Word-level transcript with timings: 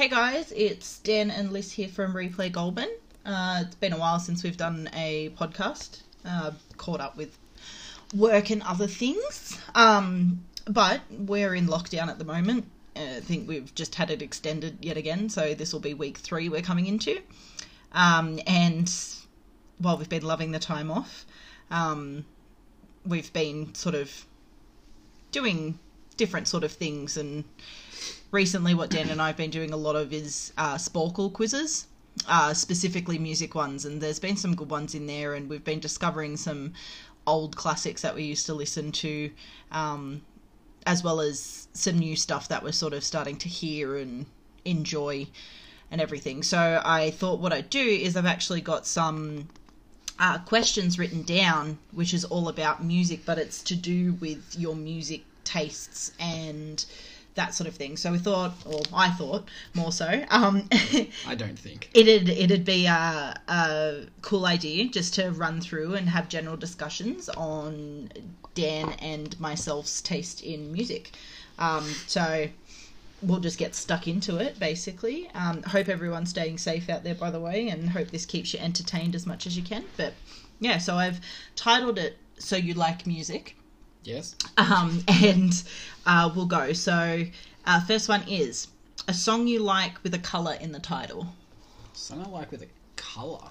Hey 0.00 0.08
guys, 0.08 0.50
it's 0.56 0.98
Dan 1.00 1.30
and 1.30 1.52
Liz 1.52 1.72
here 1.72 1.86
from 1.86 2.14
Replay 2.14 2.50
Goldman. 2.50 2.88
Uh, 3.26 3.64
it's 3.66 3.74
been 3.74 3.92
a 3.92 3.98
while 3.98 4.18
since 4.18 4.42
we've 4.42 4.56
done 4.56 4.88
a 4.94 5.28
podcast. 5.38 6.00
Uh, 6.24 6.52
caught 6.78 7.02
up 7.02 7.18
with 7.18 7.36
work 8.16 8.48
and 8.48 8.62
other 8.62 8.86
things. 8.86 9.58
Um, 9.74 10.42
but 10.64 11.02
we're 11.10 11.54
in 11.54 11.66
lockdown 11.66 12.08
at 12.08 12.18
the 12.18 12.24
moment. 12.24 12.64
Uh, 12.96 13.16
I 13.18 13.20
think 13.20 13.46
we've 13.46 13.74
just 13.74 13.94
had 13.94 14.10
it 14.10 14.22
extended 14.22 14.78
yet 14.80 14.96
again, 14.96 15.28
so 15.28 15.52
this 15.52 15.70
will 15.70 15.80
be 15.80 15.92
week 15.92 16.16
three 16.16 16.48
we're 16.48 16.62
coming 16.62 16.86
into. 16.86 17.20
Um, 17.92 18.40
and 18.46 18.90
while 19.80 19.98
we've 19.98 20.08
been 20.08 20.24
loving 20.24 20.52
the 20.52 20.58
time 20.58 20.90
off, 20.90 21.26
um, 21.70 22.24
we've 23.04 23.30
been 23.34 23.74
sort 23.74 23.96
of 23.96 24.24
doing 25.30 25.78
different 26.16 26.48
sort 26.48 26.64
of 26.64 26.72
things 26.72 27.18
and 27.18 27.44
recently 28.30 28.74
what 28.74 28.90
Dan 28.90 29.10
and 29.10 29.20
I 29.20 29.28
have 29.28 29.36
been 29.36 29.50
doing 29.50 29.72
a 29.72 29.76
lot 29.76 29.96
of 29.96 30.12
is 30.12 30.52
uh, 30.56 30.74
Sporcle 30.74 31.32
quizzes, 31.32 31.86
uh, 32.28 32.54
specifically 32.54 33.18
music 33.18 33.54
ones, 33.54 33.84
and 33.84 34.00
there's 34.00 34.20
been 34.20 34.36
some 34.36 34.54
good 34.54 34.70
ones 34.70 34.94
in 34.94 35.06
there, 35.06 35.34
and 35.34 35.48
we've 35.48 35.64
been 35.64 35.80
discovering 35.80 36.36
some 36.36 36.72
old 37.26 37.56
classics 37.56 38.02
that 38.02 38.14
we 38.14 38.24
used 38.24 38.46
to 38.46 38.54
listen 38.54 38.92
to, 38.92 39.30
um, 39.70 40.22
as 40.86 41.04
well 41.04 41.20
as 41.20 41.68
some 41.72 41.98
new 41.98 42.16
stuff 42.16 42.48
that 42.48 42.62
we're 42.62 42.72
sort 42.72 42.92
of 42.92 43.04
starting 43.04 43.36
to 43.36 43.48
hear 43.48 43.96
and 43.96 44.26
enjoy 44.64 45.26
and 45.90 46.00
everything. 46.00 46.42
So 46.42 46.80
I 46.84 47.10
thought 47.10 47.40
what 47.40 47.52
I'd 47.52 47.70
do 47.70 47.80
is 47.80 48.16
I've 48.16 48.26
actually 48.26 48.60
got 48.60 48.86
some 48.86 49.48
uh, 50.18 50.38
questions 50.38 50.98
written 50.98 51.22
down, 51.22 51.78
which 51.92 52.14
is 52.14 52.24
all 52.24 52.48
about 52.48 52.84
music, 52.84 53.20
but 53.24 53.38
it's 53.38 53.62
to 53.64 53.76
do 53.76 54.14
with 54.14 54.54
your 54.56 54.76
music 54.76 55.22
tastes 55.44 56.12
and 56.20 56.84
that 57.34 57.54
sort 57.54 57.68
of 57.68 57.74
thing. 57.74 57.96
So 57.96 58.12
we 58.12 58.18
thought, 58.18 58.52
or 58.66 58.82
I 58.92 59.10
thought 59.10 59.48
more 59.74 59.92
so, 59.92 60.24
um, 60.30 60.68
I 61.26 61.34
don't 61.34 61.58
think. 61.58 61.90
it'd 61.94 62.28
it'd 62.28 62.64
be 62.64 62.86
a, 62.86 63.40
a 63.48 64.06
cool 64.22 64.46
idea 64.46 64.88
just 64.88 65.14
to 65.14 65.30
run 65.30 65.60
through 65.60 65.94
and 65.94 66.08
have 66.08 66.28
general 66.28 66.56
discussions 66.56 67.28
on 67.30 68.10
Dan 68.54 68.92
and 69.00 69.38
myself's 69.40 70.00
taste 70.02 70.42
in 70.42 70.72
music. 70.72 71.12
Um, 71.58 71.84
so 72.06 72.48
we'll 73.22 73.40
just 73.40 73.58
get 73.58 73.74
stuck 73.74 74.08
into 74.08 74.38
it 74.38 74.58
basically. 74.58 75.30
Um, 75.34 75.62
hope 75.62 75.88
everyone's 75.88 76.30
staying 76.30 76.58
safe 76.58 76.88
out 76.88 77.04
there, 77.04 77.14
by 77.14 77.30
the 77.30 77.40
way, 77.40 77.68
and 77.68 77.90
hope 77.90 78.10
this 78.10 78.26
keeps 78.26 78.52
you 78.52 78.60
entertained 78.60 79.14
as 79.14 79.26
much 79.26 79.46
as 79.46 79.56
you 79.56 79.62
can. 79.62 79.84
But 79.96 80.14
yeah, 80.58 80.78
so 80.78 80.96
I've 80.96 81.20
titled 81.56 81.98
it 81.98 82.18
"So 82.38 82.56
You 82.56 82.74
Like 82.74 83.06
Music." 83.06 83.56
Yes. 84.04 84.34
um, 84.56 85.02
and 85.08 85.62
uh, 86.06 86.30
we'll 86.34 86.46
go. 86.46 86.72
So, 86.72 87.24
uh, 87.66 87.80
first 87.82 88.08
one 88.08 88.22
is 88.28 88.68
a 89.08 89.14
song 89.14 89.46
you 89.46 89.60
like 89.60 90.02
with 90.02 90.14
a 90.14 90.18
color 90.18 90.54
in 90.54 90.72
the 90.72 90.78
title. 90.80 91.26
Something 91.92 92.26
I 92.26 92.30
like 92.30 92.50
with 92.50 92.62
a 92.62 92.68
colour. 92.96 93.48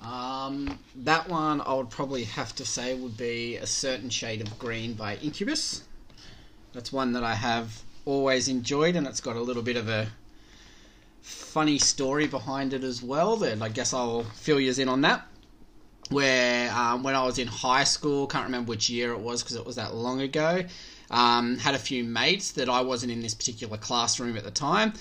Um, 0.00 0.78
that 0.94 1.28
one 1.28 1.60
I 1.60 1.74
would 1.74 1.90
probably 1.90 2.24
have 2.24 2.54
to 2.56 2.64
say 2.64 2.94
would 2.94 3.16
be 3.16 3.56
a 3.56 3.66
certain 3.66 4.10
shade 4.10 4.40
of 4.40 4.58
green 4.58 4.94
by 4.94 5.16
Incubus. 5.16 5.82
That's 6.72 6.92
one 6.92 7.12
that 7.14 7.24
I 7.24 7.34
have 7.34 7.82
always 8.04 8.48
enjoyed, 8.48 8.94
and 8.94 9.06
it's 9.06 9.20
got 9.20 9.36
a 9.36 9.40
little 9.40 9.62
bit 9.62 9.76
of 9.76 9.88
a 9.88 10.08
funny 11.22 11.78
story 11.78 12.26
behind 12.26 12.72
it 12.72 12.84
as 12.84 13.02
well. 13.02 13.36
That 13.36 13.60
I 13.60 13.68
guess 13.68 13.92
I'll 13.92 14.22
fill 14.22 14.60
you 14.60 14.72
in 14.72 14.88
on 14.88 15.00
that. 15.00 15.26
Where 16.10 16.72
um, 16.72 17.02
when 17.02 17.14
I 17.14 17.24
was 17.24 17.38
in 17.38 17.48
high 17.48 17.84
school, 17.84 18.26
can't 18.26 18.44
remember 18.44 18.70
which 18.70 18.88
year 18.88 19.12
it 19.12 19.20
was 19.20 19.42
because 19.42 19.56
it 19.56 19.66
was 19.66 19.76
that 19.76 19.94
long 19.94 20.20
ago. 20.20 20.64
Um, 21.10 21.58
had 21.58 21.74
a 21.74 21.78
few 21.78 22.04
mates 22.04 22.52
that 22.52 22.68
I 22.68 22.82
wasn't 22.82 23.12
in 23.12 23.20
this 23.22 23.34
particular 23.34 23.78
classroom 23.78 24.36
at 24.36 24.44
the 24.44 24.50
time, 24.50 24.92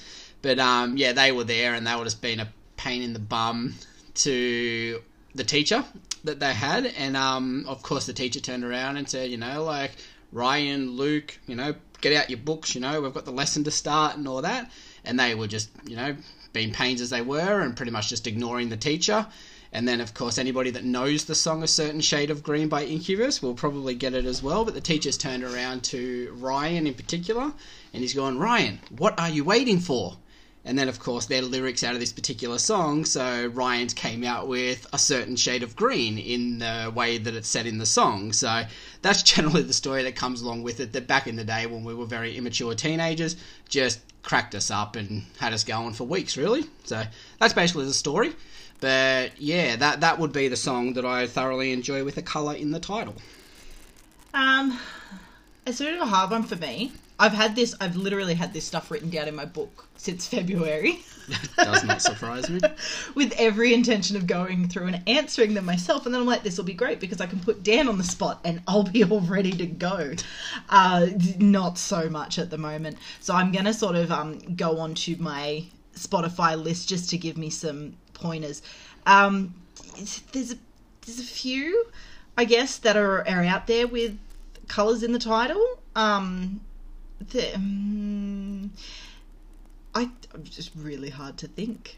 but 0.42 0.58
um, 0.60 0.98
yeah, 0.98 1.14
they 1.14 1.32
were 1.32 1.44
there, 1.44 1.74
and 1.74 1.86
they 1.86 1.96
would 1.96 2.08
have 2.08 2.22
been 2.22 2.40
a 2.40 2.48
pain 2.78 3.02
in 3.02 3.14
the 3.14 3.20
bum 3.20 3.76
to 4.16 5.02
the 5.36 5.44
teacher 5.44 5.84
that 6.24 6.40
they 6.40 6.54
had, 6.54 6.86
and 6.98 7.18
um, 7.18 7.66
of 7.68 7.82
course 7.84 8.06
the 8.06 8.14
teacher 8.14 8.40
turned 8.40 8.64
around 8.64 8.98
and 8.98 9.10
said, 9.10 9.30
you 9.30 9.38
know, 9.38 9.64
like 9.64 9.92
Ryan, 10.32 10.92
Luke, 10.92 11.38
you 11.48 11.56
know, 11.56 11.76
get 12.02 12.14
out 12.14 12.30
your 12.30 12.40
books, 12.40 12.76
you 12.76 12.82
know, 12.82 13.02
we've 13.02 13.14
got 13.14 13.26
the 13.26 13.32
lesson 13.32 13.64
to 13.66 13.72
start 13.72 14.18
and 14.18 14.28
all 14.28 14.42
that, 14.42 14.72
and 15.06 15.20
they 15.20 15.36
were 15.36 15.48
just, 15.48 15.70
you 15.86 15.96
know, 15.96 16.16
being 16.54 16.72
pains 16.74 17.02
as 17.02 17.10
they 17.10 17.22
were, 17.22 17.62
and 17.62 17.76
pretty 17.76 17.92
much 17.92 18.10
just 18.10 18.28
ignoring 18.28 18.70
the 18.70 18.78
teacher. 18.78 19.28
And 19.72 19.88
then, 19.88 20.00
of 20.00 20.14
course, 20.14 20.38
anybody 20.38 20.72
that 20.72 20.84
knows 20.84 21.26
the 21.26 21.36
song 21.36 21.62
A 21.62 21.68
Certain 21.68 22.02
Shade 22.02 22.30
of 22.30 22.44
Green 22.44 22.70
by 22.70 22.86
Incubus 22.86 23.42
will 23.42 23.54
probably 23.54 23.96
get 23.96 24.14
it 24.14 24.26
as 24.26 24.42
well. 24.42 24.64
But 24.64 24.74
the 24.74 24.82
teacher's 24.82 25.18
turned 25.18 25.44
around 25.44 25.84
to 25.86 26.34
Ryan 26.38 26.88
in 26.88 26.94
particular, 26.94 27.54
and 27.94 28.02
he's 28.02 28.14
going, 28.14 28.40
Ryan, 28.40 28.80
what 28.90 29.20
are 29.20 29.30
you 29.30 29.44
waiting 29.44 29.80
for? 29.80 30.18
And 30.68 30.78
then, 30.78 30.90
of 30.90 31.00
course, 31.00 31.28
their 31.28 31.42
lyrics 31.42 31.82
out 31.82 31.94
of 31.94 32.02
this 32.02 32.12
particular 32.12 32.60
song. 32.60 33.06
So 33.06 33.48
Ryan's 33.48 33.94
came 33.94 34.26
out 34.26 34.50
with 34.50 34.86
a 34.92 34.98
certain 34.98 35.38
shade 35.38 35.64
of 35.64 35.78
green 35.78 36.18
in 36.18 36.60
the 36.60 36.92
way 36.94 37.18
that 37.18 37.34
it's 37.34 37.48
said 37.48 37.66
in 37.66 37.78
the 37.78 37.86
song. 37.86 38.34
So 38.34 38.64
that's 39.02 39.24
generally 39.36 39.62
the 39.62 39.74
story 39.74 40.04
that 40.04 40.16
comes 40.16 40.42
along 40.42 40.64
with 40.64 40.82
it. 40.82 40.92
That 40.92 41.08
back 41.08 41.26
in 41.26 41.38
the 41.38 41.46
day 41.46 41.66
when 41.68 41.86
we 41.86 41.94
were 41.94 42.06
very 42.06 42.36
immature 42.36 42.76
teenagers, 42.76 43.38
just 43.70 44.02
cracked 44.24 44.56
us 44.56 44.70
up 44.70 44.98
and 44.98 45.24
had 45.38 45.54
us 45.54 45.64
going 45.64 45.94
for 45.94 46.04
weeks, 46.04 46.36
really. 46.36 46.66
So 46.84 47.02
that's 47.40 47.54
basically 47.54 47.86
the 47.86 47.94
story. 47.94 48.34
But 48.80 49.40
yeah, 49.40 49.76
that 49.76 50.02
that 50.02 50.20
would 50.20 50.32
be 50.32 50.48
the 50.48 50.56
song 50.56 50.94
that 50.94 51.06
I 51.06 51.28
thoroughly 51.28 51.72
enjoy 51.72 52.04
with 52.04 52.18
a 52.18 52.22
colour 52.22 52.54
in 52.54 52.72
the 52.72 52.80
title. 52.80 53.16
Um, 54.34 54.80
it's 55.66 55.80
sort 55.80 55.94
of 55.94 56.02
a 56.02 56.06
hard 56.06 56.32
one 56.32 56.44
for 56.44 56.56
me. 56.56 56.92
I've 57.20 57.34
had 57.34 57.56
this. 57.56 57.76
I've 57.82 57.96
literally 57.96 58.36
had 58.36 58.54
this 58.54 58.66
stuff 58.66 58.92
written 58.92 59.10
down 59.10 59.28
in 59.28 59.36
my 59.36 59.46
book 59.46 59.88
since 59.98 60.28
February, 60.30 61.00
Does 61.58 61.84
not 61.84 62.02
surprise 62.02 62.50
me. 62.50 62.60
with 63.16 63.34
every 63.38 63.74
intention 63.74 64.16
of 64.16 64.28
going 64.28 64.70
through 64.70 64.88
and 64.88 65.02
answering 65.08 65.56
them 65.56 65.66
myself. 65.66 66.06
And 66.06 66.14
then 66.14 66.22
I'm 66.22 66.28
like, 66.28 66.44
this 66.44 66.58
will 66.58 66.66
be 66.66 66.74
great 66.74 67.00
because 67.00 67.20
I 67.20 67.26
can 67.26 67.40
put 67.40 67.64
Dan 67.64 67.88
on 67.88 67.98
the 67.98 68.04
spot 68.04 68.40
and 68.46 68.62
I'll 68.68 68.84
be 68.84 69.04
all 69.12 69.22
ready 69.22 69.52
to 69.52 69.66
go. 69.66 70.14
Uh, 70.70 71.08
not 71.40 71.78
so 71.78 72.10
much 72.10 72.38
at 72.38 72.52
the 72.52 72.58
moment. 72.58 72.98
So 73.20 73.34
I'm 73.34 73.52
gonna 73.52 73.74
sort 73.74 73.96
of 73.96 74.12
um 74.12 74.40
go 74.56 74.78
on 74.78 74.94
to 74.96 75.16
my 75.18 75.66
Spotify 75.96 76.62
list 76.62 76.88
just 76.88 77.10
to 77.10 77.18
give 77.18 77.38
me 77.38 77.50
some 77.50 77.96
pointers. 78.18 78.62
Um, 79.06 79.54
there's 80.32 80.52
a, 80.52 80.56
there's 81.06 81.20
a 81.20 81.24
few, 81.24 81.86
I 82.38 82.44
guess, 82.46 82.78
that 82.80 82.98
are, 82.98 83.28
are 83.28 83.44
out 83.44 83.68
there 83.68 83.88
with 83.88 84.18
colors 84.68 85.04
in 85.04 85.14
the 85.14 85.20
title. 85.20 85.80
Um, 85.96 86.62
the, 87.32 87.56
um, 87.56 88.72
I, 89.96 90.10
I'm 90.34 90.44
just 90.44 90.72
really 90.76 91.10
hard 91.10 91.38
to 91.38 91.48
think. 91.48 91.98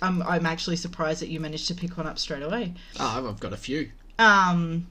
I'm, 0.00 0.22
I'm 0.22 0.46
actually 0.46 0.76
surprised 0.76 1.22
that 1.22 1.28
you 1.28 1.40
managed 1.40 1.68
to 1.68 1.74
pick 1.74 1.96
one 1.96 2.06
up 2.06 2.18
straight 2.18 2.42
away. 2.42 2.74
Oh, 2.98 3.28
I've 3.28 3.40
got 3.40 3.52
a 3.52 3.56
few. 3.56 3.90
Um, 4.18 4.86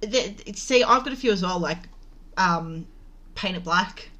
the, 0.00 0.34
see, 0.54 0.82
I've 0.82 1.04
got 1.04 1.12
a 1.12 1.16
few 1.16 1.32
as 1.32 1.42
well, 1.42 1.58
like 1.58 1.78
um, 2.36 2.86
Paint 3.34 3.56
It 3.56 3.64
Black. 3.64 4.10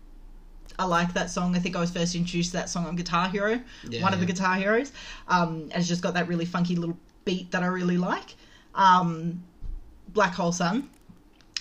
I 0.79 0.85
like 0.85 1.13
that 1.15 1.31
song. 1.31 1.55
I 1.57 1.59
think 1.59 1.77
I 1.77 1.81
was 1.81 1.91
first 1.91 2.15
introduced 2.15 2.51
to 2.53 2.57
that 2.59 2.69
song 2.69 2.87
on 2.87 2.97
Guitar 2.97 3.29
Hero, 3.29 3.61
Yeah, 3.89 4.03
one 4.03 4.13
of 4.15 4.21
the. 4.21 4.27
Guitar 4.27 4.55
Heroes. 4.57 4.93
Um, 5.29 5.63
and 5.71 5.75
it's 5.75 5.89
just 5.89 6.03
got 6.03 6.15
that 6.15 6.29
really 6.29 6.45
funky 6.45 6.77
little 6.77 6.97
beat 7.25 7.51
that 7.53 7.63
I 7.63 7.67
really 7.67 7.99
like. 7.99 8.35
Um, 8.75 9.43
Black 10.09 10.35
Hole 10.35 10.53
Sun. 10.53 10.89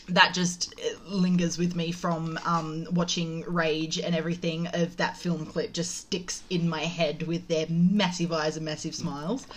That 0.09 0.33
just 0.33 0.73
uh, 0.79 1.09
lingers 1.09 1.57
with 1.57 1.75
me 1.75 1.91
from 1.91 2.37
um, 2.45 2.87
watching 2.91 3.43
Rage 3.47 3.99
and 3.99 4.15
everything 4.15 4.67
of 4.73 4.97
that 4.97 5.15
film 5.15 5.45
clip. 5.45 5.71
Just 5.73 5.95
sticks 5.95 6.43
in 6.49 6.67
my 6.67 6.81
head 6.81 7.23
with 7.23 7.47
their 7.47 7.65
massive 7.69 8.31
eyes 8.33 8.57
and 8.57 8.65
massive 8.65 8.95
smiles. 8.95 9.47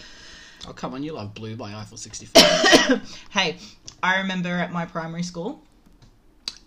Oh, 0.69 0.72
come 0.72 0.94
on, 0.94 1.03
you 1.03 1.12
love 1.12 1.34
Blue 1.34 1.56
by 1.56 1.75
Eiffel 1.75 1.97
65. 1.97 3.19
Hey, 3.31 3.59
I 4.03 4.19
remember 4.19 4.48
at 4.50 4.72
my 4.72 4.84
primary 4.86 5.22
school, 5.22 5.62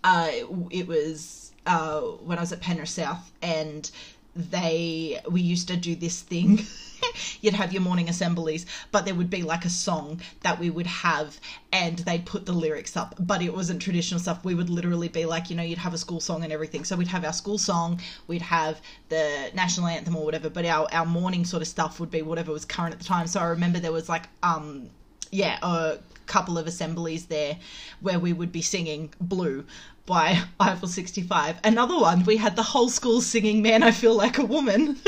uh, 0.04 0.30
it 0.70 0.86
was 0.86 1.47
uh, 1.66 2.00
when 2.00 2.38
I 2.38 2.40
was 2.40 2.52
at 2.52 2.60
Penrith 2.60 2.88
South, 2.88 3.30
and 3.42 3.90
they 4.34 5.20
we 5.28 5.40
used 5.40 5.68
to 5.68 5.76
do 5.76 5.94
this 5.96 6.20
thing. 6.22 6.60
You'd 7.40 7.54
have 7.54 7.72
your 7.72 7.82
morning 7.82 8.08
assemblies, 8.08 8.66
but 8.90 9.04
there 9.04 9.14
would 9.14 9.30
be 9.30 9.42
like 9.42 9.64
a 9.64 9.70
song 9.70 10.20
that 10.42 10.58
we 10.58 10.68
would 10.68 10.86
have, 10.86 11.38
and 11.72 11.98
they'd 11.98 12.26
put 12.26 12.44
the 12.44 12.52
lyrics 12.52 12.96
up. 12.96 13.14
But 13.18 13.40
it 13.40 13.54
wasn't 13.54 13.80
traditional 13.80 14.20
stuff. 14.20 14.44
We 14.44 14.54
would 14.54 14.68
literally 14.68 15.08
be 15.08 15.24
like, 15.24 15.48
you 15.48 15.56
know, 15.56 15.62
you'd 15.62 15.78
have 15.78 15.94
a 15.94 15.98
school 15.98 16.20
song 16.20 16.42
and 16.42 16.52
everything. 16.52 16.84
So 16.84 16.96
we'd 16.96 17.08
have 17.08 17.24
our 17.24 17.32
school 17.32 17.58
song, 17.58 18.00
we'd 18.26 18.42
have 18.42 18.80
the 19.08 19.50
national 19.54 19.86
anthem 19.86 20.16
or 20.16 20.24
whatever. 20.24 20.50
But 20.50 20.64
our 20.66 20.88
our 20.92 21.06
morning 21.06 21.44
sort 21.44 21.62
of 21.62 21.68
stuff 21.68 22.00
would 22.00 22.10
be 22.10 22.22
whatever 22.22 22.52
was 22.52 22.64
current 22.64 22.94
at 22.94 22.98
the 22.98 23.06
time. 23.06 23.26
So 23.26 23.40
I 23.40 23.46
remember 23.46 23.78
there 23.78 23.92
was 23.92 24.08
like 24.08 24.24
um 24.42 24.90
yeah, 25.30 25.58
a 25.62 25.98
couple 26.26 26.58
of 26.58 26.66
assemblies 26.66 27.26
there 27.26 27.58
where 28.00 28.18
we 28.18 28.32
would 28.32 28.52
be 28.52 28.62
singing 28.62 29.12
Blue 29.20 29.64
by 30.08 30.40
Eiffel 30.60 30.88
65. 30.88 31.60
Another 31.62 31.98
one, 31.98 32.24
we 32.24 32.38
had 32.38 32.56
the 32.56 32.62
whole 32.62 32.88
school 32.88 33.20
singing 33.20 33.62
Man, 33.62 33.82
I 33.82 33.92
Feel 33.92 34.14
Like 34.14 34.38
a 34.38 34.44
Woman. 34.44 34.96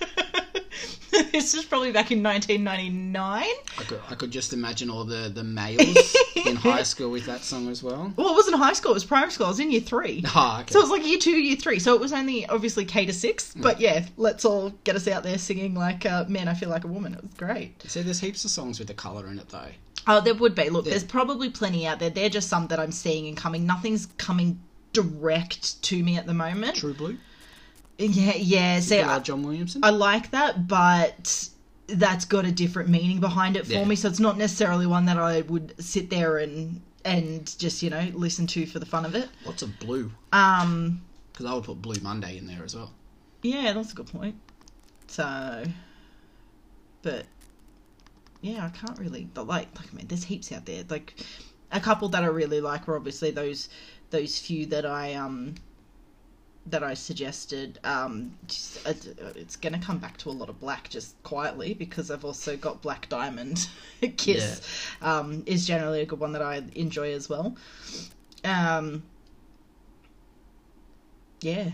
this 1.32 1.54
is 1.54 1.64
probably 1.64 1.92
back 1.92 2.10
in 2.10 2.22
1999. 2.22 3.42
I 3.42 3.82
could, 3.84 4.00
I 4.10 4.14
could 4.14 4.30
just 4.30 4.52
imagine 4.52 4.90
all 4.90 5.04
the, 5.04 5.30
the 5.32 5.42
males 5.44 6.16
in 6.46 6.56
high 6.56 6.82
school 6.82 7.10
with 7.10 7.26
that 7.26 7.42
song 7.42 7.68
as 7.68 7.82
well. 7.82 8.12
Well, 8.16 8.30
it 8.30 8.34
wasn't 8.34 8.56
high 8.56 8.72
school; 8.72 8.92
it 8.92 8.94
was 8.94 9.04
primary 9.04 9.30
school. 9.32 9.46
I 9.46 9.50
was 9.50 9.60
in 9.60 9.70
year 9.70 9.80
three. 9.80 10.22
Ah, 10.26 10.60
okay. 10.62 10.72
So 10.72 10.78
it 10.78 10.82
was 10.82 10.90
like 10.90 11.06
year 11.06 11.18
two, 11.18 11.32
year 11.32 11.56
three. 11.56 11.78
So 11.78 11.94
it 11.94 12.00
was 12.00 12.12
only 12.12 12.46
obviously 12.46 12.84
K 12.84 13.06
to 13.06 13.12
six. 13.12 13.52
Hmm. 13.52 13.62
But 13.62 13.80
yeah, 13.80 14.06
let's 14.16 14.44
all 14.44 14.70
get 14.84 14.96
us 14.96 15.08
out 15.08 15.22
there 15.22 15.38
singing 15.38 15.74
like 15.74 16.06
uh, 16.06 16.24
"Man, 16.28 16.48
I 16.48 16.54
Feel 16.54 16.68
Like 16.70 16.84
a 16.84 16.88
Woman." 16.88 17.14
It 17.14 17.22
was 17.22 17.34
great. 17.34 17.82
See, 17.90 18.02
there's 18.02 18.20
heaps 18.20 18.44
of 18.44 18.50
songs 18.50 18.78
with 18.78 18.88
the 18.88 18.94
colour 18.94 19.26
in 19.28 19.38
it 19.38 19.48
though. 19.48 19.68
Oh, 20.06 20.20
there 20.20 20.34
would 20.34 20.54
be. 20.54 20.70
Look, 20.70 20.86
Yeah. 20.86 20.90
there's 20.92 21.04
probably 21.04 21.50
plenty 21.50 21.86
out 21.86 21.98
there. 21.98 22.10
They're 22.10 22.30
just 22.30 22.48
some 22.48 22.68
that 22.68 22.80
I'm 22.80 22.92
seeing 22.92 23.26
and 23.28 23.36
coming. 23.36 23.66
Nothing's 23.66 24.06
coming 24.16 24.60
direct 24.92 25.80
to 25.82 26.02
me 26.02 26.16
at 26.16 26.26
the 26.26 26.34
moment. 26.34 26.76
True 26.76 26.94
Blue, 26.94 27.18
Yeah, 28.00 28.34
yeah. 28.36 29.14
I, 29.16 29.18
John 29.20 29.42
Williamson. 29.42 29.84
I 29.84 29.90
like 29.90 30.30
that, 30.30 30.66
but 30.66 31.48
that's 31.86 32.24
got 32.24 32.44
a 32.44 32.52
different 32.52 32.88
meaning 32.88 33.20
behind 33.20 33.56
it 33.56 33.66
for 33.66 33.72
Yeah. 33.74 33.84
me. 33.84 33.96
So 33.96 34.08
it's 34.08 34.20
not 34.20 34.38
necessarily 34.38 34.86
one 34.86 35.06
that 35.06 35.18
I 35.18 35.42
would 35.42 35.74
sit 35.82 36.08
there 36.10 36.38
and 36.38 36.80
and 37.04 37.58
just 37.58 37.82
you 37.82 37.90
know 37.90 38.10
listen 38.14 38.46
to 38.48 38.66
for 38.66 38.78
the 38.78 38.86
fun 38.86 39.04
of 39.04 39.14
it. 39.14 39.28
Lots 39.44 39.62
of 39.62 39.78
Blue, 39.78 40.12
Um, 40.32 41.02
because 41.32 41.46
I 41.46 41.54
would 41.54 41.64
put 41.64 41.80
Blue 41.82 42.00
Monday 42.02 42.36
in 42.38 42.46
there 42.46 42.64
as 42.64 42.74
well. 42.76 42.92
yeah, 43.42 43.72
that's 43.72 43.92
a 43.92 43.94
good 43.94 44.06
point. 44.06 44.36
So, 45.08 45.64
but 47.02 47.24
yeah, 48.40 48.64
I 48.64 48.68
can't 48.70 48.98
really 48.98 49.24
but 49.34 49.46
like 49.46 49.68
like 49.78 49.92
I 49.92 49.96
mean, 49.96 50.06
there's 50.08 50.24
heaps 50.24 50.52
out 50.52 50.66
there. 50.66 50.84
Like 50.88 51.14
a 51.72 51.80
couple 51.80 52.08
that 52.10 52.22
I 52.22 52.26
really 52.26 52.60
like 52.60 52.86
were 52.86 52.96
obviously 52.96 53.30
those 53.30 53.68
those 54.10 54.38
few 54.38 54.66
that 54.66 54.84
I 54.86 55.14
um 55.14 55.54
that 56.66 56.82
I 56.82 56.94
suggested. 56.94 57.78
Um, 57.84 58.36
just, 58.46 58.86
uh, 58.86 58.92
it's 59.34 59.56
going 59.56 59.72
to 59.72 59.78
come 59.78 59.98
back 59.98 60.16
to 60.18 60.28
a 60.28 60.32
lot 60.32 60.48
of 60.48 60.60
black 60.60 60.88
just 60.88 61.20
quietly 61.22 61.74
because 61.74 62.10
I've 62.10 62.24
also 62.24 62.56
got 62.56 62.82
Black 62.82 63.08
Diamond. 63.08 63.68
Kiss 64.16 64.60
um, 65.02 65.42
is 65.46 65.66
generally 65.66 66.02
a 66.02 66.06
good 66.06 66.20
one 66.20 66.32
that 66.32 66.42
I 66.42 66.62
enjoy 66.74 67.12
as 67.12 67.28
well. 67.28 67.56
Um, 68.44 69.02
yeah. 71.40 71.70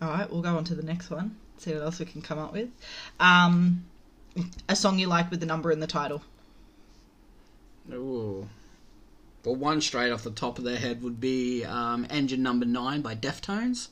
All 0.00 0.08
right, 0.08 0.30
we'll 0.30 0.42
go 0.42 0.56
on 0.56 0.64
to 0.64 0.74
the 0.74 0.82
next 0.82 1.10
one. 1.10 1.36
See 1.58 1.72
what 1.72 1.82
else 1.82 1.98
we 1.98 2.06
can 2.06 2.22
come 2.22 2.38
up 2.38 2.52
with. 2.52 2.68
Um, 3.20 3.84
a 4.68 4.76
song 4.76 4.98
you 4.98 5.06
like 5.06 5.30
with 5.30 5.40
the 5.40 5.46
number 5.46 5.70
in 5.70 5.80
the 5.80 5.86
title. 5.86 6.22
Ooh. 7.92 8.48
Well, 9.44 9.56
one 9.56 9.80
straight 9.80 10.10
off 10.10 10.24
the 10.24 10.30
top 10.30 10.58
of 10.58 10.64
their 10.64 10.78
head 10.78 11.02
would 11.02 11.20
be 11.20 11.64
um, 11.64 12.06
Engine 12.08 12.42
Number 12.42 12.64
Nine 12.64 13.02
by 13.02 13.14
Deftones. 13.14 13.88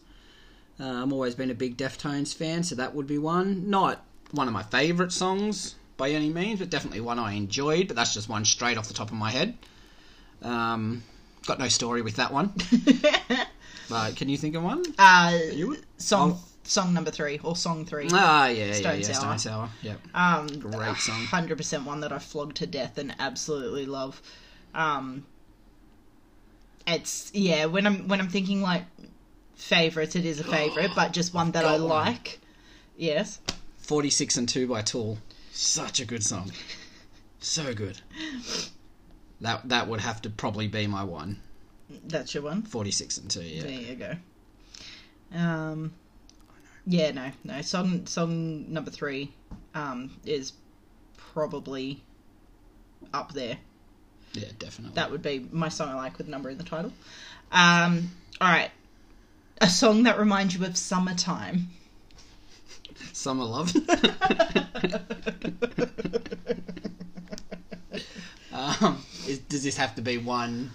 Uh, 0.80 1.02
I've 1.02 1.12
always 1.12 1.34
been 1.34 1.50
a 1.50 1.54
big 1.54 1.76
Deftones 1.76 2.34
fan, 2.34 2.62
so 2.64 2.74
that 2.74 2.94
would 2.94 3.06
be 3.06 3.18
one. 3.18 3.68
Not 3.70 4.04
one 4.32 4.48
of 4.48 4.54
my 4.54 4.62
favourite 4.62 5.12
songs 5.12 5.74
by 5.96 6.10
any 6.10 6.30
means, 6.30 6.58
but 6.60 6.70
definitely 6.70 7.00
one 7.00 7.18
I 7.18 7.32
enjoyed. 7.32 7.86
But 7.88 7.96
that's 7.96 8.14
just 8.14 8.28
one 8.28 8.44
straight 8.44 8.78
off 8.78 8.88
the 8.88 8.94
top 8.94 9.08
of 9.10 9.16
my 9.16 9.30
head. 9.30 9.56
Um, 10.42 11.02
got 11.46 11.58
no 11.58 11.68
story 11.68 12.02
with 12.02 12.16
that 12.16 12.32
one. 12.32 12.52
But 13.88 14.16
can 14.16 14.28
you 14.30 14.38
think 14.38 14.54
of 14.54 14.62
one? 14.62 14.82
uh, 14.98 15.36
You 15.52 15.76
song 15.98 16.32
Oh. 16.38 16.44
song 16.64 16.94
number 16.94 17.10
three 17.10 17.38
or 17.42 17.54
song 17.56 17.84
three. 17.84 18.08
Ah, 18.12 18.46
yeah, 18.46 18.66
yeah, 18.66 18.72
Stone 18.72 19.00
yeah. 19.00 19.06
Sour. 19.06 19.14
Stone 19.14 19.38
Sour. 19.38 19.68
Yep. 19.82 20.00
Um, 20.14 20.46
Great 20.60 20.96
song. 20.96 21.24
Hundred 21.26 21.58
percent 21.58 21.84
one 21.84 22.00
that 22.00 22.10
I 22.12 22.18
flogged 22.18 22.56
to 22.58 22.66
death 22.66 22.96
and 22.96 23.14
absolutely 23.18 23.84
love. 23.84 24.22
Um, 24.74 25.26
it's 26.86 27.30
yeah. 27.34 27.66
When 27.66 27.86
I'm 27.86 28.08
when 28.08 28.20
I'm 28.20 28.28
thinking 28.28 28.62
like 28.62 28.84
favorites, 29.56 30.16
it 30.16 30.24
is 30.24 30.40
a 30.40 30.44
favorite, 30.44 30.90
but 30.94 31.12
just 31.12 31.34
one 31.34 31.52
that 31.52 31.64
I 31.64 31.72
one. 31.72 31.82
like. 31.84 32.40
Yes. 32.96 33.40
46 33.78 34.36
and 34.36 34.48
2 34.48 34.66
by 34.68 34.82
Tool. 34.82 35.18
Such 35.52 36.00
a 36.00 36.04
good 36.04 36.22
song. 36.24 36.52
So 37.40 37.74
good. 37.74 38.00
That 39.40 39.68
that 39.68 39.88
would 39.88 40.00
have 40.00 40.22
to 40.22 40.30
probably 40.30 40.68
be 40.68 40.86
my 40.86 41.02
one. 41.02 41.40
That's 42.04 42.32
your 42.34 42.44
one. 42.44 42.62
46 42.62 43.18
and 43.18 43.30
2, 43.30 43.40
yeah. 43.42 43.62
There 43.62 43.70
you 43.70 43.94
go. 43.96 44.16
Um, 45.34 45.92
yeah, 46.86 47.10
no, 47.10 47.30
no. 47.44 47.60
Song 47.62 48.06
song 48.06 48.72
number 48.72 48.90
three, 48.90 49.32
um, 49.74 50.10
is 50.24 50.52
probably 51.16 52.02
up 53.12 53.32
there. 53.32 53.58
Yeah, 54.34 54.48
definitely. 54.58 54.94
That 54.94 55.10
would 55.10 55.22
be 55.22 55.46
my 55.50 55.68
song 55.68 55.88
I 55.90 55.94
like 55.94 56.18
with 56.18 56.28
number 56.28 56.48
in 56.50 56.58
the 56.58 56.64
title. 56.64 56.92
Um, 57.50 58.10
all 58.40 58.48
right, 58.48 58.70
a 59.60 59.68
song 59.68 60.02
that 60.04 60.18
reminds 60.18 60.54
you 60.56 60.64
of 60.64 60.76
summertime. 60.76 61.68
Summer 63.12 63.44
Love. 63.44 63.74
um, 68.52 69.04
is, 69.26 69.38
does 69.48 69.62
this 69.62 69.76
have 69.76 69.94
to 69.96 70.02
be 70.02 70.18
one? 70.18 70.70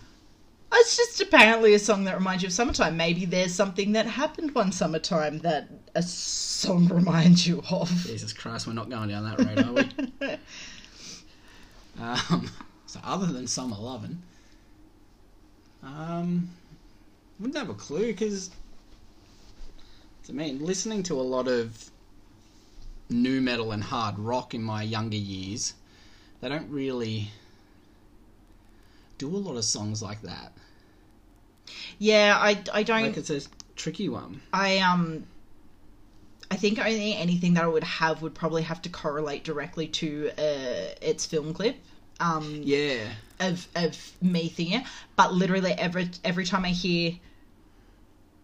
It's 0.74 0.96
just 0.96 1.22
apparently 1.22 1.74
a 1.74 1.80
song 1.80 2.04
that 2.06 2.16
reminds 2.18 2.44
you 2.44 2.48
of 2.48 2.54
summertime. 2.54 2.96
Maybe 2.98 3.26
there's 3.26 3.54
something 3.54 3.94
that 3.94 4.06
happened 4.06 4.54
one 4.54 4.72
summertime 4.72 5.40
that 5.40 5.68
a 5.96 6.04
song 6.04 6.88
reminds 6.94 7.48
you 7.48 7.64
of. 7.70 7.90
Jesus 7.90 8.34
Christ, 8.34 8.68
we're 8.68 8.74
not 8.74 8.90
going 8.90 9.10
down 9.10 9.24
that 9.24 9.40
road, 9.40 9.60
are 9.60 9.74
we? 9.74 10.38
Um, 12.00 12.52
so 12.86 13.00
other 13.04 13.26
than 13.26 13.48
Summer 13.48 13.76
Lovin', 13.76 14.22
um, 15.82 16.48
wouldn't 17.40 17.58
have 17.58 17.70
a 17.70 17.74
clue 17.74 18.08
because 18.08 18.52
I 20.30 20.34
mean, 20.34 20.64
listening 20.66 21.04
to 21.04 21.20
a 21.20 21.24
lot 21.24 21.48
of 21.48 21.90
nu 23.10 23.42
metal 23.42 23.72
and 23.72 23.84
hard 23.84 24.20
rock 24.20 24.54
in 24.54 24.62
my 24.62 24.84
younger 24.84 25.18
years, 25.18 25.74
they 26.42 26.50
don't 26.50 26.70
really 26.70 27.32
do 29.18 29.28
a 29.28 29.38
lot 29.38 29.56
of 29.58 29.64
songs 29.64 30.02
like 30.02 30.22
that. 30.22 30.52
Yeah, 31.98 32.38
I, 32.40 32.62
I 32.74 32.84
don't. 32.84 33.04
Like 33.04 33.18
it's 33.18 33.30
a 33.30 33.42
tricky 33.76 34.10
one. 34.10 34.42
I 34.54 34.80
um 34.80 35.26
I 36.50 36.56
think 36.56 36.80
only 36.80 37.16
anything 37.16 37.56
that 37.56 37.64
I 37.64 37.68
would 37.68 37.84
have 37.84 38.22
would 38.22 38.34
probably 38.34 38.64
have 38.64 38.82
to 38.84 38.90
correlate 38.90 39.44
directly 39.44 39.88
to 39.88 40.32
uh, 40.38 40.96
its 41.02 41.26
film 41.26 41.54
clip 41.54 41.76
um, 42.20 42.62
Yeah, 42.64 43.12
of 43.40 43.68
of 43.76 44.14
me 44.22 44.48
thinking. 44.48 44.82
it. 44.82 44.88
But 45.16 45.34
literally 45.34 45.72
every 45.74 46.10
every 46.24 46.46
time 46.46 46.64
I 46.64 46.70
hear 46.70 47.18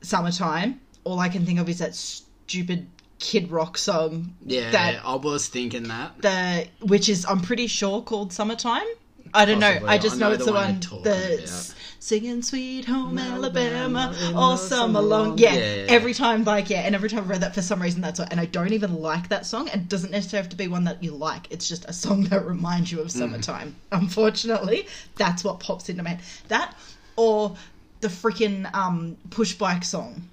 "Summertime," 0.02 0.82
all 1.04 1.20
I 1.20 1.30
can 1.30 1.46
think 1.46 1.60
of 1.60 1.68
is 1.70 1.80
that 1.80 1.96
stupid 1.96 2.88
Kid 3.20 3.52
Rock 3.52 3.78
song. 3.78 4.34
yeah. 4.46 4.72
That 4.72 5.02
I 5.06 5.16
was 5.16 5.48
thinking 5.48 5.84
that. 5.84 6.22
the 6.22 6.68
which 6.82 7.08
is 7.10 7.26
I'm 7.26 7.40
pretty 7.42 7.68
sure 7.68 8.02
called 8.02 8.34
"Summertime." 8.34 8.86
I 9.34 9.46
don't 9.46 9.60
know. 9.60 9.80
I 9.88 9.98
just 9.98 10.18
I 10.18 10.20
know, 10.20 10.28
know 10.28 10.34
it's 10.36 10.46
the 10.46 10.52
the 10.52 10.58
one 10.58 10.80
one 10.92 11.04
that's 11.04 11.70
about. 11.72 11.80
singing 12.00 12.42
"Sweet 12.44 12.86
Home 12.86 13.18
Alabama 13.18 14.12
Alabama" 14.14 14.38
all 14.38 14.58
summer 14.58 14.80
summer 14.98 15.02
long. 15.02 15.30
long. 15.30 15.38
Yeah, 15.40 15.54
Yeah, 15.54 15.60
yeah, 15.60 15.76
yeah. 15.76 15.86
every 15.88 16.14
time, 16.14 16.44
like, 16.44 16.70
yeah, 16.70 16.82
and 16.82 16.94
every 16.94 17.10
time 17.10 17.24
I 17.24 17.28
read 17.28 17.42
that, 17.42 17.56
for 17.56 17.62
some 17.64 17.82
reason, 17.82 18.02
that's 18.02 18.20
what. 18.20 18.30
And 18.32 18.40
I 18.40 18.46
don't 18.46 18.74
even 18.74 19.02
like 19.02 19.30
that 19.30 19.46
song. 19.48 19.70
It 19.70 19.88
doesn't 19.90 20.12
necessarily 20.12 20.44
have 20.44 20.50
to 20.52 20.56
be 20.58 20.68
one 20.68 20.84
that 20.84 21.02
you 21.02 21.12
like. 21.16 21.48
It's 21.50 21.68
just 21.68 21.86
a 21.86 21.94
song 21.94 22.24
that 22.30 22.46
reminds 22.46 22.92
you 22.92 23.00
of 23.00 23.08
Mm. 23.08 23.12
summertime. 23.12 23.76
Unfortunately, 23.92 24.88
that's 25.16 25.44
what 25.44 25.60
pops 25.62 25.90
into 25.90 26.04
my 26.04 26.10
head. 26.12 26.20
That 26.50 26.76
or 27.16 27.56
the 28.02 28.10
freaking 28.10 28.72
um, 28.76 29.18
push 29.32 29.54
bike 29.54 29.84
song. 29.86 30.28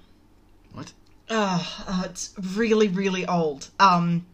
Oh, 1.33 1.83
oh, 1.87 2.01
it's 2.05 2.33
really, 2.55 2.89
really 2.89 3.25
old. 3.25 3.69
Um, 3.79 4.25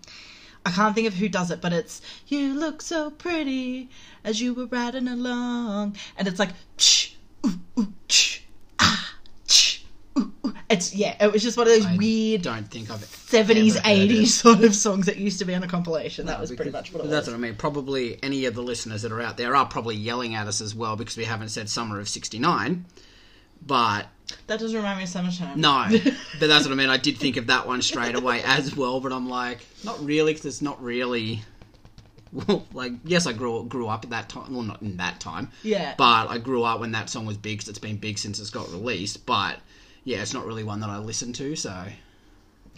I 0.66 0.72
can't 0.72 0.96
think 0.96 1.08
of 1.08 1.14
who 1.14 1.30
does 1.30 1.52
it, 1.52 1.62
but 1.62 1.72
it's 1.72 2.02
"You 2.28 2.56
look 2.60 2.82
so 2.82 3.12
pretty 3.12 3.90
as 4.24 4.42
you 4.42 4.54
were 4.56 4.66
riding 4.66 5.08
along," 5.08 5.96
and 6.18 6.28
it's 6.28 6.40
like, 6.40 6.50
"Ch, 6.78 7.16
ooh, 7.46 7.60
ooh, 7.80 7.94
ch, 8.08 8.44
ah, 8.80 9.14
ch, 9.48 9.86
ooh, 10.18 10.34
ooh." 10.46 10.54
it's 10.72 10.96
yeah. 10.96 11.16
It 11.24 11.32
was 11.32 11.44
just 11.44 11.56
one 11.56 11.68
of 11.68 11.74
those 11.74 11.86
I 11.86 11.96
weird 11.98 12.42
Don't 12.42 12.70
think 12.70 12.90
I've 12.90 13.04
seventies, 13.06 13.76
ever 13.76 13.88
heard 13.88 13.94
it. 13.96 14.02
eighties 14.02 14.34
sort 14.42 14.64
of 14.64 14.74
songs 14.76 15.06
that 15.06 15.18
used 15.18 15.38
to 15.40 15.46
be 15.46 15.54
on 15.54 15.62
a 15.62 15.68
compilation. 15.68 16.26
That 16.26 16.42
was 16.42 16.52
pretty 16.52 16.72
much 16.72 16.92
what 16.92 17.02
it 17.02 17.04
was. 17.04 17.12
That's 17.12 17.28
was. 17.28 17.36
what 17.36 17.40
I 17.40 17.42
mean. 17.48 17.56
Probably 17.56 18.18
any 18.24 18.46
of 18.46 18.56
the 18.56 18.64
listeners 18.64 19.04
that 19.04 19.12
are 19.12 19.22
out 19.22 19.38
there 19.38 19.56
are 19.56 19.68
probably 19.68 19.96
yelling 19.96 20.34
at 20.34 20.48
us 20.48 20.62
as 20.62 20.74
well 20.74 20.96
because 20.96 21.16
we 21.16 21.26
haven't 21.26 21.50
said 21.50 21.70
summer 21.70 22.00
of 22.00 22.10
'69. 22.10 22.86
But 23.66 24.08
That 24.48 24.60
doesn't 24.60 24.76
remind 24.76 24.98
me 24.98 25.04
of 25.04 25.10
summertime. 25.10 25.60
no, 25.60 25.88
but 26.40 26.48
that's 26.48 26.66
what 26.66 26.72
I 26.72 26.76
mean. 26.76 26.90
I 26.90 26.98
did 26.98 27.18
think 27.18 27.38
of 27.38 27.48
that 27.48 27.68
one 27.68 27.82
straight 27.82 28.16
away 28.16 28.42
as 28.44 28.76
well, 28.76 29.00
but 29.00 29.12
I'm 29.12 29.30
like, 29.30 29.66
not 29.84 30.04
really, 30.04 30.34
because 30.34 30.46
it's 30.46 30.62
not 30.62 30.82
really. 30.82 31.42
Well, 32.34 32.66
like, 32.74 32.92
yes, 33.06 33.26
I 33.26 33.34
grew 33.34 33.64
grew 33.64 33.88
up 33.88 34.04
at 34.04 34.10
that 34.10 34.28
time. 34.30 34.54
Well, 34.54 34.64
not 34.64 34.82
in 34.82 34.98
that 34.98 35.20
time, 35.22 35.50
yeah, 35.64 35.96
but 35.98 36.28
I 36.28 36.38
grew 36.38 36.64
up 36.64 36.80
when 36.82 36.92
that 36.92 37.10
song 37.10 37.26
was 37.26 37.38
big. 37.38 37.60
Cause 37.60 37.70
it's 37.70 37.80
been 37.80 37.98
big 37.98 38.18
since 38.18 38.40
it's 38.40 38.50
got 38.50 38.70
released. 38.72 39.26
But 39.26 39.58
yeah, 40.04 40.22
it's 40.22 40.34
not 40.34 40.46
really 40.46 40.64
one 40.64 40.82
that 40.82 40.90
I 40.90 40.98
listen 40.98 41.32
to. 41.34 41.56
So, 41.56 41.86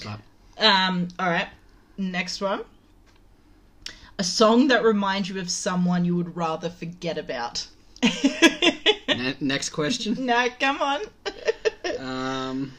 but 0.04 0.20
Um, 0.64 1.08
all 1.18 1.30
right. 1.30 1.48
Next 1.98 2.42
one. 2.42 2.62
A 4.20 4.24
song 4.24 4.68
that 4.68 4.84
reminds 4.84 5.30
you 5.30 5.40
of 5.40 5.50
someone 5.50 6.06
you 6.06 6.16
would 6.16 6.36
rather 6.36 6.70
forget 6.70 7.18
about. 7.18 7.68
ne- 9.20 9.38
next 9.40 9.70
question. 9.70 10.16
no, 10.26 10.48
come 10.60 10.82
on. 10.82 11.02
Um, 11.98 12.74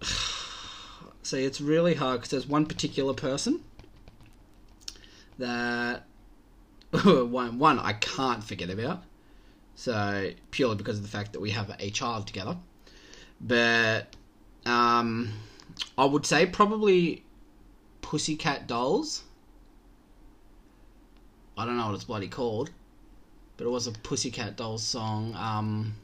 See, 1.22 1.44
it's 1.44 1.60
really 1.60 1.94
hard 1.94 2.20
because 2.20 2.30
there's 2.30 2.46
one 2.46 2.66
particular 2.66 3.14
person 3.14 3.62
that 5.38 6.04
one 7.04 7.58
one 7.58 7.78
I 7.78 7.92
can't 7.94 8.42
forget 8.42 8.70
about. 8.70 9.02
So 9.74 10.30
purely 10.50 10.76
because 10.76 10.96
of 10.96 11.02
the 11.02 11.10
fact 11.10 11.34
that 11.34 11.40
we 11.40 11.50
have 11.50 11.74
a 11.78 11.90
child 11.90 12.26
together, 12.26 12.56
but 13.40 14.16
um, 14.64 15.32
I 15.98 16.06
would 16.06 16.24
say 16.24 16.46
probably 16.46 17.22
Pussycat 18.00 18.66
Dolls. 18.66 19.24
I 21.58 21.66
don't 21.66 21.76
know 21.76 21.86
what 21.86 21.94
it's 21.94 22.04
bloody 22.04 22.28
called, 22.28 22.70
but 23.56 23.66
it 23.66 23.70
was 23.70 23.86
a 23.86 23.92
Pussycat 23.92 24.56
Dolls 24.56 24.82
song. 24.82 25.34
Um, 25.34 25.94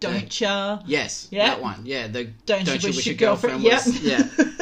Don't 0.00 0.40
ya? 0.40 0.80
yes, 0.86 1.28
Yeah. 1.30 1.46
that 1.48 1.62
one. 1.62 1.82
Yeah, 1.84 2.08
the 2.08 2.24
Don't, 2.46 2.66
you 2.66 2.72
wish, 2.90 3.06
your 3.06 3.14
girlfriend? 3.14 3.62
was 3.62 4.00
yep. 4.02 4.26
yeah. 4.38 4.44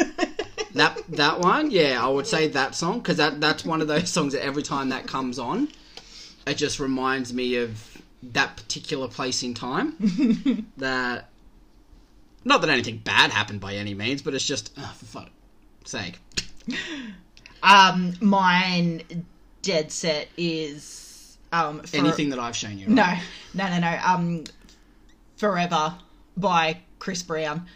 That 0.75 0.99
that 1.11 1.39
one, 1.39 1.71
yeah, 1.71 2.05
I 2.05 2.09
would 2.09 2.27
say 2.27 2.49
that 2.49 2.75
song 2.75 2.99
because 2.99 3.19
that 3.19 3.41
that's 3.41 3.65
one 3.65 3.81
of 3.81 3.87
those 3.87 4.11
songs 4.11 4.33
that 4.33 4.45
every 4.45 4.63
time 4.65 4.89
that 4.89 5.07
comes 5.07 5.39
on, 5.39 5.69
it 6.49 6.55
just 6.57 6.81
reminds 6.81 7.33
me 7.33 7.57
of 7.57 7.97
that 8.33 8.57
particular 8.57 9.07
place 9.07 9.45
in 9.45 9.55
time. 9.55 10.67
that 10.79 11.29
not 12.45 12.61
that 12.61 12.71
anything 12.71 12.99
bad 12.99 13.31
happened 13.31 13.61
by 13.61 13.75
any 13.75 13.95
means, 13.95 14.21
but 14.21 14.35
it's 14.35 14.45
just 14.45 14.73
oh, 14.77 14.95
for 14.99 15.05
fuck's 15.05 15.31
sake. 15.85 16.19
um, 17.63 18.15
mine 18.21 19.27
dead 19.63 19.93
set 19.93 20.29
is 20.37 21.04
um 21.55 21.81
for, 21.81 21.97
Anything 21.97 22.31
that 22.31 22.39
I've 22.39 22.57
shown 22.57 22.79
you. 22.79 22.89
No, 22.89 23.15
no, 23.55 23.69
no, 23.69 23.79
no. 23.79 23.99
Um, 24.05 24.45
Forever 25.37 25.95
by 26.37 26.79
Chris 26.99 27.23
Brown. 27.23 27.67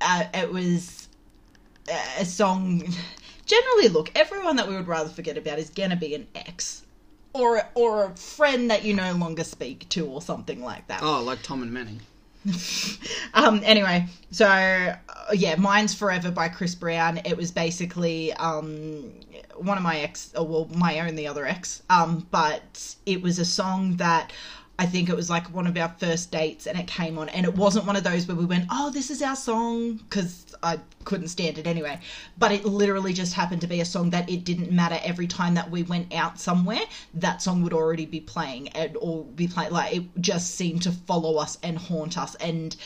Uh, 0.00 0.24
it 0.34 0.52
was 0.52 1.08
a 2.18 2.24
song. 2.24 2.82
Generally, 3.46 3.88
look, 3.88 4.10
everyone 4.14 4.56
that 4.56 4.68
we 4.68 4.76
would 4.76 4.86
rather 4.86 5.08
forget 5.08 5.36
about 5.38 5.58
is 5.58 5.70
gonna 5.70 5.96
be 5.96 6.14
an 6.14 6.26
ex, 6.34 6.82
or 7.32 7.62
or 7.74 8.04
a 8.06 8.16
friend 8.16 8.70
that 8.70 8.84
you 8.84 8.94
no 8.94 9.12
longer 9.12 9.44
speak 9.44 9.88
to, 9.90 10.06
or 10.06 10.20
something 10.22 10.62
like 10.62 10.86
that. 10.88 11.02
Oh, 11.02 11.22
like 11.22 11.42
Tom 11.42 11.62
and 11.62 11.72
Manning. 11.72 12.00
Um, 13.34 13.60
anyway, 13.64 14.06
so 14.30 14.46
uh, 14.46 14.94
yeah, 15.32 15.54
mine's 15.56 15.94
Forever 15.94 16.30
by 16.30 16.48
Chris 16.48 16.74
Brown. 16.74 17.20
It 17.24 17.36
was 17.36 17.52
basically 17.52 18.32
um, 18.34 19.12
one 19.56 19.76
of 19.76 19.82
my 19.82 19.98
ex, 20.00 20.32
or 20.34 20.46
well, 20.46 20.68
my 20.74 21.00
only 21.00 21.26
other 21.26 21.46
ex. 21.46 21.82
Um, 21.90 22.26
but 22.30 22.94
it 23.06 23.22
was 23.22 23.38
a 23.38 23.44
song 23.44 23.96
that 23.96 24.32
I 24.80 24.86
think 24.86 25.08
it 25.08 25.16
was 25.16 25.28
like 25.28 25.52
one 25.52 25.66
of 25.66 25.76
our 25.76 25.92
first 25.98 26.30
dates, 26.30 26.66
and 26.66 26.78
it 26.78 26.86
came 26.86 27.18
on, 27.18 27.28
and 27.30 27.44
it 27.44 27.56
wasn't 27.56 27.86
one 27.86 27.96
of 27.96 28.04
those 28.04 28.28
where 28.28 28.36
we 28.36 28.44
went, 28.44 28.66
"Oh, 28.70 28.90
this 28.90 29.10
is 29.10 29.20
our 29.22 29.34
song," 29.34 29.94
because 29.96 30.54
I 30.62 30.78
couldn't 31.04 31.28
stand 31.28 31.58
it 31.58 31.66
anyway. 31.66 31.98
But 32.38 32.52
it 32.52 32.64
literally 32.64 33.12
just 33.12 33.32
happened 33.34 33.60
to 33.62 33.66
be 33.66 33.80
a 33.80 33.84
song 33.84 34.10
that 34.10 34.30
it 34.30 34.44
didn't 34.44 34.70
matter 34.70 35.00
every 35.02 35.26
time 35.26 35.54
that 35.54 35.70
we 35.70 35.82
went 35.82 36.14
out 36.14 36.38
somewhere, 36.38 36.82
that 37.14 37.42
song 37.42 37.62
would 37.62 37.72
already 37.72 38.06
be 38.06 38.20
playing 38.20 38.68
and 38.68 38.96
or 39.00 39.24
be 39.24 39.48
playing. 39.48 39.72
Like 39.72 39.96
it 39.96 40.04
just 40.20 40.54
seemed 40.54 40.82
to 40.82 40.92
follow 40.92 41.38
us 41.38 41.58
and 41.62 41.76
haunt 41.76 42.16
us, 42.16 42.36
and 42.36 42.76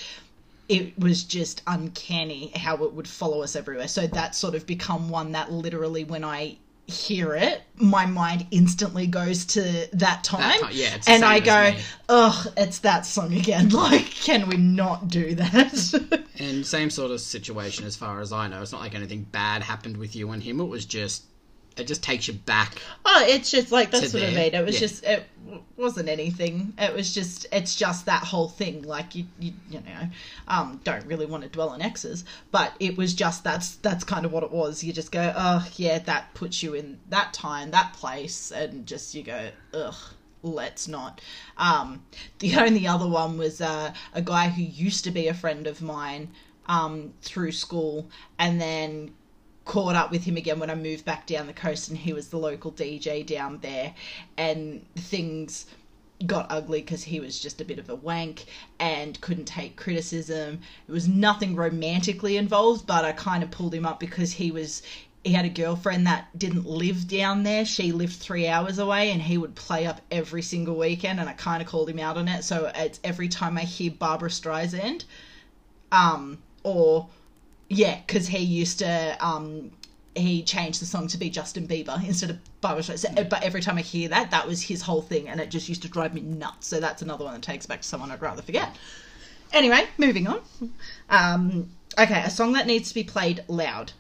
it 0.69 0.99
was 0.99 1.25
just 1.25 1.61
uncanny 1.67 2.53
how 2.57 2.83
it 2.85 2.95
would 2.95 3.09
follow 3.09 3.43
us 3.43 3.55
everywhere. 3.55 3.89
So 3.89 4.07
that's 4.07 4.39
sort 4.39 4.55
of 4.55 4.67
become 4.67 5.11
one 5.11 5.33
that 5.33 5.53
literally 5.53 6.05
when 6.05 6.25
I 6.25 6.57
hear 6.93 7.35
it, 7.35 7.63
my 7.77 8.07
mind 8.07 8.47
instantly 8.51 9.07
goes 9.07 9.45
to 9.47 9.89
that 9.95 10.23
time. 10.23 10.61
time, 10.61 10.71
yeah, 10.73 10.95
it's 10.95 11.09
and 11.09 11.25
I 11.25 11.41
go, 11.41 11.75
ugh, 12.09 12.53
it's 12.57 12.81
that 12.81 13.07
song 13.07 13.35
again. 13.35 13.71
Like, 13.83 14.05
can 14.05 14.49
we 14.49 14.57
not 14.57 15.09
do 15.09 15.35
that? 15.35 16.23
And 16.39 16.67
same 16.67 16.91
sort 16.91 17.11
of 17.13 17.21
situation 17.21 17.85
as 17.85 17.95
far 17.95 18.21
as 18.21 18.33
I 18.33 18.49
know. 18.49 18.63
It's 18.63 18.73
not 18.73 18.81
like 18.81 18.95
anything 18.95 19.23
bad 19.23 19.63
happened 19.63 19.97
with 19.97 20.17
you 20.17 20.31
and 20.31 20.43
him. 20.43 20.61
It 20.61 20.65
was 20.65 20.85
just 20.85 21.25
it 21.77 21.87
just 21.87 22.03
takes 22.03 22.29
you 22.29 22.35
back. 22.35 22.77
oh, 23.05 23.25
it's 23.27 23.51
just 23.51 23.73
like 23.73 23.91
that's 23.91 24.13
what 24.13 24.23
I 24.23 24.27
there, 24.31 24.45
mean. 24.45 24.55
It 24.55 24.65
was 24.65 24.75
yeah. 24.75 24.81
just 24.81 25.05
it 25.05 25.27
wasn't 25.77 26.09
anything. 26.09 26.75
It 26.79 26.95
was 26.95 27.15
just 27.15 27.47
it's 27.53 27.77
just 27.77 28.07
that 28.07 28.23
whole 28.23 28.49
thing. 28.49 28.83
Like 28.83 29.15
you 29.15 29.27
you 29.39 29.53
you 29.71 29.81
know, 29.81 30.09
um, 30.49 30.81
don't 30.85 31.07
really 31.07 31.27
want 31.27 31.43
to 31.43 31.49
dwell 31.49 31.71
on 31.71 31.83
exes, 31.83 32.25
but 32.51 32.75
it 32.81 32.97
was 32.97 33.15
just 33.15 33.45
that's 33.45 33.77
that's 33.77 34.05
kind 34.05 34.25
of 34.25 34.33
what 34.33 34.43
it 34.43 34.51
was. 34.51 34.83
You 34.83 34.93
just 34.93 35.13
go, 35.13 35.33
oh 35.37 35.67
yeah, 35.77 35.99
that 36.01 36.35
puts 36.35 36.63
you 36.63 36.75
in 36.75 36.99
that 37.09 37.33
time, 37.33 37.71
that 37.71 37.93
place, 37.95 38.51
and 38.53 38.87
just 38.87 39.15
you 39.15 39.23
go, 39.23 39.49
ugh. 39.75 39.95
Let's 40.45 40.89
not. 40.89 41.21
Um, 41.57 42.03
the 42.41 42.57
only 42.57 42.85
other 42.85 43.07
one 43.07 43.39
was 43.39 43.61
uh, 43.61 43.95
a 44.13 44.21
guy 44.21 44.49
who 44.49 44.63
used 44.63 45.05
to 45.05 45.13
be 45.13 45.29
a 45.29 45.35
friend 45.35 45.69
of 45.69 45.81
mine 45.81 46.33
um, 46.67 47.15
through 47.23 47.53
school, 47.53 48.09
and 48.41 48.61
then 48.61 49.13
caught 49.65 49.95
up 49.95 50.11
with 50.11 50.25
him 50.25 50.37
again 50.37 50.59
when 50.59 50.71
I 50.71 50.75
moved 50.75 51.05
back 51.05 51.27
down 51.27 51.47
the 51.47 51.53
coast, 51.53 51.89
and 51.89 51.99
he 51.99 52.13
was 52.13 52.29
the 52.29 52.39
local 52.39 52.73
DJ 52.73 53.25
down 53.25 53.59
there, 53.63 53.95
and 54.37 54.85
things 54.97 55.67
got 56.27 56.47
ugly 56.51 56.81
because 56.81 57.03
he 57.03 57.21
was 57.21 57.41
just 57.41 57.61
a 57.61 57.65
bit 57.65 57.79
of 57.79 57.91
a 57.91 57.95
wank 57.95 58.45
and 58.79 59.21
couldn't 59.21 59.47
take 59.47 59.77
criticism. 59.77 60.61
It 60.87 60.93
was 60.93 61.09
nothing 61.09 61.57
romantically 61.57 62.37
involved, 62.37 62.87
but 62.87 63.05
I 63.05 63.13
kind 63.13 63.43
of 63.43 63.51
pulled 63.51 63.75
him 63.75 63.87
up 63.87 63.99
because 63.99 64.33
he 64.33 64.51
was 64.51 64.83
he 65.25 65.33
had 65.33 65.45
a 65.45 65.51
girlfriend 65.51 66.07
that 66.09 66.37
didn't 66.37 66.67
live 66.67 67.07
down 67.07 67.45
there. 67.45 67.65
She 67.65 67.93
lived 67.93 68.15
three 68.15 68.49
hours 68.49 68.79
away, 68.79 69.13
and 69.13 69.23
he 69.23 69.39
would 69.39 69.55
play 69.55 69.87
up 69.87 70.01
every 70.11 70.43
single 70.43 70.77
weekend. 70.77 71.21
And 71.21 71.29
I 71.29 71.33
kind 71.35 71.63
of 71.63 71.69
called 71.69 71.89
him 71.89 72.01
out 72.01 72.17
on 72.17 72.27
it. 72.27 72.43
So 72.43 72.73
it's 72.75 72.99
every 73.05 73.29
time 73.29 73.57
I 73.57 73.63
hear 73.63 73.93
Barbra 73.93 74.31
Streisand, 74.31 75.05
um, 75.93 76.39
or 76.65 77.09
yeah, 77.73 78.01
because 78.07 78.27
he 78.27 78.39
used 78.39 78.81
to 78.81 79.17
um, 79.21 79.71
he 80.15 80.43
changed 80.43 80.81
the 80.81 80.87
song 80.87 81.09
to 81.09 81.19
be 81.19 81.31
Justin 81.31 81.67
Bieber 81.67 82.03
instead 82.07 82.31
of 82.31 82.39
Barbra 82.61 82.83
Streisand. 82.83 83.29
But 83.29 83.43
every 83.43 83.61
time 83.61 83.79
I 83.79 83.83
hear 83.83 84.09
that, 84.11 84.31
that 84.31 84.47
was 84.47 84.63
his 84.63 84.83
whole 84.83 85.03
thing, 85.03 85.29
and 85.29 85.41
it 85.41 85.51
just 85.51 85.69
used 85.69 85.83
to 85.83 85.89
drive 85.89 86.15
me 86.15 86.21
nuts. 86.21 86.67
So 86.69 86.81
that's 86.81 87.03
another 87.03 87.25
one 87.25 87.35
that 87.35 87.43
takes 87.43 87.67
back 87.67 87.83
to 87.83 87.89
someone 87.89 88.11
I'd 88.11 88.23
rather 88.23 88.43
forget. 88.43 88.77
Anyway, 89.53 89.85
moving 89.99 90.29
on. 90.29 90.41
Um, 91.11 91.71
okay, 91.99 92.23
a 92.25 92.31
song 92.31 92.55
that 92.55 92.67
needs 92.67 92.89
to 92.89 92.95
be 92.95 93.05
played 93.05 93.45
loud. 93.49 93.93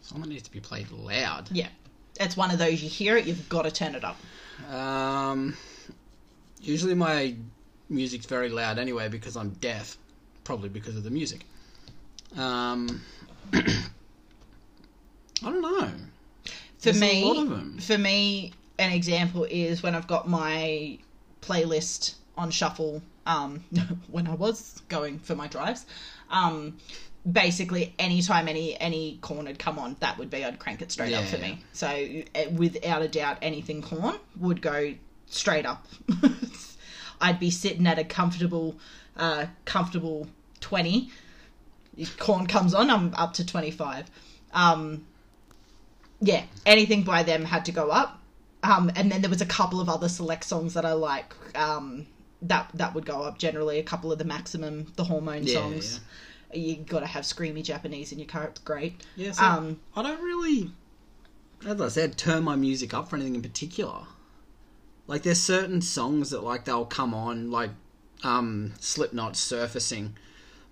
Someone 0.00 0.28
needs 0.28 0.44
to 0.44 0.50
be 0.50 0.60
played 0.60 0.90
loud. 0.90 1.48
Yeah, 1.50 1.68
it's 2.20 2.36
one 2.36 2.50
of 2.50 2.58
those 2.58 2.82
you 2.82 2.88
hear 2.88 3.16
it, 3.16 3.26
you've 3.26 3.48
got 3.48 3.62
to 3.62 3.70
turn 3.70 3.94
it 3.94 4.04
up. 4.04 4.16
Um, 4.72 5.56
usually 6.60 6.94
my 6.94 7.34
music's 7.88 8.26
very 8.26 8.48
loud 8.48 8.78
anyway 8.78 9.08
because 9.08 9.36
I'm 9.36 9.50
deaf, 9.50 9.96
probably 10.46 10.68
because 10.68 10.96
of 10.96 11.02
the 11.02 11.10
music. 11.10 11.40
Um, 12.36 13.02
I 13.52 13.60
don't 15.42 15.60
know. 15.60 15.90
For 16.78 16.92
There's 16.92 17.00
me, 17.00 17.22
a 17.22 17.26
lot 17.26 17.36
of 17.46 17.52
'em. 17.52 17.78
for 17.80 17.98
me, 17.98 18.52
an 18.78 18.92
example 18.92 19.44
is 19.44 19.82
when 19.82 19.94
I've 19.94 20.06
got 20.06 20.28
my 20.28 20.98
playlist 21.42 22.14
on 22.38 22.50
shuffle. 22.50 23.02
Um, 23.26 23.64
when 24.08 24.28
I 24.28 24.34
was 24.34 24.80
going 24.88 25.18
for 25.18 25.34
my 25.34 25.48
drives, 25.48 25.84
um, 26.30 26.76
basically 27.30 27.92
anytime 27.98 28.46
any 28.46 28.78
any 28.80 29.18
Korn 29.20 29.46
had 29.46 29.58
come 29.58 29.80
on, 29.80 29.96
that 29.98 30.16
would 30.16 30.30
be 30.30 30.44
I'd 30.44 30.60
crank 30.60 30.80
it 30.80 30.92
straight 30.92 31.12
up 31.12 31.24
for 31.24 31.36
Yeah. 31.38 31.42
me. 31.42 31.58
So 31.72 31.88
eh, 31.88 32.46
without 32.52 33.02
a 33.02 33.08
doubt, 33.08 33.38
anything 33.42 33.82
Korn 33.82 34.14
would 34.38 34.62
go 34.62 34.94
straight 35.28 35.66
up. 35.66 35.84
I'd 37.20 37.40
be 37.40 37.50
sitting 37.50 37.86
at 37.86 37.98
a 37.98 38.04
comfortable, 38.04 38.76
uh, 39.16 39.46
comfortable 39.64 40.28
twenty. 40.60 41.10
If 41.96 42.18
Korn 42.18 42.46
comes 42.46 42.74
on, 42.74 42.90
I'm 42.90 43.14
up 43.14 43.34
to 43.34 43.46
twenty 43.46 43.70
five. 43.70 44.10
Um, 44.52 45.06
yeah, 46.20 46.44
anything 46.64 47.02
by 47.02 47.22
them 47.22 47.44
had 47.44 47.64
to 47.66 47.72
go 47.72 47.90
up. 47.90 48.20
Um, 48.62 48.90
and 48.96 49.12
then 49.12 49.20
there 49.20 49.30
was 49.30 49.40
a 49.42 49.46
couple 49.46 49.80
of 49.80 49.88
other 49.88 50.08
select 50.08 50.44
songs 50.44 50.74
that 50.74 50.84
I 50.84 50.92
like. 50.92 51.32
Um, 51.56 52.06
that 52.42 52.70
that 52.74 52.94
would 52.94 53.06
go 53.06 53.22
up 53.22 53.38
generally. 53.38 53.78
A 53.78 53.82
couple 53.82 54.12
of 54.12 54.18
the 54.18 54.24
maximum, 54.24 54.92
the 54.96 55.04
hormone 55.04 55.44
Yeah, 55.44 55.54
songs. 55.54 56.00
You 56.52 56.76
got 56.76 57.00
to 57.00 57.06
have 57.06 57.24
screamy 57.24 57.62
Japanese 57.62 58.12
in 58.12 58.18
your 58.18 58.28
car. 58.28 58.44
It's 58.44 58.60
great. 58.60 59.04
Yeah, 59.16 59.32
so 59.32 59.44
Um, 59.44 59.80
I 59.96 60.02
don't 60.02 60.22
really, 60.22 60.70
as 61.66 61.80
I 61.80 61.88
said, 61.88 62.16
turn 62.16 62.44
my 62.44 62.56
music 62.56 62.94
up 62.94 63.08
for 63.08 63.16
anything 63.16 63.34
in 63.34 63.42
particular. 63.42 64.02
Like, 65.06 65.22
there's 65.22 65.40
certain 65.40 65.80
songs 65.80 66.30
that 66.30 66.42
like 66.42 66.64
they'll 66.64 66.84
come 66.84 67.14
on, 67.14 67.50
like 67.50 67.70
um, 68.24 68.74
Slipknot 68.80 69.36
surfacing. 69.36 70.16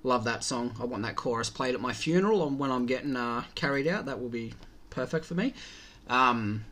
Love 0.03 0.25
that 0.25 0.45
song. 0.45 0.77
I 0.81 0.85
want 0.85 1.03
that 1.05 1.17
chorus 1.17 1.49
played 1.49 1.75
at 1.75 1.81
my 1.81 1.93
funeral 1.93 2.47
and 2.47 2.59
when 2.59 2.71
I'm 2.71 2.87
getting 2.87 3.17
uh, 3.17 3.45
carried 3.55 3.87
out. 3.87 4.07
That 4.07 4.21
will 4.21 4.29
be 4.29 4.53
perfect 4.91 5.25
for 5.25 5.35
me. 5.35 5.55
Um, 6.09 6.65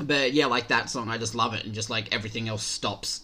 but 0.00 0.32
yeah, 0.32 0.46
like 0.46 0.68
that 0.68 0.90
song, 0.90 1.08
I 1.08 1.18
just 1.18 1.34
love 1.34 1.54
it, 1.54 1.64
and 1.64 1.74
just 1.74 1.90
like 1.90 2.14
everything 2.14 2.48
else 2.48 2.62
stops 2.62 3.22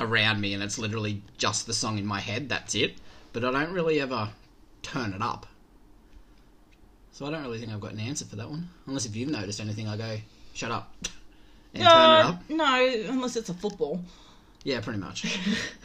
around 0.00 0.40
me, 0.40 0.54
and 0.54 0.62
it's 0.62 0.78
literally 0.78 1.22
just 1.38 1.66
the 1.66 1.72
song 1.72 1.98
in 1.98 2.06
my 2.06 2.20
head. 2.20 2.48
That's 2.48 2.74
it. 2.74 2.94
But 3.32 3.44
I 3.44 3.50
don't 3.50 3.72
really 3.72 4.00
ever 4.00 4.30
turn 4.82 5.12
it 5.12 5.22
up. 5.22 5.46
So 7.12 7.26
I 7.26 7.30
don't 7.30 7.42
really 7.42 7.58
think 7.58 7.72
I've 7.72 7.80
got 7.80 7.92
an 7.92 8.00
answer 8.00 8.24
for 8.24 8.36
that 8.36 8.50
one. 8.50 8.68
Unless 8.86 9.06
if 9.06 9.16
you've 9.16 9.30
noticed 9.30 9.60
anything, 9.60 9.88
I 9.88 9.96
go, 9.96 10.18
shut 10.52 10.70
up. 10.70 10.92
And 11.74 11.82
turn 11.82 11.86
it 11.86 11.88
no, 11.88 12.28
up. 12.28 12.40
no, 12.50 13.04
unless 13.10 13.36
it's 13.36 13.48
a 13.48 13.54
football. 13.54 14.00
Yeah, 14.62 14.80
pretty 14.80 14.98
much. 14.98 15.38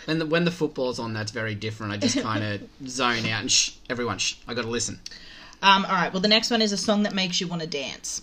and 0.08 0.22
the, 0.22 0.26
when 0.26 0.46
the 0.46 0.52
football's 0.52 1.00
on, 1.00 1.14
that's 1.14 1.32
very 1.32 1.54
different. 1.56 1.92
I 1.94 1.98
just 1.98 2.20
kind 2.22 2.44
of 2.44 2.62
zone 2.90 3.26
out 3.26 3.42
and 3.42 3.52
shh, 3.52 3.72
everyone, 3.90 4.18
shh, 4.20 4.36
I 4.48 4.54
got 4.54 4.62
to 4.62 4.70
listen. 4.70 5.00
Um, 5.62 5.84
all 5.86 5.92
right. 5.92 6.14
Well, 6.14 6.22
the 6.22 6.30
next 6.30 6.50
one 6.52 6.62
is 6.62 6.72
a 6.72 6.78
song 6.78 7.04
that 7.04 7.14
makes 7.14 7.42
you 7.42 7.48
want 7.48 7.62
to 7.62 7.68
dance. 7.68 8.22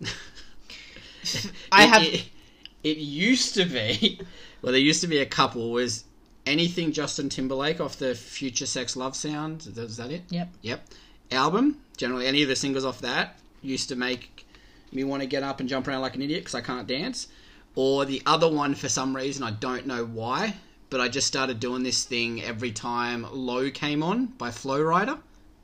I 1.72 1.84
It- 1.84 1.88
have. 1.88 2.02
It, 2.02 2.24
it 2.84 2.96
used 2.98 3.54
to 3.54 3.64
be. 3.64 4.20
Well, 4.60 4.72
there 4.72 4.80
used 4.80 5.02
to 5.02 5.06
be 5.06 5.18
a 5.18 5.24
couple. 5.26 5.70
Was 5.70 6.02
anything 6.44 6.90
Justin 6.90 7.28
Timberlake 7.28 7.80
off 7.80 7.96
the 7.96 8.16
Future 8.16 8.66
Sex 8.66 8.96
Love 8.96 9.14
Sound? 9.14 9.64
Is 9.76 9.96
that 9.98 10.10
it? 10.10 10.22
Yep. 10.30 10.48
Yep. 10.62 10.84
Album. 11.30 11.78
Generally, 11.96 12.26
any 12.26 12.42
of 12.42 12.48
the 12.48 12.56
singles 12.56 12.84
off 12.84 13.00
that 13.02 13.38
used 13.62 13.88
to 13.90 13.94
make 13.94 14.37
me 14.92 15.04
want 15.04 15.22
to 15.22 15.28
get 15.28 15.42
up 15.42 15.60
and 15.60 15.68
jump 15.68 15.88
around 15.88 16.00
like 16.00 16.14
an 16.14 16.22
idiot 16.22 16.40
because 16.40 16.54
I 16.54 16.60
can't 16.60 16.86
dance. 16.86 17.28
Or 17.74 18.04
the 18.04 18.22
other 18.26 18.48
one, 18.48 18.74
for 18.74 18.88
some 18.88 19.14
reason, 19.14 19.44
I 19.44 19.52
don't 19.52 19.86
know 19.86 20.04
why, 20.04 20.54
but 20.90 21.00
I 21.00 21.08
just 21.08 21.26
started 21.26 21.60
doing 21.60 21.82
this 21.82 22.04
thing 22.04 22.42
every 22.42 22.72
time 22.72 23.26
Low 23.30 23.70
came 23.70 24.02
on 24.02 24.26
by 24.26 24.50
Flo 24.50 24.80
Rida. 24.80 25.18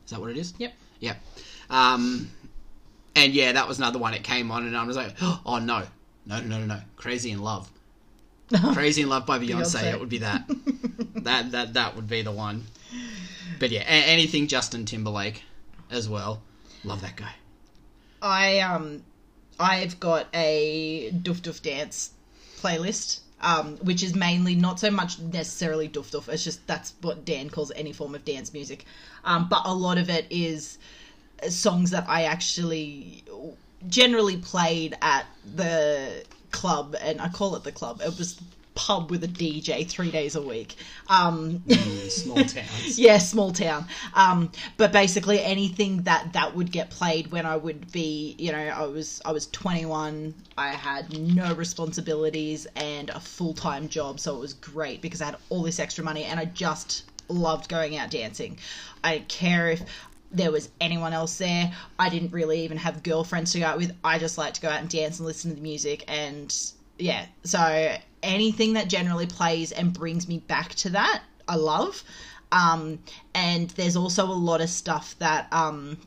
Is 0.05 0.11
that 0.11 0.21
what 0.21 0.31
it 0.31 0.37
is? 0.37 0.55
Yep. 0.59 0.73
Yep. 1.01 1.23
Um, 1.71 2.31
and 3.17 3.33
yeah, 3.33 3.53
that 3.53 3.67
was 3.67 3.79
another 3.79 3.99
one. 3.99 4.15
It 4.15 4.23
came 4.23 4.51
on, 4.51 4.67
and 4.67 4.77
I 4.77 4.85
was 4.85 4.97
like, 4.97 5.15
oh 5.21 5.59
no, 5.59 5.83
no, 6.27 6.41
no, 6.41 6.59
no, 6.59 6.67
no, 6.67 6.81
Crazy 6.97 7.31
in 7.31 7.43
Love. 7.43 7.71
Crazy 8.75 9.03
in 9.03 9.09
Love 9.09 9.27
by 9.27 9.39
Beyonce. 9.39 9.81
Beyonce. 9.81 9.93
It 9.95 10.01
would 10.01 10.09
be 10.09 10.19
that. 10.19 10.45
that 11.17 11.53
that 11.53 11.75
that 11.75 11.97
would 11.97 12.09
be 12.09 12.23
the 12.23 12.33
one. 12.33 12.65
But 13.59 13.71
yeah, 13.71 13.83
a- 13.83 14.07
anything 14.07 14.47
Justin 14.47 14.85
Timberlake 14.85 15.43
as 15.91 16.09
well. 16.09 16.43
Love 16.85 17.01
that 17.01 17.17
guy. 17.17 17.33
I 18.21 18.61
um, 18.61 19.03
I've 19.59 20.01
got 20.01 20.27
a 20.35 21.11
Doof 21.13 21.41
Doof 21.41 21.63
Dance 21.63 22.11
playlist, 22.61 23.21
um, 23.41 23.77
which 23.79 24.03
is 24.03 24.15
mainly 24.15 24.55
not 24.55 24.81
so 24.81 24.91
much 24.91 25.19
necessarily 25.19 25.89
Doof 25.89 26.11
Doof. 26.11 26.29
It's 26.29 26.45
just 26.45 26.67
that's 26.67 26.95
what 27.03 27.25
Dan 27.25 27.51
calls 27.51 27.73
any 27.77 27.93
form 27.93 28.15
of 28.15 28.25
dance 28.25 28.53
music. 28.53 28.85
Um, 29.25 29.49
but 29.49 29.63
a 29.65 29.75
lot 29.75 29.99
of 29.99 30.09
it 30.11 30.27
is 30.31 30.79
songs 31.49 31.91
that 31.91 32.09
I 32.09 32.25
actually 32.25 33.25
generally 33.89 34.39
played 34.39 34.97
at 35.03 35.27
the 35.55 36.25
club, 36.51 36.97
and 37.01 37.21
I 37.21 37.29
call 37.29 37.55
it 37.57 37.65
the 37.65 37.73
club. 37.73 38.01
It 38.01 38.19
was 38.19 38.41
pub 38.75 39.11
with 39.11 39.23
a 39.25 39.29
DJ 39.29 39.87
three 39.89 40.11
days 40.11 40.35
a 40.35 40.43
week. 40.43 40.77
Um, 41.09 41.61
Mm, 41.67 42.11
small 42.11 42.37
towns. 42.45 42.99
yeah, 42.99 43.19
small 43.19 43.53
town. 43.53 43.87
Um, 44.15 44.51
but 44.77 44.93
basically 44.93 45.41
anything 45.43 46.03
that 46.03 46.33
that 46.33 46.55
would 46.55 46.71
get 46.73 46.91
played 46.91 47.31
when 47.31 47.47
I 47.47 47.57
would 47.57 47.91
be, 47.93 48.35
you 48.39 48.53
know, 48.53 48.59
I 48.59 48.85
was 48.87 49.21
I 49.25 49.33
was 49.33 49.47
21. 49.49 50.35
I 50.59 50.69
had 50.69 51.19
no 51.19 51.55
responsibilities 51.55 52.67
and 52.77 53.11
a 53.11 53.21
full 53.21 53.55
time 53.55 53.89
job, 53.89 54.19
so 54.21 54.35
it 54.37 54.41
was 54.41 54.55
great 54.55 55.01
because 55.03 55.21
I 55.23 55.27
had 55.27 55.37
all 55.51 55.63
this 55.63 55.79
extra 55.79 56.03
money 56.05 56.25
and 56.25 56.41
I 56.41 56.45
just 56.47 57.05
loved 57.29 57.69
going 57.69 57.97
out 57.97 58.11
dancing. 58.11 58.59
I 59.03 59.15
didn't 59.19 59.29
care 59.29 59.71
if 59.71 59.83
there 60.33 60.51
was 60.51 60.69
anyone 60.81 61.13
else 61.13 61.39
there. 61.39 61.73
I 61.99 62.09
didn't 62.09 62.33
really 62.33 62.65
even 62.65 62.77
have 62.79 63.03
girlfriends 63.05 63.53
to 63.53 63.61
go 63.61 63.67
out 63.67 63.79
with. 63.79 63.93
I 64.03 64.19
just 64.19 64.37
liked 64.37 64.57
to 64.57 64.63
go 64.63 64.69
out 64.69 64.81
and 64.81 64.89
dance 64.91 65.19
and 65.19 65.27
listen 65.27 65.51
to 65.51 65.57
the 65.57 65.63
music 65.63 66.05
and 66.09 66.53
yeah. 66.99 67.27
So 67.45 67.95
anything 68.25 68.73
that 68.75 68.89
generally 68.89 69.27
plays 69.27 69.73
and 69.73 69.93
brings 69.93 70.27
me 70.27 70.39
back 70.39 70.75
to 70.77 70.91
that, 70.91 71.23
I 71.49 71.57
love. 71.57 72.03
Um, 72.51 73.01
and 73.35 73.71
there's 73.71 73.97
also 73.97 74.25
a 74.25 74.33
lot 74.33 74.61
of 74.61 74.71
stuff 74.71 75.17
that 75.19 75.53
um, 75.53 75.99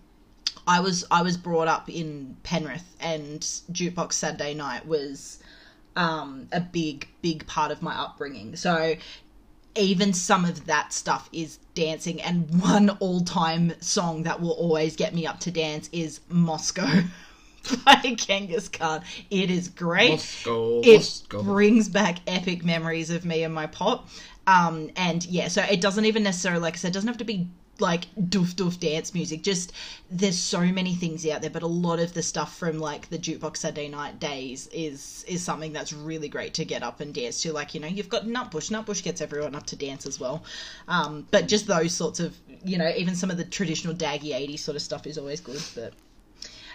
I 0.68 0.80
was 0.80 1.06
I 1.12 1.22
was 1.22 1.38
brought 1.38 1.68
up 1.68 1.90
in 1.90 2.38
Penrith, 2.44 2.96
and 3.00 3.42
jukebox 3.72 4.14
Saturday 4.14 4.54
night 4.54 4.88
was 4.88 5.40
um, 5.96 6.48
a 6.52 6.62
big 6.62 7.08
big 7.22 7.46
part 7.48 7.72
of 7.72 7.82
my 7.82 7.94
upbringing. 7.96 8.56
So 8.56 8.96
even 9.76 10.12
some 10.12 10.44
of 10.44 10.66
that 10.66 10.92
stuff 10.92 11.30
is 11.32 11.60
dancing 11.76 12.22
and 12.22 12.62
one 12.62 12.90
all-time 13.00 13.74
song 13.80 14.24
that 14.24 14.42
will 14.42 14.52
always 14.52 14.96
get 14.96 15.14
me 15.14 15.28
up 15.28 15.40
to 15.42 15.52
dance 15.52 15.88
is 15.92 16.20
Moscow 16.30 17.04
by 17.86 18.16
Genghis 18.16 18.70
Khan. 18.70 19.04
It 19.30 19.50
is 19.50 19.70
great 19.70 20.12
Moscow, 20.12 20.82
it 20.82 20.98
Moscow. 20.98 21.44
brings 21.44 21.90
back 21.90 22.20
epic 22.28 22.64
memories 22.64 23.10
of 23.10 23.26
me 23.26 23.44
and 23.44 23.54
my 23.54 23.68
pop. 23.68 24.08
Um, 24.46 24.92
and 24.96 25.26
yeah, 25.26 25.50
so 25.50 25.62
it 25.64 25.82
doesn't 25.82 26.06
even 26.06 26.24
necessarily, 26.24 26.62
like 26.62 26.76
I 26.76 26.78
said, 26.78 26.90
it 26.90 26.94
doesn't 26.94 27.08
have 27.08 27.18
to 27.18 27.26
be 27.26 27.50
like 27.80 28.06
doof 28.16 28.54
doof 28.56 28.80
dance 28.80 29.14
music. 29.14 29.44
Just 29.44 29.74
there's 30.10 30.38
so 30.38 30.62
many 30.62 30.96
things 30.96 31.28
out 31.28 31.42
there, 31.42 31.50
but 31.50 31.64
a 31.64 31.68
lot 31.68 32.00
of 32.00 32.14
the 32.14 32.24
stuff 32.24 32.58
from 32.58 32.80
like 32.80 33.10
the 33.10 33.18
jukebox 33.18 33.58
Saturday 33.58 33.88
night 33.90 34.20
days 34.20 34.68
is 34.72 35.26
is 35.28 35.44
something 35.44 35.74
that's 35.74 35.94
really 35.94 36.30
great 36.30 36.54
to 36.56 36.66
get 36.66 36.82
up 36.82 37.02
and 37.02 37.14
dance 37.14 37.42
to. 37.42 37.54
Like 37.54 37.74
you 37.74 37.80
know, 37.80 37.88
you've 37.88 38.10
got 38.10 38.26
Nutbush. 38.26 38.72
Nutbush 38.72 39.04
gets 39.04 39.22
everyone 39.22 39.56
up 39.56 39.66
to 39.68 39.76
dance 39.76 40.06
as 40.06 40.20
well. 40.20 40.44
Um, 40.88 41.28
but 41.30 41.48
just 41.48 41.68
those 41.68 41.94
sorts 41.94 42.20
of 42.20 42.36
you 42.64 42.78
know, 42.78 42.92
even 42.96 43.16
some 43.16 43.30
of 43.30 43.38
the 43.38 43.46
traditional 43.46 43.94
daggy 43.94 44.32
80s 44.32 44.60
sort 44.60 44.76
of 44.76 44.82
stuff 44.82 45.06
is 45.06 45.18
always 45.18 45.42
good. 45.42 45.62
But 45.76 45.94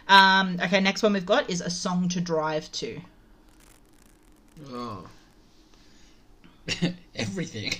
um, 0.08 0.58
okay, 0.62 0.80
next 0.80 1.02
one 1.02 1.12
we've 1.12 1.26
got 1.26 1.48
is 1.50 1.60
a 1.60 1.70
song 1.70 2.08
to 2.10 2.20
drive 2.20 2.70
to. 2.72 3.00
Oh. 4.70 5.06
Everything. 7.14 7.74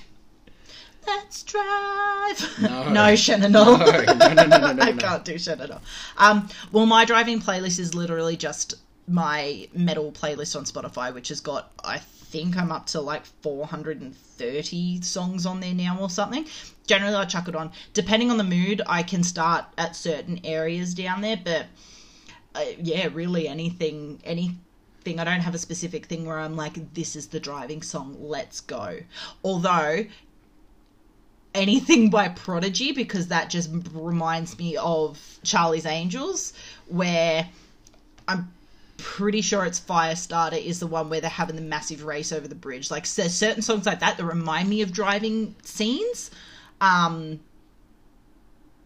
Let's 1.07 1.43
drive. 1.43 2.61
No. 2.61 2.89
no, 2.93 3.17
Shannon. 3.17 3.53
No, 3.53 3.77
no, 3.77 3.87
no, 3.87 4.15
no, 4.15 4.33
no, 4.33 4.59
no, 4.59 4.73
no. 4.73 4.83
I 4.83 4.93
can't 4.93 5.25
do 5.25 5.39
Shannon. 5.39 5.73
Um, 6.17 6.49
well, 6.71 6.87
my 6.87 7.05
driving 7.05 7.41
playlist 7.41 7.79
is 7.79 7.95
literally 7.95 8.37
just 8.37 8.75
my 9.09 9.69
metal 9.75 10.13
playlist 10.13 10.57
on 10.57 10.65
Spotify, 10.65 11.13
which 11.13 11.29
has 11.29 11.41
got, 11.41 11.73
I 11.85 11.99
think 11.99 12.57
I'm 12.57 12.71
up 12.71 12.87
to 12.87 13.01
like 13.01 13.25
430 13.43 15.03
songs 15.03 15.45
on 15.45 15.61
there 15.61 15.75
now 15.75 15.99
or 16.01 16.09
something. 16.09 16.47
Generally, 16.87 17.17
I 17.17 17.25
chuck 17.25 17.49
it 17.49 17.57
on. 17.57 17.73
Depending 17.95 18.31
on 18.31 18.39
the 18.39 18.45
mood, 18.45 18.81
I 18.87 19.03
can 19.03 19.25
start 19.25 19.65
at 19.77 19.97
certain 19.97 20.41
areas 20.45 20.95
down 20.95 21.21
there, 21.21 21.41
but 21.43 21.67
uh, 22.55 22.65
yeah, 22.81 23.09
really 23.13 23.49
anything, 23.49 24.21
anything. 24.25 24.59
I 25.19 25.25
don't 25.25 25.41
have 25.41 25.55
a 25.55 25.59
specific 25.59 26.07
thing 26.07 26.27
where 26.27 26.39
I'm 26.39 26.57
like, 26.57 26.95
this 26.95 27.17
is 27.17 27.29
the 27.29 27.41
driving 27.41 27.83
song, 27.83 28.17
let's 28.21 28.61
go. 28.61 28.99
Although, 29.43 30.07
anything 31.55 32.11
by 32.11 32.29
Prodigy, 32.29 32.93
because 32.93 33.29
that 33.29 33.51
just 33.51 33.71
reminds 33.93 34.59
me 34.59 34.77
of 34.77 35.39
Charlie's 35.43 35.87
Angels, 35.87 36.53
where 36.87 37.49
I'm 38.29 38.53
pretty 38.97 39.41
sure 39.41 39.65
it's 39.65 39.81
Firestarter 39.81 40.63
is 40.63 40.79
the 40.79 40.87
one 40.87 41.11
where 41.11 41.21
they're 41.21 41.31
having 41.31 41.57
the 41.57 41.63
massive 41.63 42.05
race 42.05 42.33
over 42.33 42.47
the 42.47 42.55
bridge. 42.55 42.91
Like, 42.91 43.09
there's 43.09 43.35
certain 43.35 43.63
songs 43.63 43.87
like 43.87 44.01
that 44.01 44.17
that 44.19 44.25
remind 44.25 44.69
me 44.69 44.83
of 44.83 44.93
driving 44.93 45.57
scenes. 45.65 46.31
Um, 46.81 47.41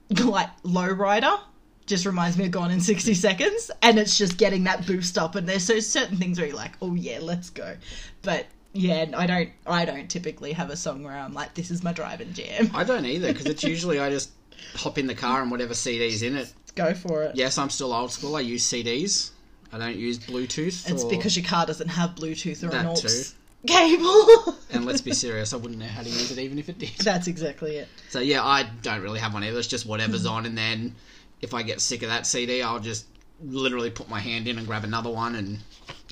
like 0.25 0.51
Lowrider 0.63 1.41
just 1.87 2.05
reminds 2.05 2.37
me 2.37 2.47
of 2.47 2.51
Gone 2.51 2.71
in 2.71 2.81
60 2.81 3.15
Seconds, 3.15 3.71
and 3.83 3.99
it's 3.99 4.19
just 4.19 4.39
getting 4.39 4.65
that 4.65 4.87
boost 4.87 5.17
up. 5.17 5.35
And 5.35 5.49
there's 5.49 5.65
so 5.65 5.81
certain 5.81 6.17
things 6.17 6.39
where 6.39 6.49
you're 6.49 6.57
like, 6.57 6.73
oh 6.83 6.95
yeah, 6.95 7.19
let's 7.21 7.51
go. 7.51 7.77
But 8.23 8.47
yeah, 8.73 9.07
I 9.17 9.27
don't, 9.27 9.51
I 9.67 9.85
don't 9.85 10.09
typically 10.09 10.53
have 10.53 10.71
a 10.71 10.77
song 10.77 11.05
where 11.05 11.17
I'm 11.17 11.33
like, 11.33 11.55
this 11.55 11.71
is 11.71 11.83
my 11.83 11.93
driving 11.93 12.33
jam. 12.33 12.71
I 12.75 12.85
don't 12.85 13.07
either 13.07 13.33
because 13.33 13.47
it's 13.47 13.63
usually 13.65 13.99
I 13.99 14.11
just 14.11 14.31
hop 14.75 14.99
in 14.99 15.07
the 15.07 15.15
car 15.15 15.43
and 15.43 15.51
whatever 15.51 15.75
CD's 15.75 16.23
in 16.23 16.37
it. 16.37 16.53
Go 16.75 16.93
for 16.93 17.23
it. 17.23 17.37
Yes, 17.37 17.57
I'm 17.57 17.71
still 17.71 17.93
old 17.93 18.13
school. 18.13 18.37
I 18.37 18.41
use 18.41 18.69
CDs. 18.71 19.31
I 19.73 19.79
don't 19.79 19.97
use 19.97 20.19
Bluetooth. 20.19 20.91
It's 20.91 21.05
because 21.05 21.37
your 21.37 21.47
car 21.47 21.67
doesn't 21.67 21.89
have 21.89 22.15
Bluetooth 22.15 22.63
or 22.63 22.75
an 22.75 22.87
AUX 22.87 23.35
cable. 23.67 24.55
And 24.73 24.85
let's 24.85 25.01
be 25.01 25.13
serious, 25.15 25.55
I 25.55 25.57
wouldn't 25.57 25.79
know 25.79 25.87
how 25.87 26.03
to 26.03 26.09
use 26.09 26.31
it 26.31 26.39
even 26.39 26.59
if 26.59 26.69
it 26.69 26.79
did. 26.79 26.91
That's 26.99 27.29
exactly 27.29 27.77
it. 27.77 27.89
So 28.11 28.21
yeah, 28.21 28.45
I 28.45 28.65
don't 28.83 29.01
really 29.01 29.21
have 29.21 29.33
one 29.33 29.45
either. 29.45 29.59
It's 29.59 29.69
just 29.69 29.87
whatever's 29.87 30.25
mm-hmm. 30.25 30.35
on, 30.35 30.47
and 30.47 30.59
then 30.59 30.95
if 31.41 31.55
I 31.55 31.63
get 31.63 31.81
sick 31.81 32.03
of 32.03 32.09
that 32.09 32.27
CD, 32.27 32.63
I'll 32.63 32.81
just 32.81 33.07
literally 33.45 33.91
put 33.91 34.09
my 34.09 34.21
hand 34.21 34.49
in 34.49 34.59
and 34.59 34.67
grab 34.67 34.85
another 34.85 35.11
one 35.11 35.35
and 35.35 35.59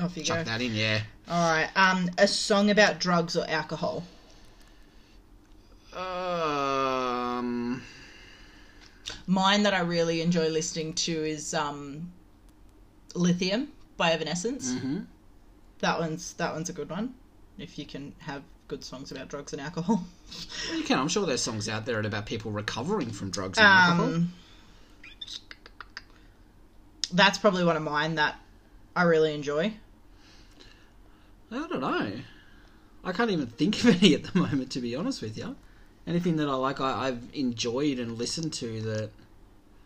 Off 0.01 0.17
you 0.17 0.23
chuck 0.23 0.39
go. 0.39 0.45
that 0.45 0.61
in. 0.61 0.75
Yeah. 0.75 1.01
All 1.29 1.51
right. 1.53 1.71
Um, 1.77 2.11
a 2.19 2.27
song 2.29 2.71
about 2.71 3.01
drugs 3.01 3.37
or 3.37 3.49
alcohol. 3.49 4.05
Um. 5.97 7.83
Mine 9.27 9.63
that 9.63 9.75
I 9.75 9.81
really 9.81 10.21
enjoy 10.21 10.49
listening 10.49 10.93
to 10.95 11.13
is 11.13 11.55
um, 11.55 12.13
Lithium 13.15 13.69
by 13.97 14.13
Evanescence. 14.13 14.75
hmm 14.79 15.01
That 15.81 15.99
one's 15.99 16.35
that 16.35 16.53
one's 16.53 16.69
a 16.69 16.73
good 16.73 16.91
one. 16.91 17.15
If 17.59 17.79
you 17.79 17.87
can 17.87 18.13
have 18.19 18.43
good 18.67 18.83
songs 18.83 19.13
about 19.13 19.29
drugs 19.29 19.53
and 19.53 19.63
alcohol. 19.63 20.05
You 20.75 20.83
can. 20.83 20.99
I'm 20.99 21.09
sure 21.09 21.27
there's 21.27 21.43
songs 21.43 21.69
out 21.69 21.87
there 21.87 22.01
about 22.01 22.27
people 22.27 22.51
recovering 22.51 23.11
from 23.11 23.31
drugs 23.31 23.59
and 23.59 23.67
alcohol. 23.67 24.23
That's 27.13 27.39
probably 27.39 27.65
one 27.65 27.77
of 27.77 27.83
mine 27.83 28.17
that 28.17 28.37
I 28.97 29.03
really 29.03 29.35
enjoy. 29.35 29.75
I 31.51 31.67
don't 31.69 31.81
know. 31.81 32.13
I 33.05 33.13
can't 33.13 33.31
even 33.31 33.47
think 33.47 33.79
of 33.85 33.87
any 34.03 34.15
at 34.15 34.25
the 34.25 34.39
moment, 34.39 34.71
to 34.73 34.81
be 34.81 34.97
honest 34.97 35.23
with 35.23 35.37
you. 35.37 35.57
Anything 36.07 36.37
that 36.37 36.49
I 36.49 36.55
like, 36.55 36.81
I, 36.81 37.09
I've 37.09 37.29
enjoyed 37.33 37.99
and 37.99 38.19
listened 38.19 38.53
to 38.55 38.81
that. 38.83 39.11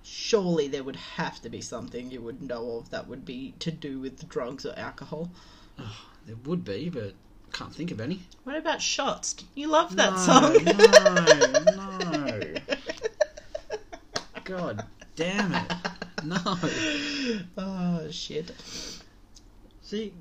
Surely 0.03 0.69
there 0.69 0.85
would 0.85 0.97
have 0.97 1.41
to 1.43 1.51
be 1.51 1.61
something 1.61 2.11
you 2.11 2.23
would 2.23 2.41
know 2.41 2.79
of 2.79 2.91
that 2.91 3.09
would 3.09 3.25
be 3.25 3.55
to 3.59 3.71
do 3.71 4.01
with 4.01 4.29
drugs 4.29 4.65
or 4.65 4.73
alcohol. 4.79 5.31
There 6.27 6.37
would 6.45 6.65
be, 6.65 6.89
but 6.89 7.15
Can't 7.53 7.75
think 7.75 7.91
of 7.91 8.01
any. 8.01 8.21
What 8.45 8.57
about 8.57 8.81
Shots? 8.81 9.37
You 9.55 9.69
love 9.69 9.97
that 9.97 10.13
no, 10.13 10.19
song. 10.19 10.55
No, 11.77 12.41
no. 12.41 12.55
God 14.45 14.87
damn 15.17 15.55
it. 15.55 15.73
No. 16.25 16.59
oh 17.57 18.11
shit. 18.11 18.51
See, 19.83 20.13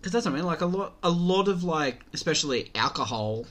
because 0.00 0.12
that's 0.12 0.26
what 0.26 0.32
I 0.32 0.36
mean. 0.36 0.44
Like 0.44 0.60
a 0.60 0.66
lot, 0.66 0.94
a 1.02 1.10
lot 1.10 1.48
of 1.48 1.64
like, 1.64 2.02
especially 2.12 2.70
alcohol 2.74 3.46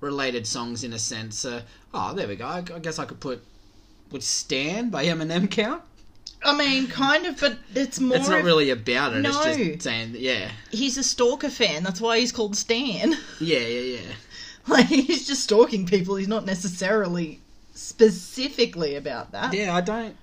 related 0.00 0.46
songs, 0.46 0.84
in 0.84 0.92
a 0.92 0.98
sense. 0.98 1.44
Uh, 1.44 1.62
oh, 1.94 2.12
there 2.14 2.28
we 2.28 2.36
go. 2.36 2.46
I, 2.46 2.58
I 2.58 2.78
guess 2.80 2.98
I 2.98 3.04
could 3.04 3.20
put 3.20 3.42
would 4.10 4.22
"Stan" 4.22 4.90
by 4.90 5.06
Eminem 5.06 5.50
count. 5.50 5.82
I 6.44 6.56
mean, 6.56 6.88
kind 6.88 7.26
of, 7.26 7.40
but 7.40 7.56
it's 7.74 8.00
more. 8.00 8.16
It's 8.16 8.28
not 8.28 8.40
of- 8.40 8.44
really 8.44 8.70
about 8.70 9.14
it. 9.14 9.20
No. 9.20 9.30
It's 9.30 9.56
just 9.56 9.82
saying, 9.82 10.12
that, 10.12 10.20
yeah, 10.20 10.50
He's 10.70 10.98
a 10.98 11.04
stalker 11.04 11.50
fan. 11.50 11.84
That's 11.84 12.00
why 12.00 12.18
he's 12.18 12.32
called 12.32 12.56
Stan. 12.56 13.12
yeah, 13.40 13.58
yeah, 13.58 13.98
yeah. 13.98 14.12
like 14.66 14.86
he's 14.86 15.26
just 15.26 15.44
stalking 15.44 15.86
people. 15.86 16.16
He's 16.16 16.28
not 16.28 16.44
necessarily 16.44 17.40
specifically 17.74 18.96
about 18.96 19.32
that. 19.32 19.54
Yeah, 19.54 19.74
I 19.74 19.80
don't. 19.80 20.16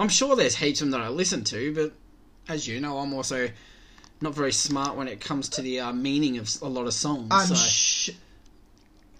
I'm 0.00 0.08
sure 0.08 0.34
there's 0.34 0.56
heaps 0.56 0.80
of 0.80 0.90
them 0.90 0.98
that 0.98 1.04
I 1.06 1.08
listen 1.08 1.44
to, 1.44 1.74
but 1.74 1.92
as 2.52 2.66
you 2.66 2.80
know, 2.80 2.98
I'm 2.98 3.12
also 3.12 3.50
not 4.20 4.34
very 4.34 4.52
smart 4.52 4.96
when 4.96 5.08
it 5.08 5.20
comes 5.20 5.48
to 5.50 5.62
the 5.62 5.80
uh, 5.80 5.92
meaning 5.92 6.38
of 6.38 6.50
a 6.62 6.68
lot 6.68 6.86
of 6.86 6.94
songs. 6.94 7.28
I'm 7.30 7.46
so. 7.46 7.54
sh- 7.54 8.10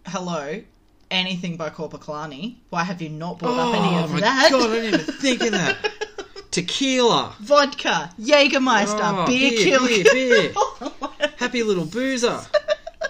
Hello. 0.06 0.62
Anything 1.10 1.56
by 1.56 1.70
Korpiklaani. 1.70 2.56
Why 2.70 2.84
have 2.84 3.02
you 3.02 3.08
not 3.08 3.38
brought 3.40 3.58
up 3.58 3.74
any 3.74 3.96
oh 3.96 4.04
of 4.04 4.12
my 4.12 4.20
that? 4.20 4.50
god, 4.52 4.70
I 4.70 4.74
didn't 4.74 5.00
even 5.00 5.14
think 5.16 5.42
of 5.42 5.50
that. 5.52 5.76
Tequila. 6.50 7.34
Vodka, 7.40 8.10
Jägermeister, 8.20 8.98
Oh, 9.02 9.26
beer, 9.26 9.50
beer, 9.50 9.78
kill 9.78 9.86
beer, 9.86 10.52
kill. 10.52 10.92
Happy 11.36 11.62
little 11.62 11.84
boozer. 11.84 12.40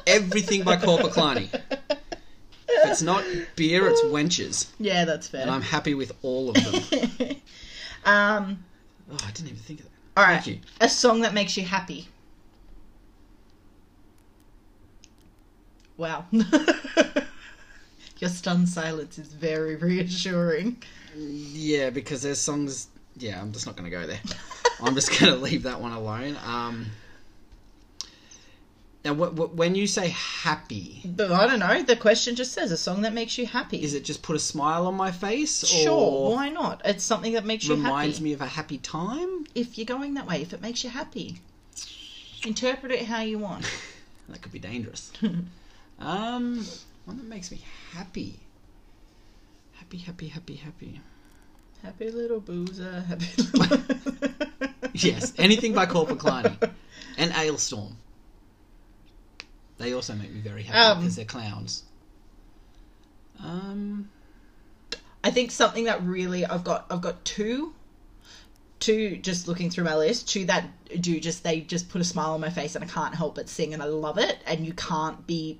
Everything 0.07 0.63
by 0.65 0.77
Korpiklaani. 0.77 1.49
If 1.53 2.91
it's 2.91 3.03
not 3.03 3.25
beer, 3.57 3.89
it's 3.89 4.01
wenches. 4.03 4.69
Yeah, 4.79 5.05
that's 5.05 5.29
fair. 5.29 5.43
And 5.43 5.51
I'm 5.51 5.63
happy 5.63 5.95
with 5.95 6.13
all 6.23 6.51
of 6.51 6.55
them. 6.57 7.37
um, 8.05 8.65
Oh, 9.13 9.17
I 9.27 9.31
didn't 9.33 9.49
even 9.49 9.59
think 9.59 9.81
of 9.81 9.87
that. 9.87 9.93
all 10.17 10.25
right. 10.25 10.35
Thank 10.43 10.47
you. 10.47 10.59
A 10.81 10.89
song 10.89 11.21
that 11.23 11.35
makes 11.35 11.57
you 11.57 11.65
happy. 11.65 12.09
Wow. 15.97 16.25
Your 18.19 18.31
stunned 18.31 18.69
silence 18.69 19.19
is 19.19 19.33
very 19.33 19.77
reassuring. 19.77 20.83
Yeah, 21.17 21.91
because 21.91 22.23
there's 22.23 22.39
songs. 22.41 22.89
Yeah, 23.17 23.41
I'm 23.41 23.53
just 23.53 23.67
not 23.67 23.77
going 23.77 23.91
to 23.91 23.97
go 23.97 24.07
there. 24.07 24.21
I'm 24.83 24.95
just 24.95 25.11
going 25.19 25.33
to 25.39 25.39
leave 25.39 25.65
that 25.65 25.81
one 25.81 25.93
alone. 25.93 26.37
Um, 26.45 26.87
now, 29.05 29.15
wh- 29.15 29.33
wh- 29.35 29.55
when 29.57 29.75
you 29.75 29.87
say 29.87 30.09
happy, 30.09 31.01
But 31.05 31.33
I 31.33 31.47
don't 31.47 31.59
know. 31.61 31.83
The 31.83 31.97
question 31.97 32.37
just 32.37 32.53
says 32.53 32.71
a 32.71 32.77
song 32.77 33.01
that 33.03 33.15
makes 33.15 33.39
you 33.39 33.47
happy. 33.47 33.83
is 33.83 33.95
it 33.95 34.05
just 34.05 34.23
put 34.23 34.37
a 34.37 34.39
smile 34.39 34.87
on 34.87 34.95
my 34.95 35.11
face? 35.11 35.67
Sure, 35.67 35.91
Or 35.93 36.35
why 36.35 36.49
not? 36.51 36.83
It's 36.85 37.03
something 37.03 37.33
that 37.33 37.47
makes 37.47 37.65
you 37.65 37.71
happy. 37.77 37.83
reminds 37.83 38.17
happy. 38.19 38.25
me 38.25 38.33
of 38.35 38.41
a 38.43 38.47
happy 38.47 38.77
time? 38.79 39.47
If 39.55 39.79
you're 39.79 39.87
going 39.87 40.15
that 40.15 40.27
way, 40.27 40.43
if 40.43 40.53
it 40.53 40.61
makes 40.61 40.85
you 40.85 40.91
happy, 40.91 41.39
interpret 42.45 42.93
it 42.93 43.07
how 43.07 43.21
you 43.23 43.39
want. 43.39 43.65
That 44.29 44.43
could 44.43 44.53
be 44.53 44.61
dangerous. 44.61 45.11
um, 45.99 46.65
one 47.05 47.17
that 47.17 47.27
makes 47.27 47.51
me 47.51 47.61
happy. 47.93 48.39
Happy, 49.73 49.99
happy, 49.99 50.29
happy, 50.29 50.55
happy. 50.55 51.01
happy 51.83 52.11
little 52.13 52.39
boozer, 52.39 53.01
happy 53.09 53.27
little. 53.55 53.81
Yes, 54.93 55.33
anything 55.37 55.73
by 55.75 55.87
Korpiklaani. 55.87 56.71
And 57.19 57.33
Alestorm. 57.33 57.95
They 59.81 59.95
also 59.95 60.14
make 60.14 60.31
me 60.31 60.40
very 60.40 60.62
happy 60.62 60.79
Um, 60.79 60.99
because 60.99 61.16
they're 61.16 61.25
clowns. 61.25 61.85
Um, 63.43 64.11
I 65.25 65.31
think 65.31 65.51
something 65.51 65.85
that 65.85 66.03
really 66.03 66.45
I've 66.45 66.64
got 66.64 66.85
I've 66.90 67.01
got 67.01 67.25
two 67.25 67.73
two 68.79 69.16
just 69.16 69.49
looking 69.49 69.71
through 69.71 69.85
my 69.85 69.97
list, 69.97 70.29
two 70.29 70.45
that 70.47 70.69
do 71.01 71.19
just 71.19 71.43
they 71.45 71.61
just 71.61 71.88
put 71.88 72.03
a 72.03 72.05
smile 72.05 72.33
on 72.33 72.40
my 72.40 72.51
face 72.51 72.75
and 72.75 72.85
I 72.85 72.88
can't 72.88 73.14
help 73.14 73.37
but 73.37 73.49
sing 73.49 73.73
and 73.73 73.83
I 73.83 73.87
love 73.87 74.19
it 74.19 74.38
and 74.47 74.66
you 74.66 74.75
can't 74.75 75.27
be 75.27 75.59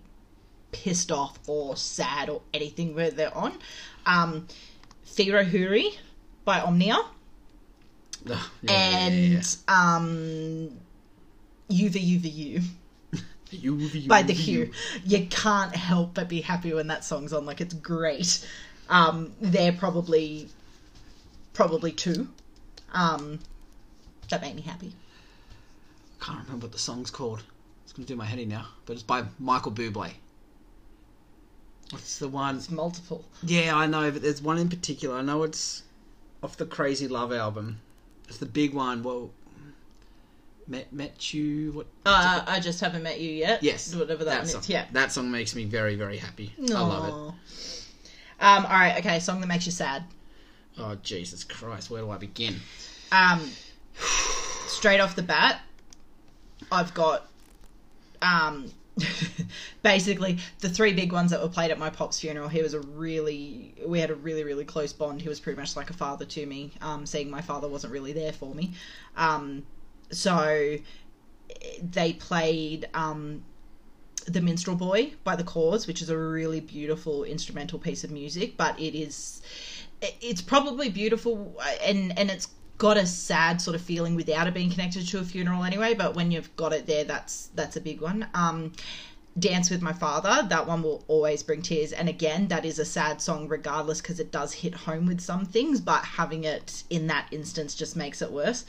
pissed 0.70 1.11
off 1.11 1.38
or 1.46 1.74
sad 1.76 2.28
or 2.28 2.42
anything 2.52 2.94
where 2.94 3.11
they're 3.11 3.35
on. 3.35 3.59
Um 4.04 4.48
Fee 5.04 5.33
Ra 5.33 5.42
Huri 5.44 5.96
by 6.44 6.61
Omnia 6.61 6.96
ugh, 6.96 7.06
yeah, 8.28 8.38
yeah, 8.62 8.70
and 8.70 9.56
um 9.66 10.78
Yuve 11.70 11.94
Yuve 11.94 12.35
Yu 12.35 12.61
yeah. 12.61 12.61
You, 12.61 12.62
you, 13.50 14.08
by 14.08 14.22
the 14.22 14.32
you. 14.32 14.66
Hu. 14.66 14.72
You 15.04 15.26
can't 15.26 15.74
help 15.74 16.14
but 16.14 16.28
be 16.28 16.40
happy 16.40 16.72
when 16.72 16.86
that 16.88 17.04
song's 17.04 17.32
on. 17.32 17.46
Like 17.46 17.60
it's 17.60 17.74
great. 17.74 18.46
Um, 18.88 19.32
they're 19.40 19.72
probably 19.72 20.48
probably 21.52 21.92
two. 21.92 22.28
Um, 22.92 23.38
that 24.30 24.40
make 24.40 24.54
me 24.54 24.62
happy. 24.62 24.94
I 26.20 26.24
can't 26.24 26.44
remember 26.44 26.66
what 26.66 26.72
the 26.72 26.78
song's 26.78 27.10
called. 27.10 27.42
It's 27.84 27.92
going 27.92 28.06
to 28.06 28.12
do 28.12 28.16
my 28.16 28.24
head 28.24 28.38
in 28.38 28.48
now. 28.48 28.68
But 28.86 28.94
it's 28.94 29.02
by 29.02 29.24
Michael 29.38 29.72
Bublé. 29.72 30.12
What's 31.90 32.18
the 32.18 32.28
one? 32.28 32.56
It's 32.56 32.70
multiple. 32.70 33.24
Yeah, 33.42 33.76
I 33.76 33.86
know, 33.86 34.10
but 34.12 34.22
there's 34.22 34.40
one 34.40 34.58
in 34.58 34.68
particular. 34.68 35.16
I 35.16 35.22
know 35.22 35.42
it's 35.42 35.82
off 36.42 36.56
the 36.56 36.66
Crazy 36.66 37.08
Love 37.08 37.32
album. 37.32 37.80
It's 38.28 38.38
the 38.38 38.46
big 38.46 38.74
one. 38.74 39.02
Well, 39.02 39.30
met 40.70 40.92
met 40.92 41.35
you. 41.35 41.72
What? 41.72 41.87
Uh, 42.06 42.42
I 42.46 42.61
just 42.61 42.80
haven't 42.80 43.02
met 43.02 43.20
you 43.20 43.30
yet. 43.30 43.62
Yes, 43.62 43.94
whatever 43.94 44.24
that, 44.24 44.38
means. 44.38 44.52
song. 44.52 44.62
Yeah. 44.66 44.87
that 44.92 45.12
song 45.12 45.30
makes 45.30 45.54
me 45.54 45.64
very 45.64 45.96
very 45.96 46.16
happy. 46.16 46.52
I 46.59 46.72
love 46.72 47.09
it. 47.09 47.12
Um, 48.42 48.64
all 48.64 48.72
right, 48.72 48.96
okay. 48.98 49.20
Song 49.20 49.40
that 49.40 49.48
makes 49.48 49.66
you 49.66 49.72
sad. 49.72 50.04
Oh 50.78 50.96
Jesus 51.02 51.44
Christ, 51.44 51.90
where 51.90 52.02
do 52.02 52.11
I 52.11 52.16
begin? 52.16 52.56
Um, 53.12 53.50
straight 54.66 55.00
off 55.00 55.16
the 55.16 55.22
bat, 55.22 55.61
I've 56.72 56.94
got 56.94 57.28
um, 58.22 58.70
basically 59.83 60.38
the 60.61 60.68
three 60.68 60.92
big 60.92 61.12
ones 61.12 61.30
that 61.30 61.42
were 61.42 61.48
played 61.48 61.70
at 61.70 61.78
my 61.78 61.90
pop's 61.90 62.20
funeral. 62.20 62.48
He 62.48 62.62
was 62.62 62.74
a 62.74 62.80
really, 62.80 63.74
we 63.85 64.00
had 64.00 64.11
a 64.11 64.14
really, 64.14 64.44
really 64.44 64.64
close 64.64 64.92
bond. 64.92 65.20
He 65.20 65.28
was 65.28 65.40
pretty 65.40 65.59
much 65.59 65.76
like 65.76 65.90
a 65.90 65.94
father 65.94 66.24
to 66.24 66.46
me. 66.46 66.72
Um, 66.80 67.06
seeing 67.06 67.30
my 67.30 67.40
father 67.40 67.68
wasn't 67.68 67.92
really 67.92 68.12
there 68.12 68.33
for 68.33 68.54
me. 68.54 68.72
Um, 69.16 69.64
so 70.11 70.77
they 71.83 72.12
played 72.14 72.88
um, 72.94 73.42
the 74.27 74.40
Minstrel 74.40 74.77
Boy 74.77 75.12
by 75.25 75.37
the 75.37 75.44
Corrs, 75.44 75.87
which 75.87 76.03
is 76.03 76.11
a 76.11 76.18
really 76.18 76.61
beautiful 76.61 77.25
instrumental 77.25 77.79
piece 77.79 78.05
of 78.05 78.11
music, 78.11 78.57
but 78.57 78.79
it 78.79 78.99
is 78.99 79.42
it's 80.03 80.40
probably 80.40 80.88
beautiful 80.88 81.61
and 81.85 82.18
and 82.18 82.31
it's 82.31 82.49
got 82.79 82.96
a 82.96 83.05
sad 83.05 83.61
sort 83.61 83.75
of 83.75 83.83
feeling 83.83 84.14
without 84.14 84.46
it 84.46 84.55
being 84.55 84.70
connected 84.70 85.07
to 85.07 85.18
a 85.18 85.23
funeral 85.23 85.64
anyway 85.64 85.92
but 85.92 86.14
when 86.14 86.31
you've 86.31 86.55
got 86.57 86.73
it 86.73 86.87
there 86.87 87.05
that's 87.05 87.51
that's 87.55 87.77
a 87.77 87.81
big 87.81 88.01
one. 88.01 88.27
Um 88.35 88.73
dance 89.38 89.70
with 89.70 89.81
my 89.81 89.92
father 89.92 90.46
that 90.49 90.66
one 90.66 90.83
will 90.83 91.05
always 91.07 91.42
bring 91.42 91.62
tears 91.62 91.92
and 91.92 92.09
again 92.09 92.49
that 92.49 92.64
is 92.64 92.79
a 92.79 92.85
sad 92.85 93.20
song 93.20 93.46
regardless 93.46 94.01
because 94.01 94.18
it 94.18 94.33
does 94.33 94.53
hit 94.53 94.75
home 94.75 95.07
with 95.07 95.20
some 95.20 95.44
things 95.44 95.81
but 95.81 96.05
having 96.05 96.44
it 96.44 96.83
in 96.90 97.07
that 97.07 97.29
instance 97.31 97.75
just 97.75 97.94
makes 97.96 98.23
it 98.23 98.33
worse 98.33 98.64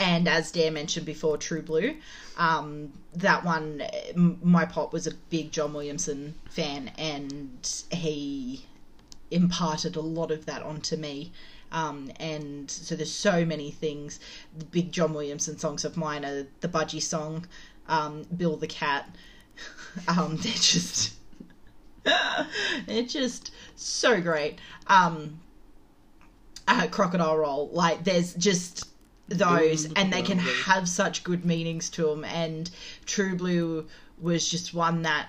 and 0.00 0.26
as 0.26 0.50
Dare 0.50 0.70
mentioned 0.70 1.04
before, 1.04 1.36
True 1.36 1.60
Blue, 1.60 1.94
um, 2.38 2.90
that 3.12 3.44
one, 3.44 3.82
my 4.16 4.64
pop 4.64 4.94
was 4.94 5.06
a 5.06 5.12
big 5.28 5.52
John 5.52 5.74
Williamson 5.74 6.34
fan, 6.48 6.90
and 6.96 7.70
he 7.90 8.64
imparted 9.30 9.96
a 9.96 10.00
lot 10.00 10.30
of 10.30 10.46
that 10.46 10.62
onto 10.62 10.96
me. 10.96 11.32
Um, 11.70 12.10
and 12.18 12.68
so 12.70 12.96
there's 12.96 13.12
so 13.12 13.44
many 13.44 13.70
things. 13.70 14.20
The 14.58 14.64
big 14.64 14.90
John 14.90 15.12
Williamson 15.12 15.58
songs 15.58 15.84
of 15.84 15.98
mine 15.98 16.24
are 16.24 16.46
the 16.62 16.68
Budgie 16.68 17.02
song, 17.02 17.46
um, 17.86 18.24
Bill 18.34 18.56
the 18.56 18.66
Cat. 18.66 19.08
Um, 20.06 20.36
they're 20.36 20.52
just, 20.52 21.14
they're 22.86 23.02
just 23.02 23.50
so 23.74 24.20
great. 24.20 24.60
Um, 24.86 25.40
uh, 26.68 26.86
Crocodile 26.86 27.36
Roll, 27.36 27.68
like 27.72 28.04
there's 28.04 28.34
just 28.34 28.89
those, 29.30 29.90
and 29.94 30.12
they 30.12 30.22
can 30.22 30.38
have 30.38 30.88
such 30.88 31.24
good 31.24 31.44
meanings 31.44 31.88
to 31.90 32.06
them. 32.06 32.24
And 32.24 32.70
True 33.06 33.36
Blue 33.36 33.86
was 34.18 34.48
just 34.48 34.74
one 34.74 35.02
that 35.02 35.28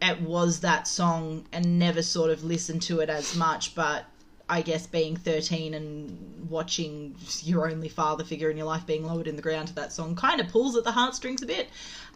it 0.00 0.22
was 0.22 0.60
that 0.60 0.88
song 0.88 1.46
and 1.52 1.78
never 1.78 2.02
sort 2.02 2.30
of 2.30 2.42
listened 2.42 2.82
to 2.82 3.00
it 3.00 3.10
as 3.10 3.36
much, 3.36 3.74
but 3.74 4.06
I 4.50 4.62
guess 4.62 4.84
being 4.84 5.16
13 5.16 5.74
and 5.74 6.48
watching 6.50 7.14
your 7.42 7.70
only 7.70 7.88
father 7.88 8.24
figure 8.24 8.50
in 8.50 8.56
your 8.56 8.66
life 8.66 8.84
being 8.84 9.06
lowered 9.06 9.28
in 9.28 9.36
the 9.36 9.42
ground 9.42 9.68
to 9.68 9.74
that 9.76 9.92
song 9.92 10.16
kind 10.16 10.40
of 10.40 10.48
pulls 10.48 10.76
at 10.76 10.82
the 10.82 10.90
heartstrings 10.90 11.40
a 11.42 11.46
bit. 11.46 11.68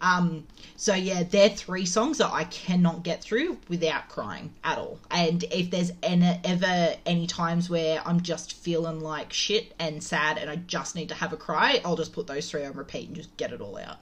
Um, 0.03 0.45
so 0.75 0.95
yeah, 0.95 1.23
they're 1.23 1.49
three 1.49 1.87
songs 1.87 2.19
that 2.19 2.33
I 2.33 2.43
cannot 2.45 3.05
get 3.05 3.23
through 3.23 3.59
without 3.69 4.09
crying 4.09 4.53
at 4.65 4.79
all. 4.79 4.99
And 5.13 5.45
if 5.45 5.71
there's 5.71 5.93
any, 6.03 6.41
ever 6.43 6.97
any 7.07 7.29
times 7.29 7.71
where 7.71 8.03
I'm 8.05 8.21
just 8.21 8.55
feeling 8.55 9.01
like 9.01 9.33
shit 9.33 9.73
and 9.79 10.03
sad 10.03 10.37
and 10.37 10.51
I 10.51 10.57
just 10.57 10.97
need 10.97 11.11
to 11.11 11.15
have 11.15 11.33
a 11.33 11.37
cry, 11.37 11.81
I'll 11.85 11.97
just 11.97 12.13
put 12.13 12.27
those 12.27 12.51
three 12.51 12.65
on 12.65 12.73
repeat 12.73 13.07
and 13.07 13.17
just 13.17 13.35
get 13.37 13.53
it 13.53 13.61
all 13.61 13.79
out. 13.79 13.99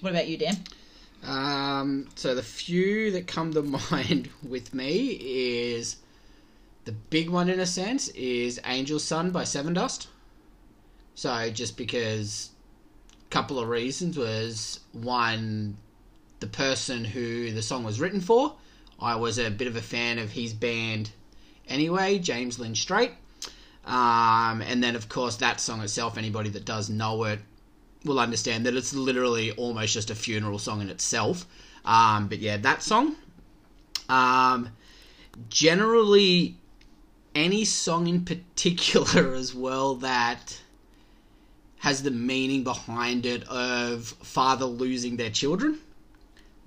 What 0.00 0.10
about 0.10 0.26
you, 0.26 0.38
Dan? 0.38 0.56
Um, 1.24 2.08
so 2.16 2.34
the 2.34 2.42
few 2.42 3.12
that 3.12 3.28
come 3.28 3.52
to 3.54 3.62
mind 3.92 4.28
with 4.42 4.74
me 4.74 5.18
is 5.20 5.98
the 6.86 6.92
big 6.92 7.28
one 7.28 7.50
in 7.50 7.58
a 7.58 7.66
sense 7.66 8.08
is 8.08 8.58
Angel's 8.58 9.02
Son 9.04 9.32
by 9.32 9.42
Sevendust. 9.42 10.06
So 11.16 11.50
just 11.50 11.76
because 11.76 12.50
a 13.26 13.30
couple 13.30 13.58
of 13.58 13.68
reasons 13.68 14.16
was 14.16 14.80
one 14.92 15.76
the 16.38 16.46
person 16.46 17.04
who 17.04 17.50
the 17.50 17.62
song 17.62 17.82
was 17.82 18.00
written 18.00 18.20
for. 18.20 18.54
I 19.00 19.16
was 19.16 19.38
a 19.38 19.50
bit 19.50 19.66
of 19.66 19.74
a 19.74 19.82
fan 19.82 20.18
of 20.18 20.30
his 20.30 20.52
band 20.52 21.10
anyway, 21.66 22.20
James 22.20 22.58
Lynn 22.58 22.76
Strait. 22.76 23.10
Um, 23.84 24.62
and 24.62 24.82
then 24.82 24.94
of 24.94 25.08
course 25.08 25.36
that 25.36 25.60
song 25.60 25.80
itself, 25.80 26.16
anybody 26.16 26.50
that 26.50 26.64
does 26.64 26.88
know 26.88 27.24
it 27.24 27.40
will 28.04 28.20
understand 28.20 28.64
that 28.66 28.76
it's 28.76 28.94
literally 28.94 29.50
almost 29.52 29.92
just 29.92 30.10
a 30.10 30.14
funeral 30.14 30.60
song 30.60 30.80
in 30.80 30.88
itself. 30.88 31.46
Um, 31.84 32.28
but 32.28 32.38
yeah, 32.38 32.58
that 32.58 32.82
song. 32.84 33.16
Um, 34.08 34.68
generally, 35.48 36.56
any 37.36 37.66
song 37.66 38.08
in 38.08 38.24
particular 38.24 39.34
as 39.42 39.54
well 39.54 39.96
that 39.96 40.60
has 41.78 42.02
the 42.02 42.10
meaning 42.10 42.64
behind 42.64 43.26
it 43.26 43.46
of 43.48 44.06
father 44.22 44.64
losing 44.64 45.16
their 45.16 45.30
children. 45.30 45.78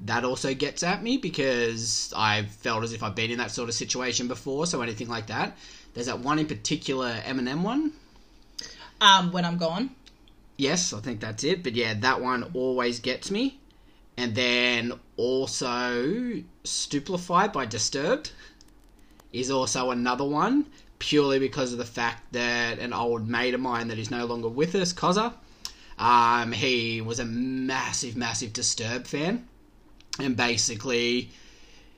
That 0.05 0.23
also 0.23 0.53
gets 0.53 0.83
at 0.83 1.03
me 1.03 1.17
because 1.17 2.13
I've 2.15 2.49
felt 2.49 2.83
as 2.83 2.93
if 2.93 3.03
I've 3.03 3.15
been 3.15 3.31
in 3.31 3.39
that 3.39 3.51
sort 3.51 3.67
of 3.67 3.75
situation 3.75 4.29
before. 4.29 4.65
So 4.65 4.81
anything 4.81 5.09
like 5.09 5.27
that. 5.27 5.57
There's 5.93 6.05
that 6.05 6.19
one 6.19 6.39
in 6.39 6.45
particular, 6.45 7.11
Eminem 7.25 7.63
one. 7.63 7.91
Um, 9.01 9.31
when 9.33 9.43
I'm 9.43 9.57
gone. 9.57 9.89
Yes, 10.55 10.93
I 10.93 10.99
think 10.99 11.19
that's 11.19 11.43
it. 11.43 11.63
But 11.63 11.73
yeah, 11.73 11.95
that 11.95 12.21
one 12.21 12.51
always 12.53 12.99
gets 12.99 13.29
me. 13.29 13.59
And 14.15 14.35
then 14.35 14.93
also 15.17 16.43
Stupefied 16.63 17.51
by 17.51 17.65
Disturbed 17.65 18.31
is 19.31 19.51
also 19.51 19.91
another 19.91 20.25
one, 20.25 20.65
purely 20.97 21.39
because 21.39 21.71
of 21.71 21.77
the 21.77 21.85
fact 21.85 22.33
that 22.33 22.79
an 22.79 22.93
old 22.93 23.27
mate 23.27 23.53
of 23.53 23.61
mine 23.61 23.87
that 23.87 23.99
is 23.99 24.11
no 24.11 24.25
longer 24.25 24.49
with 24.49 24.75
us, 24.75 24.93
Koza, 24.93 25.33
um, 25.97 26.51
he 26.51 27.01
was 27.01 27.19
a 27.19 27.25
massive, 27.25 28.15
massive 28.15 28.53
Disturbed 28.53 29.07
fan. 29.07 29.47
And 30.19 30.35
basically, 30.35 31.29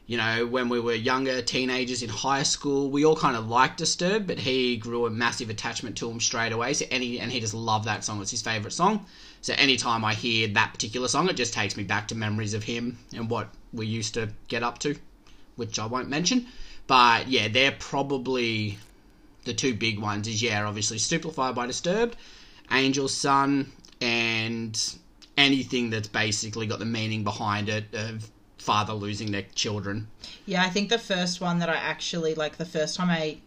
you 0.07 0.17
know, 0.17 0.45
when 0.45 0.69
we 0.69 0.79
were 0.79 0.93
younger, 0.93 1.41
teenagers 1.41 2.03
in 2.03 2.09
high 2.09 2.43
school, 2.43 2.89
we 2.89 3.05
all 3.05 3.15
kind 3.15 3.37
of 3.37 3.47
liked 3.47 3.77
Disturbed, 3.77 4.27
but 4.27 4.39
he 4.39 4.77
grew 4.77 5.05
a 5.05 5.09
massive 5.09 5.49
attachment 5.49 5.95
to 5.97 6.09
him 6.09 6.19
straight 6.19 6.51
away. 6.51 6.73
So 6.73 6.85
any 6.91 7.19
and 7.19 7.31
he 7.31 7.39
just 7.39 7.53
loved 7.53 7.85
that 7.85 8.03
song. 8.03 8.21
It's 8.21 8.31
his 8.31 8.41
favorite 8.41 8.73
song. 8.73 9.05
So 9.41 9.53
anytime 9.57 10.03
I 10.03 10.13
hear 10.13 10.47
that 10.49 10.73
particular 10.73 11.07
song, 11.07 11.29
it 11.29 11.35
just 11.35 11.53
takes 11.53 11.77
me 11.77 11.83
back 11.83 12.07
to 12.09 12.15
memories 12.15 12.53
of 12.53 12.63
him 12.63 12.97
and 13.15 13.29
what 13.29 13.49
we 13.71 13.85
used 13.85 14.13
to 14.15 14.29
get 14.47 14.63
up 14.63 14.79
to, 14.79 14.95
which 15.55 15.79
I 15.79 15.85
won't 15.85 16.09
mention. 16.09 16.47
But 16.91 17.29
yeah, 17.29 17.47
they're 17.47 17.71
probably 17.71 18.77
the 19.45 19.53
two 19.53 19.73
big 19.73 19.97
ones. 19.97 20.27
Is 20.27 20.43
yeah, 20.43 20.67
obviously 20.67 20.97
Stupefied 20.97 21.55
by 21.55 21.65
Disturbed, 21.65 22.17
Angel's 22.69 23.15
Son, 23.15 23.71
and 24.01 24.77
anything 25.37 25.89
that's 25.89 26.09
basically 26.09 26.67
got 26.67 26.79
the 26.79 26.85
meaning 26.85 27.23
behind 27.23 27.69
it 27.69 27.85
of 27.93 28.29
father 28.57 28.91
losing 28.91 29.31
their 29.31 29.45
children. 29.55 30.09
Yeah, 30.45 30.63
I 30.63 30.69
think 30.69 30.89
the 30.89 30.99
first 30.99 31.39
one 31.39 31.59
that 31.59 31.69
I 31.69 31.75
actually 31.75 32.35
like 32.35 32.57
the 32.57 32.65
first 32.65 32.97
time 32.97 33.09
I 33.09 33.37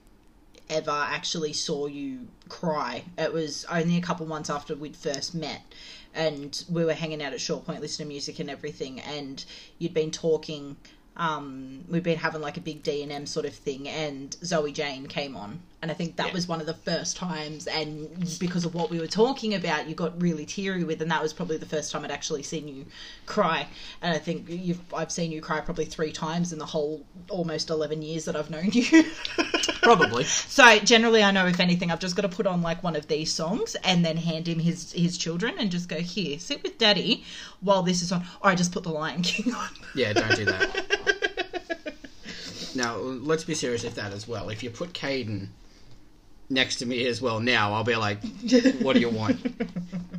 ever 0.70 0.90
actually 0.90 1.52
saw 1.52 1.84
you 1.84 2.28
cry. 2.48 3.04
It 3.18 3.34
was 3.34 3.66
only 3.70 3.98
a 3.98 4.00
couple 4.00 4.24
months 4.24 4.48
after 4.48 4.74
we'd 4.74 4.96
first 4.96 5.34
met 5.34 5.60
and 6.14 6.64
we 6.70 6.82
were 6.82 6.94
hanging 6.94 7.22
out 7.22 7.34
at 7.34 7.42
Short 7.42 7.66
Point 7.66 7.82
listening 7.82 8.08
to 8.08 8.14
music 8.14 8.38
and 8.38 8.48
everything 8.48 9.00
and 9.00 9.44
you'd 9.78 9.92
been 9.92 10.10
talking 10.10 10.76
um, 11.16 11.84
we've 11.88 12.02
been 12.02 12.18
having 12.18 12.40
like 12.40 12.56
a 12.56 12.60
big 12.60 12.82
D 12.82 13.02
and 13.02 13.12
M 13.12 13.26
sort 13.26 13.46
of 13.46 13.54
thing, 13.54 13.88
and 13.88 14.36
Zoe 14.44 14.72
Jane 14.72 15.06
came 15.06 15.36
on, 15.36 15.60
and 15.80 15.90
I 15.90 15.94
think 15.94 16.16
that 16.16 16.28
Yeah. 16.28 16.32
was 16.32 16.48
one 16.48 16.60
of 16.60 16.66
the 16.66 16.74
first 16.74 17.16
times. 17.16 17.66
And 17.68 18.36
because 18.40 18.64
of 18.64 18.74
what 18.74 18.90
we 18.90 18.98
were 18.98 19.06
talking 19.06 19.54
about, 19.54 19.88
you 19.88 19.94
got 19.94 20.20
really 20.20 20.44
teary 20.44 20.82
with, 20.82 21.00
and 21.00 21.10
that 21.12 21.22
was 21.22 21.32
probably 21.32 21.56
the 21.56 21.66
first 21.66 21.92
time 21.92 22.04
I'd 22.04 22.10
actually 22.10 22.42
seen 22.42 22.66
you 22.66 22.86
cry. 23.26 23.68
And 24.02 24.12
I 24.14 24.18
think 24.18 24.46
you've 24.48 24.80
I've 24.92 25.12
seen 25.12 25.30
you 25.30 25.40
cry 25.40 25.60
probably 25.60 25.84
three 25.84 26.10
times 26.10 26.52
in 26.52 26.58
the 26.58 26.66
whole 26.66 27.04
almost 27.28 27.70
eleven 27.70 28.02
years 28.02 28.24
that 28.24 28.34
I've 28.34 28.50
known 28.50 28.70
you. 28.72 29.04
Probably. 29.82 30.24
So 30.24 30.78
generally, 30.78 31.22
I 31.22 31.30
know 31.30 31.46
if 31.46 31.60
anything, 31.60 31.90
I've 31.90 31.98
just 32.00 32.16
got 32.16 32.22
to 32.22 32.28
put 32.28 32.46
on 32.46 32.62
like 32.62 32.82
one 32.82 32.96
of 32.96 33.06
these 33.06 33.32
songs 33.32 33.74
and 33.84 34.02
then 34.04 34.16
hand 34.16 34.48
him 34.48 34.58
his 34.58 34.92
his 34.92 35.16
children 35.18 35.54
and 35.58 35.70
just 35.70 35.88
go 35.90 35.98
here, 36.00 36.38
sit 36.38 36.62
with 36.62 36.78
Daddy 36.78 37.22
while 37.60 37.82
this 37.82 38.00
is 38.02 38.10
on. 38.10 38.24
Or 38.42 38.50
I 38.50 38.54
just 38.54 38.72
put 38.72 38.82
the 38.82 38.90
Lion 38.90 39.22
King 39.22 39.52
on. 39.54 39.68
Yeah, 39.94 40.12
don't 40.14 40.34
do 40.34 40.46
that. 40.46 41.00
now, 42.74 42.96
let's 42.96 43.44
be 43.44 43.54
serious 43.54 43.84
with 43.84 43.94
that 43.96 44.12
as 44.12 44.26
well. 44.26 44.48
If 44.48 44.62
you 44.62 44.70
put 44.70 44.92
Caden 44.92 45.48
next 46.48 46.76
to 46.76 46.86
me 46.86 47.06
as 47.06 47.20
well 47.20 47.40
now, 47.40 47.72
I'll 47.72 47.84
be 47.84 47.96
like, 47.96 48.18
what 48.80 48.94
do 48.94 49.00
you 49.00 49.10
want? 49.10 49.40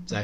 So, 0.08 0.24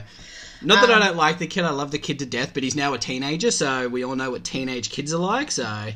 not 0.62 0.82
that 0.86 0.92
I 0.92 1.00
don't 1.00 1.18
like 1.18 1.40
the 1.40 1.48
kid, 1.48 1.64
I 1.64 1.72
love 1.72 1.90
the 1.90 1.98
kid 1.98 2.20
to 2.20 2.26
death, 2.28 2.52
but 2.54 2.62
he's 2.62 2.76
now 2.76 2.94
a 2.94 3.00
teenager, 3.00 3.50
so 3.50 3.90
we 3.90 4.04
all 4.04 4.16
know 4.16 4.30
what 4.30 4.44
teenage 4.44 4.92
kids 4.92 5.12
are 5.12 5.18
like, 5.18 5.50
so. 5.50 5.90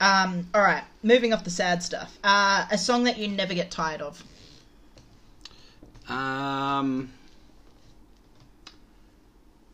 Um, 0.00 0.48
all 0.52 0.62
right, 0.62 0.82
moving 1.04 1.32
off 1.32 1.44
the 1.44 1.50
sad 1.50 1.80
stuff. 1.80 2.18
Uh, 2.24 2.66
a 2.72 2.76
song 2.76 3.04
that 3.04 3.18
you 3.18 3.28
never 3.28 3.54
get 3.54 3.70
tired 3.70 4.02
of. 4.02 4.20
Um, 6.08 7.12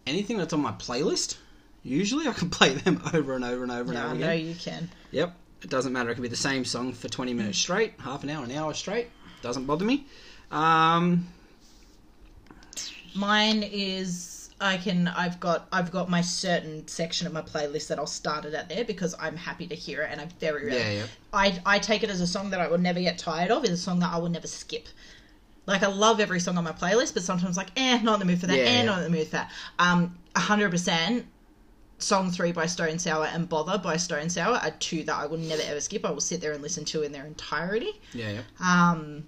anything 0.07 0.37
that's 0.37 0.53
on 0.53 0.61
my 0.61 0.73
playlist, 0.73 1.37
usually 1.83 2.29
I 2.29 2.33
can 2.33 2.51
play 2.51 2.75
them 2.75 3.03
over 3.15 3.35
and 3.35 3.45
over 3.45 3.63
and 3.63 3.73
over 3.73 3.93
and 3.93 3.95
No, 3.95 4.01
over 4.01 4.11
I 4.11 4.15
again. 4.15 4.21
know 4.21 4.33
you 4.33 4.55
can. 4.55 4.91
Yep. 5.11 5.35
It 5.63 5.71
doesn't 5.71 5.93
matter. 5.93 6.11
It 6.11 6.15
could 6.15 6.23
be 6.23 6.29
the 6.29 6.37
same 6.37 6.65
song 6.65 6.93
for 6.93 7.09
20 7.09 7.35
minutes 7.35 7.59
straight, 7.59 7.95
half 8.01 8.25
an 8.25 8.31
hour, 8.31 8.45
an 8.45 8.51
hour 8.51 8.75
straight. 8.75 9.09
Doesn't 9.43 9.67
bother 9.67 9.85
me. 9.85 10.07
Um, 10.51 11.29
Mine 13.15 13.63
is 13.63 14.51
I 14.61 14.77
can 14.79 15.09
I've 15.09 15.39
got 15.41 15.67
I've 15.73 15.91
got 15.91 16.09
my 16.09 16.21
certain 16.21 16.87
section 16.89 17.27
of 17.27 17.33
my 17.33 17.43
playlist 17.43 17.89
that 17.89 17.99
I'll 17.99 18.07
start 18.07 18.45
it 18.45 18.55
at 18.55 18.69
there 18.69 18.85
because 18.85 19.15
I'm 19.21 19.37
happy 19.37 19.67
to 19.67 19.75
hear 19.75 20.03
it 20.03 20.09
and 20.11 20.21
I'm 20.21 20.29
very 20.41 20.67
rarely 20.67 20.79
yeah, 20.81 21.01
yeah. 21.03 21.07
I 21.33 21.61
I 21.67 21.79
take 21.79 22.03
it 22.03 22.11
as 22.11 22.21
a 22.21 22.27
song 22.27 22.51
that 22.51 22.61
I 22.61 22.69
will 22.69 22.79
never 22.79 23.01
get 23.01 23.19
tired 23.19 23.51
of. 23.51 23.65
Is 23.65 23.71
a 23.71 23.77
song 23.77 23.99
that 24.01 24.13
I 24.13 24.19
will 24.19 24.29
never 24.31 24.47
skip. 24.47 24.89
Like 25.67 25.83
I 25.83 25.89
love 25.89 26.21
every 26.21 26.41
song 26.41 26.57
on 26.59 26.65
my 26.65 26.73
playlist, 26.73 27.15
but 27.15 27.23
sometimes 27.23 27.57
like 27.57 27.69
eh, 27.77 28.01
not 28.03 28.15
in 28.15 28.21
the 28.21 28.33
mood 28.33 28.41
for 28.41 28.47
that. 28.47 28.57
Yeah, 28.57 28.65
eh, 28.65 28.77
yeah. 28.79 28.85
not 28.85 28.99
in 28.99 29.05
the 29.05 29.17
mood 29.19 29.27
for 29.27 29.33
that. 29.33 29.51
Um, 29.79 30.17
hundred 30.35 30.71
percent. 30.71 31.27
Song 32.03 32.31
three 32.31 32.53
by 32.53 32.67
Stone 32.67 32.99
Sour 32.99 33.27
and 33.27 33.49
Bother 33.49 33.79
by 33.79 33.97
Stone 33.97 34.31
Sour 34.31 34.57
are 34.57 34.71
two 34.73 35.05
that 35.05 35.15
I 35.15 35.27
will 35.27 35.39
never 35.39 35.63
ever 35.63 35.81
skip. 35.81 36.05
I 36.05 36.11
will 36.11 36.21
sit 36.21 36.41
there 36.41 36.53
and 36.53 36.63
listen 36.63 36.85
to 36.87 37.03
in 37.03 37.13
their 37.13 37.27
entirety. 37.27 38.01
Yeah, 38.13 38.33
yeah. 38.33 38.43
Um, 38.61 39.25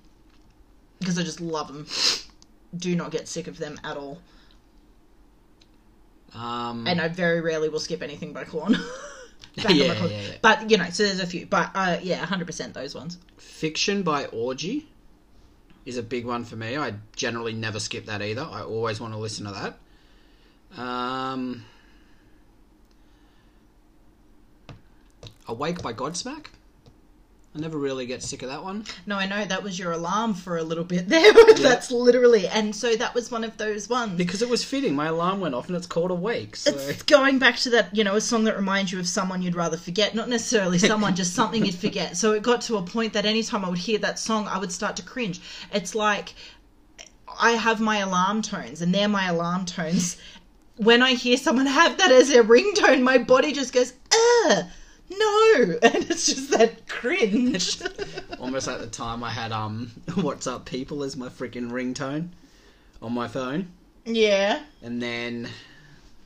because 0.98 1.18
I 1.18 1.22
just 1.22 1.40
love 1.40 1.68
them. 1.68 1.86
Do 2.76 2.96
not 2.96 3.10
get 3.10 3.28
sick 3.28 3.46
of 3.46 3.58
them 3.58 3.78
at 3.84 3.96
all. 3.96 4.18
Um, 6.34 6.86
And 6.86 7.00
I 7.00 7.08
very 7.08 7.40
rarely 7.40 7.68
will 7.68 7.78
skip 7.80 8.02
anything 8.02 8.32
by. 8.32 8.44
Back 8.44 8.54
Yeah, 9.56 9.68
yeah, 9.68 10.06
yeah. 10.06 10.18
But 10.42 10.68
you 10.70 10.78
know, 10.78 10.90
so 10.90 11.04
there's 11.04 11.20
a 11.20 11.26
few. 11.26 11.46
But 11.46 11.70
uh, 11.74 11.98
yeah, 12.02 12.24
hundred 12.24 12.46
percent 12.46 12.74
those 12.74 12.94
ones. 12.94 13.18
Fiction 13.36 14.02
by 14.02 14.26
Orgy 14.26 14.88
is 15.86 15.96
a 15.96 16.02
big 16.02 16.26
one 16.26 16.44
for 16.44 16.56
me. 16.56 16.76
I 16.76 16.94
generally 17.14 17.52
never 17.52 17.78
skip 17.78 18.06
that 18.06 18.20
either. 18.20 18.42
I 18.50 18.62
always 18.62 19.00
want 19.00 19.12
to 19.12 19.18
listen 19.18 19.46
to 19.46 19.52
that. 19.52 20.80
Um, 20.80 21.64
Awake 25.46 25.82
by 25.82 25.92
Godsmack. 25.92 26.46
I 27.56 27.60
never 27.60 27.78
really 27.78 28.04
get 28.04 28.20
sick 28.20 28.42
of 28.42 28.48
that 28.48 28.64
one. 28.64 28.84
No, 29.06 29.16
I 29.16 29.26
know 29.26 29.44
that 29.44 29.62
was 29.62 29.78
your 29.78 29.92
alarm 29.92 30.34
for 30.34 30.56
a 30.56 30.62
little 30.64 30.82
bit 30.82 31.08
there. 31.08 31.32
That's 31.56 31.92
literally, 31.92 32.48
and 32.48 32.74
so 32.74 32.96
that 32.96 33.14
was 33.14 33.30
one 33.30 33.44
of 33.44 33.56
those 33.56 33.88
ones. 33.88 34.18
Because 34.18 34.42
it 34.42 34.48
was 34.48 34.64
fitting. 34.64 34.94
My 34.94 35.06
alarm 35.06 35.40
went 35.40 35.54
off 35.54 35.68
and 35.68 35.76
it's 35.76 35.86
called 35.86 36.10
Awake. 36.10 36.56
So. 36.56 36.72
It's 36.72 37.04
going 37.04 37.38
back 37.38 37.56
to 37.58 37.70
that, 37.70 37.94
you 37.94 38.02
know, 38.02 38.16
a 38.16 38.20
song 38.20 38.44
that 38.44 38.56
reminds 38.56 38.90
you 38.90 38.98
of 38.98 39.06
someone 39.06 39.40
you'd 39.40 39.54
rather 39.54 39.76
forget. 39.76 40.16
Not 40.16 40.28
necessarily 40.28 40.78
someone, 40.78 41.14
just 41.14 41.34
something 41.34 41.64
you'd 41.64 41.76
forget. 41.76 42.16
So 42.16 42.32
it 42.32 42.42
got 42.42 42.60
to 42.62 42.76
a 42.76 42.82
point 42.82 43.12
that 43.12 43.24
anytime 43.24 43.64
I 43.64 43.68
would 43.68 43.78
hear 43.78 43.98
that 43.98 44.18
song, 44.18 44.48
I 44.48 44.58
would 44.58 44.72
start 44.72 44.96
to 44.96 45.02
cringe. 45.02 45.40
It's 45.72 45.94
like 45.94 46.34
I 47.38 47.52
have 47.52 47.80
my 47.80 47.98
alarm 47.98 48.42
tones, 48.42 48.82
and 48.82 48.92
they're 48.92 49.08
my 49.08 49.26
alarm 49.28 49.64
tones. 49.64 50.16
When 50.76 51.02
I 51.02 51.14
hear 51.14 51.36
someone 51.36 51.66
have 51.66 51.98
that 51.98 52.10
as 52.10 52.30
their 52.30 52.42
ringtone, 52.42 53.02
my 53.02 53.18
body 53.18 53.52
just 53.52 53.72
goes, 53.72 53.92
ugh, 54.12 54.64
no. 55.18 55.78
And 55.82 56.10
it's 56.10 56.26
just 56.26 56.50
that 56.50 56.88
cringe. 56.88 57.80
Almost 58.40 58.66
like 58.66 58.80
the 58.80 58.86
time 58.86 59.22
I 59.22 59.30
had 59.30 59.52
um 59.52 59.90
What's 60.16 60.46
Up 60.46 60.64
People 60.66 61.02
as 61.02 61.16
my 61.16 61.28
freaking 61.28 61.70
ringtone 61.70 62.28
on 63.02 63.12
my 63.12 63.28
phone. 63.28 63.68
yeah. 64.04 64.62
And 64.82 65.00
then 65.02 65.48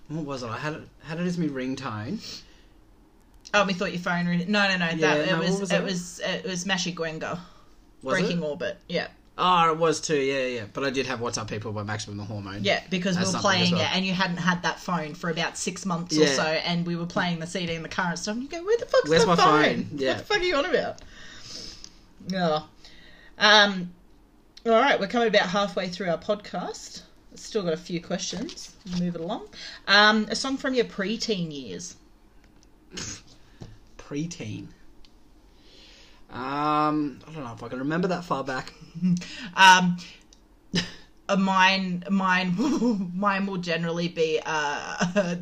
what 0.09 0.25
was 0.25 0.43
it? 0.43 0.49
I 0.49 0.57
had 0.59 0.75
it 0.75 0.83
had 1.05 1.21
it 1.21 1.27
as 1.27 1.37
my 1.39 1.47
ringtone. 1.47 2.43
Oh, 3.55 3.65
we 3.65 3.73
thought 3.73 3.93
your 3.93 4.01
phone. 4.01 4.27
Ring- 4.27 4.51
no, 4.51 4.69
no, 4.69 4.77
no. 4.77 4.87
That 4.87 4.99
Yeah, 4.99 5.15
it 5.15 5.39
was, 5.39 5.61
was 5.61 5.71
it 5.71 5.75
that? 5.75 5.83
was 5.83 6.21
it 6.21 6.45
was 6.45 6.65
Mashi 6.65 6.95
Gwenga. 6.95 7.39
Was 8.03 8.19
Breaking 8.19 8.39
it? 8.39 8.45
Orbit. 8.45 8.79
Yeah. 8.89 9.09
Oh, 9.41 9.71
it 9.71 9.79
was 9.79 10.01
too. 10.01 10.17
Yeah, 10.17 10.47
yeah. 10.47 10.65
But 10.73 10.83
I 10.83 10.91
did 10.91 11.07
have 11.07 11.21
What's 11.21 11.39
Up 11.39 11.49
People 11.49 11.71
by 11.71 11.85
Maximum 11.85 12.17
the 12.17 12.25
Hormone. 12.25 12.65
Yeah, 12.65 12.83
because 12.91 13.17
we 13.17 13.25
were 13.25 13.39
playing 13.39 13.73
well. 13.75 13.83
it 13.83 13.97
and 13.97 14.05
you 14.05 14.13
hadn't 14.13 14.39
had 14.39 14.63
that 14.65 14.81
phone 14.81 15.15
for 15.15 15.31
about 15.31 15.57
six 15.57 15.87
months 15.87 16.19
or 16.19 16.27
so, 16.27 16.43
and 16.43 16.85
we 16.85 16.97
were 16.97 17.07
playing 17.07 17.39
the 17.39 17.47
CD 17.47 17.75
in 17.75 17.83
the 17.85 17.89
car 17.89 18.11
and 18.11 18.19
stuff. 18.19 18.35
And 18.35 18.43
you 18.43 18.49
go, 18.49 18.63
"Where 18.65 18.77
the 18.77 18.87
fuck's 18.87 19.09
Where's 19.09 19.23
the 19.23 19.29
my 19.29 19.37
phone? 19.37 19.63
phone?" 19.63 19.89
Yeah. 19.95 20.09
What 20.09 20.19
the 20.19 20.25
fuck 20.25 20.39
are 20.39 20.43
you 20.43 20.57
on 20.57 20.65
about?" 20.67 21.01
Yeah. 22.27 22.61
Um. 23.39 23.93
All 24.67 24.73
right, 24.73 24.99
we're 24.99 25.07
coming 25.07 25.29
about 25.29 25.47
halfway 25.49 25.89
through 25.89 26.11
our 26.11 26.19
podcast. 26.19 27.03
Still 27.37 27.63
got 27.63 27.73
a 27.73 27.77
few 27.77 28.03
questions. 28.03 28.75
Move 28.99 29.15
it 29.15 29.21
along. 29.21 29.47
Um, 29.87 30.27
a 30.29 30.35
song 30.35 30.57
from 30.57 30.75
your 30.75 30.85
preteen 30.85 31.53
years. 31.53 31.95
Preteen. 33.97 34.67
Um, 36.31 37.21
I 37.27 37.33
don't 37.33 37.45
know 37.45 37.53
if 37.55 37.63
I 37.63 37.69
can 37.69 37.79
remember 37.79 38.09
that 38.09 38.25
far 38.25 38.45
back. 38.45 38.73
Um, 39.55 39.97
uh, 41.29 41.37
mine, 41.37 42.03
mine, 42.11 42.55
mine 43.15 43.47
will 43.47 43.59
generally 43.59 44.09
be. 44.09 44.41
Uh, 44.45 45.35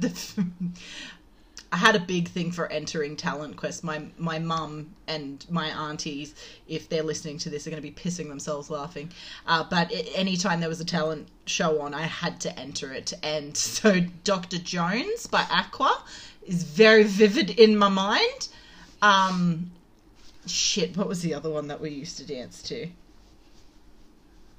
I 1.73 1.77
had 1.77 1.97
a 1.97 2.01
big 2.01 2.29
thing 2.29 2.53
for 2.53 2.71
entering 2.71 3.17
Talent 3.17 3.57
Quest. 3.57 3.85
My 3.85 4.03
my 4.19 4.39
mum 4.39 4.95
and 5.07 5.45
my 5.51 5.67
aunties, 5.69 6.35
if 6.69 6.89
they're 6.89 7.03
listening 7.03 7.39
to 7.39 7.51
this, 7.51 7.67
are 7.67 7.71
going 7.71 7.83
to 7.83 7.89
be 7.89 7.95
pissing 7.95 8.29
themselves 8.29 8.71
laughing. 8.71 9.11
Uh, 9.47 9.65
but 9.69 9.91
a- 9.91 10.17
anytime 10.17 10.61
there 10.61 10.69
was 10.69 10.81
a 10.81 10.85
talent 10.85 11.29
show 11.47 11.81
on, 11.81 11.95
I 11.95 12.03
had 12.03 12.41
to 12.43 12.59
enter 12.59 12.93
it. 12.93 13.13
And 13.23 13.57
so, 13.57 14.01
Doctor 14.25 14.59
Jones 14.59 15.27
by 15.27 15.45
Aqua 15.51 16.03
is 16.47 16.63
very 16.63 17.05
vivid 17.05 17.51
in 17.51 17.77
my 17.77 17.89
mind. 17.89 18.49
Um, 19.03 19.71
shit, 20.47 20.97
what 20.97 21.09
was 21.09 21.23
the 21.23 21.35
other 21.35 21.51
one 21.51 21.69
that 21.69 21.81
we 21.81 21.91
used 21.91 22.17
to 22.19 22.27
dance 22.27 22.63
to? 22.65 22.89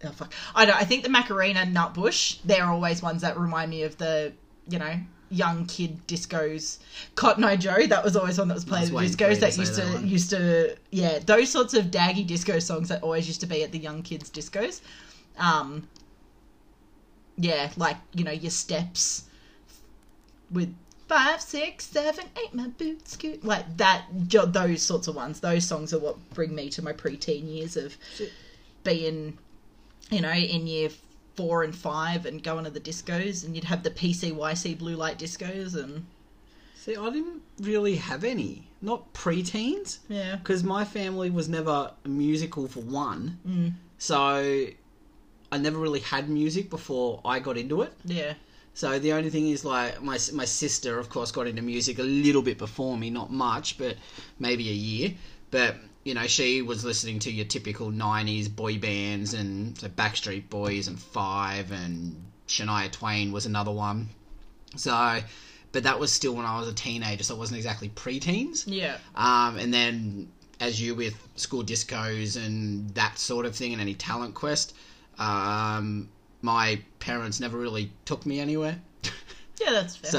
Oh 0.04 0.12
fuck! 0.12 0.34
I 0.54 0.66
don't. 0.66 0.76
I 0.76 0.84
think 0.84 1.04
the 1.04 1.10
Macarena 1.10 1.62
Nutbush. 1.62 2.40
They're 2.46 2.66
always 2.66 3.02
ones 3.02 3.22
that 3.24 3.38
remind 3.38 3.72
me 3.72 3.84
of 3.84 3.98
the, 3.98 4.32
you 4.70 4.78
know, 4.78 5.00
young 5.30 5.66
kid 5.66 6.06
discos. 6.08 6.78
Cotton 7.16 7.44
Eye 7.44 7.56
Joe. 7.56 7.88
That 7.88 8.04
was 8.04 8.16
always 8.16 8.38
one 8.38 8.48
that 8.50 8.54
was 8.54 8.66
played 8.66 8.84
at 8.84 8.90
the 8.90 8.96
waiting 8.96 9.18
for 9.18 9.24
you 9.24 9.36
discos. 9.36 9.40
That 9.40 9.58
used 9.58 9.76
to 9.76 9.84
one. 9.94 10.08
used 10.08 10.30
to 10.32 10.78
yeah 10.92 11.20
those 11.20 11.50
sorts 11.50 11.74
of 11.74 11.86
daggy 11.86 12.26
disco 12.28 12.60
songs 12.60 12.90
that 12.90 13.02
always 13.02 13.28
used 13.28 13.42
to 13.42 13.48
be 13.48 13.64
at 13.64 13.72
the 13.72 13.80
young 13.80 14.04
kids 14.04 14.30
discos. 14.30 14.82
Um. 15.38 15.88
Yeah, 17.38 17.72
like 17.76 17.98
you 18.14 18.24
know 18.24 18.32
your 18.32 18.52
steps 18.52 19.26
with 20.52 20.74
five, 21.08 21.42
six, 21.42 21.86
seven, 21.86 22.26
eight, 22.44 22.54
my 22.54 22.68
boots 22.68 23.14
scoot 23.14 23.44
like 23.44 23.78
that. 23.78 24.06
Those 24.12 24.82
sorts 24.82 25.08
of 25.08 25.16
ones. 25.16 25.40
Those 25.40 25.66
songs 25.66 25.94
are 25.94 26.00
what 26.00 26.18
bring 26.34 26.54
me 26.56 26.70
to 26.72 26.82
my 26.84 26.94
preteen 26.94 27.52
years 27.54 27.78
of 27.78 27.96
being, 28.84 29.38
you 30.12 30.22
know, 30.22 30.32
in 30.32 30.68
year 30.68 30.90
four 31.36 31.64
and 31.64 31.76
five 31.76 32.26
and 32.26 32.44
going 32.44 32.66
to 32.66 32.72
the 32.72 32.80
discos, 32.80 33.44
and 33.46 33.56
you'd 33.56 33.66
have 33.66 33.84
the 33.84 33.92
PCYC 33.92 34.78
blue 34.78 34.96
light 34.96 35.20
discos, 35.20 35.76
and 35.76 36.06
See, 36.76 36.96
I 36.96 37.10
didn't 37.10 37.42
really 37.60 37.98
have 37.98 38.24
any. 38.24 38.68
Not 38.82 39.12
preteens. 39.14 39.98
yeah, 40.08 40.38
Because 40.38 40.64
my 40.64 40.86
family 40.86 41.30
was 41.30 41.50
never 41.50 41.92
musical 42.06 42.68
for 42.68 42.80
one. 42.80 43.40
Mm. 43.48 43.74
So 43.98 44.68
I 45.52 45.58
never 45.58 45.78
really 45.80 46.00
had 46.00 46.30
music 46.30 46.70
before 46.70 47.20
I 47.26 47.40
got 47.40 47.58
into 47.58 47.82
it. 47.82 47.92
yeah, 48.06 48.34
So 48.78 49.00
the 49.00 49.14
only 49.14 49.32
thing 49.32 49.50
is 49.50 49.66
like 49.66 50.04
my 50.04 50.20
my 50.34 50.46
sister, 50.46 51.00
of 51.00 51.10
course, 51.10 51.32
got 51.32 51.48
into 51.48 51.64
music 51.64 51.98
a 51.98 52.04
little 52.04 52.44
bit 52.44 52.60
before 52.60 52.96
me, 52.96 53.10
not 53.10 53.32
much, 53.32 53.80
but 53.80 53.96
maybe 54.38 54.70
a 54.70 54.72
year. 54.72 55.16
But 55.50 55.78
you 56.04 56.14
know, 56.14 56.28
she 56.28 56.62
was 56.62 56.86
listening 56.86 57.18
to 57.22 57.32
your 57.32 57.46
typical 57.46 57.90
'90s 57.90 58.56
boy 58.56 58.78
bands 58.78 59.34
and 59.34 59.76
so 59.80 59.88
Backstreet 59.88 60.52
Boys 60.52 60.88
and 60.88 61.00
Five 61.00 61.72
and 61.72 62.24
Shania 62.48 62.92
Twain 62.92 63.32
was 63.32 63.48
another 63.48 63.72
one. 63.72 64.10
So, 64.76 65.22
but 65.72 65.82
that 65.82 66.00
was 66.00 66.14
still 66.14 66.36
when 66.36 66.46
I 66.46 66.60
was 66.60 66.68
a 66.68 66.74
teenager, 66.74 67.24
so 67.24 67.34
it 67.34 67.40
wasn't 67.40 67.58
exactly 67.58 67.90
preteens. 67.90 68.66
yeah, 68.68 68.98
Um, 69.16 69.58
and 69.58 69.74
then, 69.74 70.32
as 70.60 70.80
you 70.80 70.94
with 70.94 71.16
school 71.36 71.64
discos 71.64 72.38
and 72.38 72.94
that 72.94 73.18
sort 73.18 73.48
of 73.48 73.56
thing, 73.56 73.74
and 73.74 73.82
any 73.82 73.96
talent 73.96 74.36
quest, 74.36 74.76
um, 75.18 76.10
my 76.48 76.80
parents 77.00 77.42
never 77.42 77.58
really 77.58 77.92
took 78.06 78.26
me 78.26 78.40
anywhere. 78.40 78.80
yeah. 79.60 79.72
That's 79.72 79.98
fair. 79.98 80.12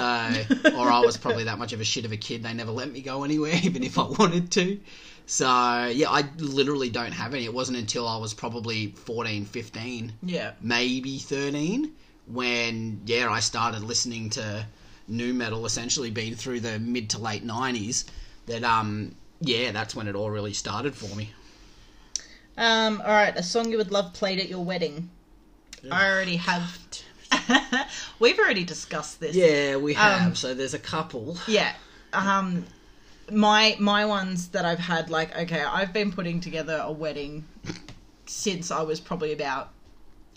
So, 0.45 0.71
or 0.77 0.93
I 0.93 1.01
was 1.01 1.17
probably 1.17 1.45
that 1.45 1.59
much 1.59 1.73
of 1.73 1.81
a 1.81 1.85
shit 1.85 2.05
of 2.05 2.13
a 2.13 2.19
kid, 2.19 2.43
they 2.43 2.53
never 2.53 2.71
let 2.71 2.93
me 2.93 3.01
go 3.01 3.25
anywhere, 3.25 3.59
even 3.63 3.83
if 3.83 3.99
I 3.99 4.07
wanted 4.07 4.53
to. 4.53 4.79
So, 5.25 5.47
yeah, 5.93 6.11
I 6.11 6.25
literally 6.37 6.91
don't 6.91 7.13
have 7.13 7.33
any. 7.35 7.47
It 7.47 7.55
wasn't 7.55 7.79
until 7.79 8.07
I 8.07 8.19
was 8.19 8.35
probably 8.35 8.89
14, 8.89 9.47
15, 9.47 10.13
yeah, 10.23 10.53
maybe 10.61 11.19
13, 11.19 11.93
when, 12.27 13.01
yeah, 13.07 13.31
I 13.31 13.41
started 13.41 13.83
listening 13.83 14.29
to 14.31 14.67
nu 15.07 15.33
metal, 15.33 15.65
essentially 15.65 16.11
being 16.11 16.35
through 16.35 16.61
the 16.61 16.79
mid 16.79 17.09
to 17.11 17.19
late 17.19 17.47
90s, 17.47 18.05
that, 18.47 18.65
um, 18.65 19.15
yeah, 19.41 19.73
that's 19.73 19.95
when 19.95 20.09
it 20.09 20.15
all 20.15 20.31
really 20.31 20.53
started 20.53 20.95
for 20.95 21.15
me. 21.17 21.33
Um, 22.59 23.01
all 23.01 23.13
right, 23.13 23.35
a 23.37 23.43
song 23.43 23.71
you 23.71 23.79
would 23.79 23.93
love 23.93 24.13
played 24.13 24.39
at 24.41 24.49
your 24.49 24.65
wedding. 24.65 25.09
I 25.91 26.11
already 26.11 26.37
have. 26.37 26.79
We've 28.19 28.39
already 28.39 28.65
discussed 28.65 29.21
this. 29.21 29.37
Yeah, 29.37 29.77
we 29.77 29.95
have. 29.95 30.29
Um, 30.29 30.35
so 30.35 30.55
there's 30.55 30.75
a 30.75 30.79
couple. 30.79 31.37
Yeah. 31.47 31.73
Um 32.13 32.65
my 33.31 33.77
my 33.79 34.07
ones 34.07 34.49
that 34.49 34.65
I've 34.65 34.79
had 34.79 35.11
like 35.11 35.37
okay, 35.37 35.63
I've 35.63 35.93
been 35.93 36.13
putting 36.13 36.41
together 36.41 36.81
a 36.83 36.93
wedding 36.93 37.45
since 38.27 38.71
I 38.71 38.83
was 38.83 39.01
probably 39.01 39.33
about 39.33 39.71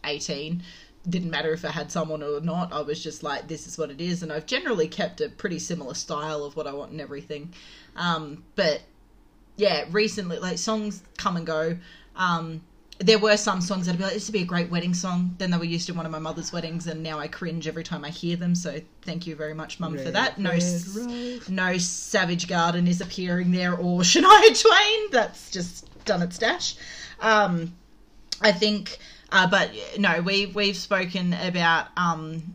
18. 0.03 0.63
Didn't 1.09 1.31
matter 1.31 1.51
if 1.53 1.65
I 1.65 1.71
had 1.71 1.91
someone 1.91 2.21
or 2.21 2.41
not. 2.41 2.73
I 2.73 2.81
was 2.81 3.01
just 3.01 3.23
like 3.23 3.47
this 3.47 3.67
is 3.67 3.77
what 3.77 3.89
it 3.89 4.01
is 4.01 4.23
and 4.23 4.31
I've 4.31 4.45
generally 4.45 4.87
kept 4.87 5.21
a 5.21 5.29
pretty 5.29 5.59
similar 5.59 5.93
style 5.93 6.43
of 6.43 6.55
what 6.55 6.67
I 6.67 6.73
want 6.73 6.91
and 6.91 7.01
everything. 7.01 7.53
Um 7.95 8.43
but 8.55 8.81
yeah, 9.55 9.85
recently 9.91 10.39
like 10.39 10.57
songs 10.57 11.03
come 11.17 11.37
and 11.37 11.45
go. 11.45 11.77
Um 12.15 12.61
there 13.03 13.17
were 13.19 13.35
some 13.35 13.61
songs 13.61 13.85
that'd 13.87 13.97
be 13.97 14.03
like, 14.05 14.13
this 14.13 14.27
would 14.27 14.33
be 14.33 14.43
a 14.43 14.45
great 14.45 14.69
wedding 14.69 14.93
song. 14.93 15.33
Then 15.39 15.49
they 15.51 15.57
were 15.57 15.63
used 15.65 15.89
in 15.89 15.95
one 15.97 16.05
of 16.05 16.11
my 16.11 16.19
mother's 16.19 16.53
weddings, 16.53 16.85
and 16.87 17.01
now 17.01 17.17
I 17.19 17.27
cringe 17.27 17.67
every 17.67 17.83
time 17.83 18.05
I 18.05 18.09
hear 18.09 18.35
them. 18.37 18.53
So 18.53 18.79
thank 19.01 19.25
you 19.25 19.35
very 19.35 19.53
much, 19.55 19.79
Mum, 19.79 19.93
for 19.97 20.11
that. 20.11 20.37
No, 20.37 20.51
s- 20.51 20.95
no 21.49 21.77
Savage 21.79 22.47
Garden 22.47 22.87
is 22.87 23.01
appearing 23.01 23.51
there 23.51 23.73
or 23.73 23.99
Shania 24.01 24.61
Twain. 24.61 25.11
That's 25.11 25.49
just 25.49 25.89
done 26.05 26.21
its 26.21 26.37
dash. 26.37 26.75
Um, 27.19 27.75
I 28.41 28.51
think, 28.51 28.97
uh, 29.31 29.49
but 29.49 29.71
no, 29.97 30.21
we 30.21 30.45
we've 30.47 30.77
spoken 30.77 31.33
about 31.33 31.87
um, 31.97 32.53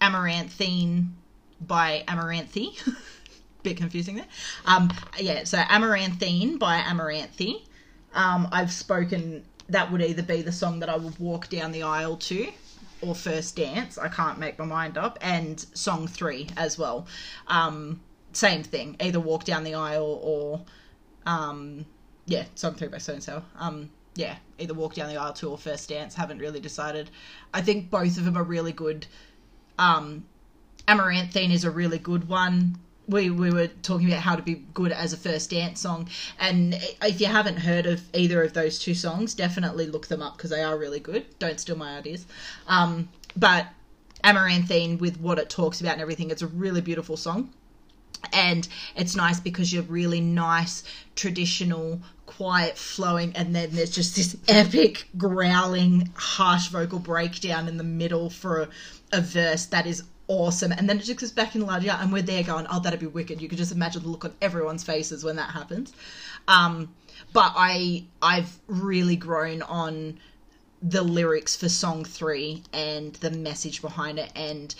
Amaranthine 0.00 1.08
by 1.60 2.04
Amaranthe. 2.08 2.78
Bit 3.62 3.76
confusing 3.76 4.16
there. 4.16 4.26
Um, 4.64 4.90
yeah, 5.18 5.44
so 5.44 5.58
Amaranthine 5.58 6.58
by 6.58 6.78
Amaranthe. 6.80 7.62
Um, 8.14 8.48
I've 8.52 8.72
spoken. 8.72 9.44
That 9.68 9.92
would 9.92 10.02
either 10.02 10.22
be 10.22 10.42
the 10.42 10.52
song 10.52 10.80
that 10.80 10.88
I 10.88 10.96
would 10.96 11.18
walk 11.18 11.48
down 11.48 11.70
the 11.70 11.84
aisle 11.84 12.16
to, 12.16 12.48
or 13.02 13.14
first 13.14 13.56
dance. 13.56 13.98
I 13.98 14.08
can't 14.08 14.38
make 14.38 14.58
my 14.58 14.64
mind 14.64 14.98
up. 14.98 15.18
And 15.20 15.60
song 15.74 16.08
three 16.08 16.48
as 16.56 16.76
well. 16.76 17.06
Um, 17.46 18.00
same 18.32 18.62
thing. 18.62 18.96
Either 19.00 19.20
walk 19.20 19.44
down 19.44 19.62
the 19.62 19.74
aisle 19.74 20.20
or, 20.22 20.64
um, 21.24 21.86
yeah, 22.26 22.46
song 22.56 22.74
three 22.74 22.88
by 22.88 22.98
so 22.98 23.12
and 23.12 23.22
so. 23.22 23.44
Um, 23.56 23.90
yeah, 24.16 24.36
either 24.58 24.74
walk 24.74 24.94
down 24.94 25.08
the 25.08 25.16
aisle 25.16 25.32
to 25.34 25.50
or 25.50 25.58
first 25.58 25.88
dance. 25.88 26.14
Haven't 26.14 26.38
really 26.38 26.60
decided. 26.60 27.10
I 27.54 27.62
think 27.62 27.90
both 27.90 28.18
of 28.18 28.24
them 28.24 28.36
are 28.36 28.42
really 28.42 28.72
good. 28.72 29.06
Um, 29.78 30.24
Amaranthine 30.88 31.52
is 31.52 31.64
a 31.64 31.70
really 31.70 31.98
good 31.98 32.28
one. 32.28 32.78
We, 33.10 33.30
we 33.30 33.50
were 33.50 33.66
talking 33.66 34.06
about 34.08 34.22
how 34.22 34.36
to 34.36 34.42
be 34.42 34.54
good 34.72 34.92
as 34.92 35.12
a 35.12 35.16
first 35.16 35.50
dance 35.50 35.80
song, 35.80 36.08
and 36.38 36.74
if 37.02 37.20
you 37.20 37.26
haven't 37.26 37.58
heard 37.58 37.86
of 37.86 38.02
either 38.14 38.42
of 38.42 38.52
those 38.52 38.78
two 38.78 38.94
songs, 38.94 39.34
definitely 39.34 39.86
look 39.86 40.06
them 40.06 40.22
up 40.22 40.36
because 40.36 40.50
they 40.50 40.62
are 40.62 40.78
really 40.78 41.00
good. 41.00 41.26
Don't 41.38 41.58
steal 41.58 41.76
my 41.76 41.98
ideas. 41.98 42.26
Um, 42.66 43.08
but 43.36 43.66
Amaranthine, 44.22 44.98
with 44.98 45.18
what 45.20 45.38
it 45.38 45.50
talks 45.50 45.80
about 45.80 45.94
and 45.94 46.02
everything, 46.02 46.30
it's 46.30 46.42
a 46.42 46.46
really 46.46 46.80
beautiful 46.80 47.16
song 47.16 47.52
and 48.32 48.68
it's 48.96 49.16
nice 49.16 49.40
because 49.40 49.72
you're 49.72 49.82
really 49.84 50.20
nice 50.20 50.82
traditional 51.16 52.00
quiet 52.26 52.78
flowing 52.78 53.32
and 53.34 53.54
then 53.54 53.70
there's 53.72 53.90
just 53.90 54.14
this 54.16 54.36
epic 54.48 55.08
growling 55.16 56.10
harsh 56.14 56.68
vocal 56.68 56.98
breakdown 56.98 57.66
in 57.66 57.76
the 57.76 57.84
middle 57.84 58.30
for 58.30 58.62
a, 58.62 58.68
a 59.12 59.20
verse 59.20 59.66
that 59.66 59.86
is 59.86 60.04
awesome. 60.30 60.70
And 60.72 60.88
then 60.88 60.98
it 60.98 61.02
just 61.02 61.18
goes 61.18 61.32
back 61.32 61.56
in 61.56 61.66
larger 61.66 61.90
and 61.90 62.12
we're 62.12 62.22
there 62.22 62.44
going 62.44 62.66
oh 62.70 62.80
that'd 62.80 63.00
be 63.00 63.06
wicked. 63.06 63.42
You 63.42 63.48
could 63.48 63.58
just 63.58 63.72
imagine 63.72 64.02
the 64.02 64.08
look 64.08 64.24
on 64.24 64.32
everyone's 64.40 64.84
faces 64.84 65.24
when 65.24 65.36
that 65.36 65.50
happens 65.50 65.92
um, 66.48 66.94
but 67.32 67.52
i 67.54 68.04
i've 68.22 68.58
really 68.66 69.16
grown 69.16 69.60
on 69.62 70.18
the 70.82 71.02
lyrics 71.02 71.54
for 71.54 71.68
song 71.68 72.04
three 72.04 72.62
and 72.72 73.14
the 73.16 73.30
message 73.30 73.82
behind 73.82 74.18
it 74.18 74.32
and 74.34 74.74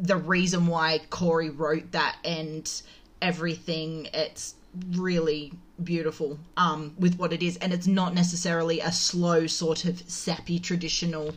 the 0.00 0.16
reason 0.16 0.66
why 0.66 1.00
Corey 1.10 1.50
wrote 1.50 1.92
that 1.92 2.16
and 2.24 2.82
everything. 3.20 4.08
It's 4.14 4.54
really 4.92 5.52
beautiful 5.82 6.38
um, 6.56 6.94
with 6.98 7.16
what 7.18 7.32
it 7.32 7.42
is, 7.42 7.56
and 7.58 7.72
it's 7.72 7.86
not 7.86 8.14
necessarily 8.14 8.80
a 8.80 8.92
slow 8.92 9.46
sort 9.46 9.84
of 9.84 10.08
sappy 10.08 10.58
traditional 10.58 11.34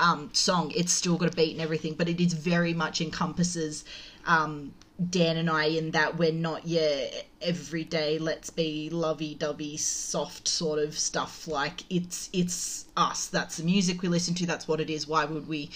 um, 0.00 0.30
song. 0.32 0.72
It's 0.74 0.92
still 0.92 1.16
got 1.16 1.32
a 1.32 1.36
beat 1.36 1.52
and 1.52 1.60
everything, 1.60 1.94
but 1.94 2.08
it 2.08 2.20
is 2.20 2.32
very 2.32 2.74
much 2.74 3.00
encompasses 3.00 3.84
um, 4.26 4.72
Dan 5.10 5.36
and 5.36 5.50
I 5.50 5.64
in 5.64 5.92
that 5.92 6.18
we're 6.18 6.32
not 6.32 6.66
your 6.66 7.08
everyday 7.40 8.18
let's 8.18 8.50
be 8.50 8.88
lovey 8.90 9.34
dovey 9.34 9.76
soft 9.76 10.46
sort 10.46 10.78
of 10.78 10.96
stuff. 10.96 11.48
Like 11.48 11.84
it's 11.90 12.28
it's 12.32 12.86
us. 12.96 13.26
That's 13.26 13.56
the 13.56 13.64
music 13.64 14.02
we 14.02 14.08
listen 14.08 14.34
to. 14.34 14.46
That's 14.46 14.68
what 14.68 14.80
it 14.80 14.90
is. 14.90 15.08
Why 15.08 15.24
would 15.24 15.48
we 15.48 15.70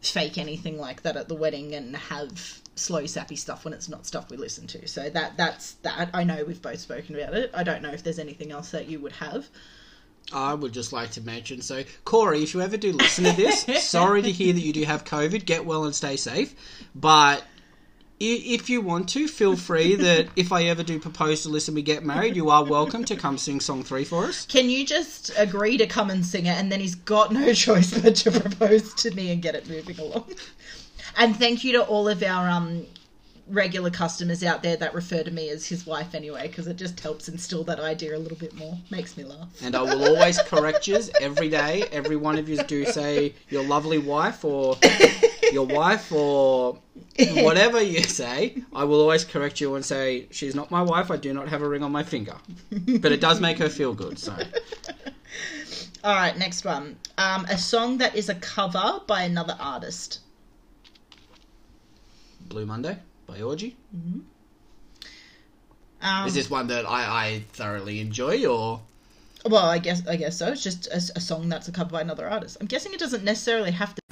fake 0.00 0.38
anything 0.38 0.78
like 0.78 1.02
that 1.02 1.16
at 1.16 1.28
the 1.28 1.34
wedding 1.34 1.74
and 1.74 1.94
have 1.96 2.60
slow 2.74 3.04
sappy 3.06 3.36
stuff 3.36 3.64
when 3.64 3.74
it's 3.74 3.88
not 3.88 4.06
stuff 4.06 4.30
we 4.30 4.36
listen 4.36 4.66
to? 4.68 4.88
So 4.88 5.10
that 5.10 5.36
that's 5.36 5.72
that. 5.82 6.10
I 6.14 6.24
know 6.24 6.44
we've 6.44 6.62
both 6.62 6.80
spoken 6.80 7.16
about 7.16 7.34
it. 7.34 7.50
I 7.52 7.64
don't 7.64 7.82
know 7.82 7.90
if 7.90 8.02
there's 8.02 8.18
anything 8.18 8.52
else 8.52 8.70
that 8.70 8.86
you 8.86 9.00
would 9.00 9.12
have. 9.12 9.48
I 10.32 10.54
would 10.54 10.72
just 10.72 10.92
like 10.92 11.10
to 11.12 11.20
mention 11.20 11.62
so, 11.62 11.84
Corey, 12.04 12.42
if 12.42 12.54
you 12.54 12.60
ever 12.60 12.76
do 12.76 12.92
listen 12.92 13.24
to 13.24 13.32
this, 13.32 13.66
sorry 13.82 14.22
to 14.22 14.30
hear 14.30 14.52
that 14.52 14.60
you 14.60 14.72
do 14.72 14.84
have 14.84 15.04
COVID. 15.04 15.44
Get 15.44 15.64
well 15.64 15.84
and 15.84 15.94
stay 15.94 16.16
safe. 16.16 16.54
But 16.94 17.44
if 18.24 18.70
you 18.70 18.80
want 18.80 19.08
to, 19.10 19.26
feel 19.26 19.56
free 19.56 19.96
that 19.96 20.28
if 20.36 20.52
I 20.52 20.64
ever 20.64 20.82
do 20.82 21.00
propose 21.00 21.42
to 21.42 21.48
listen, 21.48 21.74
we 21.74 21.82
get 21.82 22.04
married, 22.04 22.36
you 22.36 22.50
are 22.50 22.64
welcome 22.64 23.04
to 23.06 23.16
come 23.16 23.36
sing 23.36 23.60
song 23.60 23.82
three 23.82 24.04
for 24.04 24.24
us. 24.26 24.46
Can 24.46 24.70
you 24.70 24.86
just 24.86 25.32
agree 25.36 25.76
to 25.78 25.86
come 25.86 26.08
and 26.08 26.24
sing 26.24 26.46
it, 26.46 26.56
and 26.56 26.70
then 26.70 26.80
he's 26.80 26.94
got 26.94 27.32
no 27.32 27.52
choice 27.54 27.98
but 27.98 28.14
to 28.16 28.30
propose 28.30 28.94
to 28.94 29.10
me 29.12 29.32
and 29.32 29.42
get 29.42 29.54
it 29.54 29.68
moving 29.68 29.98
along? 29.98 30.32
And 31.16 31.36
thank 31.36 31.64
you 31.64 31.72
to 31.72 31.82
all 31.82 32.08
of 32.08 32.22
our 32.22 32.48
um, 32.48 32.86
regular 33.48 33.90
customers 33.90 34.42
out 34.44 34.62
there 34.62 34.76
that 34.76 34.94
refer 34.94 35.22
to 35.22 35.30
me 35.30 35.48
as 35.50 35.66
his 35.66 35.86
wife 35.86 36.14
anyway, 36.14 36.48
because 36.48 36.66
it 36.66 36.76
just 36.76 36.98
helps 37.00 37.28
instill 37.28 37.64
that 37.64 37.80
idea 37.80 38.16
a 38.16 38.18
little 38.18 38.38
bit 38.38 38.54
more. 38.54 38.78
Makes 38.90 39.16
me 39.16 39.24
laugh. 39.24 39.48
And 39.62 39.74
I 39.74 39.82
will 39.82 40.04
always 40.04 40.40
correct 40.42 40.86
you 40.86 41.00
every 41.20 41.48
day. 41.48 41.84
Every 41.92 42.16
one 42.16 42.38
of 42.38 42.48
you 42.48 42.62
do 42.62 42.84
say 42.86 43.34
your 43.48 43.64
lovely 43.64 43.98
wife 43.98 44.44
or 44.44 44.76
your 45.52 45.66
wife 45.66 46.12
or 46.12 46.78
whatever 47.34 47.82
you 47.82 48.02
say. 48.02 48.62
I 48.74 48.84
will 48.84 49.00
always 49.00 49.24
correct 49.24 49.60
you 49.60 49.74
and 49.74 49.84
say 49.84 50.26
she's 50.30 50.54
not 50.54 50.70
my 50.70 50.82
wife. 50.82 51.10
I 51.10 51.16
do 51.16 51.32
not 51.32 51.48
have 51.48 51.62
a 51.62 51.68
ring 51.68 51.82
on 51.82 51.92
my 51.92 52.04
finger, 52.04 52.36
but 53.00 53.12
it 53.12 53.20
does 53.20 53.40
make 53.40 53.58
her 53.58 53.68
feel 53.68 53.94
good. 53.94 54.18
So 54.18 54.36
All 56.04 56.14
right, 56.14 56.36
next 56.36 56.64
one. 56.64 56.96
Um, 57.18 57.44
a 57.46 57.56
song 57.56 57.98
that 57.98 58.16
is 58.16 58.28
a 58.28 58.34
cover 58.36 59.00
by 59.06 59.22
another 59.22 59.56
artist. 59.60 60.20
Blue 62.48 62.66
Monday 62.66 62.98
by 63.32 63.40
Orgy. 63.40 63.76
Um, 66.02 66.26
Is 66.26 66.34
this 66.34 66.50
one 66.50 66.66
that 66.66 66.84
I, 66.84 67.26
I 67.26 67.44
thoroughly 67.52 68.00
enjoy 68.00 68.44
or? 68.46 68.80
Well, 69.46 69.64
I 69.64 69.78
guess 69.78 70.06
I 70.06 70.16
guess 70.16 70.36
so. 70.38 70.48
It's 70.48 70.62
just 70.62 70.86
a, 70.88 70.96
a 70.96 71.20
song 71.20 71.48
that's 71.48 71.68
a 71.68 71.72
cover 71.72 71.90
by 71.90 72.00
another 72.00 72.28
artist. 72.28 72.58
I'm 72.60 72.66
guessing 72.66 72.92
it 72.92 73.00
doesn't 73.00 73.24
necessarily 73.24 73.70
have 73.70 73.94
to. 73.94 74.02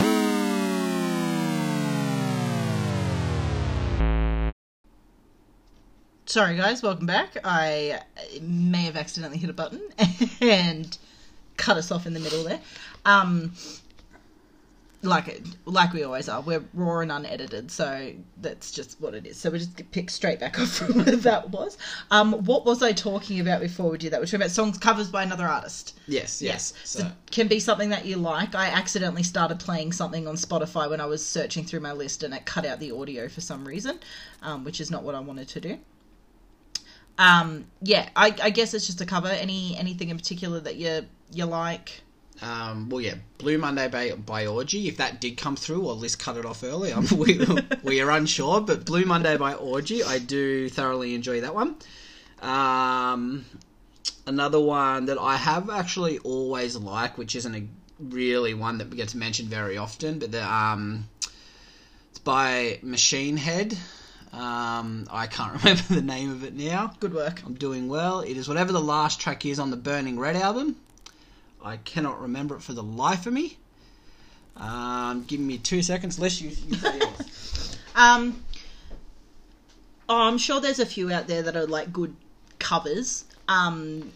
Sorry, 6.27 6.57
guys. 6.57 6.83
Welcome 6.83 7.07
back. 7.07 7.37
I 7.45 8.01
may 8.41 8.85
have 8.85 8.97
accidentally 8.97 9.39
hit 9.39 9.51
a 9.51 9.53
button 9.53 9.83
and 10.41 10.97
cut 11.57 11.77
us 11.77 11.91
off 11.91 12.07
in 12.07 12.15
the 12.15 12.21
middle 12.21 12.45
there. 12.45 12.61
Um, 13.05 13.53
like 15.03 15.29
it, 15.29 15.43
like 15.65 15.93
we 15.95 16.03
always 16.03 16.29
are. 16.29 16.43
We're 16.43 16.63
raw 16.75 17.01
and 17.01 17.11
unedited, 17.11 17.71
so 17.71 18.13
that's 18.39 18.71
just 18.71 19.01
what 19.01 19.15
it 19.15 19.27
is. 19.27 19.39
So 19.39 19.51
we 19.51 19.59
just 19.59 19.91
pick 19.93 20.11
straight 20.11 20.41
back 20.41 20.59
off 20.61 20.69
from 20.69 21.05
where 21.05 21.17
that 21.17 21.51
was. 21.51 21.79
Um, 22.11 22.33
what 22.45 22.67
was 22.67 22.83
I 22.83 22.93
talking 22.93 23.41
about 23.41 23.61
before 23.61 23.91
we 23.91 23.97
do 23.99 24.11
that? 24.11 24.21
We're 24.21 24.27
talking 24.27 24.43
about 24.43 24.51
songs 24.51 24.77
covers 24.77 25.09
by 25.09 25.23
another 25.23 25.47
artist. 25.47 25.99
Yes, 26.07 26.43
Yes, 26.43 26.75
yes. 26.75 26.75
so 26.85 26.99
So, 27.01 27.07
it 27.07 27.13
can 27.31 27.49
be 27.49 27.61
something 27.61 27.89
that 27.91 28.05
you 28.05 28.17
like. 28.17 28.55
I 28.55 28.67
accidentally 28.67 29.23
started 29.23 29.59
playing 29.59 29.93
something 29.93 30.29
on 30.29 30.35
Spotify 30.35 30.91
when 30.91 31.01
I 31.01 31.07
was 31.07 31.25
searching 31.25 31.65
through 31.65 31.81
my 31.81 31.93
list, 31.93 32.23
and 32.23 32.35
it 32.35 32.45
cut 32.45 32.67
out 32.67 32.79
the 32.79 32.93
audio 32.93 33.29
for 33.29 33.41
some 33.41 33.67
reason, 33.67 34.01
um, 34.43 34.65
which 34.65 34.81
is 34.81 34.91
not 34.91 35.03
what 35.03 35.15
I 35.15 35.21
wanted 35.21 35.49
to 35.49 35.61
do. 35.61 35.79
Um, 37.17 37.67
yeah, 37.83 38.09
I, 38.17 38.35
I 38.43 38.51
guess 38.51 38.75
it's 38.75 38.87
just 38.87 39.01
a 39.01 39.07
cover. 39.07 39.29
Any 39.29 39.77
anything 39.77 40.09
in 40.11 40.17
particular 40.17 40.61
that 40.61 40.77
you 40.77 41.07
you 41.33 41.45
like? 41.47 42.03
Um, 42.43 42.89
well, 42.89 43.01
yeah, 43.01 43.17
Blue 43.39 43.59
Monday 43.59 43.89
by, 43.89 44.13
by 44.13 44.47
Orgy. 44.47 44.89
If 44.89 44.97
that 44.97 45.21
did 45.21 45.37
come 45.37 45.57
through, 45.57 45.83
or 45.83 45.93
Liz 45.93 46.17
cut 46.17 46.37
it 46.37 46.47
off 46.47 46.65
early, 46.65 46.93
um, 46.93 47.07
we 47.17 47.41
we 47.83 48.01
are 48.01 48.11
unsure. 48.11 48.61
But 48.61 48.87
Blue 48.87 49.05
Monday 49.05 49.37
by 49.37 49.55
Orgy, 49.55 50.03
I 50.03 50.19
do 50.19 50.69
thoroughly 50.69 51.15
enjoy 51.15 51.43
that 51.43 51.55
one. 51.55 51.77
Um, 52.41 53.45
another 54.27 54.61
one 54.61 55.07
that 55.07 55.19
I 55.19 55.37
have 55.37 55.69
actually 55.69 56.19
always 56.19 56.77
liked, 56.77 57.19
which 57.19 57.37
isn't 57.37 57.55
a 57.55 57.67
really 57.99 58.55
one 58.55 58.79
that 58.79 58.95
gets 58.97 59.15
mentioned 59.15 59.51
very 59.51 59.77
often, 59.77 60.19
but 60.19 60.33
the 60.33 60.43
um, 60.51 61.09
it's 62.11 62.21
by 62.21 62.79
Machine 62.83 63.37
Head. 63.37 63.77
Um, 64.33 65.09
I 65.11 65.27
can't 65.27 65.53
remember 65.63 65.83
the 65.91 66.01
name 66.01 66.31
of 66.31 66.45
it 66.45 66.55
now. 66.55 66.95
Good 67.01 67.13
work. 67.13 67.43
I'm 67.45 67.55
doing 67.55 67.89
well. 67.89 68.21
It 68.21 68.39
is 68.39 68.49
whatever 68.49 68.73
the 68.73 68.81
last 68.81 69.21
track 69.21 69.45
is 69.45 69.59
on 69.59 69.71
the 69.71 69.77
Burning 69.77 70.19
Red 70.19 70.37
album. 70.37 70.77
I 71.63 71.77
cannot 71.79 72.21
remember 72.21 72.57
it 72.57 72.63
for 72.63 72.73
the 72.73 72.83
life 72.83 73.27
of 73.27 73.33
me. 73.33 73.59
Um, 74.57 75.25
give 75.27 75.41
me 75.41 75.59
two 75.59 75.83
seconds. 75.83 76.19
Less 76.19 76.41
you, 76.41 76.51
you 76.69 76.77
say. 76.77 77.01
Um, 77.97 78.45
oh, 80.09 80.23
I'm 80.23 80.39
sure 80.39 80.61
there's 80.61 80.79
a 80.79 80.87
few 80.87 81.13
out 81.13 81.27
there 81.27 81.43
that 81.43 81.57
are 81.57 81.67
like 81.67 81.93
good 81.93 82.15
covers. 82.59 83.25
Um, 83.49 84.13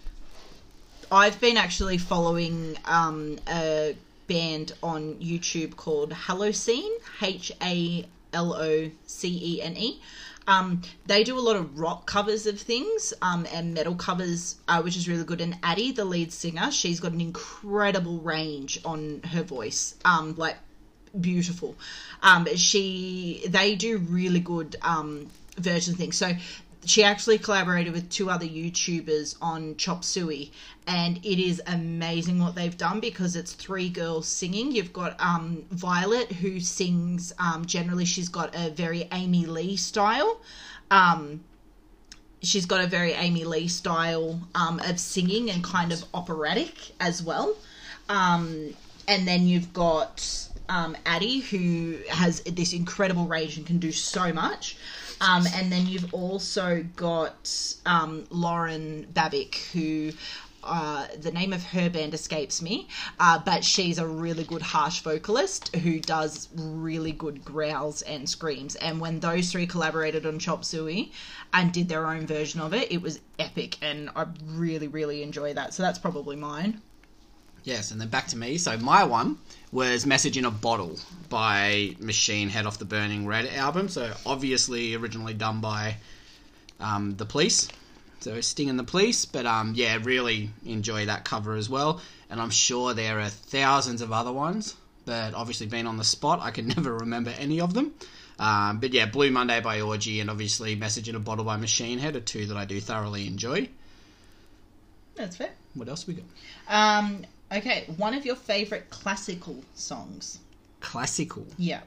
I've 1.11 1.41
been 1.41 1.57
actually 1.57 1.99
following 1.99 2.79
um, 2.85 3.39
a 3.49 3.97
band 4.27 4.73
on 4.83 5.15
YouTube 5.17 5.77
called 5.77 6.11
Halocene, 6.13 6.91
H 7.21 7.53
A 7.61 8.07
L 8.33 8.55
O 8.55 8.91
C 9.07 9.41
E 9.57 9.63
N 9.63 9.77
E. 9.77 10.01
Um, 10.47 10.83
they 11.07 11.25
do 11.25 11.39
a 11.39 11.41
lot 11.41 11.57
of 11.57 11.79
rock 11.79 12.07
covers 12.07 12.47
of 12.47 12.61
things 12.61 13.15
um, 13.23 13.47
and 13.53 13.75
metal 13.75 13.95
covers, 13.95 14.57
uh, 14.69 14.83
which 14.83 14.97
is 14.97 15.09
really 15.09 15.25
good. 15.25 15.41
And 15.41 15.57
Addie, 15.63 15.93
the 15.93 16.05
lead 16.05 16.33
singer, 16.33 16.71
she's 16.71 17.01
got 17.01 17.13
an 17.13 17.21
incredible 17.21 18.19
range 18.19 18.81
on 18.85 19.23
her 19.33 19.43
voice. 19.43 19.95
Um, 20.05 20.35
like 20.37 20.57
beautiful. 21.19 21.77
Um, 22.23 22.47
she 22.57 23.45
they 23.49 23.75
do 23.75 23.99
really 23.99 24.41
good 24.41 24.77
um, 24.83 25.31
version 25.57 25.95
things. 25.95 26.17
So 26.17 26.33
she 26.87 27.05
actually 27.05 27.39
collaborated 27.39 27.93
with 27.93 28.11
two 28.11 28.31
other 28.31 28.47
YouTubers 28.47 29.37
on 29.41 29.77
Chop 29.77 30.05
Suey, 30.05 30.53
and 30.87 31.19
it 31.19 31.39
is 31.39 31.63
amazing 31.67 32.39
what 32.39 32.55
they've 32.55 32.77
done 32.77 33.01
because 33.01 33.37
it's 33.37 33.53
three 33.53 33.89
girls 33.89 34.29
singing. 34.29 34.73
You've 34.73 34.93
got 34.93 35.21
um, 35.21 35.65
Violet 35.71 36.33
who 36.33 36.61
sings. 36.61 37.33
Um, 37.39 37.65
generally, 37.65 38.05
she's 38.05 38.29
got 38.29 38.55
a 38.55 38.71
very 38.71 39.09
Amy 39.13 39.47
Lee 39.47 39.77
style. 39.77 40.41
Um, 40.91 41.45
she's 42.43 42.67
got 42.67 42.83
a 42.83 42.87
very 42.87 43.13
Amy 43.13 43.45
Lee 43.45 43.69
style 43.69 44.41
um, 44.55 44.81
of 44.81 45.01
singing 45.01 45.51
and 45.51 45.65
kind 45.65 45.93
of 45.93 46.05
operatic 46.13 46.75
as 47.01 47.23
well. 47.23 47.57
Um, 48.09 48.75
and 49.09 49.27
then 49.27 49.47
you've 49.47 49.73
got 49.73 50.49
um, 50.69 50.97
Addie, 51.07 51.41
who 51.41 51.99
has 52.09 52.41
this 52.43 52.73
incredible 52.73 53.27
range 53.27 53.57
and 53.57 53.67
can 53.67 53.79
do 53.79 53.93
so 53.93 54.33
much. 54.33 54.77
Um, 55.21 55.47
and 55.55 55.71
then 55.71 55.87
you've 55.87 56.13
also 56.13 56.85
got 56.97 57.51
um, 57.87 58.27
Lauren 58.31 59.07
Babic, 59.13 59.71
who 59.73 60.13
uh, 60.65 61.07
the 61.21 61.31
name 61.31 61.53
of 61.53 61.63
her 61.63 61.91
band 61.91 62.15
escapes 62.15 62.63
me, 62.63 62.89
uh, 63.21 63.39
but 63.39 63.63
she's 63.65 63.99
a 63.99 64.07
really 64.07 64.45
good 64.45 64.63
harsh 64.63 65.01
vocalist 65.01 65.75
who 65.77 66.01
does 66.01 66.49
really 66.55 67.13
good 67.13 67.45
growls 67.45 68.03
and 68.03 68.29
screams. 68.29 68.75
And 68.77 69.01
when 69.01 69.21
those 69.21 69.53
three 69.53 69.67
collaborated 69.67 70.25
on 70.25 70.39
Chop 70.39 70.65
Suey 70.65 71.13
and 71.53 71.73
did 71.73 71.89
their 71.89 72.07
own 72.07 72.27
version 72.27 72.61
of 72.61 72.73
it, 72.73 72.91
it 72.91 73.03
was 73.03 73.21
epic, 73.39 73.77
and 73.83 74.11
I 74.17 74.27
really, 74.47 74.89
really 74.89 75.23
enjoy 75.23 75.53
that. 75.55 75.75
So 75.75 75.83
that's 75.83 75.99
probably 75.99 76.37
mine. 76.37 76.81
Yes, 77.63 77.91
and 77.91 78.01
then 78.01 78.09
back 78.09 78.27
to 78.29 78.37
me. 78.37 78.59
So 78.59 78.77
my 78.77 79.05
one 79.05 79.39
was 79.75 80.07
"Message 80.07 80.39
in 80.39 80.45
a 80.45 80.53
Bottle" 80.53 81.01
by 81.29 81.97
Machine 81.99 82.49
Head 82.49 82.65
off 82.65 82.79
the 82.79 82.85
Burning 82.85 83.27
Red 83.27 83.47
album. 83.49 83.89
So 83.89 84.15
obviously 84.25 84.95
originally 84.95 85.35
done 85.35 85.61
by 85.61 85.97
um, 86.79 87.17
the 87.17 87.27
Police. 87.27 87.69
So 88.21 88.41
Sting 88.41 88.71
and 88.71 88.79
the 88.79 88.85
Police, 88.85 89.25
but 89.25 89.47
um, 89.47 89.73
yeah, 89.75 89.99
really 90.01 90.51
enjoy 90.65 91.07
that 91.07 91.25
cover 91.25 91.57
as 91.57 91.69
well. 91.69 92.01
And 92.31 92.41
I'm 92.41 92.51
sure 92.51 92.95
there 92.95 93.19
are 93.19 93.29
thousands 93.29 94.01
of 94.01 94.13
other 94.13 94.33
ones, 94.33 94.77
but 95.07 95.35
obviously 95.35 95.67
being 95.67 95.89
on 95.89 95.97
the 95.97 96.05
spot, 96.05 96.39
I 96.41 96.53
can 96.53 96.69
never 96.77 96.95
remember 96.99 97.35
any 97.37 97.61
of 97.61 97.75
them. 97.75 97.93
Um, 98.39 98.79
but 98.79 98.93
yeah, 98.93 99.07
Blue 99.07 99.33
Monday 99.33 99.61
by 99.61 99.81
Orgy 99.81 100.21
and 100.21 100.31
obviously 100.31 100.77
Message 100.77 101.09
in 101.09 101.17
a 101.17 101.21
Bottle 101.21 101.45
by 101.45 101.57
Machine 101.57 101.99
Head 101.99 102.15
are 102.15 102.21
two 102.21 102.47
that 102.47 102.57
I 102.57 102.65
do 102.65 102.81
thoroughly 102.81 103.27
enjoy. 103.27 103.69
That's 105.17 105.37
fair. 105.37 105.51
What 105.75 105.89
else 105.89 106.07
we 106.07 106.15
got? 106.15 106.25
Um, 106.69 107.27
okay, 107.55 107.85
one 107.97 108.15
of 108.15 108.25
your 108.27 108.37
favorite 108.37 108.91
classical 108.91 109.63
songs. 109.75 110.39
Classical. 110.81 111.47
Yeah. 111.57 111.81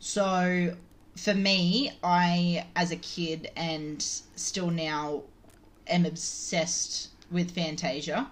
So, 0.00 0.76
for 1.16 1.34
me, 1.34 1.92
I, 2.02 2.66
as 2.76 2.92
a 2.92 2.96
kid 2.96 3.50
and 3.56 4.00
still 4.02 4.70
now, 4.70 5.22
am 5.88 6.06
obsessed 6.06 7.08
with 7.30 7.50
Fantasia. 7.50 8.30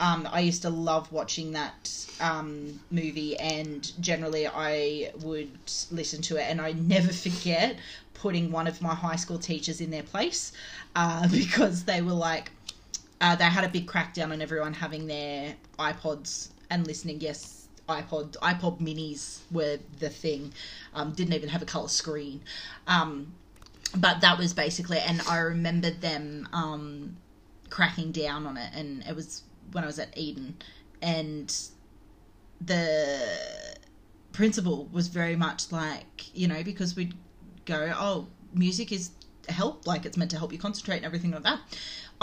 Um, 0.00 0.28
I 0.30 0.40
used 0.40 0.62
to 0.62 0.70
love 0.70 1.12
watching 1.12 1.52
that 1.52 2.06
um, 2.20 2.80
movie, 2.90 3.36
and 3.36 3.90
generally 4.00 4.46
I 4.46 5.12
would 5.20 5.50
listen 5.90 6.20
to 6.22 6.36
it, 6.36 6.46
and 6.50 6.60
I 6.60 6.72
never 6.72 7.12
forget 7.12 7.76
putting 8.14 8.50
one 8.50 8.66
of 8.66 8.80
my 8.80 8.94
high 8.94 9.16
school 9.16 9.38
teachers 9.38 9.80
in 9.80 9.90
their 9.90 10.02
place 10.02 10.52
uh, 10.96 11.28
because 11.30 11.84
they 11.84 12.02
were 12.02 12.12
like, 12.12 12.50
uh, 13.24 13.34
they 13.34 13.44
had 13.44 13.64
a 13.64 13.68
big 13.68 13.86
crackdown 13.86 14.32
on 14.32 14.42
everyone 14.42 14.74
having 14.74 15.06
their 15.06 15.54
iPods 15.78 16.50
and 16.68 16.86
listening. 16.86 17.22
Yes, 17.22 17.68
iPod, 17.88 18.36
iPod 18.36 18.82
Minis 18.82 19.40
were 19.50 19.78
the 19.98 20.10
thing. 20.10 20.52
Um, 20.92 21.12
didn't 21.12 21.32
even 21.32 21.48
have 21.48 21.62
a 21.62 21.64
color 21.64 21.88
screen. 21.88 22.42
Um, 22.86 23.32
but 23.96 24.20
that 24.20 24.36
was 24.36 24.52
basically, 24.52 24.98
and 24.98 25.22
I 25.22 25.38
remember 25.38 25.90
them 25.90 26.46
um, 26.52 27.16
cracking 27.70 28.12
down 28.12 28.44
on 28.44 28.58
it, 28.58 28.70
and 28.74 29.02
it 29.08 29.16
was 29.16 29.42
when 29.72 29.84
I 29.84 29.86
was 29.86 29.98
at 29.98 30.16
Eden, 30.18 30.56
and 31.00 31.50
the 32.60 33.26
principal 34.32 34.84
was 34.92 35.08
very 35.08 35.36
much 35.36 35.72
like 35.72 36.34
you 36.34 36.48
know 36.48 36.62
because 36.64 36.96
we'd 36.96 37.14
go 37.66 37.92
oh 37.96 38.26
music 38.52 38.90
is 38.90 39.10
help 39.48 39.86
like 39.86 40.04
it's 40.04 40.16
meant 40.16 40.30
to 40.30 40.38
help 40.38 40.52
you 40.52 40.58
concentrate 40.58 40.96
and 40.96 41.04
everything 41.04 41.30
like 41.30 41.44
that 41.44 41.60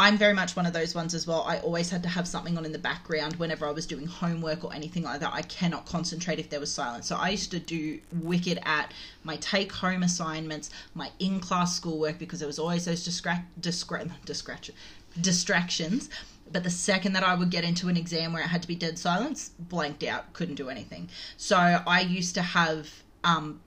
i'm 0.01 0.17
very 0.17 0.33
much 0.33 0.55
one 0.55 0.65
of 0.65 0.73
those 0.73 0.95
ones 0.95 1.13
as 1.13 1.27
well. 1.27 1.43
I 1.47 1.59
always 1.59 1.91
had 1.91 2.01
to 2.03 2.09
have 2.09 2.27
something 2.27 2.57
on 2.57 2.65
in 2.65 2.71
the 2.71 2.79
background 2.79 3.35
whenever 3.35 3.67
i 3.67 3.71
was 3.71 3.85
doing 3.85 4.07
homework 4.07 4.63
or 4.63 4.73
anything 4.73 5.03
like 5.03 5.19
that. 5.19 5.31
I 5.33 5.43
cannot 5.43 5.85
concentrate 5.85 6.39
if 6.39 6.49
there 6.49 6.59
was 6.59 6.71
silence. 6.71 7.07
So 7.07 7.15
i 7.15 7.29
used 7.29 7.51
to 7.51 7.59
do 7.59 7.99
wicked 8.11 8.59
at 8.63 8.91
my 9.23 9.35
take 9.37 9.71
home 9.71 10.01
assignments 10.01 10.71
my 10.95 11.11
in 11.19 11.39
class 11.39 11.75
schoolwork 11.75 12.17
because 12.17 12.39
there 12.39 12.47
was 12.47 12.57
always 12.57 12.85
those 12.85 13.07
distra- 13.07 13.45
distra- 13.59 14.11
distra- 14.25 14.71
distractions. 15.19 16.09
But 16.51 16.63
the 16.63 16.69
second 16.69 17.13
that 17.13 17.23
I 17.23 17.35
would 17.35 17.49
get 17.49 17.63
into 17.63 17.87
an 17.87 17.95
exam 17.95 18.33
where 18.33 18.41
it 18.41 18.47
had 18.47 18.61
to 18.63 18.67
be 18.67 18.75
dead 18.75 18.97
silence, 18.99 19.51
blanked 19.57 20.03
out, 20.03 20.33
couldn't 20.33 20.55
do 20.55 20.67
anything. 20.67 21.09
So 21.37 21.55
I 21.57 22.01
used 22.01 22.35
to 22.35 22.41
have 22.41 22.89
um, 23.23 23.61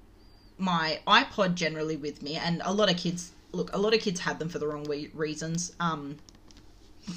my 0.58 0.98
iPod 1.06 1.54
generally 1.54 1.96
with 1.96 2.22
me, 2.22 2.36
and 2.36 2.60
a 2.62 2.72
lot 2.72 2.90
of 2.90 2.98
kids 2.98 3.32
look, 3.54 3.72
a 3.72 3.78
lot 3.78 3.94
of 3.94 4.00
kids 4.00 4.20
had 4.20 4.38
them 4.38 4.48
for 4.48 4.58
the 4.58 4.66
wrong 4.66 4.84
we- 4.84 5.10
reasons. 5.14 5.72
Um, 5.80 6.18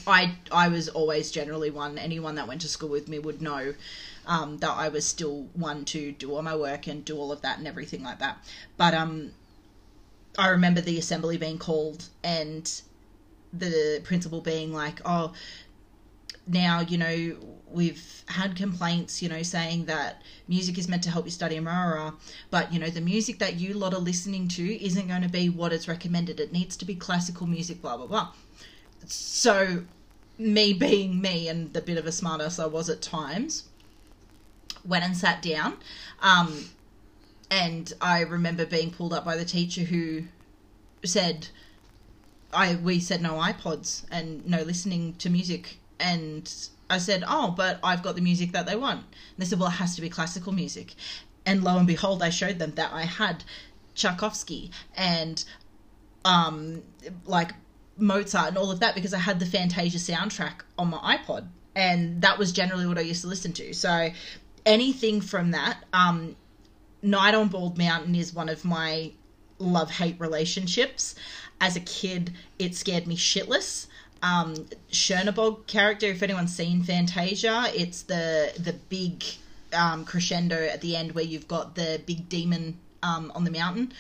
I 0.05 0.35
I 0.51 0.67
was 0.67 0.89
always 0.89 1.31
generally 1.31 1.69
one. 1.69 1.97
Anyone 1.97 2.35
that 2.35 2.47
went 2.47 2.61
to 2.61 2.67
school 2.67 2.89
with 2.89 3.07
me 3.07 3.19
would 3.19 3.41
know 3.41 3.73
um, 4.25 4.57
that 4.57 4.71
I 4.71 4.89
was 4.89 5.05
still 5.05 5.47
one 5.53 5.85
to 5.85 6.11
do 6.11 6.35
all 6.35 6.41
my 6.41 6.55
work 6.55 6.88
and 6.88 7.05
do 7.05 7.17
all 7.17 7.31
of 7.31 7.41
that 7.41 7.57
and 7.57 7.67
everything 7.67 8.03
like 8.03 8.19
that. 8.19 8.38
But 8.75 8.93
um, 8.93 9.31
I 10.38 10.49
remember 10.49 10.81
the 10.81 10.97
assembly 10.97 11.38
being 11.38 11.57
called 11.57 12.09
and 12.23 12.81
the 13.53 14.01
principal 14.03 14.41
being 14.41 14.73
like, 14.73 14.99
"Oh, 15.05 15.33
now 16.47 16.81
you 16.81 16.97
know 16.97 17.35
we've 17.69 18.23
had 18.27 18.55
complaints, 18.55 19.21
you 19.21 19.29
know, 19.29 19.43
saying 19.43 19.85
that 19.85 20.21
music 20.47 20.77
is 20.77 20.87
meant 20.87 21.03
to 21.03 21.11
help 21.11 21.25
you 21.25 21.31
study, 21.31 21.59
rah, 21.59 22.13
but 22.49 22.73
you 22.73 22.79
know 22.79 22.89
the 22.89 23.01
music 23.01 23.39
that 23.39 23.55
you 23.55 23.73
lot 23.73 23.93
are 23.93 23.99
listening 23.99 24.47
to 24.47 24.85
isn't 24.85 25.07
going 25.07 25.21
to 25.21 25.29
be 25.29 25.49
what 25.49 25.73
is 25.73 25.87
recommended. 25.87 26.39
It 26.39 26.51
needs 26.51 26.77
to 26.77 26.85
be 26.85 26.95
classical 26.95 27.47
music, 27.47 27.81
blah 27.81 27.97
blah 27.97 28.07
blah." 28.07 28.31
So, 29.05 29.83
me 30.37 30.73
being 30.73 31.21
me 31.21 31.47
and 31.47 31.73
the 31.73 31.81
bit 31.81 31.97
of 31.97 32.05
a 32.05 32.09
smartass 32.09 32.61
I 32.61 32.67
was 32.67 32.89
at 32.89 33.01
times, 33.01 33.63
went 34.85 35.03
and 35.03 35.15
sat 35.15 35.41
down. 35.41 35.77
Um, 36.21 36.69
and 37.49 37.93
I 38.01 38.21
remember 38.21 38.65
being 38.65 38.91
pulled 38.91 39.13
up 39.13 39.23
by 39.23 39.37
the 39.37 39.45
teacher 39.45 39.81
who 39.81 40.23
said, 41.03 41.47
I 42.51 42.75
we 42.75 42.99
said 42.99 43.21
no 43.21 43.33
iPods 43.33 44.03
and 44.11 44.45
no 44.45 44.63
listening 44.63 45.13
to 45.15 45.29
music, 45.29 45.77
and 45.99 46.51
I 46.89 46.97
said, 46.99 47.23
oh, 47.27 47.51
but 47.51 47.79
I've 47.83 48.03
got 48.03 48.15
the 48.15 48.21
music 48.21 48.51
that 48.53 48.65
they 48.65 48.75
want. 48.75 48.99
And 49.01 49.37
they 49.37 49.45
said, 49.45 49.59
well, 49.59 49.69
it 49.69 49.73
has 49.73 49.95
to 49.95 50.01
be 50.01 50.09
classical 50.09 50.53
music, 50.53 50.95
and 51.45 51.63
lo 51.63 51.77
and 51.77 51.87
behold, 51.87 52.23
I 52.23 52.29
showed 52.29 52.59
them 52.59 52.73
that 52.75 52.91
I 52.93 53.03
had 53.03 53.43
Tchaikovsky 53.95 54.71
and 54.95 55.43
um 56.23 56.83
like 57.25 57.51
Mozart 57.97 58.49
and 58.49 58.57
all 58.57 58.69
of 58.69 58.79
that 58.81 58.93
because 58.93 59.13
I 59.13 59.17
had 59.17 59.39
the 59.39 59.45
Fantasia 59.45 59.97
soundtrack 59.97 60.61
on 60.77 60.89
my 60.89 61.17
iPod, 61.17 61.47
and 61.75 62.21
that 62.21 62.37
was 62.37 62.51
generally 62.51 62.85
what 62.85 62.97
I 62.97 63.01
used 63.01 63.21
to 63.21 63.27
listen 63.27 63.53
to. 63.53 63.73
So 63.73 64.09
anything 64.65 65.21
from 65.21 65.51
that, 65.51 65.83
um, 65.93 66.35
Night 67.01 67.33
on 67.33 67.47
Bald 67.47 67.77
Mountain 67.77 68.15
is 68.15 68.33
one 68.33 68.49
of 68.49 68.65
my 68.65 69.11
love 69.59 69.89
hate 69.89 70.19
relationships. 70.19 71.15
As 71.59 71.75
a 71.75 71.79
kid, 71.79 72.33
it 72.59 72.75
scared 72.75 73.07
me 73.07 73.15
shitless. 73.15 73.87
Um, 74.22 74.55
Chernobog 74.91 75.68
character, 75.68 76.07
if 76.07 76.24
anyone's 76.24 76.55
seen 76.55 76.84
Fantasia, 76.84 77.65
it's 77.74 78.03
the 78.03 78.51
the 78.57 78.74
big 78.74 79.24
um, 79.74 80.05
crescendo 80.05 80.55
at 80.55 80.82
the 80.82 80.95
end 80.95 81.13
where 81.13 81.24
you've 81.24 81.47
got 81.47 81.76
the 81.76 82.01
big 82.05 82.30
demon 82.30 82.78
um, 83.03 83.32
on 83.36 83.43
the 83.43 83.51
mountain. 83.51 83.93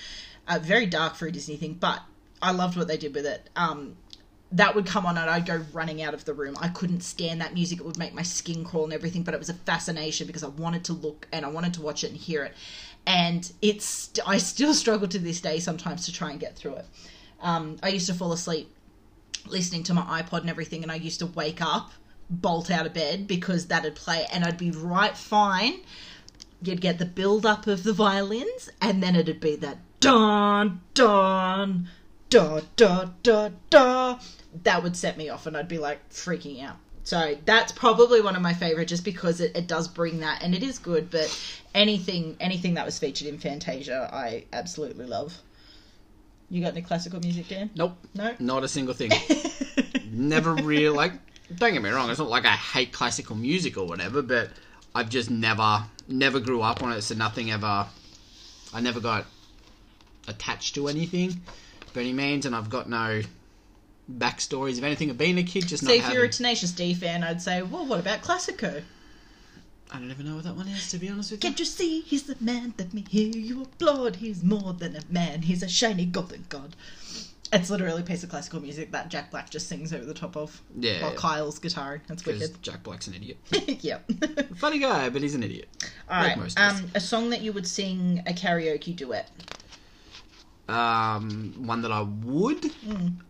Uh, 0.47 0.59
very 0.59 0.85
dark 0.85 1.15
for 1.15 1.27
a 1.27 1.31
Disney 1.31 1.57
thing, 1.57 1.73
but 1.73 2.01
I 2.41 2.51
loved 2.51 2.77
what 2.77 2.87
they 2.87 2.97
did 2.97 3.13
with 3.13 3.25
it. 3.25 3.49
Um, 3.55 3.97
that 4.51 4.75
would 4.75 4.85
come 4.85 5.05
on 5.05 5.17
and 5.17 5.29
I'd 5.29 5.45
go 5.45 5.61
running 5.73 6.01
out 6.01 6.13
of 6.13 6.23
the 6.23 6.33
room. 6.33 6.55
I 6.61 6.69
couldn't 6.69 7.01
stand 7.01 7.41
that 7.41 7.53
music. 7.53 7.79
It 7.79 7.85
would 7.85 7.97
make 7.97 8.13
my 8.13 8.21
skin 8.21 8.63
crawl 8.63 8.85
and 8.85 8.93
everything, 8.93 9.23
but 9.23 9.33
it 9.33 9.39
was 9.39 9.49
a 9.49 9.53
fascination 9.53 10.25
because 10.25 10.43
I 10.43 10.47
wanted 10.47 10.85
to 10.85 10.93
look 10.93 11.27
and 11.33 11.45
I 11.45 11.49
wanted 11.49 11.73
to 11.75 11.81
watch 11.81 12.05
it 12.05 12.11
and 12.11 12.17
hear 12.17 12.43
it. 12.43 12.53
And 13.05 13.51
it's 13.61 14.11
I 14.25 14.37
still 14.37 14.73
struggle 14.83 15.07
to 15.09 15.19
this 15.19 15.41
day 15.41 15.59
sometimes 15.59 16.05
to 16.05 16.13
try 16.13 16.31
and 16.31 16.39
get 16.39 16.55
through 16.55 16.75
it. 16.75 16.85
Um, 17.41 17.77
I 17.83 17.89
used 17.89 18.07
to 18.07 18.13
fall 18.13 18.31
asleep 18.31 18.71
listening 19.49 19.83
to 19.83 19.93
my 19.93 20.21
iPod 20.21 20.41
and 20.41 20.49
everything, 20.49 20.83
and 20.83 20.91
I 20.91 20.95
used 20.95 21.19
to 21.19 21.25
wake 21.25 21.61
up, 21.61 21.91
bolt 22.29 22.69
out 22.69 22.85
of 22.85 22.93
bed 22.93 23.27
because 23.27 23.67
that'd 23.67 23.95
play, 23.95 24.25
and 24.31 24.43
I'd 24.43 24.57
be 24.57 24.71
right 24.71 25.15
fine. 25.15 25.79
You'd 26.61 26.81
get 26.81 26.97
the 26.97 27.05
build 27.05 27.45
up 27.45 27.67
of 27.67 27.83
the 27.83 27.93
violins, 27.93 28.69
and 28.81 29.01
then 29.01 29.15
it'd 29.15 29.39
be 29.39 29.55
that 29.57 29.77
dun 29.99 30.81
dun 30.93 31.89
da 32.29 32.61
da 32.75 33.05
da 33.23 33.49
da. 33.69 34.19
That 34.63 34.83
would 34.83 34.95
set 34.95 35.17
me 35.17 35.29
off, 35.29 35.45
and 35.45 35.55
I'd 35.55 35.67
be 35.67 35.77
like 35.77 36.09
freaking 36.09 36.63
out. 36.63 36.77
So 37.03 37.37
that's 37.45 37.71
probably 37.71 38.19
one 38.19 38.35
of 38.35 38.41
my 38.41 38.53
favorite, 38.53 38.89
just 38.89 39.05
because 39.05 39.39
it, 39.39 39.55
it 39.55 39.67
does 39.67 39.87
bring 39.87 40.19
that, 40.19 40.43
and 40.43 40.53
it 40.53 40.61
is 40.63 40.77
good. 40.77 41.09
But 41.09 41.29
anything 41.73 42.35
anything 42.39 42.73
that 42.73 42.85
was 42.85 42.99
featured 42.99 43.27
in 43.27 43.37
Fantasia, 43.37 44.09
I 44.11 44.45
absolutely 44.51 45.05
love. 45.05 45.41
You 46.49 46.61
got 46.61 46.71
any 46.73 46.81
classical 46.81 47.19
music, 47.19 47.47
Dan? 47.49 47.69
Nope, 47.75 47.97
No. 48.13 48.33
not 48.39 48.63
a 48.63 48.67
single 48.67 48.93
thing. 48.93 49.11
Never 50.11 50.53
really 50.53 50.89
like. 50.89 51.13
Don't 51.53 51.73
get 51.73 51.81
me 51.81 51.89
wrong. 51.89 52.09
It's 52.09 52.19
not 52.19 52.29
like 52.29 52.45
I 52.45 52.51
hate 52.55 52.91
classical 52.93 53.35
music 53.35 53.77
or 53.77 53.85
whatever, 53.85 54.21
but 54.21 54.49
I've 54.95 55.09
just 55.09 55.29
never, 55.29 55.83
never 56.07 56.39
grew 56.39 56.61
up 56.61 56.81
on 56.81 56.91
it. 56.93 57.01
So 57.01 57.15
nothing 57.15 57.51
ever. 57.51 57.87
I 58.73 58.81
never 58.81 58.99
got 58.99 59.25
attached 60.27 60.75
to 60.75 60.87
anything 60.87 61.41
by 61.93 62.01
any 62.01 62.13
means, 62.13 62.45
and 62.45 62.55
I've 62.55 62.69
got 62.69 62.89
no 62.89 63.21
backstories 64.11 64.77
of 64.77 64.83
anything 64.85 65.09
of 65.09 65.17
being 65.17 65.37
a 65.37 65.43
kid. 65.43 65.67
Just 65.67 65.83
So 65.85 65.89
not 65.89 65.97
if 65.97 66.13
you're 66.13 66.25
a. 66.25 66.29
Tenacious 66.29 66.71
D 66.71 66.93
fan, 66.93 67.23
I'd 67.23 67.41
say, 67.41 67.61
well, 67.61 67.85
what 67.85 67.99
about 67.99 68.21
Classico? 68.21 68.83
I 69.91 69.99
don't 69.99 70.11
even 70.11 70.25
know 70.25 70.35
what 70.35 70.43
that 70.43 70.55
one 70.55 70.67
is, 70.67 70.89
to 70.91 70.97
be 70.97 71.09
honest 71.09 71.31
with 71.31 71.43
you. 71.43 71.49
Can't 71.49 71.59
you 71.59 71.65
see 71.65 72.01
he's 72.01 72.23
the 72.23 72.35
man? 72.41 72.73
Let 72.77 72.93
me 72.93 73.05
hear 73.09 73.29
you 73.29 73.61
applaud. 73.63 74.17
He's 74.17 74.43
more 74.43 74.73
than 74.73 74.95
a 74.95 75.01
man. 75.09 75.43
He's 75.43 75.63
a 75.63 75.67
shiny 75.69 76.05
golden 76.05 76.45
god. 76.49 76.75
It's 77.53 77.69
literally 77.69 78.01
a 78.01 78.05
piece 78.05 78.23
of 78.23 78.29
classical 78.29 78.59
music 78.59 78.91
that 78.91 79.07
Jack 79.07 79.31
Black 79.31 79.49
just 79.49 79.69
sings 79.69 79.93
over 79.93 80.03
the 80.03 80.13
top 80.13 80.35
of. 80.35 80.61
Yeah. 80.77 81.13
Kyle's 81.15 81.59
guitar. 81.59 82.01
That's 82.07 82.25
wicked. 82.25 82.61
Jack 82.61 82.83
Black's 82.83 83.07
an 83.07 83.13
idiot. 83.13 83.37
yep. 83.81 84.09
Funny 84.57 84.79
guy, 84.79 85.07
but 85.09 85.21
he's 85.21 85.35
an 85.35 85.43
idiot. 85.43 85.69
All 86.09 86.21
Like 86.21 86.35
right. 86.35 86.59
Um, 86.59 86.91
a 86.93 86.99
song 86.99 87.29
that 87.29 87.41
you 87.41 87.53
would 87.53 87.65
sing 87.65 88.21
a 88.27 88.33
karaoke 88.33 88.93
duet. 88.93 89.31
Um, 90.67 91.53
one 91.65 91.81
that 91.83 91.93
I 91.93 92.01
would, 92.01 92.69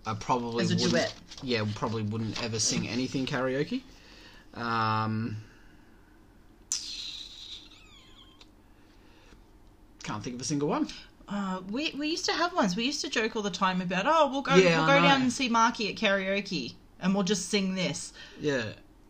I 0.08 0.16
probably 0.16 0.64
As 0.64 0.72
a 0.72 0.74
wouldn't, 0.76 0.92
duet. 0.92 1.14
Yeah, 1.44 1.64
probably 1.76 2.02
wouldn't 2.02 2.44
ever 2.44 2.58
sing 2.58 2.88
anything 2.88 3.28
karaoke. 3.28 3.84
Um, 4.56 5.38
can't 10.08 10.24
think 10.24 10.36
of 10.36 10.42
a 10.42 10.46
single 10.46 10.70
one. 10.70 10.88
Uh, 11.28 11.60
we 11.70 11.94
we 11.98 12.08
used 12.08 12.26
to 12.26 12.32
have 12.34 12.54
ones. 12.54 12.76
We 12.76 12.86
used 12.86 13.02
to 13.02 13.10
joke 13.10 13.36
all 13.36 13.42
the 13.42 13.50
time 13.52 13.82
about, 13.82 14.06
oh, 14.08 14.30
we'll 14.32 14.42
go 14.42 14.56
Yeah, 14.56 14.78
we'll 14.80 14.90
I 14.90 14.96
go 14.96 15.02
know. 15.02 15.08
down 15.10 15.22
and 15.24 15.34
see 15.34 15.50
Marky 15.50 15.90
at 15.90 15.96
karaoke, 15.96 16.74
and 17.02 17.14
we'll 17.14 17.24
just 17.24 17.50
sing 17.50 17.76
this. 17.76 18.14
Yeah, 18.40 18.64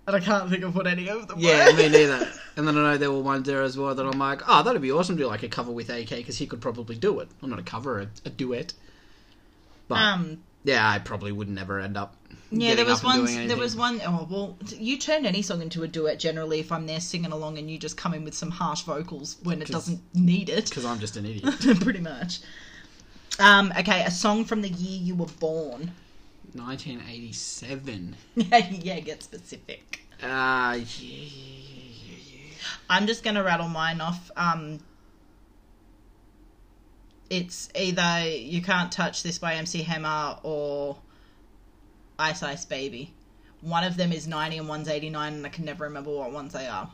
And 0.08 0.16
I 0.16 0.20
can't 0.20 0.50
think 0.50 0.64
of 0.64 0.76
what 0.76 0.88
any 0.88 1.08
of 1.10 1.28
them 1.28 1.38
yeah, 1.40 1.68
were. 1.72 1.78
me 1.78 1.90
neither. 1.90 2.28
And 2.58 2.68
then 2.68 2.76
I 2.76 2.82
know 2.82 2.98
there 2.98 3.12
were 3.12 3.22
ones 3.22 3.46
there 3.46 3.62
as 3.62 3.78
well 3.78 3.94
that 3.94 4.04
I'm 4.04 4.18
like, 4.18 4.42
oh, 4.48 4.64
that'd 4.64 4.82
be 4.82 4.92
awesome 4.92 5.16
to 5.18 5.24
do 5.24 5.28
like 5.28 5.44
a 5.44 5.48
cover 5.48 5.72
with 5.72 5.92
AK 5.92 6.10
because 6.10 6.40
he 6.40 6.48
could 6.48 6.60
probably 6.60 6.96
do 6.96 7.20
it. 7.20 7.28
Well, 7.40 7.50
not 7.52 7.60
a 7.60 7.64
cover, 7.64 8.00
a, 8.00 8.08
a 8.26 8.32
duet. 8.32 8.74
But 9.88 10.00
um, 10.00 10.42
yeah, 10.68 10.90
I 10.90 11.00
probably 11.00 11.32
would 11.32 11.48
never 11.48 11.80
end 11.80 11.96
up. 11.96 12.16
Yeah, 12.52 12.76
there 12.76 12.86
was 12.86 13.04
one. 13.04 13.48
There 13.48 13.58
was 13.58 13.76
one 13.76 14.02
oh 14.06 14.28
well, 14.30 14.58
you 14.78 14.98
turn 14.98 15.26
any 15.26 15.42
song 15.42 15.62
into 15.62 15.84
a 15.84 15.88
duet 15.88 16.20
generally 16.20 16.60
if 16.60 16.72
I'm 16.72 16.86
there 16.86 17.00
singing 17.00 17.32
along 17.32 17.58
and 17.58 17.72
you 17.72 17.78
just 17.78 17.96
come 17.96 18.14
in 18.14 18.24
with 18.26 18.34
some 18.34 18.52
harsh 18.52 18.82
vocals 18.82 19.38
when 19.44 19.62
it 19.62 19.70
doesn't 19.70 20.02
need 20.14 20.50
it. 20.50 20.70
because 20.70 20.86
I'm 20.86 21.00
just 21.00 21.16
an 21.16 21.26
idiot. 21.26 21.56
Pretty 21.82 22.00
much. 22.00 22.42
Um, 23.40 23.72
okay, 23.80 24.04
a 24.04 24.12
song 24.12 24.44
from 24.46 24.62
the 24.62 24.70
year 24.70 25.00
you 25.02 25.16
were 25.16 25.28
born. 25.40 25.92
1987. 26.54 28.16
yeah, 28.36 28.58
yeah, 28.70 29.00
get 29.00 29.24
specific. 29.24 30.02
Uh, 30.22 30.26
yeah, 30.26 30.80
yeah, 30.80 31.30
yeah, 32.06 32.18
yeah. 32.18 32.54
I'm 32.90 33.08
just 33.08 33.24
gonna 33.24 33.44
rattle 33.44 33.70
mine 33.70 34.02
off. 34.02 34.32
Um, 34.36 34.80
it's 37.30 37.70
either 37.76 38.28
you 38.30 38.62
can't 38.62 38.92
touch 38.92 39.24
this 39.24 39.38
by 39.40 39.56
MC 39.56 39.84
Hammer 39.84 40.38
or 40.44 40.98
Ice 42.20 42.44
Ice 42.44 42.66
Baby. 42.66 43.14
One 43.62 43.84
of 43.84 43.98
them 43.98 44.12
is 44.12 44.28
90 44.28 44.60
and 44.60 44.68
one's 44.68 44.88
89, 44.88 45.34
and 45.34 45.46
I 45.46 45.50
can 45.50 45.66
never 45.66 45.86
remember 45.86 46.12
what 46.12 46.32
ones 46.32 46.54
they 46.54 46.68
are. 46.68 46.92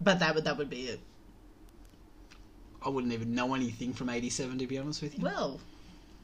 But 0.00 0.20
that 0.20 0.34
would 0.34 0.44
that 0.44 0.56
would 0.56 0.70
be 0.70 0.82
it. 0.82 1.00
I 2.82 2.88
wouldn't 2.88 3.12
even 3.12 3.34
know 3.34 3.54
anything 3.54 3.92
from 3.92 4.10
87 4.10 4.58
to 4.58 4.66
be 4.66 4.78
honest 4.78 5.02
with 5.02 5.16
you. 5.18 5.24
Well, 5.24 5.60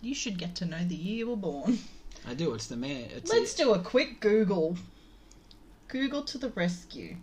you 0.02 0.14
should 0.14 0.38
get 0.38 0.54
to 0.56 0.64
know 0.64 0.84
the 0.84 0.94
year 0.94 1.18
you 1.18 1.30
were 1.30 1.36
born. 1.36 1.78
I 2.28 2.34
do. 2.34 2.54
It's 2.54 2.66
the 2.66 2.76
man. 2.76 3.08
It's 3.14 3.32
Let's 3.32 3.54
do 3.54 3.72
a 3.72 3.78
quick 3.78 4.20
Google. 4.20 4.76
Google 5.88 6.22
to 6.24 6.38
the 6.38 6.50
rescue. 6.50 7.16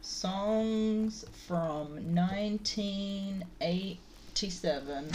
Songs 0.00 1.24
from 1.46 2.14
1987. 4.42 5.04
I 5.04 5.08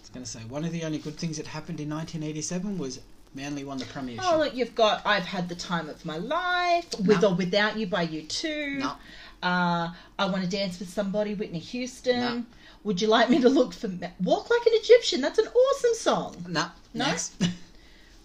was 0.00 0.10
going 0.12 0.24
to 0.24 0.30
say 0.30 0.40
one 0.48 0.64
of 0.64 0.72
the 0.72 0.84
only 0.84 0.98
good 0.98 1.16
things 1.16 1.36
that 1.36 1.46
happened 1.46 1.80
in 1.80 1.88
1987 1.90 2.78
was 2.78 3.00
Manly 3.34 3.64
won 3.64 3.78
the 3.78 3.84
premiership. 3.86 4.24
Oh, 4.26 4.38
look, 4.38 4.54
you've 4.54 4.74
got 4.74 5.02
I've 5.06 5.24
Had 5.24 5.48
the 5.48 5.54
Time 5.54 5.88
of 5.90 6.04
My 6.06 6.16
Life, 6.16 6.86
With 7.00 7.22
No. 7.22 7.30
or 7.30 7.34
Without 7.34 7.76
You 7.76 7.86
by 7.86 8.06
U2. 8.06 8.78
No. 8.78 8.92
Uh, 9.42 9.90
I 10.18 10.26
Want 10.26 10.42
to 10.42 10.48
Dance 10.48 10.78
with 10.78 10.88
Somebody, 10.88 11.34
Whitney 11.34 11.58
Houston. 11.58 12.20
No. 12.20 12.44
Would 12.84 13.02
you 13.02 13.08
like 13.08 13.28
me 13.28 13.40
to 13.40 13.48
look 13.48 13.74
for 13.74 13.88
Walk 14.22 14.48
Like 14.50 14.66
an 14.66 14.72
Egyptian? 14.74 15.20
That's 15.20 15.38
an 15.38 15.48
awesome 15.48 15.94
song. 15.94 16.44
No. 16.48 16.66
No? 16.94 17.14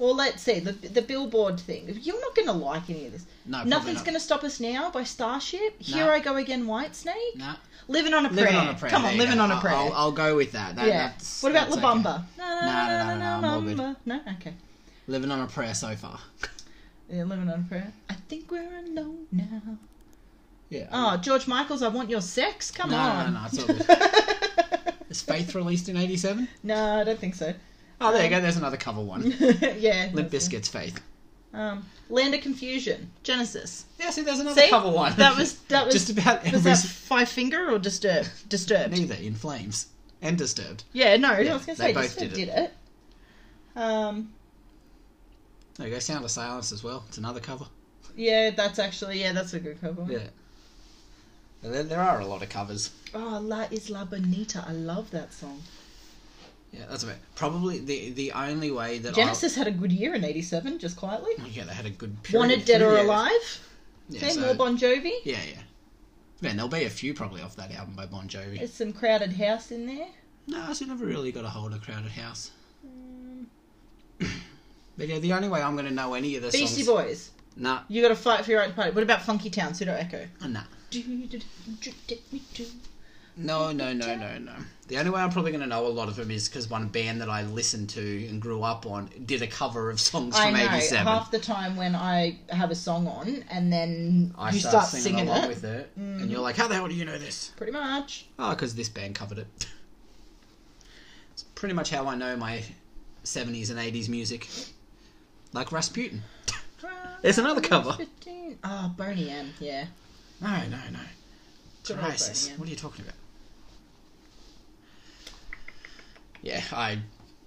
Well, 0.01 0.15
let's 0.15 0.41
see 0.41 0.59
the 0.59 0.71
the 0.71 1.03
Billboard 1.03 1.59
thing. 1.59 1.87
You're 2.01 2.19
not 2.19 2.35
going 2.35 2.47
to 2.47 2.53
like 2.53 2.89
any 2.89 3.05
of 3.05 3.11
this. 3.11 3.23
no, 3.45 3.63
Nothing's 3.63 3.97
not. 3.97 4.05
going 4.05 4.15
to 4.15 4.19
stop 4.19 4.43
us 4.43 4.59
now 4.59 4.89
by 4.89 5.03
Starship. 5.03 5.75
No. 5.87 5.95
Here 5.95 6.09
I 6.09 6.19
go 6.19 6.37
again, 6.37 6.65
Whitesnake. 6.65 7.35
Nah. 7.35 7.53
Living 7.87 8.15
on 8.15 8.25
a 8.25 8.29
prayer. 8.29 8.45
Living 8.45 8.55
on 8.55 8.67
a 8.69 8.73
prayer. 8.73 8.89
Come 8.89 9.05
on, 9.05 9.15
living 9.19 9.35
go. 9.37 9.43
on 9.43 9.51
a 9.51 9.59
prayer. 9.61 9.75
I'll, 9.75 9.93
I'll 9.93 10.11
go 10.11 10.35
with 10.35 10.53
that. 10.53 10.75
that 10.77 10.87
yeah. 10.87 11.11
What 11.41 11.51
about 11.51 11.69
La 11.69 11.75
okay. 11.77 11.85
Bamba? 11.85 12.23
no, 12.35 12.45
no, 12.47 13.17
no, 13.19 13.25
I'm 13.25 13.45
all 13.45 13.61
good. 13.61 13.77
Bamba. 13.77 13.95
No, 14.07 14.21
okay. 14.39 14.55
Living 15.05 15.29
on 15.29 15.41
a 15.41 15.45
prayer 15.47 15.75
so 15.75 15.95
far. 15.95 16.19
Yeah, 17.07 17.23
living 17.25 17.47
on 17.47 17.59
a 17.59 17.69
prayer. 17.69 17.93
I 18.09 18.15
think 18.27 18.49
we're 18.49 18.63
alone 18.79 19.27
now. 19.31 19.77
Yeah. 20.69 20.87
Oh, 20.91 21.17
George 21.17 21.45
Michael's 21.47 21.83
I 21.83 21.89
Want 21.89 22.09
Your 22.09 22.21
Sex? 22.21 22.71
Come 22.71 22.89
No, 22.89 22.97
no, 22.97 23.03
on. 23.03 23.33
no, 23.33 23.39
no, 23.39 23.45
it's 23.45 23.59
all 23.59 23.67
good. 23.67 24.93
Is 25.11 25.21
Faith 25.21 25.53
released 25.53 25.89
in 25.89 25.97
87? 25.97 26.47
no, 26.63 27.01
I 27.01 27.03
don't 27.03 27.19
think 27.19 27.35
so. 27.35 27.53
Oh, 28.01 28.11
there 28.11 28.23
you 28.23 28.29
go. 28.29 28.41
There's 28.41 28.57
another 28.57 28.77
cover 28.77 28.99
one. 29.01 29.33
yeah. 29.77 30.09
Limp. 30.11 30.31
Bizkit's 30.31 30.67
Faith. 30.67 30.99
Um, 31.53 31.85
Land 32.09 32.33
of 32.33 32.41
Confusion. 32.41 33.11
Genesis. 33.23 33.85
Yeah, 33.99 34.09
see, 34.09 34.21
there's 34.23 34.39
another 34.39 34.59
See? 34.59 34.69
cover 34.69 34.89
one. 34.89 35.15
That 35.17 35.37
was 35.37 35.59
that 35.69 35.85
was 35.85 35.93
just 35.93 36.09
about 36.09 36.43
was 36.43 36.53
every 36.53 36.71
that 36.71 36.77
Five 36.79 37.29
Finger 37.29 37.69
or 37.71 37.77
Disturbed? 37.77 38.29
Disturbed. 38.49 38.91
neither 38.93 39.15
in 39.15 39.35
flames 39.35 39.87
and 40.21 40.37
disturbed. 40.37 40.83
Yeah, 40.93 41.15
no, 41.17 41.29
I 41.33 41.39
was 41.53 41.65
gonna 41.65 41.77
they 41.77 41.87
say 41.87 41.93
both 41.93 42.03
Disturbed 42.03 42.33
did 42.35 42.45
did 42.47 42.57
it. 42.57 42.73
Um, 43.75 44.31
There 45.75 45.87
you 45.87 45.93
go. 45.93 45.99
Sound 45.99 46.23
of 46.25 46.31
Silence 46.31 46.71
as 46.71 46.83
well. 46.83 47.03
It's 47.07 47.17
another 47.17 47.39
cover. 47.39 47.65
yeah, 48.15 48.49
that's 48.49 48.79
actually 48.79 49.19
yeah, 49.21 49.33
that's 49.33 49.53
a 49.53 49.59
good 49.59 49.79
cover. 49.81 50.05
Yeah. 50.09 50.27
There, 51.61 51.83
there 51.83 51.99
are 52.01 52.19
a 52.21 52.25
lot 52.25 52.41
of 52.41 52.49
covers. 52.49 52.89
Oh, 53.13 53.39
La 53.43 53.67
Isla 53.71 54.05
Bonita. 54.09 54.65
I 54.67 54.71
love 54.71 55.11
that 55.11 55.31
song. 55.33 55.61
Yeah, 56.71 56.85
that's 56.89 57.03
about 57.03 57.17
probably 57.35 57.79
the 57.79 58.11
the 58.11 58.31
only 58.31 58.71
way 58.71 58.99
that 58.99 59.13
Genesis 59.13 59.55
had 59.55 59.67
a 59.67 59.71
good 59.71 59.91
year 59.91 60.13
in 60.15 60.23
'87, 60.23 60.79
just 60.79 60.95
quietly. 60.95 61.33
Yeah, 61.51 61.65
they 61.65 61.73
had 61.73 61.85
a 61.85 61.89
good 61.89 62.21
period. 62.23 62.39
Wanted 62.39 62.65
Dead 62.65 62.81
or 62.81 62.95
yeah. 62.95 63.03
Alive. 63.03 63.59
Yeah, 64.09 64.19
Okay, 64.19 64.29
so- 64.31 64.41
more 64.41 64.53
Bon 64.55 64.77
Jovi. 64.77 65.11
yeah, 65.23 65.39
yeah. 65.49 66.49
And 66.49 66.57
there'll 66.57 66.69
be 66.69 66.85
a 66.85 66.89
few 66.89 67.13
probably 67.13 67.41
off 67.41 67.55
that 67.57 67.71
album 67.75 67.93
by 67.95 68.05
Bon 68.07 68.27
Jovi. 68.27 68.57
There's 68.57 68.73
some 68.73 68.93
Crowded 68.93 69.33
House 69.33 69.69
in 69.71 69.85
there. 69.85 70.07
No, 70.47 70.73
so 70.73 70.85
never 70.85 71.05
really 71.05 71.31
got 71.31 71.45
a 71.45 71.49
hold 71.49 71.71
of 71.73 71.81
Crowded 71.83 72.11
House. 72.11 72.49
Mm, 72.85 73.45
But 74.97 75.07
yeah, 75.07 75.19
the 75.19 75.33
only 75.33 75.49
way 75.49 75.61
I'm 75.61 75.75
going 75.75 75.85
to 75.87 75.93
know 75.93 76.13
any 76.15 76.35
of 76.35 76.41
the 76.43 76.49
Beastie 76.49 76.83
songs. 76.83 76.87
Boys. 76.87 77.31
Nah, 77.57 77.81
You 77.89 78.01
got 78.01 78.09
to 78.09 78.15
fight 78.15 78.43
for 78.45 78.51
your 78.51 78.59
right 78.61 78.69
to 78.69 78.75
party. 78.75 78.91
What 78.91 79.03
about 79.03 79.21
Funky 79.21 79.49
Town? 79.49 79.73
Pseudo 79.73 79.93
Echo. 79.93 80.25
nah. 80.47 80.61
Do 80.89 81.01
do 81.03 81.27
do 81.27 81.39
do 81.81 81.91
take 82.07 82.33
me 82.33 82.41
to. 82.55 82.65
No, 83.37 83.71
no, 83.71 83.93
no, 83.93 84.15
no, 84.15 84.37
no. 84.37 84.53
The 84.87 84.97
only 84.97 85.09
way 85.11 85.21
I'm 85.21 85.29
probably 85.29 85.51
going 85.51 85.61
to 85.61 85.67
know 85.67 85.87
a 85.87 85.87
lot 85.87 86.09
of 86.09 86.17
them 86.17 86.29
is 86.31 86.49
because 86.49 86.69
one 86.69 86.89
band 86.89 87.21
that 87.21 87.29
I 87.29 87.43
listened 87.43 87.89
to 87.91 88.27
and 88.27 88.41
grew 88.41 88.61
up 88.61 88.85
on 88.85 89.09
did 89.25 89.41
a 89.41 89.47
cover 89.47 89.89
of 89.89 90.01
songs 90.01 90.35
I 90.35 90.51
from 90.51 90.53
know. 90.59 90.65
'87. 90.75 91.07
Half 91.07 91.31
the 91.31 91.39
time 91.39 91.77
when 91.77 91.95
I 91.95 92.39
have 92.49 92.71
a 92.71 92.75
song 92.75 93.07
on 93.07 93.43
and 93.49 93.71
then 93.71 94.33
I 94.37 94.51
you 94.51 94.59
start, 94.59 94.87
start, 94.87 94.87
singing, 94.87 95.19
singing, 95.19 95.29
along 95.29 95.43
it, 95.45 95.47
with 95.47 95.63
it, 95.63 95.97
Mhm. 95.97 96.21
and 96.23 96.31
you're 96.31 96.41
like, 96.41 96.57
"How 96.57 96.67
the 96.67 96.75
hell 96.75 96.87
do 96.89 96.93
you 96.93 97.05
know 97.05 97.17
this?" 97.17 97.51
pretty 97.55 97.71
much. 97.71 98.25
Oh, 98.37 98.49
because 98.49 98.75
this 98.75 98.89
band 98.89 99.15
covered 99.15 99.37
it. 99.37 99.47
it's 101.31 101.43
pretty 101.55 101.73
much 101.73 101.89
how 101.91 102.07
I 102.07 102.15
know 102.15 102.35
my 102.35 102.63
'70s 103.23 103.69
and 103.69 103.79
'80s 103.79 104.09
music, 104.09 104.49
like 105.53 105.71
Rasputin. 105.71 106.23
There's 107.21 107.37
another 107.37 107.61
cover. 107.61 107.97
Oh, 108.63 108.93
Boney 108.97 109.29
M. 109.29 109.53
Yeah. 109.59 109.85
No, 110.41 110.57
no, 110.67 110.79
no. 110.91 110.99
Crisis. 111.95 112.49
What 112.57 112.67
are 112.67 112.71
you 112.71 112.75
talking 112.77 113.05
about? 113.05 113.15
Yeah, 116.41 116.61
I 116.71 116.99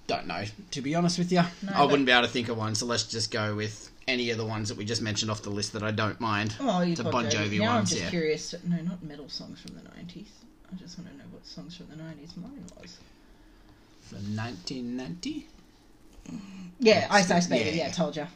don't 0.07 0.27
know. 0.27 0.45
To 0.73 0.83
be 0.83 0.95
honest 0.95 1.19
with 1.19 1.33
you, 1.33 1.43
No, 1.63 1.73
I 1.73 1.79
but- 1.79 1.91
wouldn't 1.91 2.07
be 2.07 2.13
able 2.13 2.23
to 2.27 2.29
think 2.33 2.49
of 2.49 2.57
one. 2.57 2.75
So 2.75 2.87
let's 2.87 3.05
just 3.05 3.31
go 3.31 3.55
with 3.55 3.91
any 4.07 4.31
of 4.31 4.39
the 4.39 4.45
ones 4.45 4.69
that 4.69 4.77
we 4.79 4.85
just 4.85 5.01
mentioned 5.03 5.31
off 5.31 5.43
the 5.43 5.51
list 5.51 5.73
that 5.73 5.83
I 5.83 5.91
don't 5.91 6.21
mind. 6.21 6.55
Oh, 6.61 6.83
you 6.83 6.95
The 6.95 7.05
Bon 7.05 7.25
Jovi 7.27 7.59
now 7.59 7.77
ones, 7.77 7.79
I'm 7.79 7.87
just 7.87 8.03
yeah. 8.03 8.11
curious. 8.11 8.55
No, 8.65 8.77
not 8.83 9.03
metal 9.03 9.29
songs 9.29 9.61
from 9.61 9.75
the 9.75 9.81
90s. 9.81 10.27
I 10.73 10.77
just 10.77 10.99
want 10.99 11.11
to 11.11 11.17
know 11.17 11.25
what 11.33 11.47
songs 11.47 11.77
from 11.77 11.87
the 11.89 11.97
90s 11.97 12.37
mine 12.37 12.65
was. 12.81 12.99
From 14.03 14.37
1990. 14.37 15.49
Yeah, 16.81 17.07
Ice 17.11 17.31
Ice 17.31 17.47
Baby. 17.47 17.77
yeah, 17.77 17.87
Yeah, 17.87 17.93
told 17.93 18.17
ya. 18.17 18.27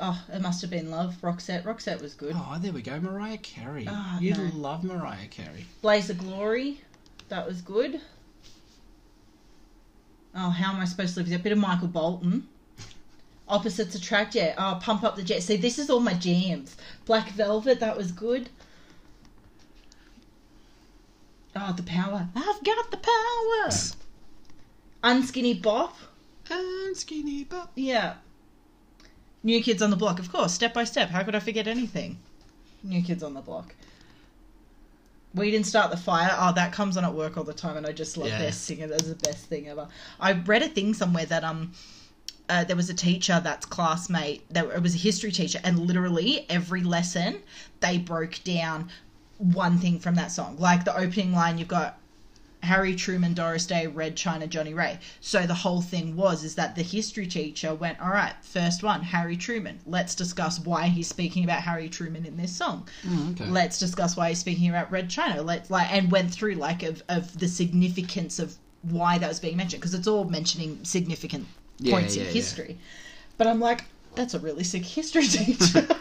Oh, 0.00 0.24
it 0.32 0.40
must 0.40 0.60
have 0.62 0.70
been 0.70 0.90
Love. 0.90 1.16
Roxette. 1.22 1.64
Roxette 1.64 2.00
was 2.00 2.14
good. 2.14 2.34
Oh, 2.36 2.56
there 2.60 2.72
we 2.72 2.82
go. 2.82 2.98
Mariah 3.00 3.38
Carey. 3.38 3.86
Ah, 3.88 4.18
You'd 4.20 4.38
no. 4.38 4.50
love 4.54 4.84
Mariah 4.84 5.26
Carey. 5.30 5.66
Blaze 5.82 6.10
of 6.10 6.18
Glory. 6.18 6.80
That 7.28 7.46
was 7.46 7.60
good. 7.60 8.00
Oh, 10.34 10.50
how 10.50 10.72
am 10.72 10.80
I 10.80 10.84
supposed 10.84 11.14
to 11.14 11.20
live? 11.22 11.32
A 11.32 11.38
bit 11.42 11.52
of 11.52 11.58
Michael 11.58 11.88
Bolton. 11.88 12.46
Opposites 13.48 13.94
attract. 13.94 14.34
Yeah. 14.34 14.54
Oh, 14.58 14.78
pump 14.80 15.02
up 15.04 15.16
the 15.16 15.22
jet. 15.22 15.42
See, 15.42 15.56
this 15.56 15.78
is 15.78 15.90
all 15.90 16.00
my 16.00 16.14
jams. 16.14 16.76
Black 17.04 17.30
Velvet. 17.30 17.80
That 17.80 17.96
was 17.96 18.12
good. 18.12 18.50
Oh, 21.56 21.72
the 21.72 21.82
power. 21.82 22.28
I've 22.36 22.62
got 22.64 22.90
the 22.90 22.98
power. 22.98 23.70
Unskinny 25.02 25.60
Bop. 25.60 25.96
And 26.50 26.96
Skinny 26.96 27.44
Bop. 27.44 27.72
Yeah. 27.74 28.14
New 29.42 29.62
Kids 29.62 29.82
on 29.82 29.90
the 29.90 29.96
Block, 29.96 30.18
of 30.18 30.32
course, 30.32 30.52
step 30.52 30.74
by 30.74 30.84
step. 30.84 31.10
How 31.10 31.22
could 31.22 31.34
I 31.34 31.40
forget 31.40 31.66
anything? 31.66 32.18
New 32.82 33.02
Kids 33.02 33.22
on 33.22 33.34
the 33.34 33.40
Block. 33.40 33.74
We 35.34 35.50
didn't 35.50 35.66
start 35.66 35.90
the 35.90 35.96
fire. 35.96 36.34
Oh, 36.38 36.52
that 36.54 36.72
comes 36.72 36.96
on 36.96 37.04
at 37.04 37.14
work 37.14 37.36
all 37.36 37.44
the 37.44 37.52
time, 37.52 37.76
and 37.76 37.86
I 37.86 37.92
just 37.92 38.16
love 38.16 38.28
Yeah. 38.28 38.38
their 38.38 38.52
singing. 38.52 38.88
That's 38.88 39.08
the 39.08 39.14
best 39.14 39.46
thing 39.46 39.68
ever. 39.68 39.88
I 40.18 40.32
read 40.32 40.62
a 40.62 40.68
thing 40.68 40.94
somewhere 40.94 41.26
that 41.26 41.44
um, 41.44 41.72
uh, 42.48 42.64
there 42.64 42.76
was 42.76 42.88
a 42.90 42.94
teacher 42.94 43.40
that's 43.42 43.66
classmate. 43.66 44.42
That 44.52 44.66
it 44.66 44.82
was 44.82 44.94
a 44.94 44.98
history 44.98 45.30
teacher, 45.30 45.60
and 45.62 45.80
literally 45.80 46.46
every 46.50 46.82
lesson 46.82 47.42
they 47.80 47.98
broke 47.98 48.42
down 48.42 48.88
one 49.36 49.78
thing 49.78 50.00
from 50.00 50.14
that 50.16 50.32
song. 50.32 50.56
Like 50.58 50.84
the 50.84 50.96
opening 50.96 51.32
line, 51.32 51.58
you've 51.58 51.68
got 51.68 51.98
Harry 52.62 52.94
Truman, 52.94 53.34
Doris 53.34 53.66
Day, 53.66 53.86
Red 53.86 54.16
China, 54.16 54.46
Johnnie 54.46 54.74
Ray. 54.74 54.98
So 55.20 55.46
the 55.46 55.54
whole 55.54 55.80
thing 55.80 56.16
was 56.16 56.44
is 56.44 56.54
that 56.56 56.74
the 56.74 56.82
history 56.82 57.26
teacher 57.26 57.74
went, 57.74 58.00
all 58.00 58.10
right, 58.10 58.34
first 58.42 58.82
one, 58.82 59.02
Harry 59.02 59.36
Truman. 59.36 59.78
Let's 59.86 60.14
discuss 60.14 60.58
why 60.60 60.88
he's 60.88 61.08
speaking 61.08 61.44
about 61.44 61.62
Harry 61.62 61.88
Truman 61.88 62.26
in 62.26 62.36
this 62.36 62.54
song. 62.54 62.88
Mm, 63.06 63.32
okay. 63.32 63.50
Let's 63.50 63.78
discuss 63.78 64.16
why 64.16 64.30
he's 64.30 64.40
speaking 64.40 64.68
about 64.68 64.90
Red 64.90 65.08
China. 65.08 65.42
Let's 65.42 65.70
like 65.70 65.92
and 65.92 66.10
went 66.10 66.32
through 66.32 66.54
like 66.54 66.82
of 66.82 67.02
of 67.08 67.38
the 67.38 67.48
significance 67.48 68.38
of 68.38 68.56
why 68.82 69.18
that 69.18 69.28
was 69.28 69.40
being 69.40 69.56
mentioned 69.56 69.80
because 69.80 69.94
it's 69.94 70.08
all 70.08 70.24
mentioning 70.24 70.84
significant 70.84 71.46
Yeah, 71.78 71.94
points 71.94 72.16
yeah, 72.16 72.22
in 72.22 72.26
yeah. 72.28 72.32
history. 72.32 72.78
But 73.36 73.46
I'm 73.46 73.60
like, 73.60 73.84
that's 74.14 74.34
a 74.34 74.38
really 74.40 74.64
sick 74.64 74.84
history 74.84 75.26
teacher. 75.28 75.86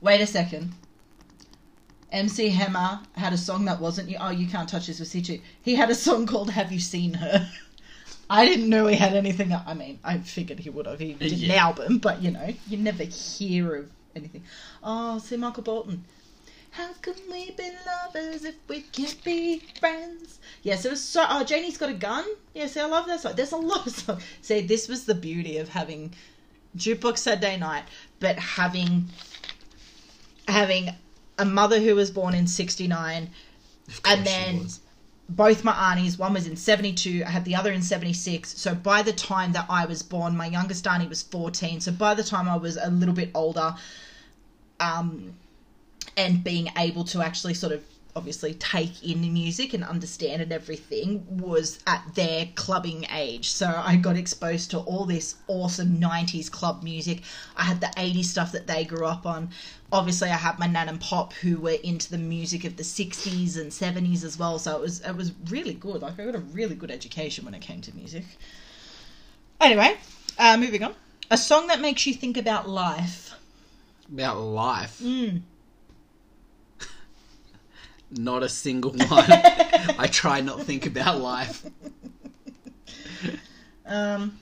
Wait 0.00 0.20
a 0.20 0.26
second. 0.26 0.72
MC 2.12 2.50
Hammer 2.50 3.00
had 3.16 3.32
a 3.32 3.38
song 3.38 3.64
that 3.64 3.80
wasn't 3.80 4.10
you. 4.10 4.16
Oh, 4.20 4.30
you 4.30 4.46
can't 4.46 4.68
touch 4.68 4.86
this 4.86 5.00
with 5.00 5.08
Situ. 5.08 5.40
He 5.62 5.74
had 5.74 5.90
a 5.90 5.94
song 5.94 6.26
called 6.26 6.50
"Have 6.50 6.70
You 6.70 6.78
Seen 6.78 7.14
Her." 7.14 7.50
I 8.30 8.46
didn't 8.46 8.68
know 8.68 8.86
he 8.86 8.96
had 8.96 9.14
anything. 9.14 9.52
I 9.52 9.74
mean, 9.74 9.98
I 10.04 10.18
figured 10.18 10.60
he 10.60 10.70
would 10.70 10.86
have. 10.86 11.00
He 11.00 11.14
did 11.14 11.42
an 11.42 11.50
album, 11.50 11.98
but 11.98 12.22
you 12.22 12.30
know, 12.30 12.54
you 12.68 12.78
never 12.78 13.04
hear 13.04 13.76
of 13.76 13.90
anything. 14.14 14.44
Oh, 14.82 15.18
see 15.18 15.36
Michael 15.36 15.62
Bolton. 15.62 16.04
How 16.70 16.90
can 17.02 17.14
we 17.30 17.50
be 17.50 17.70
lovers 17.86 18.44
if 18.44 18.54
we 18.68 18.80
can't 18.80 19.22
be 19.24 19.58
friends? 19.78 20.38
Yes, 20.62 20.86
it 20.86 20.90
was 20.90 21.04
so. 21.04 21.26
Oh, 21.28 21.44
Janie's 21.44 21.76
got 21.76 21.90
a 21.90 21.94
gun. 21.94 22.24
Yeah, 22.54 22.66
see, 22.66 22.80
I 22.80 22.86
love 22.86 23.06
that 23.06 23.20
song. 23.20 23.34
There's 23.36 23.52
a 23.52 23.56
lot 23.58 23.86
of 23.86 23.92
songs. 23.92 24.22
See, 24.40 24.62
this 24.62 24.88
was 24.88 25.04
the 25.04 25.14
beauty 25.14 25.58
of 25.58 25.68
having 25.68 26.14
Jukebox 26.76 27.18
Saturday 27.18 27.58
Night, 27.58 27.84
but 28.20 28.38
having 28.38 29.10
having 30.48 30.94
a 31.38 31.44
mother 31.44 31.80
who 31.80 31.94
was 31.94 32.10
born 32.10 32.34
in 32.34 32.46
'69, 32.46 33.30
and 34.04 34.26
then 34.26 34.66
both 35.28 35.64
my 35.64 35.92
aunties. 35.92 36.18
One 36.18 36.34
was 36.34 36.46
in 36.46 36.56
'72. 36.56 37.22
I 37.26 37.30
had 37.30 37.44
the 37.44 37.54
other 37.54 37.72
in 37.72 37.82
'76. 37.82 38.58
So 38.58 38.74
by 38.74 39.02
the 39.02 39.12
time 39.12 39.52
that 39.52 39.66
I 39.68 39.86
was 39.86 40.02
born, 40.02 40.36
my 40.36 40.46
youngest 40.46 40.86
auntie 40.86 41.08
was 41.08 41.22
14. 41.22 41.80
So 41.80 41.92
by 41.92 42.14
the 42.14 42.24
time 42.24 42.48
I 42.48 42.56
was 42.56 42.76
a 42.76 42.90
little 42.90 43.14
bit 43.14 43.30
older, 43.34 43.74
um, 44.80 45.34
and 46.16 46.44
being 46.44 46.68
able 46.76 47.04
to 47.04 47.22
actually 47.22 47.54
sort 47.54 47.72
of 47.72 47.82
obviously 48.14 48.52
take 48.54 49.02
in 49.02 49.22
the 49.22 49.28
music 49.28 49.72
and 49.72 49.82
understand 49.82 50.42
and 50.42 50.52
everything 50.52 51.24
was 51.38 51.78
at 51.86 52.04
their 52.14 52.48
clubbing 52.54 53.06
age. 53.10 53.50
So 53.50 53.66
I 53.66 53.96
got 53.96 54.16
exposed 54.16 54.70
to 54.72 54.80
all 54.80 55.06
this 55.06 55.36
awesome 55.48 55.98
90s 55.98 56.50
club 56.50 56.82
music. 56.82 57.22
I 57.56 57.64
had 57.64 57.80
the 57.80 57.86
80s 57.86 58.26
stuff 58.26 58.52
that 58.52 58.66
they 58.66 58.84
grew 58.84 59.06
up 59.06 59.24
on. 59.24 59.50
Obviously 59.90 60.28
I 60.28 60.36
had 60.36 60.58
my 60.58 60.66
nan 60.66 60.90
and 60.90 61.00
pop 61.00 61.32
who 61.34 61.58
were 61.58 61.78
into 61.82 62.10
the 62.10 62.18
music 62.18 62.64
of 62.64 62.76
the 62.76 62.82
60s 62.82 63.58
and 63.58 63.70
70s 63.70 64.24
as 64.24 64.38
well. 64.38 64.58
So 64.58 64.76
it 64.76 64.80
was 64.80 65.00
it 65.00 65.16
was 65.16 65.32
really 65.48 65.74
good. 65.74 66.02
Like 66.02 66.18
I 66.20 66.26
got 66.26 66.34
a 66.34 66.40
really 66.40 66.74
good 66.74 66.90
education 66.90 67.46
when 67.46 67.54
it 67.54 67.62
came 67.62 67.80
to 67.80 67.96
music. 67.96 68.24
Anyway, 69.60 69.96
uh, 70.38 70.56
moving 70.58 70.82
on. 70.82 70.94
A 71.30 71.38
song 71.38 71.68
that 71.68 71.80
makes 71.80 72.06
you 72.06 72.12
think 72.12 72.36
about 72.36 72.68
life. 72.68 73.34
About 74.12 74.38
life. 74.38 75.00
Mm. 75.02 75.42
Not 78.16 78.42
a 78.42 78.48
single 78.48 78.92
one. 78.92 79.24
I 79.98 80.06
try 80.10 80.40
not 80.40 80.58
to 80.58 80.64
think 80.64 80.86
about 80.86 81.20
life. 81.20 81.64
Um, 83.86 84.38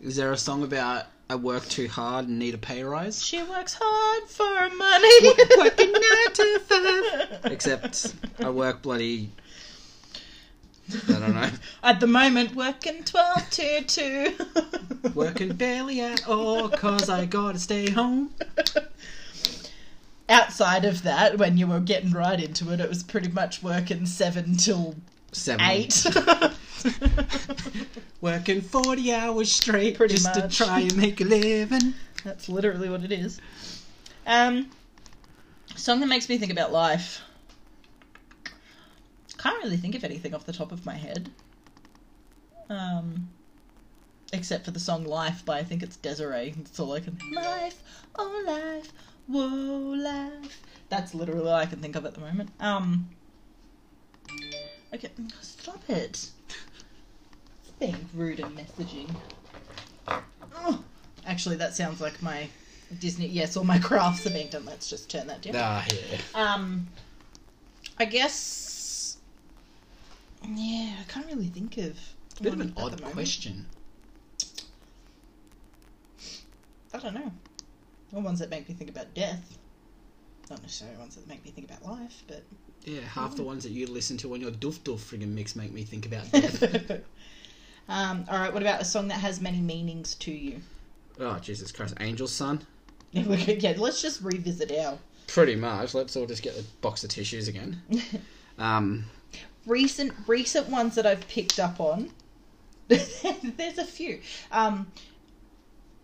Is 0.00 0.16
there 0.16 0.32
a 0.32 0.36
song 0.36 0.62
about 0.62 1.06
I 1.28 1.36
work 1.36 1.64
too 1.68 1.86
hard 1.88 2.26
and 2.28 2.38
need 2.38 2.54
a 2.54 2.58
pay 2.58 2.82
rise? 2.82 3.24
She 3.24 3.42
works 3.42 3.76
hard 3.80 4.28
for 4.28 4.74
money. 4.76 5.58
Working 5.58 5.92
nine 5.92 6.32
to 6.34 6.58
five. 6.60 7.52
Except 7.52 8.14
I 8.40 8.50
work 8.50 8.82
bloody. 8.82 9.30
I 11.08 11.12
don't 11.20 11.34
know. 11.34 11.50
At 11.84 12.00
the 12.00 12.08
moment, 12.08 12.56
working 12.56 13.04
12 13.04 13.50
to 13.50 13.82
2. 13.84 14.36
Working 15.14 15.54
barely 15.54 16.00
at 16.00 16.26
all 16.26 16.68
cause 16.68 17.08
I 17.08 17.26
gotta 17.26 17.60
stay 17.60 17.90
home. 17.90 18.34
Outside 20.30 20.84
of 20.84 21.02
that, 21.02 21.36
when 21.38 21.58
you 21.58 21.66
were 21.66 21.80
getting 21.80 22.12
right 22.12 22.40
into 22.40 22.72
it, 22.72 22.80
it 22.80 22.88
was 22.88 23.02
pretty 23.02 23.28
much 23.28 23.62
working 23.62 24.06
7 24.06 24.56
till 24.56 24.94
Seven. 25.32 25.64
8. 25.64 26.06
Working 28.20 28.60
40 28.60 29.14
hours 29.14 29.52
straight 29.52 29.96
Pretty 29.96 30.14
just 30.14 30.24
much. 30.24 30.58
to 30.58 30.64
try 30.64 30.80
and 30.80 30.96
make 30.96 31.20
a 31.20 31.24
living. 31.24 31.94
That's 32.24 32.48
literally 32.48 32.88
what 32.88 33.02
it 33.02 33.12
is. 33.12 33.40
Um, 34.26 34.70
song 35.76 36.00
that 36.00 36.06
makes 36.06 36.28
me 36.28 36.38
think 36.38 36.52
about 36.52 36.72
life. 36.72 37.22
Can't 39.38 39.62
really 39.64 39.76
think 39.76 39.94
of 39.94 40.04
anything 40.04 40.34
off 40.34 40.44
the 40.44 40.52
top 40.52 40.70
of 40.72 40.84
my 40.84 40.94
head. 40.94 41.30
Um, 42.68 43.28
except 44.32 44.64
for 44.66 44.70
the 44.70 44.80
song 44.80 45.04
"Life" 45.04 45.44
by 45.44 45.58
I 45.58 45.64
think 45.64 45.82
it's 45.82 45.96
Desiree. 45.96 46.54
That's 46.56 46.78
all 46.78 46.92
I 46.92 47.00
can. 47.00 47.18
Life, 47.32 47.82
oh 48.16 48.44
life, 48.46 48.92
whoa 49.30 49.94
life. 49.96 50.62
That's 50.88 51.14
literally 51.14 51.48
all 51.48 51.54
I 51.54 51.66
can 51.66 51.80
think 51.80 51.96
of 51.96 52.04
at 52.04 52.14
the 52.14 52.20
moment. 52.20 52.50
Um. 52.60 53.08
Okay, 54.92 55.10
stop 55.40 55.88
it. 55.88 56.28
It's 56.48 57.70
being 57.78 58.08
rude 58.14 58.40
and 58.40 58.56
messaging. 58.56 59.14
Oh. 60.56 60.82
Actually, 61.26 61.56
that 61.56 61.76
sounds 61.76 62.00
like 62.00 62.20
my 62.22 62.48
Disney. 62.98 63.26
Yes, 63.26 63.56
all 63.56 63.64
my 63.64 63.78
crafts 63.88 64.26
are 64.26 64.30
being 64.30 64.48
done. 64.48 64.64
Let's 64.64 64.90
just 64.90 65.10
turn 65.10 65.26
that 65.28 65.42
down. 65.42 65.54
Ah, 65.56 65.86
yeah. 65.92 66.18
Um, 66.34 66.88
I 67.98 68.04
guess. 68.06 69.18
Yeah, 70.48 70.94
I 71.00 71.04
can't 71.12 71.26
really 71.26 71.46
think 71.46 71.76
of. 71.78 71.96
A 72.40 72.42
bit 72.42 72.54
of 72.54 72.60
an 72.60 72.72
odd 72.76 73.00
question. 73.02 73.66
I 76.92 76.98
don't 76.98 77.14
know. 77.14 77.30
Or 78.12 78.20
ones 78.22 78.38
that 78.40 78.50
make 78.50 78.68
me 78.68 78.74
think 78.74 78.90
about 78.90 79.12
death. 79.14 79.58
Not 80.48 80.62
necessarily 80.62 80.96
ones 80.96 81.14
that 81.14 81.28
make 81.28 81.44
me 81.44 81.52
think 81.52 81.70
about 81.70 81.84
life, 81.84 82.22
but. 82.26 82.42
Yeah, 82.84 83.00
half 83.00 83.36
the 83.36 83.42
ones 83.42 83.62
that 83.64 83.70
you 83.70 83.86
listen 83.86 84.16
to 84.18 84.32
on 84.34 84.40
your 84.40 84.50
doof 84.50 84.80
doof 84.80 84.98
friggin' 84.98 85.28
mix 85.28 85.54
make 85.54 85.72
me 85.72 85.84
think 85.84 86.06
about 86.06 86.30
death. 86.32 86.90
um, 87.88 88.24
all 88.28 88.38
right. 88.38 88.52
What 88.52 88.62
about 88.62 88.80
a 88.80 88.84
song 88.84 89.08
that 89.08 89.20
has 89.20 89.40
many 89.40 89.60
meanings 89.60 90.14
to 90.16 90.32
you? 90.32 90.60
oh, 91.20 91.38
Jesus 91.38 91.70
Christ. 91.70 91.94
Angel's 91.98 92.32
Son? 92.32 92.66
Yeah, 93.12 93.22
yeah, 93.34 93.74
let's 93.76 94.00
just 94.00 94.22
revisit 94.22 94.72
our 94.72 94.98
Pretty 95.26 95.54
much. 95.54 95.94
Let's 95.94 96.16
all 96.16 96.26
just 96.26 96.42
get 96.42 96.56
the 96.56 96.64
box 96.80 97.04
of 97.04 97.10
tissues 97.10 97.48
again. 97.48 97.82
Um, 98.58 99.06
recent 99.64 100.12
recent 100.26 100.68
ones 100.68 100.94
that 100.96 101.06
I've 101.06 101.26
picked 101.28 101.58
up 101.58 101.80
on. 101.80 102.10
There's 102.88 103.78
a 103.78 103.84
few. 103.84 104.20
Um, 104.52 104.92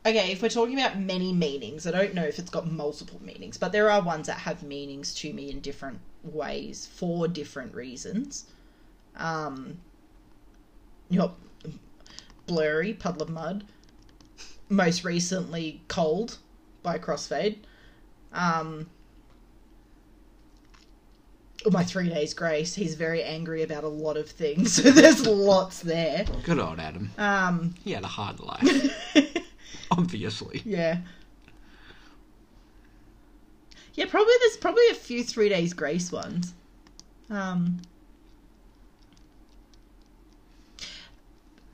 okay, 0.06 0.30
if 0.32 0.40
we're 0.42 0.48
talking 0.48 0.78
about 0.78 0.98
many 0.98 1.32
meanings, 1.32 1.86
I 1.86 1.90
don't 1.90 2.14
know 2.14 2.24
if 2.24 2.38
it's 2.38 2.50
got 2.50 2.70
multiple 2.70 3.20
meanings, 3.22 3.58
but 3.58 3.72
there 3.72 3.90
are 3.90 4.00
ones 4.02 4.26
that 4.28 4.38
have 4.38 4.62
meanings 4.62 5.14
to 5.16 5.32
me 5.32 5.50
in 5.50 5.60
different 5.60 5.98
ways 6.22 6.86
for 6.94 7.26
different 7.28 7.74
reasons. 7.74 8.46
Um, 9.16 9.78
you 11.08 11.18
know, 11.18 11.34
blurry 12.46 12.92
puddle 12.94 13.22
of 13.22 13.28
mud. 13.30 13.64
Most 14.68 15.04
recently, 15.04 15.80
cold 15.88 16.38
by 16.82 16.98
Crossfade. 16.98 17.58
Um, 18.32 18.88
oh, 21.64 21.70
my 21.70 21.84
three 21.84 22.08
days 22.08 22.34
grace. 22.34 22.74
He's 22.74 22.94
very 22.94 23.22
angry 23.22 23.62
about 23.62 23.84
a 23.84 23.88
lot 23.88 24.16
of 24.16 24.28
things. 24.28 24.72
So 24.74 24.82
there's 24.90 25.24
lots 25.26 25.80
there. 25.80 26.24
good 26.44 26.58
old 26.58 26.80
Adam. 26.80 27.10
Um, 27.16 27.74
He 27.84 27.92
had 27.92 28.02
a 28.02 28.08
hard 28.08 28.40
life, 28.40 29.14
obviously. 29.90 30.62
yeah. 30.64 30.98
Yeah, 33.94 34.04
probably 34.10 34.34
there's 34.40 34.58
probably 34.58 34.86
a 34.90 34.94
few 34.94 35.24
three 35.24 35.48
days 35.48 35.72
grace 35.72 36.12
ones. 36.12 36.52
Um, 37.30 37.80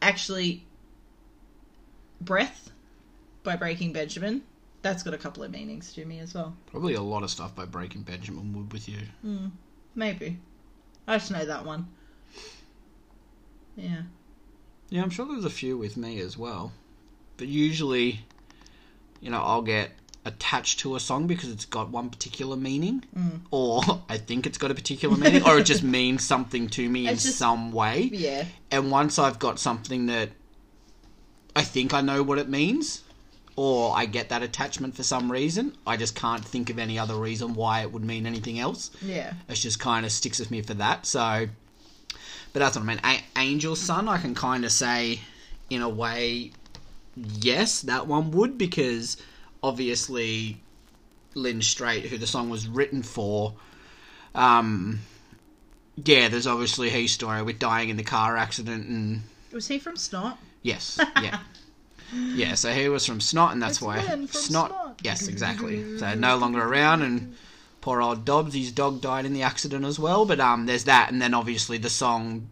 actually, 0.00 0.64
breath 2.20 2.70
by 3.42 3.56
Breaking 3.56 3.92
Benjamin. 3.92 4.42
That's 4.82 5.02
got 5.02 5.14
a 5.14 5.18
couple 5.18 5.42
of 5.42 5.50
meanings 5.50 5.92
to 5.94 6.04
me 6.04 6.20
as 6.20 6.34
well. 6.34 6.54
Probably 6.66 6.94
a 6.94 7.02
lot 7.02 7.22
of 7.24 7.30
stuff 7.30 7.54
by 7.54 7.64
Breaking 7.64 8.02
Benjamin 8.02 8.52
would 8.52 8.72
with 8.72 8.88
you. 8.88 8.98
Maybe. 9.94 10.38
I 11.06 11.18
just 11.18 11.30
know 11.30 11.44
that 11.44 11.64
one. 11.64 11.88
Yeah. 13.76 14.02
Yeah, 14.90 15.02
I'm 15.02 15.10
sure 15.10 15.26
there's 15.26 15.44
a 15.44 15.50
few 15.50 15.76
with 15.76 15.96
me 15.96 16.20
as 16.20 16.36
well. 16.38 16.72
But 17.43 17.49
usually, 17.49 18.20
you 19.20 19.28
know, 19.28 19.43
I'll 19.43 19.62
get 19.62 19.90
attached 20.24 20.78
to 20.78 20.95
a 20.95 21.01
song 21.01 21.26
because 21.26 21.51
it's 21.51 21.64
got 21.64 21.90
one 21.90 22.09
particular 22.09 22.55
meaning, 22.55 23.03
mm. 23.18 23.40
or 23.51 23.82
I 24.09 24.18
think 24.18 24.47
it's 24.47 24.59
got 24.59 24.70
a 24.70 24.76
particular 24.76 25.16
meaning, 25.16 25.43
or 25.45 25.59
it 25.59 25.64
just 25.64 25.82
means 25.82 26.24
something 26.24 26.68
to 26.68 26.88
me 26.88 27.09
in 27.09 27.16
just- 27.16 27.38
some 27.38 27.72
way. 27.72 28.11
Yeah. 28.12 28.45
And 28.70 28.93
once 28.93 29.18
I've 29.18 29.40
got 29.40 29.59
something 29.59 30.07
that 30.07 30.28
I 31.57 31.62
think 31.62 31.93
I 31.93 32.01
know 32.01 32.22
what 32.22 32.38
it 32.38 32.49
means, 32.49 33.03
or 33.57 33.93
I 33.97 34.07
get 34.07 34.28
that 34.28 34.45
attachment 34.45 34.95
for 34.95 35.03
some 35.03 35.32
reason, 35.32 35.76
I 35.84 35.97
just 35.97 36.14
can't 36.14 36.45
think 36.45 36.70
of 36.70 36.78
any 36.78 36.97
other 36.97 37.16
reason 37.16 37.55
why 37.55 37.80
it 37.80 37.90
would 37.90 38.05
mean 38.05 38.24
anything 38.24 38.61
else. 38.61 38.93
Yeah. 39.03 39.32
It 39.49 39.55
just 39.57 39.80
kind 39.80 40.07
of 40.07 40.12
sticks 40.12 40.38
with 40.38 40.53
me 40.53 40.62
for 40.62 40.74
that. 40.74 41.07
So, 41.07 41.49
but 42.53 42.61
that's 42.61 42.76
what 42.76 42.84
I 42.84 42.86
mean. 42.86 43.01
A- 43.03 43.36
Angel's 43.36 43.80
Son, 43.80 44.09
I 44.09 44.18
can 44.18 44.36
kind 44.36 44.64
of 44.64 44.70
say, 44.70 45.18
in 45.70 45.82
a 45.82 45.88
way, 45.88 46.53
yes, 47.16 47.80
that 47.82 48.06
one 48.06 48.30
would 48.32 48.58
because 48.58 49.16
obviously 49.62 50.60
Lynn 51.34 51.62
Strait, 51.62 52.06
who 52.06 52.18
the 52.18 52.26
song 52.26 52.50
was 52.50 52.66
written 52.68 53.02
for, 53.02 53.54
um, 54.34 55.00
yeah, 56.04 56.28
there's 56.28 56.46
obviously 56.46 56.90
his 56.90 57.12
story 57.12 57.42
with 57.42 57.58
dying 57.58 57.88
in 57.88 57.96
the 57.96 58.02
car 58.02 58.36
accident 58.36 58.86
and 58.88 59.22
Was 59.52 59.68
he 59.68 59.78
from 59.78 59.96
Snot? 59.96 60.38
Yes, 60.62 60.98
yeah. 61.22 61.40
Yeah, 62.14 62.54
so 62.54 62.72
he 62.72 62.88
was 62.90 63.06
from 63.06 63.20
Snot, 63.20 63.52
and 63.52 63.62
that's 63.62 63.78
It's 63.78 63.82
why 63.82 64.00
Snot. 64.26 64.30
Snot. 64.70 65.00
Yes, 65.02 65.28
exactly. 65.28 65.98
So 65.98 66.14
no 66.14 66.36
longer 66.36 66.62
around, 66.62 67.00
and 67.02 67.34
poor 67.80 68.02
old 68.02 68.26
Dobbs, 68.26 68.54
his 68.54 68.70
dog 68.70 69.00
died 69.00 69.24
in 69.24 69.32
the 69.32 69.42
accident 69.42 69.84
as 69.86 69.98
well. 69.98 70.26
But 70.26 70.38
um, 70.38 70.66
there's 70.66 70.84
that, 70.84 71.10
and 71.10 71.22
then 71.22 71.32
obviously 71.32 71.78
the 71.78 71.88
song 71.88 72.50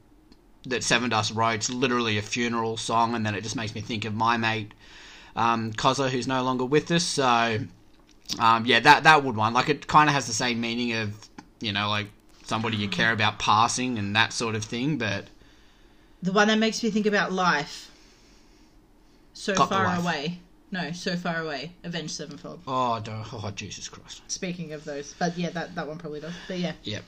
that 0.66 0.82
Sevendust 0.82 1.34
wrote, 1.34 1.54
it's 1.54 1.70
literally 1.70 2.18
a 2.18 2.22
funeral 2.22 2.76
song, 2.76 3.14
and 3.14 3.24
then 3.24 3.34
it 3.34 3.42
just 3.42 3.56
makes 3.56 3.74
me 3.74 3.80
think 3.80 4.04
of 4.04 4.14
my 4.14 4.36
mate, 4.36 4.72
um, 5.36 5.72
Koza, 5.72 6.10
who's 6.10 6.26
no 6.28 6.42
longer 6.42 6.64
with 6.64 6.90
us. 6.90 7.04
So 7.04 7.60
Um, 8.38 8.64
yeah, 8.64 8.78
that 8.80 9.02
that 9.04 9.24
would 9.24 9.34
one. 9.36 9.54
Like 9.54 9.68
it 9.68 9.86
kind 9.88 10.08
of 10.08 10.14
has 10.14 10.26
the 10.28 10.32
same 10.32 10.60
meaning 10.60 10.92
of 10.92 11.28
you 11.60 11.72
know 11.72 11.88
like 11.88 12.06
somebody 12.44 12.76
you 12.76 12.88
care 12.88 13.12
about 13.12 13.38
passing 13.38 13.98
and 13.98 14.14
that 14.14 14.32
sort 14.32 14.54
of 14.54 14.64
thing, 14.64 14.98
but 14.98 15.26
The 16.22 16.32
one 16.32 16.48
that 16.48 16.58
makes 16.58 16.82
me 16.82 16.90
think 16.90 17.06
about 17.06 17.32
life. 17.32 17.90
So 19.32 19.54
Got 19.54 19.68
far 19.70 19.96
away. 19.96 20.38
No, 20.70 20.92
so 20.92 21.16
far 21.16 21.38
away. 21.40 21.72
Avenged 21.82 22.12
Sevenfold. 22.14 22.60
oh, 22.68 23.02
oh 23.32 23.50
Jesus 23.56 23.88
Christ. 23.88 24.22
Speaking 24.28 24.72
of 24.72 24.84
those, 24.84 25.14
but 25.18 25.36
yeah, 25.36 25.50
that 25.50 25.74
that 25.74 25.88
one 25.88 25.98
probably 25.98 26.20
does. 26.20 26.34
But 26.46 26.58
yeah, 26.58 26.72
Yep. 26.84 27.02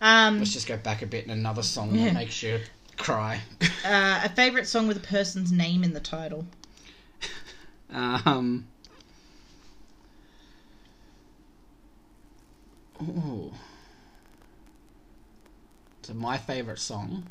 um, 0.00 0.38
Let's 0.38 0.52
just 0.52 0.66
go 0.66 0.76
back 0.78 1.02
a 1.02 1.06
bit 1.06 1.24
in 1.24 1.30
another 1.30 1.62
song 1.62 1.94
Yeah. 1.94 2.06
that 2.06 2.14
makes 2.14 2.42
you 2.42 2.60
cry. 3.02 3.40
uh, 3.84 4.22
a 4.24 4.28
favorite 4.30 4.66
song 4.66 4.86
with 4.86 4.96
a 4.96 5.00
person's 5.06 5.52
name 5.52 5.84
in 5.84 5.92
the 5.92 6.00
title. 6.00 6.46
um. 7.90 8.66
Oh. 13.00 13.52
So 16.02 16.14
my 16.14 16.38
favorite 16.38 16.78
song. 16.78 17.24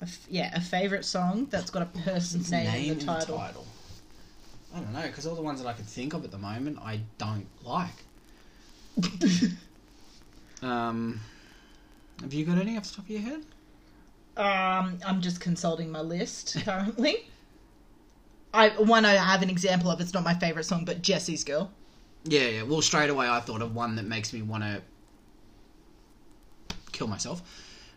A 0.00 0.04
f- 0.04 0.26
yeah, 0.30 0.50
a 0.54 0.60
favorite 0.60 1.04
song 1.04 1.46
that's 1.50 1.70
got 1.70 1.82
a 1.82 1.86
person's 1.86 2.50
name, 2.50 2.92
in 2.92 2.98
the 2.98 3.04
title. 3.04 3.66
I 4.74 4.80
don't 4.80 4.92
know, 4.92 5.02
because 5.02 5.26
all 5.26 5.34
the 5.34 5.42
ones 5.42 5.60
that 5.60 5.68
I 5.68 5.72
could 5.72 5.86
think 5.86 6.14
of 6.14 6.24
at 6.24 6.30
the 6.30 6.38
moment, 6.38 6.78
I 6.82 7.00
don't 7.18 7.46
like. 7.64 7.90
Um, 10.62 11.20
have 12.20 12.34
you 12.34 12.44
got 12.44 12.58
any 12.58 12.76
off 12.76 12.84
the 12.84 12.96
top 12.96 13.04
of 13.06 13.10
your 13.10 13.22
head? 13.22 13.42
Um, 14.36 14.98
I'm 15.06 15.20
just 15.20 15.40
consulting 15.40 15.90
my 15.90 16.00
list 16.00 16.56
currently. 16.64 17.26
I 18.52 18.68
one 18.70 19.04
I 19.04 19.14
have 19.14 19.42
an 19.42 19.50
example 19.50 19.90
of. 19.90 20.00
It's 20.00 20.14
not 20.14 20.24
my 20.24 20.34
favorite 20.34 20.64
song, 20.64 20.84
but 20.84 21.02
Jesse's 21.02 21.44
Girl. 21.44 21.70
Yeah, 22.24 22.46
yeah. 22.48 22.62
Well, 22.62 22.82
straight 22.82 23.10
away 23.10 23.28
I 23.28 23.40
thought 23.40 23.62
of 23.62 23.74
one 23.74 23.96
that 23.96 24.04
makes 24.04 24.32
me 24.32 24.42
want 24.42 24.62
to 24.64 24.82
kill 26.92 27.06
myself. 27.06 27.42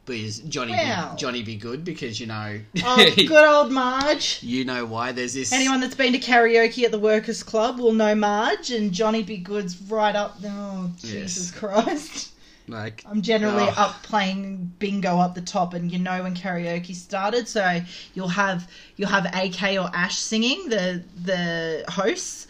But 0.05 0.15
is 0.17 0.39
Johnny 0.39 0.73
Well. 0.73 1.11
be, 1.13 1.17
Johnny 1.17 1.43
be 1.43 1.55
good 1.55 1.85
because 1.85 2.19
you 2.19 2.27
know 2.27 2.59
Oh, 2.83 3.11
good 3.15 3.31
old 3.47 3.71
Marge. 3.71 4.39
you 4.43 4.65
know 4.65 4.85
why 4.85 5.13
there's 5.13 5.33
this 5.33 5.53
Anyone 5.53 5.79
that's 5.79 5.95
been 5.95 6.11
to 6.11 6.19
karaoke 6.19 6.83
at 6.83 6.91
the 6.91 6.99
Workers 6.99 7.41
Club 7.41 7.79
will 7.79 7.93
know 7.93 8.13
Marge, 8.13 8.69
and 8.71 8.91
Johnny 8.91 9.23
Be 9.23 9.37
Good's 9.37 9.81
right 9.83 10.13
up. 10.15 10.37
Oh, 10.45 10.91
Jesus 10.99 11.51
Christ. 11.51 12.31
Like 12.67 13.03
I'm 13.09 13.21
generally 13.21 13.63
Ugh. 13.63 13.73
up 13.77 14.03
playing 14.03 14.73
bingo 14.79 15.17
up 15.19 15.35
the 15.35 15.41
top, 15.41 15.73
and 15.73 15.91
you 15.91 15.99
know 15.99 16.23
when 16.23 16.35
karaoke 16.35 16.95
started, 16.95 17.47
so 17.47 17.81
you'll 18.13 18.27
have 18.29 18.69
you'll 18.95 19.09
have 19.09 19.25
AK 19.25 19.79
or 19.79 19.89
Ash 19.93 20.17
singing 20.17 20.69
the 20.69 21.03
the 21.23 21.83
hosts, 21.89 22.47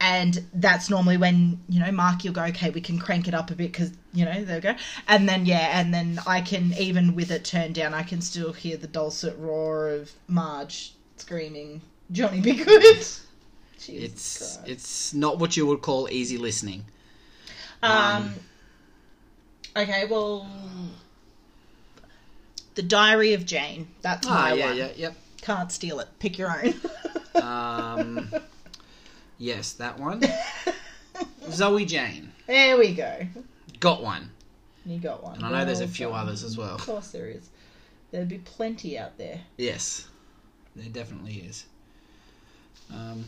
and 0.00 0.44
that's 0.54 0.88
normally 0.88 1.16
when 1.16 1.60
you 1.68 1.80
know 1.80 1.90
Mark 1.90 2.24
you'll 2.24 2.34
go 2.34 2.44
okay 2.44 2.70
we 2.70 2.80
can 2.80 2.98
crank 2.98 3.26
it 3.26 3.34
up 3.34 3.50
a 3.50 3.54
bit 3.54 3.72
because 3.72 3.92
you 4.12 4.24
know 4.24 4.44
there 4.44 4.56
we 4.56 4.60
go, 4.60 4.74
and 5.08 5.28
then 5.28 5.44
yeah, 5.44 5.80
and 5.80 5.92
then 5.92 6.20
I 6.26 6.40
can 6.40 6.72
even 6.78 7.14
with 7.14 7.30
it 7.30 7.44
turned 7.44 7.74
down 7.74 7.94
I 7.94 8.02
can 8.02 8.20
still 8.20 8.52
hear 8.52 8.76
the 8.76 8.86
dulcet 8.86 9.36
roar 9.38 9.88
of 9.88 10.12
Marge 10.28 10.92
screaming 11.16 11.80
Johnny 12.12 12.40
Be 12.40 12.54
Good. 12.54 12.82
It's 13.90 14.56
Christ. 14.56 14.60
it's 14.66 15.14
not 15.14 15.38
what 15.38 15.56
you 15.56 15.66
would 15.66 15.82
call 15.82 16.08
easy 16.10 16.36
listening. 16.36 16.84
Um, 17.82 18.34
okay, 19.78 20.06
well, 20.06 20.46
the 22.74 22.82
Diary 22.82 23.34
of 23.34 23.44
Jane. 23.46 23.88
That's 24.02 24.26
my 24.26 24.50
Ah, 24.52 24.54
yeah, 24.54 24.66
one. 24.66 24.76
yeah, 24.76 24.88
yep. 24.96 25.14
Can't 25.42 25.70
steal 25.72 26.00
it. 26.00 26.08
Pick 26.18 26.38
your 26.38 26.50
own. 26.50 26.74
Um, 27.38 28.32
yes, 29.38 29.74
that 29.74 29.96
one. 30.00 30.20
Zoe 31.50 31.84
Jane 31.84 32.32
there 32.48 32.76
we 32.76 32.94
go. 32.94 33.26
got 33.78 34.02
one, 34.02 34.30
You 34.84 34.98
got 34.98 35.22
one. 35.22 35.36
and 35.36 35.46
I 35.46 35.50
know 35.50 35.64
there's 35.64 35.80
a 35.80 35.86
few 35.86 36.10
others 36.10 36.42
as 36.42 36.56
well. 36.58 36.74
Of 36.74 36.80
course 36.80 37.10
there 37.12 37.26
is. 37.28 37.48
There'd 38.10 38.28
be 38.28 38.38
plenty 38.38 38.98
out 38.98 39.18
there. 39.18 39.40
Yes, 39.56 40.08
there 40.74 40.88
definitely 40.88 41.34
is. 41.46 41.66
Um, 42.92 43.24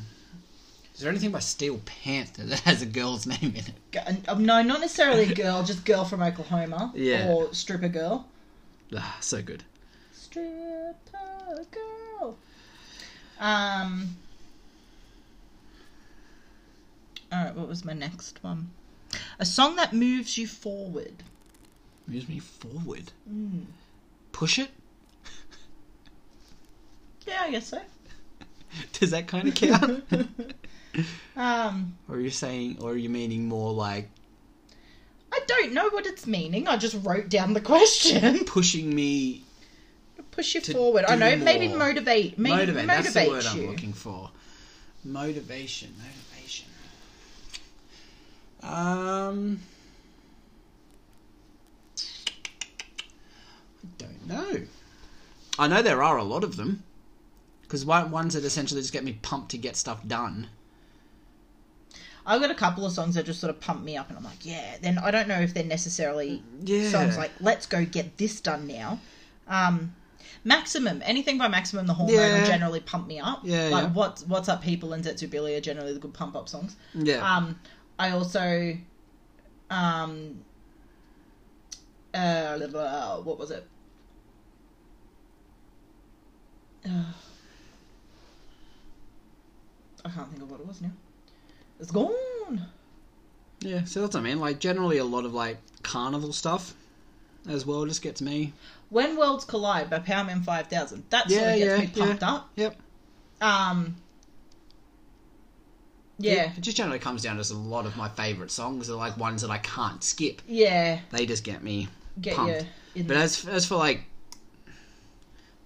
is 1.01 1.05
there 1.05 1.11
anything 1.11 1.31
by 1.31 1.39
Steel 1.39 1.81
Panther 1.87 2.43
that 2.45 2.61
has 2.61 2.83
a 2.83 2.87
girl's 2.87 3.27
name 3.27 3.55
in 3.57 3.65
it? 3.65 4.29
Um, 4.29 4.45
no, 4.45 4.61
not 4.61 4.81
necessarily 4.81 5.33
a 5.33 5.35
girl, 5.35 5.63
just 5.63 5.87
girl 5.87 6.05
from 6.05 6.23
Oklahoma. 6.23 6.93
Yeah. 6.95 7.31
Or 7.31 7.55
stripper 7.55 7.89
girl. 7.89 8.29
Ah, 8.95 9.17
so 9.21 9.41
good. 9.41 9.65
Stripper 10.13 10.95
girl. 11.71 12.37
Um. 13.39 14.15
Alright, 17.33 17.55
what 17.55 17.67
was 17.67 17.83
my 17.83 17.95
next 17.95 18.45
one? 18.45 18.71
A 19.39 19.47
song 19.47 19.77
that 19.77 19.95
moves 19.95 20.37
you 20.37 20.47
forward. 20.47 21.15
Moves 22.07 22.29
me 22.29 22.41
forward. 22.41 23.13
Mm. 23.33 23.65
Push 24.33 24.59
it. 24.59 24.69
Yeah, 27.27 27.41
I 27.41 27.51
guess 27.53 27.69
so. 27.69 27.81
Does 28.93 29.13
that 29.13 29.29
kind 29.29 29.49
of 29.49 29.55
count? 29.55 30.05
Um, 31.37 31.97
or 32.09 32.17
are 32.17 32.21
you 32.21 32.31
saying, 32.31 32.79
or 32.81 32.93
are 32.93 32.97
you 32.97 33.09
meaning 33.09 33.47
more 33.47 33.73
like 33.73 34.09
I 35.33 35.41
don't 35.47 35.73
know 35.73 35.89
what 35.91 36.07
it's 36.07 36.27
meaning. 36.27 36.67
I 36.67 36.77
just 36.77 36.97
wrote 37.05 37.29
down 37.29 37.53
the 37.53 37.61
question. 37.61 38.45
pushing 38.45 38.95
me? 38.95 39.45
Push 40.33 40.55
you 40.55 40.61
forward. 40.61 41.05
I 41.07 41.17
know, 41.17 41.37
maybe 41.37 41.69
more. 41.69 41.79
motivate. 41.79 42.39
Maybe 42.39 42.55
motivate. 42.55 42.87
motivate, 42.87 43.15
That's 43.15 43.15
the 43.15 43.29
word 43.29 43.45
you. 43.57 43.65
I'm 43.65 43.71
looking 43.71 43.93
for. 43.93 44.31
Motivation. 45.05 45.95
Motivation. 45.99 46.67
Um. 48.63 49.61
I 53.83 53.89
don't 53.99 54.27
know. 54.27 54.67
I 55.59 55.69
know 55.69 55.83
there 55.83 56.03
are 56.03 56.17
a 56.17 56.25
lot 56.25 56.45
of 56.45 56.57
them. 56.57 56.85
Because 57.63 57.85
ones 57.85 58.35
that 58.35 58.45
essentially 58.45 58.81
just 58.81 58.93
get 58.93 59.05
me 59.05 59.19
pumped 59.23 59.53
to 59.53 59.59
get 59.59 59.77
stuff 59.77 60.07
done. 60.07 60.49
I've 62.31 62.41
got 62.41 62.53
a 62.53 62.55
couple 62.55 62.87
of 62.87 62.93
songs 62.93 63.17
that 63.17 63.27
just 63.27 63.41
sort 63.41 63.51
of 63.51 63.61
pump 63.61 63.83
me 63.83 63.97
up, 63.97 64.09
and 64.09 64.17
I'm 64.17 64.23
like, 64.23 64.47
yeah. 64.47 64.77
Then 64.81 64.99
I 64.99 65.11
don't 65.11 65.27
know 65.27 65.41
if 65.41 65.53
they're 65.53 65.65
necessarily 65.65 66.43
Yeah. 66.63 66.89
songs 66.91 67.19
like 67.19 67.33
"Let's 67.41 67.67
go 67.67 67.85
get 67.85 68.19
this 68.19 68.41
done 68.41 68.69
now." 68.69 69.01
Um, 69.49 69.95
Maximum, 70.45 71.03
anything 71.05 71.39
by 71.39 71.49
Maximum, 71.49 71.87
the 71.87 71.95
Hormone 71.95 72.15
Yeah. 72.15 72.39
will 72.39 72.47
generally 72.47 72.81
pump 72.81 73.09
me 73.09 73.19
up. 73.19 73.41
Yeah, 73.43 73.69
like 73.69 73.83
yeah. 73.85 73.93
what's 73.93 74.25
what's 74.27 74.49
up, 74.49 74.63
people, 74.63 74.93
and 74.93 75.05
Zetsubou 75.05 75.31
Billy 75.31 75.55
are 75.57 75.61
generally 75.61 75.93
the 75.93 75.99
good 75.99 76.15
pump 76.15 76.37
up 76.37 76.49
songs. 76.49 76.77
Yeah. 76.95 77.37
Um, 77.37 77.59
I 77.99 78.11
also, 78.11 78.79
um, 79.69 80.41
uh, 82.15 82.59
what 83.25 83.39
was 83.39 83.51
it? 83.51 83.67
Uh, 86.87 86.89
I 90.05 90.09
can't 90.09 90.31
think 90.31 90.43
of 90.43 90.51
what 90.51 90.61
it 90.61 90.67
was 90.67 90.81
now. 90.81 90.93
It's 91.81 91.91
gone. 91.91 92.67
yeah. 93.61 93.85
So 93.85 94.01
that's 94.03 94.15
what 94.15 94.21
I 94.21 94.23
mean. 94.23 94.39
Like, 94.39 94.59
generally, 94.61 94.99
a 94.99 95.05
lot 95.05 95.25
of, 95.25 95.33
like, 95.35 95.59
carnival 95.83 96.33
stuff 96.33 96.75
as 97.49 97.65
well 97.65 97.85
just 97.87 98.03
gets 98.03 98.21
me. 98.21 98.53
When 98.91 99.17
Worlds 99.17 99.45
Collide 99.45 99.89
by 99.89 99.99
Powerman 100.01 100.45
5000. 100.45 101.05
That 101.11 101.31
sort 101.31 101.33
Yeah, 101.43 101.49
of 101.51 101.59
gets 101.59 101.97
yeah, 101.97 102.03
me 102.03 102.07
pumped 102.07 102.23
up. 102.23 102.51
Yep. 102.57 102.77
Um, 103.41 103.97
yeah, 106.19 106.53
It 106.55 106.61
just 106.61 106.77
generally 106.77 106.99
comes 106.99 107.23
down 107.23 107.37
to 107.37 107.41
just 107.41 107.53
a 107.53 107.57
lot 107.57 107.87
of 107.87 107.97
my 107.97 108.09
favourite 108.11 108.51
songs 108.51 108.91
are 108.91 108.97
like 108.97 109.17
ones 109.17 109.41
that 109.41 109.51
I 109.51 109.57
can't 109.59 110.05
skip. 110.05 110.43
yeah, 110.47 111.01
They 111.11 111.25
just 111.25 111.45
get 111.45 111.63
me 111.63 111.89
get 112.21 112.37
pumped. 112.37 112.67
But 113.07 113.17
as 113.17 113.47
as 113.49 113.65
for 113.65 113.77
like 113.77 114.03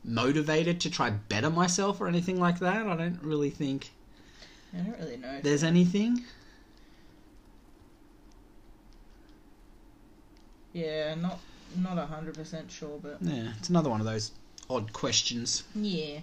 motivated 0.05 0.81
to 0.83 0.91
try 0.91 1.11
better 1.11 1.51
myself 1.51 2.01
or 2.01 2.07
anything 2.07 2.39
like 2.39 2.61
that, 2.61 2.87
I 2.87 2.97
don't 2.97 3.21
really 3.23 3.51
think 3.51 3.91
I 4.75 4.79
don't 4.83 4.99
really 4.99 5.17
know. 5.17 5.41
there's 5.43 5.63
anything. 5.63 6.23
Yeah, 10.73 11.15
not 11.15 11.39
not 11.77 11.99
a 11.99 12.07
hundred 12.07 12.35
percent 12.35 12.71
sure, 12.71 12.99
but 13.03 13.19
Yeah, 13.21 13.53
it's 13.59 13.69
another 13.69 13.91
one 13.91 14.01
of 14.01 14.07
those 14.07 14.33
odd 14.69 14.93
questions. 14.93 15.63
yeah. 15.75 16.19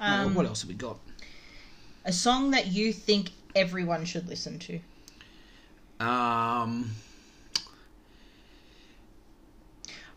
Um, 0.00 0.34
what 0.34 0.46
else 0.46 0.62
have 0.62 0.68
we 0.68 0.74
got? 0.76 0.98
A 2.04 2.12
song 2.12 2.52
that 2.52 2.68
you 2.68 2.92
think 2.92 3.30
everyone 3.56 4.04
should 4.04 4.28
listen 4.28 4.58
to. 4.60 4.80
Um, 6.04 6.92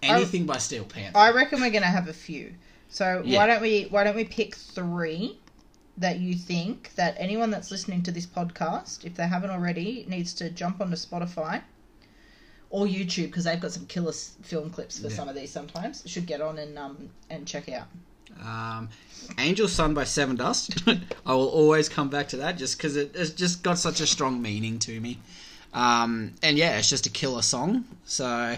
anything 0.03 0.45
by 0.45 0.57
Steel 0.57 0.83
Panther. 0.83 1.17
I 1.17 1.31
reckon 1.31 1.59
we're 1.61 1.71
gonna 1.71 1.85
have 1.87 2.07
a 2.07 2.13
few. 2.13 2.53
So 2.89 3.23
Yeah. 3.25 3.37
why 3.37 3.47
don't 3.47 3.61
we 3.61 3.83
why 3.89 4.03
don't 4.03 4.15
we 4.15 4.23
pick 4.25 4.55
three 4.55 5.37
that 5.97 6.19
you 6.19 6.33
think 6.35 6.93
that 6.95 7.15
anyone 7.17 7.51
that's 7.51 7.69
listening 7.71 8.01
to 8.03 8.11
this 8.11 8.25
podcast, 8.25 9.03
if 9.05 9.15
they 9.15 9.27
haven't 9.27 9.49
already, 9.51 10.05
needs 10.07 10.33
to 10.35 10.49
jump 10.49 10.81
onto 10.81 10.95
Spotify 10.95 11.61
or 12.69 12.85
YouTube 12.85 13.27
because 13.27 13.43
they've 13.43 13.59
got 13.59 13.71
some 13.71 13.85
killer 13.85 14.13
film 14.13 14.69
clips 14.69 14.99
for 14.99 15.07
Yeah. 15.09 15.15
some 15.15 15.29
of 15.29 15.35
these. 15.35 15.51
Sometimes 15.51 16.03
should 16.05 16.25
get 16.25 16.41
on 16.41 16.57
and 16.57 16.77
um 16.77 17.09
and 17.29 17.45
check 17.45 17.69
out. 17.69 17.87
Um, 18.41 18.89
Angel's 19.37 19.73
Son 19.73 19.93
by 19.93 20.03
Sevendust. 20.05 20.81
I 21.25 21.33
will 21.33 21.49
always 21.49 21.89
come 21.89 22.09
back 22.09 22.29
to 22.29 22.37
that 22.37 22.57
just 22.57 22.77
because 22.77 22.95
it, 22.95 23.11
it's 23.13 23.31
just 23.31 23.61
got 23.61 23.77
such 23.77 23.99
a 23.99 24.07
strong 24.07 24.41
meaning 24.41 24.79
to 24.79 24.99
me. 24.99 25.19
Um, 25.73 26.33
and 26.41 26.57
yeah, 26.57 26.77
it's 26.77 26.89
just 26.89 27.05
a 27.05 27.09
killer 27.09 27.41
song. 27.41 27.85
So, 28.05 28.55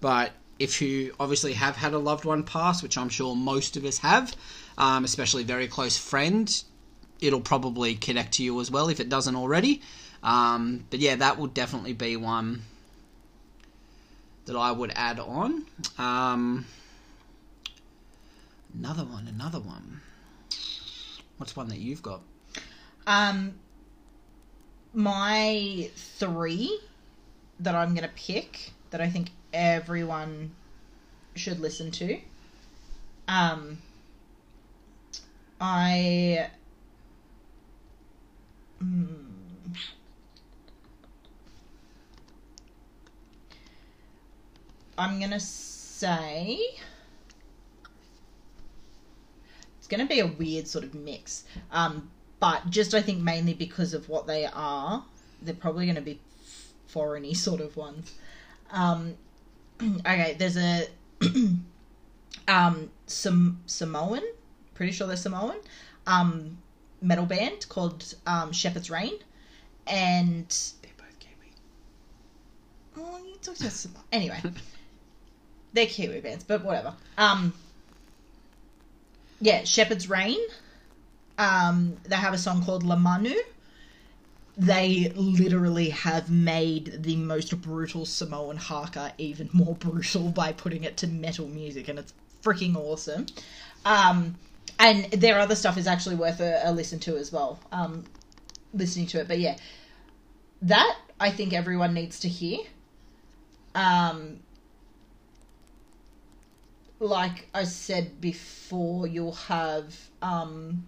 but 0.00 0.30
if 0.58 0.80
you 0.80 1.14
obviously 1.18 1.52
have 1.54 1.76
had 1.76 1.92
a 1.92 1.98
loved 1.98 2.24
one 2.24 2.44
pass, 2.44 2.82
which 2.82 2.96
I'm 2.96 3.08
sure 3.08 3.34
most 3.36 3.76
of 3.76 3.84
us 3.84 3.98
have, 3.98 4.34
um, 4.78 5.04
especially 5.04 5.42
very 5.42 5.66
close 5.68 5.98
friend, 5.98 6.62
it'll 7.20 7.40
probably 7.40 7.94
connect 7.94 8.34
to 8.34 8.42
you 8.42 8.60
as 8.60 8.70
well 8.70 8.88
if 8.88 9.00
it 9.00 9.08
doesn't 9.08 9.36
already. 9.36 9.82
Um, 10.22 10.84
but 10.90 11.00
yeah, 11.00 11.16
that 11.16 11.38
would 11.38 11.54
definitely 11.54 11.92
be 11.92 12.16
one 12.16 12.62
that 14.46 14.56
I 14.56 14.72
would 14.72 14.92
add 14.94 15.20
on. 15.20 15.66
Um, 15.98 16.66
another 18.74 19.04
one, 19.04 19.28
another 19.28 19.60
one. 19.60 20.00
What's 21.36 21.54
one 21.54 21.68
that 21.68 21.78
you've 21.78 22.02
got? 22.02 22.22
Um, 23.06 23.54
my 24.94 25.90
three 25.94 26.80
that 27.60 27.74
I'm 27.74 27.94
gonna 27.94 28.10
pick 28.14 28.72
that 28.90 29.00
I 29.00 29.08
think 29.08 29.30
everyone 29.52 30.52
should 31.34 31.60
listen 31.60 31.90
to. 31.92 32.18
Um, 33.28 33.78
I. 35.60 36.50
Mm, 38.82 39.26
I'm 44.98 45.20
gonna 45.20 45.40
say 45.40 46.58
it's 49.78 49.86
gonna 49.86 50.06
be 50.06 50.20
a 50.20 50.26
weird 50.26 50.66
sort 50.68 50.84
of 50.84 50.94
mix. 50.94 51.44
Um, 51.70 52.10
but 52.40 52.68
just 52.70 52.94
I 52.94 53.02
think 53.02 53.22
mainly 53.22 53.54
because 53.54 53.94
of 53.94 54.08
what 54.08 54.26
they 54.26 54.46
are, 54.46 55.04
they're 55.42 55.54
probably 55.54 55.86
gonna 55.86 56.00
be 56.00 56.20
foreigny 56.86 57.34
sort 57.34 57.60
of 57.60 57.76
ones. 57.76 58.14
Um, 58.70 59.14
okay, 59.82 60.36
there's 60.38 60.56
a 60.56 60.88
um 62.48 62.90
Sam- 63.06 63.60
Samoan, 63.66 64.22
pretty 64.74 64.92
sure 64.92 65.06
they're 65.06 65.16
Samoan, 65.16 65.56
um, 66.06 66.58
metal 67.06 67.26
band 67.26 67.68
called 67.68 68.14
um, 68.26 68.52
Shepherd's 68.52 68.90
Rain, 68.90 69.14
and 69.86 70.48
They're 70.82 70.90
both 70.96 71.18
Kiwi. 71.18 71.52
Oh, 72.96 73.18
you 73.24 73.36
talked 73.40 73.60
about 73.60 73.72
some. 73.72 73.94
Anyway, 74.12 74.42
they're 75.72 75.86
Kiwi 75.86 76.20
bands, 76.20 76.44
but 76.44 76.64
whatever. 76.64 76.94
Um, 77.16 77.52
yeah, 79.40 79.64
Shepherd's 79.64 80.08
Rain. 80.08 80.38
Um, 81.38 81.96
they 82.04 82.16
have 82.16 82.34
a 82.34 82.38
song 82.38 82.64
called 82.64 82.82
La 82.82 82.96
Manu. 82.96 83.34
They 84.58 85.12
literally 85.14 85.90
have 85.90 86.30
made 86.30 87.02
the 87.02 87.16
most 87.16 87.60
brutal 87.60 88.06
Samoan 88.06 88.56
haka 88.56 89.12
even 89.18 89.50
more 89.52 89.74
brutal 89.78 90.30
by 90.30 90.52
putting 90.52 90.84
it 90.84 90.96
to 90.98 91.06
metal 91.06 91.46
music, 91.46 91.88
and 91.88 91.98
it's 91.98 92.14
freaking 92.42 92.74
awesome. 92.74 93.26
Um, 93.84 94.36
and 94.78 95.04
their 95.12 95.38
other 95.38 95.54
stuff 95.54 95.78
is 95.78 95.86
actually 95.86 96.16
worth 96.16 96.40
a, 96.40 96.60
a 96.64 96.72
listen 96.72 96.98
to 97.00 97.16
as 97.16 97.32
well. 97.32 97.58
Um, 97.72 98.04
listening 98.74 99.06
to 99.08 99.20
it, 99.20 99.28
but 99.28 99.38
yeah, 99.38 99.56
that 100.62 100.96
I 101.18 101.30
think 101.30 101.52
everyone 101.52 101.94
needs 101.94 102.20
to 102.20 102.28
hear. 102.28 102.60
Um, 103.74 104.40
like 106.98 107.48
I 107.54 107.64
said 107.64 108.20
before, 108.20 109.06
you'll 109.06 109.32
have 109.32 109.94
um, 110.22 110.86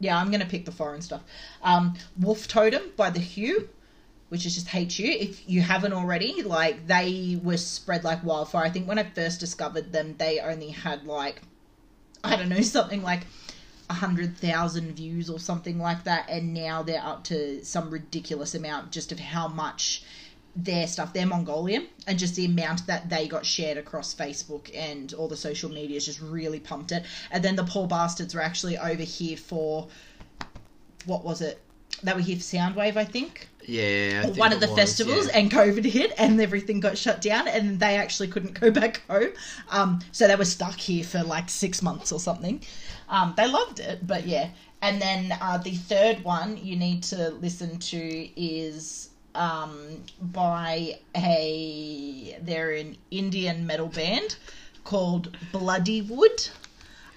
yeah, 0.00 0.18
I'm 0.18 0.30
gonna 0.30 0.46
pick 0.46 0.64
the 0.64 0.72
foreign 0.72 1.02
stuff. 1.02 1.22
Um, 1.62 1.94
Wolf 2.18 2.48
Totem 2.48 2.92
by 2.96 3.10
the 3.10 3.20
Hu, 3.20 3.68
which 4.28 4.44
is 4.44 4.54
just 4.54 4.68
hate 4.68 4.98
you 4.98 5.10
If 5.10 5.48
you 5.48 5.62
haven't 5.62 5.92
already, 5.92 6.42
like 6.42 6.86
they 6.86 7.40
were 7.42 7.56
spread 7.56 8.04
like 8.04 8.22
wildfire. 8.24 8.64
I 8.64 8.70
think 8.70 8.86
when 8.88 8.98
I 8.98 9.04
first 9.04 9.40
discovered 9.40 9.92
them, 9.92 10.16
they 10.18 10.40
only 10.40 10.70
had 10.70 11.04
like 11.06 11.40
I 12.26 12.36
don't 12.36 12.48
know 12.48 12.60
something 12.60 13.02
like 13.02 13.22
a 13.88 13.94
hundred 13.94 14.36
thousand 14.36 14.92
views 14.96 15.30
or 15.30 15.38
something 15.38 15.78
like 15.78 16.04
that, 16.04 16.28
and 16.28 16.52
now 16.52 16.82
they're 16.82 17.02
up 17.02 17.24
to 17.24 17.64
some 17.64 17.90
ridiculous 17.90 18.54
amount 18.54 18.90
just 18.90 19.12
of 19.12 19.20
how 19.20 19.48
much 19.48 20.02
their 20.56 20.86
stuff. 20.86 21.12
They're 21.12 21.26
Mongolian, 21.26 21.86
and 22.06 22.18
just 22.18 22.34
the 22.34 22.46
amount 22.46 22.86
that 22.86 23.08
they 23.08 23.28
got 23.28 23.46
shared 23.46 23.78
across 23.78 24.14
Facebook 24.14 24.70
and 24.74 25.12
all 25.14 25.28
the 25.28 25.36
social 25.36 25.70
medias 25.70 26.06
just 26.06 26.20
really 26.20 26.58
pumped 26.60 26.92
it. 26.92 27.04
And 27.30 27.44
then 27.44 27.56
the 27.56 27.64
poor 27.64 27.86
bastards 27.86 28.34
were 28.34 28.40
actually 28.40 28.76
over 28.76 29.02
here 29.02 29.36
for 29.36 29.88
what 31.04 31.24
was 31.24 31.40
it? 31.40 31.60
They 32.02 32.12
were 32.12 32.20
here 32.20 32.36
for 32.36 32.42
Soundwave, 32.42 32.96
I 32.96 33.04
think 33.04 33.48
Yeah, 33.66 34.28
one 34.30 34.52
of 34.52 34.60
the 34.60 34.68
was, 34.68 34.76
festivals 34.76 35.26
yeah. 35.26 35.38
and 35.38 35.50
COVID 35.50 35.84
hit 35.84 36.12
and 36.18 36.40
everything 36.40 36.78
got 36.78 36.96
shut 36.96 37.20
down 37.20 37.48
and 37.48 37.80
they 37.80 37.96
actually 37.96 38.28
couldn't 38.28 38.58
go 38.58 38.70
back 38.80 39.02
home. 39.08 39.32
Um, 39.70 40.00
so 40.12 40.28
they 40.28 40.36
were 40.36 40.44
stuck 40.44 40.78
here 40.78 41.02
for 41.02 41.22
like 41.22 41.50
six 41.50 41.82
months 41.82 42.12
or 42.12 42.20
something. 42.20 42.62
Um, 43.08 43.34
they 43.36 43.48
loved 43.48 43.80
it, 43.80 44.06
but 44.06 44.26
yeah. 44.26 44.50
And 44.82 45.02
then 45.02 45.36
uh, 45.40 45.58
the 45.58 45.74
third 45.74 46.22
one 46.22 46.56
you 46.58 46.76
need 46.76 47.02
to 47.04 47.30
listen 47.30 47.78
to 47.78 48.40
is 48.40 49.10
um, 49.34 50.02
by 50.20 50.98
a 51.16 52.38
they're 52.42 52.72
an 52.72 52.96
Indian 53.10 53.66
metal 53.66 53.88
band 53.88 54.36
called 54.84 55.36
Bloodywood. 55.52 56.50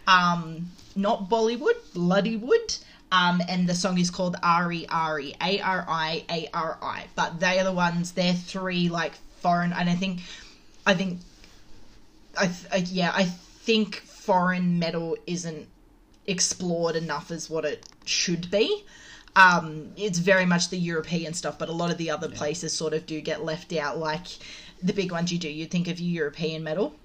Um, 0.08 0.72
not 0.96 1.30
Bollywood, 1.30 1.80
Bloodywood. 1.94 2.80
Um, 3.12 3.42
and 3.48 3.68
the 3.68 3.74
song 3.74 3.98
is 3.98 4.12
called 4.12 4.36
Ari 4.44 4.88
Ari, 4.88 5.36
A 5.42 5.60
R 5.62 5.86
I 5.88 6.24
A 6.30 6.50
R 6.54 6.78
I. 6.82 7.06
But 7.16 7.40
they 7.40 7.60
are 7.60 7.64
the 7.64 7.74
ones. 7.74 8.12
They're 8.12 8.34
three 8.34 8.90
like 8.90 9.14
foreign, 9.42 9.74
and 9.74 9.90
I 9.90 9.96
think, 9.96 10.20
I 10.86 10.94
think, 10.94 11.20
I, 12.38 12.46
th- 12.46 12.68
I 12.72 12.78
yeah, 12.78 13.12
I 13.16 13.24
think 13.24 13.96
foreign 13.96 14.78
metal 14.78 15.18
isn't 15.26 15.68
explored 16.28 16.96
enough 16.96 17.32
as 17.32 17.50
what 17.50 17.66
it 17.66 17.88
should 18.06 18.52
be. 18.52 18.86
Um, 19.36 19.92
it's 19.96 20.20
very 20.20 20.46
much 20.46 20.70
the 20.70 20.78
European 20.78 21.34
stuff, 21.34 21.58
but 21.58 21.70
a 21.70 21.72
lot 21.72 21.92
of 21.92 21.98
the 21.98 22.12
other 22.12 22.30
places 22.30 22.74
sort 22.74 22.94
of 22.94 23.06
do 23.06 23.22
get 23.22 23.44
left 23.44 23.74
out. 23.74 23.98
Like 23.98 24.28
the 24.84 24.94
big 24.94 25.12
ones 25.12 25.32
you 25.32 25.40
do, 25.40 25.50
you 25.50 25.66
think 25.66 25.88
of 25.88 26.00
European 26.00 26.64
metal. 26.64 26.96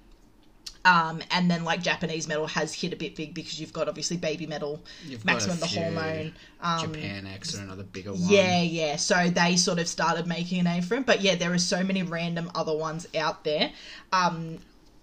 Um, 0.85 1.21
and 1.31 1.49
then 1.49 1.63
like 1.63 1.81
Japanese 1.81 2.27
metal 2.27 2.45
has 2.47 2.73
hit 2.73 2.93
a 2.93 2.95
bit 2.95 3.15
big 3.15 3.33
because 3.33 3.59
you've 3.59 3.73
got 3.73 3.89
obviously 3.89 4.17
Babymetal, 4.17 4.79
You've 5.05 5.25
maximum 5.25 5.59
the 5.59 5.65
hormone. 5.65 6.33
Um, 6.61 6.93
Japan 6.93 7.25
X 7.25 7.57
are 7.57 7.63
another 7.63 7.83
bigger 7.83 8.11
one. 8.11 8.21
yeah, 8.21 8.61
yeah. 8.61 8.95
So 8.97 9.29
they 9.29 9.57
sort 9.57 9.79
of 9.79 9.87
started 9.87 10.27
making 10.27 10.59
a 10.59 10.63
name 10.63 10.83
for 10.83 10.93
it. 10.95 11.05
But 11.07 11.21
yeah, 11.21 11.35
there 11.35 11.51
are 11.51 11.57
so 11.57 11.83
many 11.83 12.03
random 12.03 12.51
other 12.53 12.77
ones 12.77 13.07
out 13.15 13.43
there. 13.43 13.71
Um, 14.13 14.59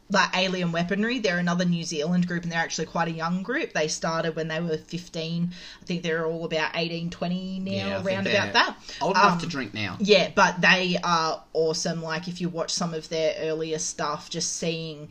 like 0.08 0.36
Alien 0.36 0.72
Weaponry, 0.72 1.20
they're 1.20 1.38
another 1.38 1.64
New 1.64 1.84
Zealand 1.84 2.28
group, 2.28 2.42
and 2.42 2.52
they're 2.52 2.58
actually 2.60 2.84
quite 2.86 3.08
a 3.08 3.12
young 3.12 3.42
group. 3.42 3.72
They 3.72 3.88
started 3.88 4.36
when 4.36 4.46
they 4.48 4.60
were 4.60 4.76
15. 4.76 5.50
I 5.80 5.84
think 5.86 6.02
they're 6.02 6.26
all 6.26 6.44
about 6.44 6.72
18, 6.76 7.08
20 7.10 7.60
now, 7.60 7.70
Yeah, 7.72 8.04
around 8.04 8.26
about 8.26 8.52
that. 8.52 8.76
Old 9.00 9.16
enough 9.16 9.32
Um, 9.32 9.38
to 9.40 9.46
drink 9.46 9.72
now. 9.74 9.96
Yeah, 10.00 10.30
but 10.34 10.60
they 10.60 10.98
are 11.02 11.42
awesome. 11.54 12.02
Like 12.02 12.28
if 12.28 12.40
you 12.42 12.50
watch 12.50 12.72
some 12.72 12.92
of 12.94 13.08
their 13.08 13.34
earlier 13.40 13.78
stuff, 13.78 14.28
just 14.28 14.54
seeing 14.56 15.08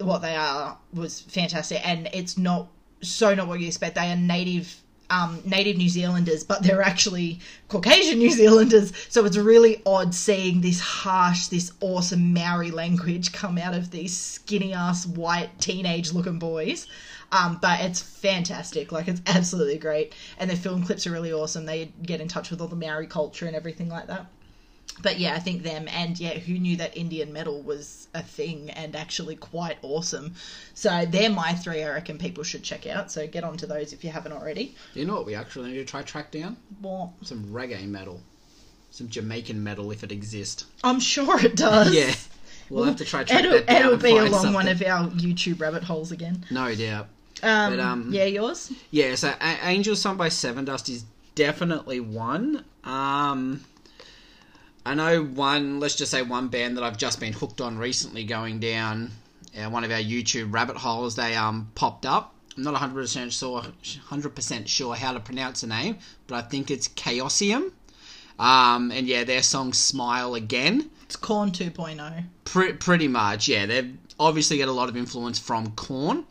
what 0.00 0.22
they 0.22 0.34
are 0.34 0.78
was 0.92 1.20
fantastic, 1.20 1.86
and 1.86 2.08
it's 2.12 2.36
not 2.38 2.68
so 3.02 3.34
not 3.34 3.48
what 3.48 3.60
you 3.60 3.66
expect. 3.66 3.94
They 3.94 4.10
are 4.10 4.16
native. 4.16 4.74
Um, 5.12 5.42
native 5.44 5.76
New 5.76 5.88
Zealanders, 5.88 6.44
but 6.44 6.62
they're 6.62 6.82
actually 6.82 7.40
Caucasian 7.66 8.18
New 8.18 8.30
Zealanders, 8.30 8.92
so 9.08 9.24
it's 9.24 9.36
really 9.36 9.82
odd 9.84 10.14
seeing 10.14 10.60
this 10.60 10.78
harsh, 10.78 11.48
this 11.48 11.72
awesome 11.80 12.32
Maori 12.32 12.70
language 12.70 13.32
come 13.32 13.58
out 13.58 13.74
of 13.74 13.90
these 13.90 14.16
skinny 14.16 14.72
ass 14.72 15.06
white 15.08 15.58
teenage 15.58 16.12
looking 16.12 16.38
boys. 16.38 16.86
Um, 17.32 17.58
but 17.60 17.80
it's 17.80 18.00
fantastic, 18.00 18.92
like 18.92 19.08
it's 19.08 19.20
absolutely 19.26 19.78
great, 19.78 20.14
and 20.38 20.48
the 20.48 20.54
film 20.54 20.84
clips 20.84 21.08
are 21.08 21.10
really 21.10 21.32
awesome. 21.32 21.66
They 21.66 21.90
get 22.02 22.20
in 22.20 22.28
touch 22.28 22.52
with 22.52 22.60
all 22.60 22.68
the 22.68 22.76
Maori 22.76 23.08
culture 23.08 23.46
and 23.46 23.56
everything 23.56 23.88
like 23.88 24.06
that 24.06 24.26
but 25.02 25.18
yeah, 25.18 25.34
I 25.34 25.38
think 25.38 25.62
them 25.62 25.86
and 25.88 26.18
yeah, 26.18 26.38
who 26.38 26.54
knew 26.54 26.76
that 26.76 26.96
Indian 26.96 27.32
metal 27.32 27.62
was 27.62 28.08
a 28.14 28.22
thing 28.22 28.70
and 28.70 28.94
actually 28.96 29.36
quite 29.36 29.78
awesome. 29.82 30.34
So 30.74 31.06
they're 31.06 31.30
my 31.30 31.52
three. 31.54 31.82
I 31.82 31.90
reckon 31.90 32.18
people 32.18 32.44
should 32.44 32.62
check 32.62 32.86
out. 32.86 33.10
So 33.10 33.26
get 33.26 33.44
onto 33.44 33.66
those 33.66 33.92
if 33.92 34.02
you 34.04 34.10
haven't 34.10 34.32
already. 34.32 34.74
Do 34.94 35.00
you 35.00 35.06
know 35.06 35.14
what 35.14 35.26
we 35.26 35.34
actually 35.34 35.70
need 35.72 35.78
to 35.78 35.84
try 35.84 36.02
track 36.02 36.30
down? 36.30 36.56
Well, 36.82 37.14
Some 37.22 37.44
reggae 37.46 37.86
metal. 37.86 38.20
Some 38.90 39.08
Jamaican 39.08 39.62
metal 39.62 39.90
if 39.92 40.02
it 40.02 40.10
exists. 40.10 40.64
I'm 40.82 40.98
sure 41.00 41.38
it 41.44 41.54
does. 41.56 41.94
Yeah. 41.94 42.12
We'll 42.68 42.84
have 42.84 42.96
to 42.96 43.04
try 43.04 43.24
track 43.24 43.40
It'll, 43.40 43.52
that 43.52 43.66
down 43.66 43.76
it'll 43.86 43.96
be 43.98 44.10
along 44.16 44.52
one 44.54 44.66
something. 44.66 44.68
of 44.68 44.82
our 44.82 45.08
YouTube 45.10 45.60
rabbit 45.60 45.82
holes 45.84 46.12
again. 46.12 46.44
No 46.50 46.72
doubt. 46.74 47.06
Um, 47.42 47.72
But, 47.76 47.80
um, 47.80 48.08
yeah, 48.12 48.24
yours. 48.26 48.72
Yeah, 48.90 49.14
so 49.16 49.28
A- 49.28 49.42
Angel's 49.42 50.00
Son 50.00 50.16
by 50.16 50.28
Sevendust 50.28 50.88
is 50.88 51.04
definitely 51.34 51.98
one. 52.00 52.64
Um, 52.84 53.64
I 54.84 54.94
know 54.94 55.22
one, 55.22 55.78
let's 55.80 55.94
just 55.96 56.10
say 56.10 56.22
one 56.22 56.48
band 56.48 56.76
that 56.76 56.84
I've 56.84 56.96
just 56.96 57.20
been 57.20 57.32
hooked 57.32 57.60
on 57.60 57.76
recently 57.78 58.24
going 58.24 58.60
down 58.60 59.10
yeah, 59.54 59.66
one 59.66 59.84
of 59.84 59.90
our 59.90 59.98
YouTube 59.98 60.52
rabbit 60.52 60.76
holes, 60.76 61.16
they 61.16 61.34
um 61.34 61.70
popped 61.74 62.06
up. 62.06 62.34
I'm 62.56 62.62
not 62.64 62.74
100% 62.74 63.32
sure, 63.32 63.62
100% 63.62 64.68
sure 64.68 64.94
how 64.94 65.12
to 65.12 65.20
pronounce 65.20 65.60
the 65.62 65.66
name, 65.68 65.98
but 66.26 66.36
I 66.36 66.42
think 66.42 66.70
it's 66.70 66.88
Chaosium. 66.88 67.72
Um, 68.38 68.90
and 68.90 69.06
yeah, 69.06 69.24
their 69.24 69.42
song 69.42 69.72
"Smile 69.72 70.34
Again." 70.34 70.90
It's 71.04 71.16
Korn 71.16 71.50
2.0. 71.50 72.24
Pre- 72.44 72.72
pretty 72.74 73.08
much, 73.08 73.48
yeah. 73.48 73.66
They've 73.66 73.96
obviously 74.18 74.56
get 74.56 74.68
a 74.68 74.72
lot 74.72 74.88
of 74.88 74.96
influence 74.96 75.38
from 75.38 75.72
Korn. 75.72 76.24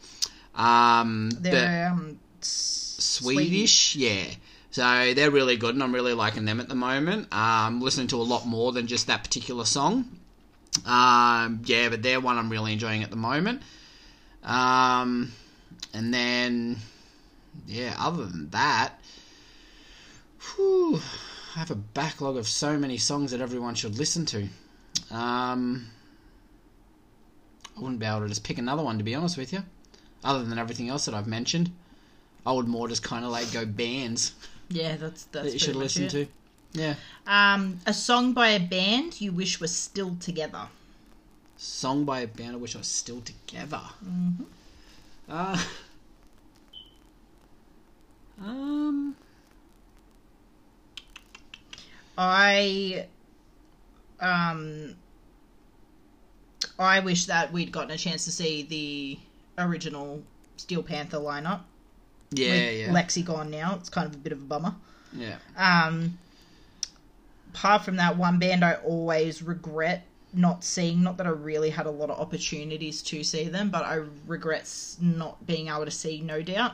Um, 0.56 1.30
They're 1.32 1.90
um, 1.92 2.20
s- 2.42 2.96
Swedish, 3.00 3.96
yeah. 3.96 4.26
So 4.72 5.14
they're 5.16 5.32
really 5.32 5.58
good, 5.58 5.74
and 5.74 5.84
I'm 5.84 5.94
really 5.94 6.14
liking 6.14 6.46
them 6.46 6.60
at 6.60 6.70
the 6.70 6.76
moment. 6.76 7.34
Um, 7.34 7.82
listening 7.82 8.08
to 8.08 8.18
a 8.18 8.24
lot 8.24 8.46
more 8.46 8.72
than 8.72 8.88
just 8.88 9.08
that 9.08 9.24
particular 9.24 9.66
song. 9.66 10.06
Um, 10.86 11.62
yeah, 11.66 11.90
but 11.90 12.04
they're 12.04 12.20
one 12.20 12.38
I'm 12.38 12.50
really 12.50 12.74
enjoying 12.74 13.04
at 13.04 13.10
the 13.10 13.16
moment. 13.16 13.64
Um, 14.44 15.32
and 15.94 16.14
then, 16.14 16.78
yeah, 17.68 17.96
other 17.98 18.26
than 18.26 18.50
that, 18.52 18.94
whew, 20.56 21.02
I 21.56 21.60
have 21.60 21.72
a 21.72 21.76
backlog 21.76 22.38
of 22.38 22.48
so 22.48 22.78
many 22.78 22.98
songs 22.98 23.32
that 23.32 23.42
everyone 23.42 23.76
should 23.76 23.98
listen 23.98 24.26
to. 24.28 24.48
Um, 25.12 25.88
I 27.76 27.82
wouldn't 27.82 28.00
be 28.00 28.06
able 28.06 28.22
to 28.22 28.28
just 28.28 28.44
pick 28.44 28.60
another 28.60 28.84
one, 28.84 28.98
to 29.00 29.04
be 29.04 29.16
honest 29.16 29.38
with 29.38 29.52
you, 29.52 29.64
other 30.24 30.44
than 30.44 30.60
everything 30.60 30.90
else 30.90 31.06
that 31.06 31.16
I've 31.16 31.28
mentioned. 31.28 31.72
I 32.46 32.52
would 32.52 32.68
more 32.68 32.88
just 32.88 33.04
kind 33.04 33.26
of 33.26 33.32
like 33.32 33.52
go 33.52 33.66
bands 33.66 34.34
Yeah, 34.70 34.98
that's 34.98 35.26
that's 35.26 35.48
that 35.48 35.54
you 35.54 35.60
should 35.60 35.76
listen 35.76 36.04
it. 36.04 36.12
to. 36.12 36.28
Yeah. 36.74 36.96
Um, 37.26 37.80
a 37.86 37.94
song 37.94 38.34
by 38.34 38.50
a 38.50 38.60
band 38.60 39.20
you 39.20 39.32
wish 39.32 39.60
was 39.60 39.76
still 39.76 40.16
together. 40.20 40.68
Song 41.58 42.06
by 42.06 42.22
a 42.22 42.28
band 42.28 42.54
I 42.54 42.56
wish 42.58 42.76
I 42.76 42.80
was 42.80 42.88
still 42.88 43.22
together. 43.22 43.82
Mm-hmm. 44.06 44.44
Uh, 45.28 45.64
um, 48.42 49.16
I 52.18 53.08
um 54.20 54.96
I 56.78 57.00
wish 57.00 57.26
that 57.26 57.52
we'd 57.52 57.72
gotten 57.72 57.92
a 57.92 57.98
chance 57.98 58.26
to 58.26 58.32
see 58.32 58.64
the 58.64 59.20
original 59.62 60.24
Steel 60.58 60.84
Panther 60.84 61.18
lineup. 61.18 61.62
Yeah, 62.32 62.50
with 62.50 62.80
yeah, 62.80 62.88
Lexxi 62.90 63.26
gone 63.26 63.50
now. 63.50 63.76
It's 63.80 63.90
kind 63.90 64.08
of 64.08 64.16
a 64.16 64.18
bit 64.18 64.34
of 64.34 64.40
a 64.40 64.46
bummer. 64.46 64.76
yeah. 65.14 65.38
Um 65.58 66.18
apart 67.54 67.84
from 67.84 67.96
that 67.96 68.16
one 68.16 68.40
band 68.40 68.64
I 68.64 68.76
always 68.76 69.42
regret 69.42 70.06
not 70.34 70.64
seeing 70.64 71.02
not 71.02 71.18
that 71.18 71.26
I 71.26 71.32
really 71.32 71.72
had 71.72 71.86
a 71.86 71.92
lot 71.92 72.10
of 72.10 72.20
opportunities 72.20 73.02
to 73.04 73.24
see 73.24 73.46
them, 73.46 73.70
but 73.70 73.84
I 73.84 74.04
regret 74.28 74.72
not 75.02 75.46
being 75.46 75.70
able 75.70 75.86
to 75.86 75.92
see 75.92 76.22
No 76.22 76.42
Doubt. 76.42 76.74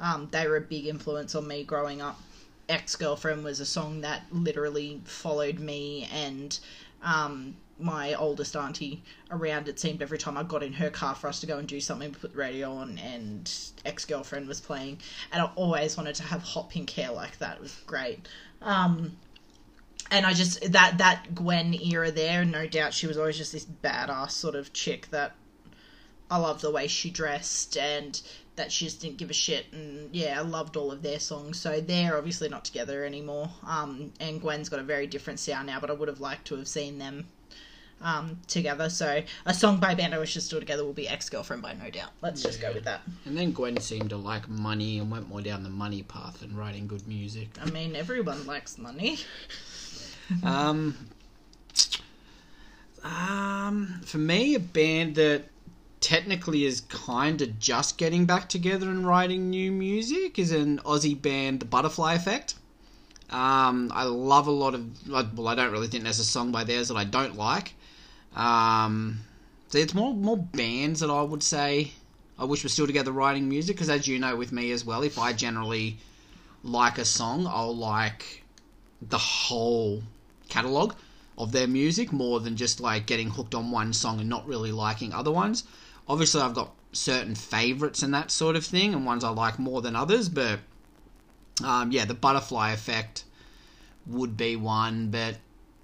Um, 0.00 0.28
they 0.30 0.46
were 0.46 0.56
a 0.56 0.60
big 0.60 0.86
influence 0.86 1.34
on 1.34 1.46
me 1.46 1.64
growing 1.64 2.00
up. 2.00 2.20
Ex 2.68 2.96
Girlfriend 2.96 3.44
was 3.44 3.60
a 3.60 3.66
song 3.66 4.00
that 4.02 4.24
literally 4.30 5.00
followed 5.04 5.58
me 5.58 6.08
and 6.12 6.58
um, 7.02 7.56
my 7.78 8.14
oldest 8.14 8.56
auntie 8.56 9.02
around. 9.30 9.68
It 9.68 9.78
seemed 9.78 10.02
every 10.02 10.18
time 10.18 10.36
I 10.36 10.42
got 10.42 10.62
in 10.62 10.72
her 10.74 10.90
car 10.90 11.14
for 11.14 11.28
us 11.28 11.40
to 11.40 11.46
go 11.46 11.58
and 11.58 11.68
do 11.68 11.80
something, 11.80 12.10
we 12.10 12.14
put 12.16 12.32
the 12.32 12.38
radio 12.38 12.72
on 12.72 12.98
and 12.98 13.50
Ex 13.84 14.04
Girlfriend 14.04 14.48
was 14.48 14.60
playing. 14.60 14.98
And 15.32 15.42
I 15.42 15.50
always 15.54 15.96
wanted 15.96 16.16
to 16.16 16.24
have 16.24 16.42
hot 16.42 16.70
pink 16.70 16.90
hair 16.90 17.10
like 17.10 17.38
that. 17.38 17.56
It 17.56 17.62
was 17.62 17.74
great. 17.86 18.26
Um, 18.60 19.16
and 20.10 20.24
I 20.26 20.32
just 20.32 20.72
that 20.72 20.98
that 20.98 21.34
Gwen 21.34 21.74
era 21.74 22.10
there, 22.10 22.44
no 22.44 22.66
doubt 22.66 22.94
she 22.94 23.06
was 23.06 23.18
always 23.18 23.36
just 23.36 23.52
this 23.52 23.64
badass 23.66 24.30
sort 24.30 24.54
of 24.54 24.72
chick 24.72 25.10
that 25.10 25.34
I 26.30 26.38
loved 26.38 26.62
the 26.62 26.70
way 26.70 26.86
she 26.86 27.10
dressed 27.10 27.76
and 27.76 28.20
that 28.56 28.72
she 28.72 28.86
just 28.86 29.00
didn't 29.00 29.18
give 29.18 29.30
a 29.30 29.34
shit 29.34 29.66
and 29.72 30.14
yeah, 30.14 30.38
I 30.38 30.42
loved 30.42 30.76
all 30.76 30.90
of 30.90 31.02
their 31.02 31.20
songs. 31.20 31.60
So 31.60 31.80
they're 31.80 32.16
obviously 32.16 32.48
not 32.48 32.64
together 32.64 33.04
anymore. 33.04 33.50
Um 33.66 34.12
and 34.18 34.40
Gwen's 34.40 34.68
got 34.68 34.80
a 34.80 34.84
very 34.84 35.06
different 35.06 35.40
sound 35.40 35.66
now, 35.66 35.78
but 35.78 35.90
I 35.90 35.92
would 35.92 36.08
have 36.08 36.20
liked 36.20 36.46
to 36.48 36.56
have 36.56 36.68
seen 36.68 36.98
them 36.98 37.26
um 38.00 38.38
together. 38.46 38.88
So 38.90 39.22
a 39.46 39.54
song 39.54 39.78
by 39.78 39.94
band 39.94 40.14
I 40.14 40.18
wish 40.18 40.36
is 40.36 40.44
still 40.44 40.60
together 40.60 40.84
will 40.84 40.92
be 40.92 41.08
Ex 41.08 41.28
Girlfriend 41.28 41.62
by 41.62 41.74
No 41.74 41.90
Doubt. 41.90 42.10
Let's 42.22 42.42
just 42.42 42.60
go 42.60 42.72
with 42.72 42.84
that. 42.84 43.00
And 43.24 43.36
then 43.36 43.52
Gwen 43.52 43.78
seemed 43.78 44.10
to 44.10 44.16
like 44.16 44.48
money 44.48 44.98
and 44.98 45.10
went 45.10 45.28
more 45.28 45.40
down 45.40 45.62
the 45.62 45.70
money 45.70 46.02
path 46.02 46.40
than 46.40 46.56
writing 46.56 46.86
good 46.86 47.06
music. 47.06 47.48
I 47.60 47.70
mean 47.70 47.96
everyone 47.96 48.46
likes 48.46 48.78
money. 48.78 49.18
um, 50.44 50.94
um, 53.04 54.00
for 54.04 54.18
me, 54.18 54.54
a 54.54 54.60
band 54.60 55.14
that 55.16 55.44
technically 56.00 56.64
is 56.64 56.82
kind 56.82 57.40
of 57.42 57.58
just 57.58 57.98
getting 57.98 58.24
back 58.24 58.48
together 58.48 58.88
and 58.88 59.06
writing 59.06 59.50
new 59.50 59.72
music 59.72 60.38
is 60.38 60.52
an 60.52 60.78
Aussie 60.80 61.20
band, 61.20 61.60
The 61.60 61.66
Butterfly 61.66 62.14
Effect. 62.14 62.54
Um, 63.30 63.90
I 63.94 64.04
love 64.04 64.46
a 64.46 64.52
lot 64.52 64.74
of. 64.74 65.08
Well, 65.36 65.48
I 65.48 65.54
don't 65.54 65.70
really 65.70 65.88
think 65.88 66.04
there's 66.04 66.18
a 66.18 66.24
song 66.24 66.50
by 66.50 66.64
theirs 66.64 66.88
that 66.88 66.96
I 66.96 67.04
don't 67.04 67.36
like. 67.36 67.74
Um, 68.38 69.20
so 69.68 69.78
it's 69.78 69.92
more 69.92 70.14
more 70.14 70.38
bands 70.38 71.00
that 71.00 71.10
I 71.10 71.22
would 71.22 71.42
say 71.42 71.92
I 72.38 72.44
wish 72.44 72.62
were 72.62 72.68
still 72.68 72.86
together 72.86 73.10
writing 73.10 73.48
music 73.48 73.76
because, 73.76 73.90
as 73.90 74.06
you 74.06 74.18
know, 74.18 74.36
with 74.36 74.52
me 74.52 74.70
as 74.70 74.84
well, 74.84 75.02
if 75.02 75.18
I 75.18 75.32
generally 75.32 75.98
like 76.62 76.98
a 76.98 77.04
song, 77.04 77.46
I'll 77.48 77.76
like 77.76 78.44
the 79.02 79.18
whole 79.18 80.02
catalog 80.48 80.94
of 81.36 81.52
their 81.52 81.66
music 81.66 82.12
more 82.12 82.40
than 82.40 82.56
just 82.56 82.80
like 82.80 83.06
getting 83.06 83.30
hooked 83.30 83.54
on 83.54 83.70
one 83.70 83.92
song 83.92 84.20
and 84.20 84.28
not 84.28 84.46
really 84.46 84.72
liking 84.72 85.12
other 85.12 85.32
ones. 85.32 85.64
Obviously, 86.08 86.40
I've 86.40 86.54
got 86.54 86.72
certain 86.92 87.34
favorites 87.34 88.02
and 88.02 88.14
that 88.14 88.30
sort 88.30 88.54
of 88.54 88.64
thing, 88.64 88.94
and 88.94 89.04
ones 89.04 89.24
I 89.24 89.30
like 89.30 89.58
more 89.58 89.82
than 89.82 89.96
others, 89.96 90.28
but 90.28 90.60
um, 91.64 91.90
yeah, 91.90 92.04
the 92.04 92.14
butterfly 92.14 92.70
effect 92.70 93.24
would 94.06 94.36
be 94.36 94.54
one, 94.54 95.10
but 95.10 95.38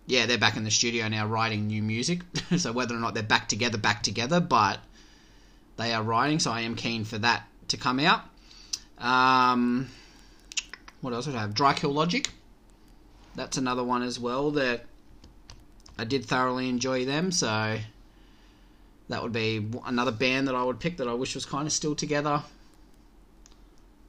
yeah, 0.07 0.26
they're 0.26 0.38
back 0.38 0.57
in 0.57 0.64
the 0.64 0.70
studio 0.70 1.09
now 1.09 1.26
writing 1.26 1.66
new 1.66 1.82
music. 1.82 2.20
so 2.57 2.72
whether 2.72 2.94
or 2.94 2.98
not 2.98 3.14
they're 3.14 3.22
back 3.22 3.48
together, 3.48 3.78
back 3.78 4.02
together, 4.02 4.40
but 4.40 4.80
they 5.76 5.92
are 5.92 6.02
writing, 6.02 6.38
so 6.38 6.50
I 6.50 6.61
am 6.61 6.76
keen 6.76 7.05
for 7.05 7.18
that 7.18 7.44
to 7.68 7.76
come 7.76 7.98
out. 8.00 8.22
Um, 8.98 9.88
what 11.00 11.12
else 11.12 11.26
would 11.26 11.36
I 11.36 11.40
have? 11.40 11.55
Dry 11.55 11.72
Kill 11.72 11.92
Logic. 11.92 12.30
That's 13.34 13.57
another 13.57 13.82
one 13.82 14.02
as 14.02 14.18
well 14.18 14.52
that 14.52 14.84
I 15.98 16.05
did 16.05 16.24
thoroughly 16.24 16.68
enjoy 16.68 17.05
them, 17.05 17.32
so 17.32 17.78
that 19.09 19.22
would 19.22 19.32
be 19.32 19.66
another 19.86 20.12
band 20.12 20.48
that 20.48 20.55
I 20.55 20.62
would 20.62 20.80
pick 20.80 20.98
that 20.98 21.09
I 21.09 21.14
wish 21.14 21.34
was 21.34 21.46
kind 21.46 21.66
of 21.66 21.72
still 21.72 21.94
together, 21.94 22.42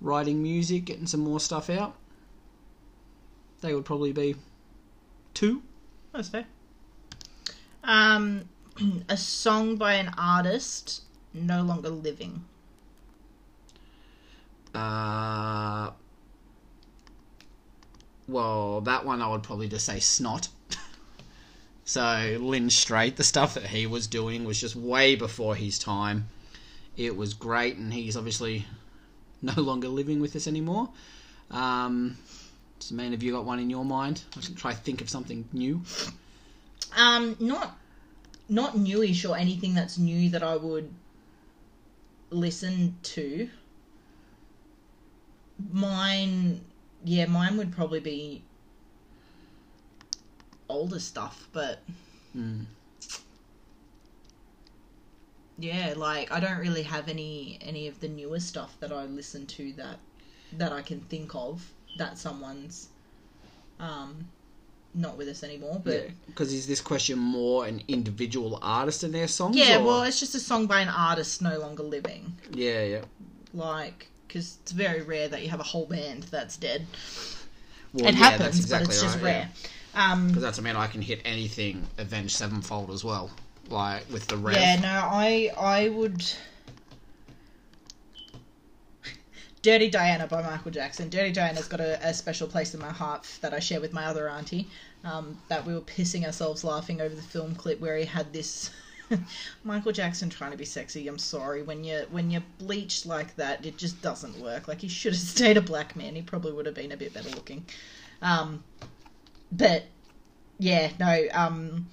writing 0.01 0.43
music, 0.43 0.85
getting 0.85 1.07
some 1.07 1.21
more 1.21 1.39
stuff 1.39 1.69
out. 1.69 1.95
They 3.61 3.73
would 3.73 3.85
probably 3.85 4.11
be 4.11 4.35
two. 5.33 5.63
That's 6.15 6.29
fair. 6.29 6.45
Um, 7.83 8.47
a 9.09 9.17
song 9.17 9.75
by 9.75 9.95
an 9.95 10.11
artist 10.17 11.01
no 11.33 11.61
longer 11.61 11.89
living. 11.89 12.45
Uh, 14.73 15.91
well, 18.27 18.81
that 18.81 19.05
one 19.05 19.21
I 19.21 19.27
would 19.29 19.43
probably 19.43 19.67
just 19.67 19.85
say 19.85 19.99
Snot. 19.99 20.47
so, 21.85 22.37
Lynn 22.39 22.69
Strait, 22.69 23.17
the 23.17 23.23
stuff 23.23 23.53
that 23.53 23.67
he 23.67 23.85
was 23.85 24.07
doing 24.07 24.45
was 24.45 24.59
just 24.59 24.75
way 24.75 25.15
before 25.15 25.55
his 25.55 25.77
time. 25.77 26.27
It 26.95 27.17
was 27.17 27.33
great, 27.33 27.75
and 27.75 27.93
he's 27.93 28.15
obviously 28.15 28.65
no 29.41 29.61
longer 29.61 29.89
living 29.89 30.21
with 30.21 30.35
us 30.35 30.47
anymore. 30.47 30.89
Um, 31.51 32.17
so, 32.85 32.93
man, 32.93 33.13
have 33.13 33.23
you 33.23 33.31
got 33.31 33.45
one 33.45 33.57
in 33.57 33.71
your 33.71 33.83
mind? 33.83 34.21
I 34.37 34.41
can 34.41 34.53
try 34.53 34.71
to 34.71 34.77
think 34.77 35.01
of 35.01 35.09
something 35.09 35.49
new. 35.51 35.81
Um, 36.95 37.35
not 37.39 37.79
not 38.47 38.77
newish 38.77 39.25
or 39.25 39.35
anything 39.35 39.73
that's 39.73 39.97
new 39.97 40.29
that 40.29 40.43
I 40.43 40.55
would 40.55 40.93
listen 42.29 42.95
to. 43.01 43.49
Mine, 45.71 46.61
yeah, 47.03 47.25
mine 47.25 47.57
would 47.57 47.71
probably 47.71 48.01
be 48.01 48.43
older 50.69 50.99
stuff, 50.99 51.49
but 51.53 51.81
Hmm. 52.33 52.65
yeah, 55.57 55.95
like 55.97 56.31
I 56.31 56.39
don't 56.39 56.59
really 56.59 56.83
have 56.83 57.09
any 57.09 57.57
any 57.61 57.87
of 57.87 57.99
the 57.99 58.09
newer 58.09 58.39
stuff 58.39 58.77
that 58.79 58.91
I 58.91 59.05
listen 59.05 59.47
to 59.47 59.73
that 59.73 59.97
that 60.53 60.71
I 60.71 60.83
can 60.83 60.99
think 60.99 61.33
of 61.33 61.71
that 61.97 62.17
someone's 62.17 62.89
um 63.79 64.27
not 64.93 65.17
with 65.17 65.27
us 65.27 65.43
anymore. 65.43 65.81
But 65.83 66.09
Because 66.27 66.53
is 66.53 66.67
this 66.67 66.79
question 66.79 67.19
more 67.19 67.65
an 67.65 67.81
individual 67.89 68.59
artist 68.61 69.03
in 69.03 69.11
their 69.11 69.27
songs? 69.27 69.57
yeah, 69.57 69.77
or- 69.79 69.83
well, 69.83 70.03
it's 70.03 70.19
just 70.19 70.35
a 70.35 70.39
song 70.39 70.67
by 70.67 70.79
an 70.79 70.87
artist 70.89 71.41
no 71.41 71.59
longer 71.59 71.83
living. 71.83 72.33
yeah, 72.53 72.83
yeah. 72.83 73.01
Like, 73.53 74.07
because 74.27 74.57
it's 74.63 74.71
very 74.71 75.01
rare 75.01 75.27
that 75.27 75.41
you 75.43 75.49
have 75.49 75.59
a 75.59 75.63
whole 75.63 75.85
band 75.85 76.23
that's 76.23 76.55
dead. 76.57 76.85
Well, 77.93 78.05
it 78.07 78.13
yeah, 78.15 78.19
happens, 78.19 78.39
that's 78.43 78.59
exactly 78.59 78.85
but 78.87 78.93
it's 78.93 79.01
just 79.03 79.15
right, 79.17 79.23
rare. 79.23 79.49
Um, 79.95 80.27
Because 80.27 80.43
that's, 80.43 80.59
I 80.59 80.61
mean, 80.61 80.75
I 80.77 80.87
can 80.87 81.01
hit 81.01 81.21
anything 81.25 81.85
Avenged 81.97 82.35
Sevenfold 82.35 82.89
as 82.91 83.03
well. 83.03 83.31
like 83.69 84.03
with 84.11 84.27
the 84.27 84.37
rev. 84.37 84.55
Yeah, 84.55 84.79
no, 84.79 84.87
I 85.11 85.51
I 85.57 85.89
would. 85.89 86.23
Dirty 89.65 89.89
Diana 89.89 90.27
by 90.27 90.43
Michael 90.43 90.69
Jackson. 90.69 91.09
Dirty 91.09 91.31
Diana's 91.31 91.67
got 91.67 91.79
a, 91.79 91.97
a 92.07 92.13
special 92.13 92.47
place 92.47 92.75
in 92.75 92.79
my 92.79 92.91
heart 92.91 93.27
that 93.41 93.51
I 93.51 93.57
share 93.57 93.81
with 93.81 93.93
my 93.93 94.05
other 94.05 94.29
auntie. 94.29 94.67
Um, 95.03 95.39
that 95.47 95.65
we 95.65 95.73
were 95.73 95.81
pissing 95.81 96.23
ourselves 96.23 96.63
laughing 96.63 97.01
over 97.01 97.15
the 97.15 97.21
film 97.23 97.55
clip 97.55 97.79
where 97.79 97.97
he 97.97 98.05
had 98.05 98.31
this 98.31 98.69
Michael 99.63 99.91
Jackson 99.91 100.29
trying 100.29 100.51
to 100.51 100.57
be 100.57 100.65
sexy. 100.65 101.07
I'm 101.07 101.17
sorry 101.17 101.63
when 101.63 101.83
you 101.83 102.05
when 102.11 102.29
you're 102.29 102.43
bleached 102.59 103.07
like 103.07 103.35
that, 103.37 103.65
it 103.65 103.75
just 103.75 104.03
doesn't 104.03 104.39
work. 104.39 104.67
Like 104.67 104.81
he 104.81 104.87
should 104.87 105.13
have 105.13 105.21
stayed 105.35 105.57
a 105.57 105.61
black 105.61 105.95
man. 105.95 106.13
He 106.13 106.21
probably 106.21 106.51
would 106.51 106.67
have 106.67 106.75
been 106.75 106.91
a 106.91 106.97
bit 106.97 107.15
better 107.15 107.31
looking. 107.31 107.65
Um, 108.21 108.63
but 109.51 109.85
yeah, 110.59 110.91
no. 110.99 111.25
Um, 111.33 111.87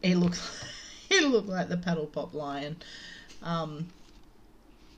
he 0.00 0.14
looked 0.14 0.40
he 1.10 1.20
looked 1.20 1.50
like 1.50 1.68
the 1.68 1.76
paddle 1.76 2.06
pop 2.06 2.32
lion. 2.32 2.76
Um, 3.42 3.88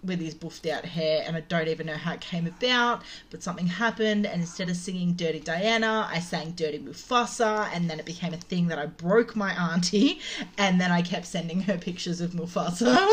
with 0.04 0.20
his 0.20 0.34
buffed 0.34 0.66
out 0.66 0.84
hair, 0.84 1.24
and 1.26 1.36
I 1.36 1.40
don't 1.40 1.68
even 1.68 1.86
know 1.86 1.96
how 1.96 2.12
it 2.12 2.20
came 2.20 2.46
about, 2.46 3.02
but 3.30 3.42
something 3.42 3.66
happened, 3.66 4.26
and 4.26 4.40
instead 4.40 4.68
of 4.68 4.76
singing 4.76 5.14
Dirty 5.14 5.40
Diana, 5.40 6.08
I 6.10 6.20
sang 6.20 6.52
Dirty 6.52 6.78
Mufasa, 6.78 7.68
and 7.72 7.88
then 7.88 7.98
it 7.98 8.04
became 8.04 8.34
a 8.34 8.38
thing 8.38 8.68
that 8.68 8.78
I 8.78 8.86
broke 8.86 9.34
my 9.34 9.52
auntie, 9.52 10.20
and 10.58 10.80
then 10.80 10.90
I 10.90 11.02
kept 11.02 11.26
sending 11.26 11.60
her 11.62 11.78
pictures 11.78 12.20
of 12.20 12.32
Mufasa. 12.32 13.08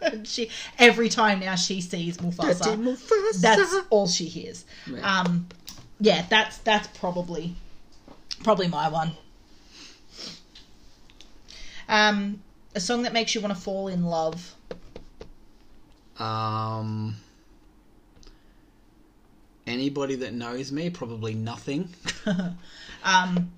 And 0.00 0.26
she 0.28 0.50
every 0.78 1.08
time 1.08 1.40
now 1.40 1.56
she 1.56 1.80
sees 1.80 2.18
Mufasa, 2.18 2.76
Mufasa. 2.76 3.40
that's 3.40 3.74
all 3.90 4.06
she 4.06 4.26
hears. 4.26 4.64
Yeah. 4.86 5.20
Um, 5.20 5.48
yeah, 6.00 6.24
that's 6.28 6.58
that's 6.58 6.88
probably 6.98 7.54
probably 8.42 8.68
my 8.68 8.88
one. 8.88 9.12
Um, 11.88 12.42
a 12.74 12.80
song 12.80 13.02
that 13.02 13.12
makes 13.12 13.34
you 13.34 13.40
want 13.40 13.54
to 13.54 13.60
fall 13.60 13.88
in 13.88 14.04
love. 14.04 14.54
Um, 16.18 17.16
anybody 19.66 20.16
that 20.16 20.32
knows 20.32 20.70
me, 20.70 20.90
probably 20.90 21.34
nothing. 21.34 21.88
um, 23.04 23.52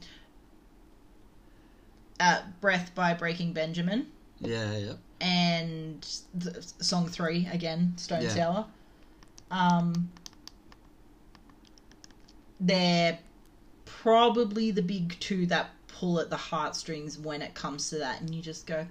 uh, 2.20 2.42
Breath 2.60 2.94
by 2.94 3.14
Breaking 3.14 3.52
Benjamin. 3.52 4.06
yeah, 4.40 4.76
yeah. 4.76 4.92
And 5.20 6.06
the, 6.34 6.62
song 6.80 7.08
three, 7.08 7.48
again, 7.50 7.94
Stone 7.96 8.22
Yeah. 8.22 8.28
Sour. 8.28 8.66
Um, 9.50 10.10
they're 12.60 13.18
probably 13.84 14.70
the 14.70 14.82
big 14.82 15.18
two 15.20 15.46
that 15.46 15.70
pull 15.88 16.20
at 16.20 16.30
the 16.30 16.36
heartstrings 16.36 17.18
when 17.18 17.40
it 17.42 17.54
comes 17.54 17.88
to 17.90 17.98
that, 17.98 18.20
and 18.20 18.34
you 18.34 18.42
just 18.42 18.66
go, 18.66 18.86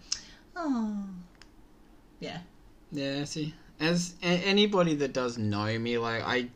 oh. 0.55 1.05
Yeah. 2.19 2.39
Yeah, 2.91 3.24
see, 3.26 3.53
as 3.80 4.16
a- 4.22 4.26
anybody 4.26 4.95
that 4.95 5.14
does 5.14 5.38
know 5.38 5.78
me, 5.78 5.98
like 5.98 6.24
I, 6.24 6.48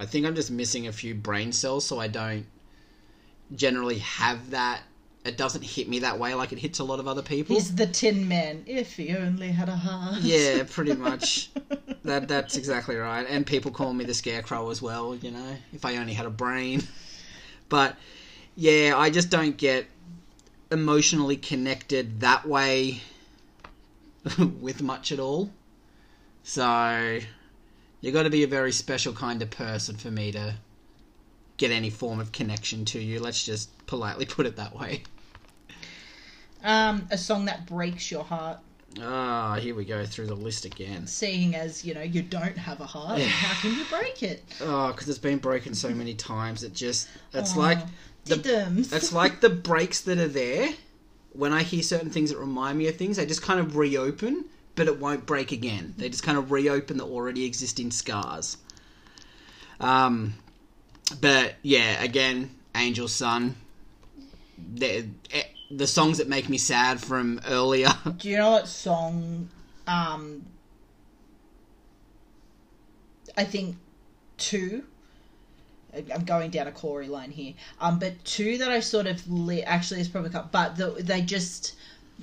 I 0.00 0.06
think 0.06 0.26
I'm 0.26 0.34
just 0.34 0.50
missing 0.50 0.86
a 0.86 0.92
few 0.92 1.14
brain 1.14 1.52
cells, 1.52 1.84
so 1.84 1.98
I 2.00 2.08
don't 2.08 2.46
generally 3.54 3.98
have 3.98 4.50
that. 4.50 4.82
It 5.24 5.36
doesn't 5.36 5.64
hit 5.64 5.88
me 5.88 5.98
that 6.00 6.20
way 6.20 6.34
like 6.34 6.52
it 6.52 6.58
hits 6.60 6.78
a 6.78 6.84
lot 6.84 7.00
of 7.00 7.08
other 7.08 7.22
people. 7.22 7.56
He's 7.56 7.74
the 7.74 7.86
Tin 7.86 8.28
Man. 8.28 8.62
If 8.66 8.94
he 8.96 9.10
only 9.16 9.48
had 9.48 9.68
a 9.68 9.74
heart. 9.76 10.22
Yeah, 10.22 10.62
pretty 10.70 10.94
much. 10.94 11.50
that 12.04 12.28
that's 12.28 12.56
exactly 12.56 12.94
right. 12.94 13.26
And 13.28 13.44
people 13.44 13.72
call 13.72 13.92
me 13.92 14.04
the 14.04 14.14
scarecrow 14.14 14.70
as 14.70 14.80
well. 14.80 15.16
You 15.16 15.32
know, 15.32 15.56
if 15.72 15.84
I 15.84 15.96
only 15.96 16.14
had 16.14 16.26
a 16.26 16.30
brain. 16.30 16.82
But 17.68 17.96
yeah, 18.54 18.94
I 18.96 19.10
just 19.10 19.28
don't 19.28 19.56
get 19.56 19.86
emotionally 20.70 21.36
connected 21.36 22.20
that 22.20 22.46
way 22.46 23.00
with 24.60 24.82
much 24.82 25.10
at 25.10 25.18
all. 25.18 25.50
So 26.48 27.18
you 28.00 28.12
got 28.12 28.22
to 28.22 28.30
be 28.30 28.44
a 28.44 28.46
very 28.46 28.70
special 28.70 29.12
kind 29.12 29.42
of 29.42 29.50
person 29.50 29.96
for 29.96 30.12
me 30.12 30.30
to 30.30 30.54
get 31.56 31.72
any 31.72 31.90
form 31.90 32.20
of 32.20 32.30
connection 32.30 32.84
to 32.84 33.00
you. 33.00 33.18
Let's 33.18 33.44
just 33.44 33.68
politely 33.88 34.26
put 34.36 34.46
it 34.46 34.54
that 34.54 34.72
way. 34.78 35.02
Um, 36.62 37.08
a 37.10 37.18
song 37.18 37.46
that 37.46 37.66
breaks 37.66 38.12
your 38.12 38.22
heart, 38.22 38.58
Ah, 39.02 39.56
here 39.60 39.74
we 39.74 39.84
go 39.84 40.06
through 40.06 40.28
the 40.28 40.34
list 40.36 40.64
again. 40.64 41.06
seeing 41.08 41.54
as 41.56 41.84
you 41.84 41.92
know 41.94 42.00
you 42.02 42.22
don't 42.22 42.56
have 42.56 42.80
a 42.80 42.86
heart. 42.86 43.20
How 43.20 43.60
can 43.60 43.76
you 43.76 43.84
break 43.90 44.22
it? 44.22 44.42
Oh, 44.60 44.92
because 44.92 45.08
it's 45.08 45.18
been 45.18 45.38
broken 45.38 45.74
so 45.74 45.90
many 45.90 46.14
times. 46.14 46.62
It 46.62 46.72
just 46.74 47.08
it's 47.34 47.56
Oh, 47.56 47.60
like 47.60 47.78
the 48.24 48.36
Diddums. 48.36 48.92
it's 48.94 49.12
like 49.12 49.40
the 49.40 49.50
breaks 49.50 50.00
that 50.02 50.18
are 50.18 50.28
there. 50.28 50.70
When 51.32 51.52
I 51.52 51.62
hear 51.64 51.82
certain 51.82 52.08
things 52.10 52.30
that 52.30 52.38
remind 52.38 52.78
me 52.78 52.86
of 52.86 52.96
things, 52.96 53.16
they 53.16 53.26
just 53.26 53.42
kind 53.42 53.58
of 53.60 53.76
reopen, 53.76 54.44
but 54.76 54.86
it 54.86 55.00
won't 55.00 55.26
break 55.26 55.50
again. 55.50 55.94
They 55.96 56.08
just 56.08 56.22
kind 56.22 56.38
of 56.38 56.52
reopen 56.52 56.98
the 56.98 57.04
already 57.04 57.44
existing 57.44 57.90
scars. 57.90 58.58
Um, 59.80 60.34
but 61.20 61.54
yeah, 61.62 62.02
again, 62.02 62.50
Angel's 62.74 63.12
Son. 63.12 63.56
The 64.74 65.06
eh, 65.32 65.42
the 65.70 65.86
songs 65.86 66.18
that 66.18 66.28
make 66.28 66.48
me 66.48 66.58
sad 66.58 67.00
from 67.00 67.40
earlier. 67.48 67.88
Do 68.18 68.28
you 68.28 68.36
know 68.36 68.52
what 68.52 68.68
song? 68.68 69.48
Um, 69.86 70.44
I 73.36 73.44
think 73.44 73.76
two. 74.38 74.84
I'm 76.14 76.24
going 76.24 76.50
down 76.50 76.66
a 76.66 76.72
Corey 76.72 77.08
line 77.08 77.30
here. 77.30 77.54
Um, 77.80 77.98
but 77.98 78.22
two 78.24 78.58
that 78.58 78.70
I 78.70 78.80
sort 78.80 79.06
of 79.06 79.26
li- 79.30 79.62
actually 79.62 80.00
is 80.00 80.08
probably 80.08 80.28
couple, 80.30 80.50
but 80.52 80.76
the, 80.76 80.90
they 81.02 81.22
just 81.22 81.74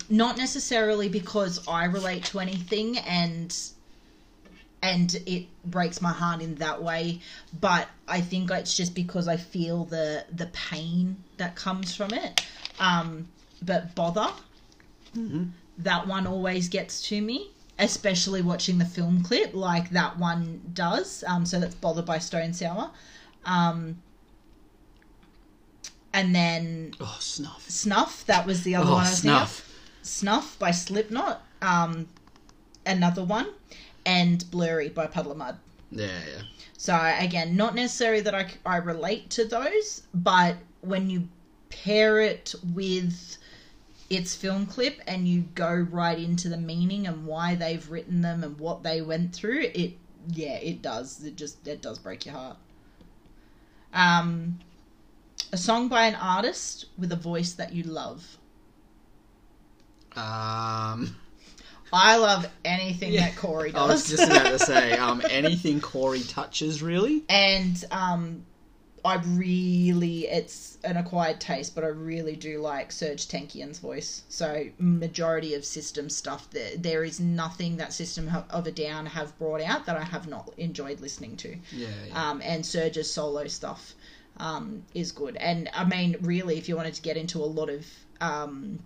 not 0.10 0.38
necessarily 0.38 1.10
because 1.10 1.68
I 1.68 1.86
relate 1.86 2.26
to 2.26 2.40
anything 2.40 2.98
and 3.00 3.56
and 4.82 5.16
it 5.26 5.46
breaks 5.64 6.02
my 6.02 6.12
heart 6.12 6.42
in 6.42 6.56
that 6.56 6.84
way 6.84 7.18
but 7.62 7.88
i 8.08 8.20
think 8.20 8.52
it's 8.52 8.76
just 8.76 8.94
because 8.94 9.30
i 9.30 9.38
feel 9.38 9.86
the 9.86 10.26
the 10.34 10.48
pain 10.48 11.16
that 11.38 11.56
comes 11.56 11.96
from 11.96 12.14
it 12.14 12.46
um 12.82 13.26
but 13.62 13.96
bother 13.96 14.28
that 15.78 16.06
one 16.06 16.28
always 16.28 16.68
gets 16.68 17.02
to 17.08 17.22
me 17.22 17.50
especially 17.80 18.42
watching 18.42 18.78
the 18.78 18.86
film 18.86 19.24
clip 19.24 19.54
like 19.54 19.90
that 19.92 20.18
one 20.20 20.62
does 20.74 21.24
um 21.28 21.46
so 21.46 21.60
that's 21.62 21.76
bother 21.76 22.02
by 22.02 22.18
stone 22.20 22.52
sour 22.54 22.92
um 23.46 23.98
and 26.12 26.36
then 26.36 26.94
oh, 27.00 27.18
snuff. 27.22 27.64
snuff 27.70 28.26
that 28.26 28.46
was 28.46 28.64
the 28.64 28.76
other 28.76 28.90
Oh, 28.90 28.94
one 28.96 29.06
i 29.06 29.10
was 29.10 29.20
snuff. 29.20 29.70
Snuff 30.04 30.60
by 30.60 30.72
Slipknot, 30.72 31.42
um, 31.62 32.08
another 32.86 33.24
one, 33.24 33.48
and 34.06 34.50
Blurry 34.52 34.90
by 34.90 35.08
Puddle 35.08 35.32
of 35.32 35.38
Mudd. 35.38 35.58
Yeah, 35.92 36.20
yeah. 36.28 36.42
So 36.78 37.16
again, 37.18 37.56
not 37.56 37.76
necessarily 37.76 38.22
that 38.22 38.36
I, 38.36 38.52
I 38.66 38.78
relate 38.78 39.30
to 39.32 39.46
those, 39.46 40.04
but 40.14 40.58
when 40.82 41.10
you 41.10 41.28
pair 41.70 42.20
it 42.20 42.54
with 42.74 43.38
its 44.10 44.36
film 44.36 44.66
clip 44.66 45.00
and 45.08 45.28
you 45.28 45.46
go 45.56 45.74
right 45.74 46.20
into 46.20 46.50
the 46.50 46.58
meaning 46.58 47.08
and 47.08 47.26
why 47.26 47.56
they've 47.56 47.90
written 47.90 48.22
them 48.22 48.44
and 48.44 48.60
what 48.60 48.84
they 48.84 49.02
went 49.02 49.34
through, 49.34 49.62
it 49.74 49.94
yeah, 50.28 50.56
it 50.56 50.82
does. 50.82 51.24
It 51.24 51.36
just 51.36 51.68
it 51.68 51.82
does 51.82 52.00
break 52.00 52.26
your 52.26 52.36
heart. 52.36 52.58
Um, 53.94 54.60
a 55.52 55.58
song 55.58 55.88
by 55.88 56.06
an 56.06 56.16
artist 56.16 56.86
with 56.98 57.12
a 57.12 57.18
voice 57.18 57.54
that 57.54 57.74
you 57.74 57.84
love. 57.84 58.38
Um. 60.16 61.16
I 61.96 62.18
love 62.18 62.48
anything 62.66 63.14
Yeah. 63.14 63.28
that 63.30 63.36
Corey 63.36 63.72
does. 63.72 63.82
I 63.82 63.94
was 63.94 64.10
just 64.10 64.24
about 64.24 64.48
to 64.48 64.58
say, 64.58 64.94
um, 64.98 65.22
anything 65.30 65.80
Corey 65.80 66.22
touches, 66.22 66.82
really. 66.82 67.24
and 67.30 67.86
um, 67.92 68.46
I 69.06 69.18
really, 69.18 70.26
it's 70.26 70.80
an 70.84 70.98
acquired 70.98 71.40
taste, 71.40 71.76
but 71.76 71.84
I 71.84 71.88
really 71.90 72.36
do 72.36 72.60
like 72.62 72.90
Serj 72.90 73.28
Tankian's 73.28 73.78
voice. 73.78 74.24
So 74.28 74.66
majority 74.80 75.54
of 75.54 75.64
system 75.66 76.10
stuff, 76.10 76.50
there 76.50 76.76
there 76.78 77.04
is 77.04 77.20
nothing 77.20 77.78
that 77.78 77.94
System 77.94 78.32
of 78.50 78.66
a 78.66 78.72
Down 78.72 79.06
have 79.06 79.38
brought 79.38 79.62
out 79.62 79.86
that 79.86 79.96
I 79.96 80.04
have 80.04 80.28
not 80.28 80.52
enjoyed 80.58 81.00
listening 81.00 81.38
to. 81.38 81.56
Yeah, 81.72 81.90
yeah. 82.08 82.30
Um, 82.30 82.42
and 82.44 82.64
Serj's 82.64 83.12
solo 83.12 83.46
stuff 83.48 83.94
um, 84.38 84.84
is 84.96 85.12
good. 85.12 85.36
And 85.36 85.70
I 85.76 85.84
mean, 85.86 86.16
really, 86.22 86.58
if 86.58 86.68
you 86.68 86.76
wanted 86.76 86.96
to 86.96 87.04
get 87.04 87.18
into 87.18 87.38
a 87.38 87.46
lot 87.46 87.70
of 87.70 87.86
um, 88.20 88.80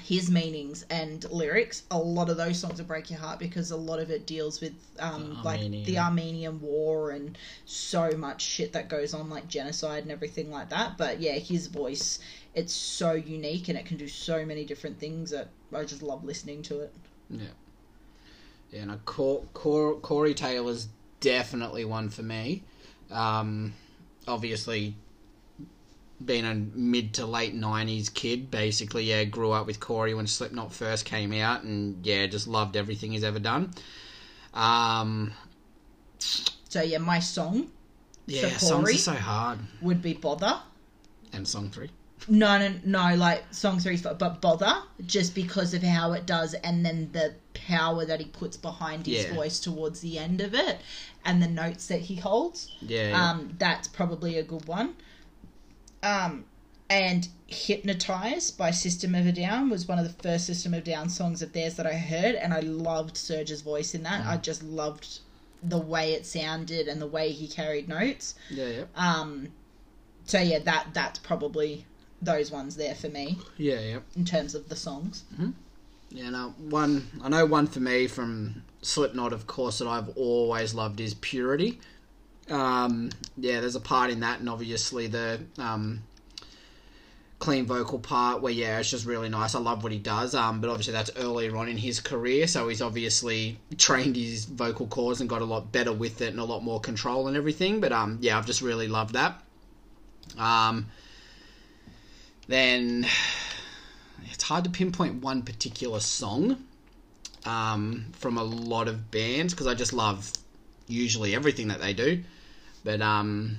his 0.00 0.30
meanings 0.30 0.84
and 0.90 1.24
lyrics, 1.30 1.84
a 1.90 1.98
lot 1.98 2.28
of 2.28 2.36
those 2.36 2.58
songs 2.58 2.78
will 2.78 2.86
break 2.86 3.10
your 3.10 3.18
heart 3.20 3.38
because 3.38 3.70
a 3.70 3.76
lot 3.76 3.98
of 4.00 4.10
it 4.10 4.26
deals 4.26 4.60
with 4.60 4.72
um, 4.98 5.30
The 5.30 5.42
like 5.42 5.58
Armenian. 5.60 5.84
the 5.86 5.98
Armenian 5.98 6.60
War 6.60 7.10
and 7.10 7.38
so 7.64 8.10
much 8.16 8.42
shit 8.42 8.72
that 8.72 8.88
goes 8.88 9.14
on, 9.14 9.30
like 9.30 9.48
genocide 9.48 10.02
and 10.02 10.12
everything 10.12 10.50
like 10.50 10.68
that. 10.70 10.98
But 10.98 11.20
yeah, 11.20 11.32
his 11.32 11.68
voice, 11.68 12.18
it's 12.54 12.72
so 12.72 13.12
unique 13.12 13.68
and 13.68 13.78
it 13.78 13.86
can 13.86 13.96
do 13.96 14.08
so 14.08 14.44
many 14.44 14.64
different 14.64 14.98
things 14.98 15.30
that 15.30 15.48
I 15.72 15.84
just 15.84 16.02
love 16.02 16.24
listening 16.24 16.62
to 16.64 16.80
it. 16.80 16.92
yeah. 17.30 17.46
Yeah, 18.70 18.86
no, 18.86 18.98
Cor- 19.04 19.44
Cor- 19.54 20.00
Corey 20.00 20.34
Taylor's 20.34 20.88
definitely 21.20 21.84
one 21.84 22.08
for 22.08 22.22
me. 22.24 22.64
Um, 23.08 23.72
obviously, 24.26 24.96
being 26.24 26.44
a 26.44 26.54
mid 26.54 27.14
to 27.14 27.26
late 27.26 27.54
'90s 27.54 28.12
kid, 28.12 28.50
basically, 28.50 29.04
yeah, 29.04 29.24
grew 29.24 29.52
up 29.52 29.66
with 29.66 29.80
Corey 29.80 30.14
when 30.14 30.26
Slipknot 30.26 30.72
first 30.72 31.04
came 31.04 31.32
out, 31.32 31.62
and 31.62 32.04
yeah, 32.04 32.26
just 32.26 32.46
loved 32.46 32.76
everything 32.76 33.12
he's 33.12 33.24
ever 33.24 33.38
done. 33.38 33.72
Um, 34.52 35.32
So 36.68 36.82
yeah, 36.82 36.98
my 36.98 37.20
song 37.20 37.70
yeah, 38.26 38.48
For 38.48 38.58
songs 38.58 38.82
Corey? 38.84 38.94
are 38.94 38.98
so 38.98 39.12
hard. 39.14 39.58
would 39.82 40.00
be 40.02 40.14
Bother. 40.14 40.60
And 41.32 41.46
song 41.46 41.70
three. 41.70 41.90
No, 42.26 42.58
no, 42.58 42.72
no, 42.84 43.14
like 43.16 43.44
song 43.52 43.78
three, 43.80 43.98
but 43.98 44.40
Bother, 44.40 44.74
just 45.04 45.34
because 45.34 45.74
of 45.74 45.82
how 45.82 46.12
it 46.12 46.24
does, 46.24 46.54
and 46.54 46.84
then 46.86 47.10
the 47.12 47.34
power 47.52 48.06
that 48.06 48.18
he 48.20 48.26
puts 48.26 48.56
behind 48.56 49.06
his 49.06 49.24
Yeah. 49.24 49.34
voice 49.34 49.60
towards 49.60 50.00
the 50.00 50.18
end 50.18 50.40
of 50.40 50.54
it, 50.54 50.80
and 51.24 51.42
the 51.42 51.48
notes 51.48 51.86
that 51.88 52.00
he 52.02 52.16
holds. 52.16 52.70
Yeah, 52.80 53.08
yeah. 53.10 53.30
Um, 53.30 53.54
that's 53.58 53.88
probably 53.88 54.38
a 54.38 54.42
good 54.42 54.66
one. 54.66 54.94
Um, 56.04 56.44
and 56.90 57.26
Hypnotized 57.46 58.58
by 58.58 58.70
System 58.70 59.14
of 59.14 59.26
a 59.26 59.32
Down 59.32 59.70
was 59.70 59.88
one 59.88 59.98
of 59.98 60.04
the 60.04 60.22
first 60.22 60.46
System 60.46 60.74
of 60.74 60.84
Down 60.84 61.08
songs 61.08 61.40
of 61.42 61.52
theirs 61.52 61.76
that 61.76 61.86
I 61.86 61.94
heard, 61.94 62.34
and 62.34 62.52
I 62.52 62.60
loved 62.60 63.16
Serj's 63.16 63.62
voice 63.62 63.94
in 63.94 64.02
that. 64.02 64.26
I 64.26 64.36
just 64.36 64.62
loved 64.62 65.20
the 65.62 65.78
way 65.78 66.12
it 66.12 66.26
sounded 66.26 66.88
and 66.88 67.00
the 67.00 67.06
way 67.06 67.30
he 67.32 67.48
carried 67.48 67.88
notes. 67.88 68.34
yeah, 68.50 68.68
yeah, 68.68 68.84
Um, 68.96 69.48
so 70.26 70.38
yeah, 70.40 70.58
that 70.60 70.88
that's 70.92 71.18
probably 71.18 71.86
those 72.20 72.50
ones 72.50 72.76
there 72.76 72.94
for 72.94 73.08
me 73.08 73.38
yeah, 73.58 73.80
yeah. 73.80 73.98
in 74.16 74.24
terms 74.24 74.54
of 74.54 74.68
the 74.68 74.76
songs. 74.76 75.24
Yeah, 76.10 76.30
no, 76.30 76.54
one 76.58 77.08
I 77.22 77.28
know 77.28 77.46
one 77.46 77.66
for 77.66 77.80
me 77.80 78.06
from 78.06 78.62
Slipknot, 78.82 79.32
of 79.32 79.46
course, 79.46 79.78
that 79.78 79.88
I've 79.88 80.10
always 80.16 80.74
loved 80.74 81.00
is 81.00 81.14
Purity. 81.14 81.80
Um, 82.50 83.10
yeah, 83.36 83.60
there's 83.60 83.76
a 83.76 83.80
part 83.80 84.10
in 84.10 84.20
that, 84.20 84.40
and 84.40 84.48
obviously 84.48 85.06
the 85.06 85.40
um, 85.58 86.02
clean 87.38 87.66
vocal 87.66 87.98
part 87.98 88.40
where 88.40 88.52
yeah, 88.52 88.78
it's 88.78 88.90
just 88.90 89.04
really 89.04 89.28
nice. 89.28 89.54
I 89.54 89.58
love 89.58 89.82
what 89.82 89.92
he 89.92 89.98
does. 89.98 90.34
Um, 90.34 90.60
but 90.60 90.70
obviously 90.70 90.92
that's 90.92 91.10
earlier 91.16 91.56
on 91.56 91.68
in 91.68 91.76
his 91.76 92.00
career, 92.00 92.46
so 92.46 92.68
he's 92.68 92.80
obviously 92.80 93.58
trained 93.76 94.16
his 94.16 94.46
vocal 94.46 94.86
cords 94.86 95.20
and 95.20 95.28
got 95.28 95.42
a 95.42 95.44
lot 95.44 95.70
better 95.70 95.92
with 95.92 96.22
it 96.22 96.28
and 96.28 96.40
a 96.40 96.44
lot 96.44 96.62
more 96.62 96.80
control 96.80 97.28
and 97.28 97.36
everything. 97.36 97.80
But 97.80 97.92
um, 97.92 98.18
yeah, 98.20 98.38
I've 98.38 98.46
just 98.46 98.62
really 98.62 98.88
loved 98.88 99.14
that. 99.14 99.42
Um, 100.38 100.86
then 102.46 103.06
it's 104.32 104.44
hard 104.44 104.64
to 104.64 104.70
pinpoint 104.70 105.22
one 105.22 105.42
particular 105.42 106.00
song 106.00 106.64
um, 107.44 108.06
from 108.12 108.38
a 108.38 108.44
lot 108.44 108.88
of 108.88 109.10
bands 109.10 109.52
because 109.52 109.66
I 109.66 109.74
just 109.74 109.92
love 109.92 110.32
usually 110.86 111.34
everything 111.34 111.68
that 111.68 111.80
they 111.80 111.92
do. 111.92 112.22
But 112.84 113.00
um, 113.00 113.58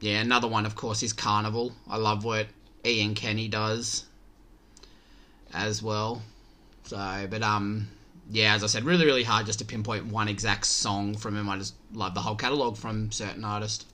yeah, 0.00 0.20
another 0.20 0.48
one, 0.48 0.66
of 0.66 0.74
course, 0.74 1.02
is 1.02 1.12
Karnivool. 1.12 1.72
I 1.88 1.96
love 1.96 2.24
what 2.24 2.46
Ian 2.84 3.14
Kenny 3.14 3.48
does 3.48 4.04
as 5.52 5.82
well. 5.82 6.22
So, 6.84 7.26
but 7.28 7.42
um, 7.42 7.88
yeah, 8.30 8.54
as 8.54 8.62
I 8.62 8.66
said, 8.66 8.84
really, 8.84 9.06
really 9.06 9.24
hard 9.24 9.46
just 9.46 9.58
to 9.60 9.64
pinpoint 9.64 10.06
one 10.06 10.28
exact 10.28 10.66
song 10.66 11.16
from 11.16 11.36
him. 11.36 11.48
I 11.48 11.56
just 11.58 11.74
love 11.92 12.14
the 12.14 12.20
whole 12.20 12.36
catalog 12.36 12.76
from 12.76 13.10
certain 13.10 13.44
artists. 13.44 13.86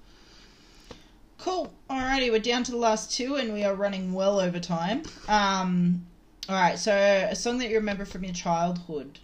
Cool. 1.38 1.72
Alrighty, 1.90 2.30
we're 2.30 2.38
down 2.38 2.62
to 2.64 2.70
the 2.70 2.76
last 2.76 3.12
two, 3.12 3.36
and 3.36 3.52
we 3.52 3.64
are 3.64 3.74
running 3.74 4.12
well 4.12 4.38
over 4.38 4.60
time. 4.60 5.02
Um, 5.28 6.06
all 6.48 6.54
right. 6.54 6.78
So 6.78 6.94
a 6.94 7.34
song 7.34 7.58
that 7.58 7.68
you 7.68 7.76
remember 7.76 8.04
from 8.04 8.24
your 8.24 8.34
childhood. 8.34 9.18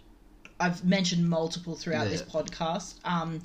I've 0.59 0.83
mentioned 0.83 1.29
multiple 1.29 1.75
throughout 1.75 2.09
this 2.09 2.21
podcast. 2.21 2.95
Um, 3.05 3.41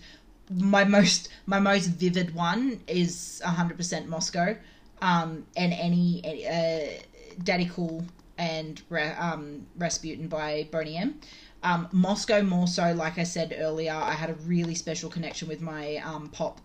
my 0.50 0.84
most 0.84 1.28
my 1.46 1.58
most 1.58 1.86
vivid 1.86 2.34
one 2.34 2.80
is 2.86 3.40
100% 3.44 4.06
Moscow, 4.06 4.56
um, 5.00 5.46
and 5.56 5.72
any 5.72 6.22
uh, 6.46 7.02
Daddy 7.42 7.70
Cool 7.72 8.04
and 8.36 8.82
um, 9.18 9.66
Rasputin 9.76 10.28
by 10.28 10.68
Boney 10.70 10.96
M. 10.96 11.20
Um, 11.62 11.88
Moscow 11.92 12.42
more 12.42 12.66
so, 12.66 12.92
like 12.92 13.18
I 13.18 13.24
said 13.24 13.54
earlier, 13.58 13.94
I 13.94 14.12
had 14.12 14.28
a 14.28 14.34
really 14.34 14.74
special 14.74 15.08
connection 15.08 15.48
with 15.48 15.62
my 15.62 15.96
um, 15.96 16.28
pop 16.28 16.60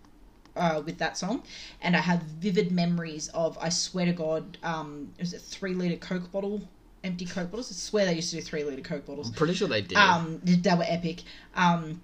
uh, 0.56 0.82
with 0.84 0.98
that 0.98 1.16
song, 1.16 1.42
and 1.80 1.96
I 1.96 2.00
have 2.00 2.22
vivid 2.22 2.70
memories 2.70 3.28
of. 3.28 3.56
I 3.60 3.70
swear 3.70 4.06
to 4.06 4.12
God, 4.12 4.58
um, 4.62 5.12
was 5.18 5.32
it 5.32 5.40
three 5.40 5.74
liter 5.74 5.96
Coke 5.96 6.30
bottle, 6.30 6.68
empty 7.04 7.24
Coke 7.24 7.50
bottles? 7.50 7.70
I 7.70 7.74
swear 7.74 8.06
they 8.06 8.14
used 8.14 8.30
to 8.30 8.36
do 8.36 8.42
three 8.42 8.64
liter 8.64 8.82
Coke 8.82 9.06
bottles. 9.06 9.28
I'm 9.28 9.34
pretty 9.34 9.54
sure 9.54 9.68
they 9.68 9.82
did. 9.82 9.96
Um, 9.96 10.40
they 10.44 10.74
were 10.74 10.84
epic. 10.86 11.22
Um, 11.54 12.00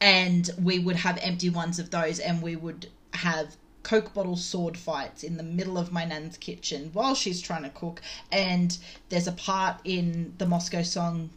and 0.00 0.50
we 0.60 0.78
would 0.78 0.96
have 0.96 1.18
empty 1.22 1.50
ones 1.50 1.78
of 1.78 1.90
those, 1.90 2.18
and 2.18 2.42
we 2.42 2.56
would 2.56 2.88
have 3.14 3.56
Coke 3.82 4.14
bottle 4.14 4.36
sword 4.36 4.76
fights 4.76 5.24
in 5.24 5.36
the 5.36 5.42
middle 5.42 5.76
of 5.76 5.92
my 5.92 6.04
nan's 6.04 6.36
kitchen 6.36 6.90
while 6.92 7.14
she's 7.14 7.40
trying 7.40 7.62
to 7.64 7.70
cook. 7.70 8.00
And 8.30 8.76
there's 9.08 9.26
a 9.26 9.32
part 9.32 9.80
in 9.84 10.34
the 10.38 10.46
Moscow 10.46 10.82
song. 10.82 11.30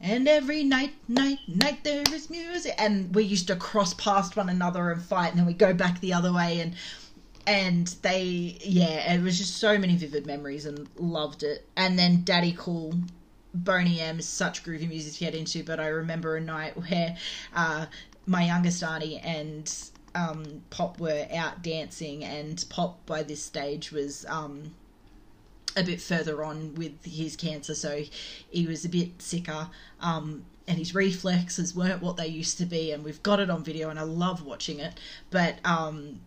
And 0.00 0.28
every 0.28 0.64
night, 0.64 0.92
night, 1.08 1.38
night 1.48 1.82
there 1.82 2.04
is 2.12 2.28
music, 2.28 2.74
and 2.78 3.14
we 3.14 3.24
used 3.24 3.46
to 3.46 3.56
cross 3.56 3.94
past 3.94 4.36
one 4.36 4.48
another 4.48 4.90
and 4.90 5.02
fight, 5.02 5.30
and 5.30 5.38
then 5.38 5.46
we 5.46 5.54
go 5.54 5.72
back 5.72 6.00
the 6.00 6.12
other 6.12 6.32
way, 6.32 6.60
and 6.60 6.74
and 7.46 7.86
they, 8.02 8.58
yeah, 8.62 9.14
it 9.14 9.22
was 9.22 9.38
just 9.38 9.58
so 9.58 9.78
many 9.78 9.96
vivid 9.96 10.26
memories, 10.26 10.66
and 10.66 10.88
loved 10.96 11.42
it. 11.42 11.66
And 11.76 11.98
then 11.98 12.22
Daddy 12.24 12.54
Cool 12.56 12.94
Boney 13.54 14.00
M 14.00 14.18
is 14.18 14.26
such 14.26 14.64
groovy 14.64 14.88
music 14.88 15.14
to 15.14 15.20
get 15.20 15.34
into, 15.34 15.62
but 15.62 15.78
I 15.78 15.86
remember 15.86 16.36
a 16.36 16.40
night 16.40 16.76
where 16.88 17.16
uh, 17.54 17.86
my 18.26 18.46
youngest 18.46 18.82
auntie 18.82 19.18
and 19.18 19.72
um, 20.14 20.62
Pop 20.70 20.98
were 21.00 21.26
out 21.32 21.62
dancing, 21.62 22.24
and 22.24 22.64
Pop 22.68 23.04
by 23.06 23.22
this 23.22 23.42
stage 23.42 23.92
was 23.92 24.24
um, 24.28 24.74
a 25.76 25.82
bit 25.82 26.00
further 26.00 26.42
on 26.44 26.74
with 26.74 27.04
his 27.04 27.36
cancer, 27.36 27.74
so 27.74 28.02
he 28.50 28.66
was 28.66 28.84
a 28.84 28.88
bit 28.88 29.20
sicker. 29.20 29.68
Um, 30.00 30.44
and 30.66 30.78
his 30.78 30.94
reflexes 30.94 31.74
weren't 31.74 32.00
what 32.00 32.16
they 32.16 32.26
used 32.26 32.56
to 32.58 32.64
be, 32.64 32.90
and 32.90 33.04
we've 33.04 33.22
got 33.22 33.38
it 33.38 33.50
on 33.50 33.62
video, 33.62 33.90
and 33.90 33.98
I 33.98 34.02
love 34.02 34.44
watching 34.44 34.80
it. 34.80 34.98
But 35.30 35.56
um, 35.64 36.20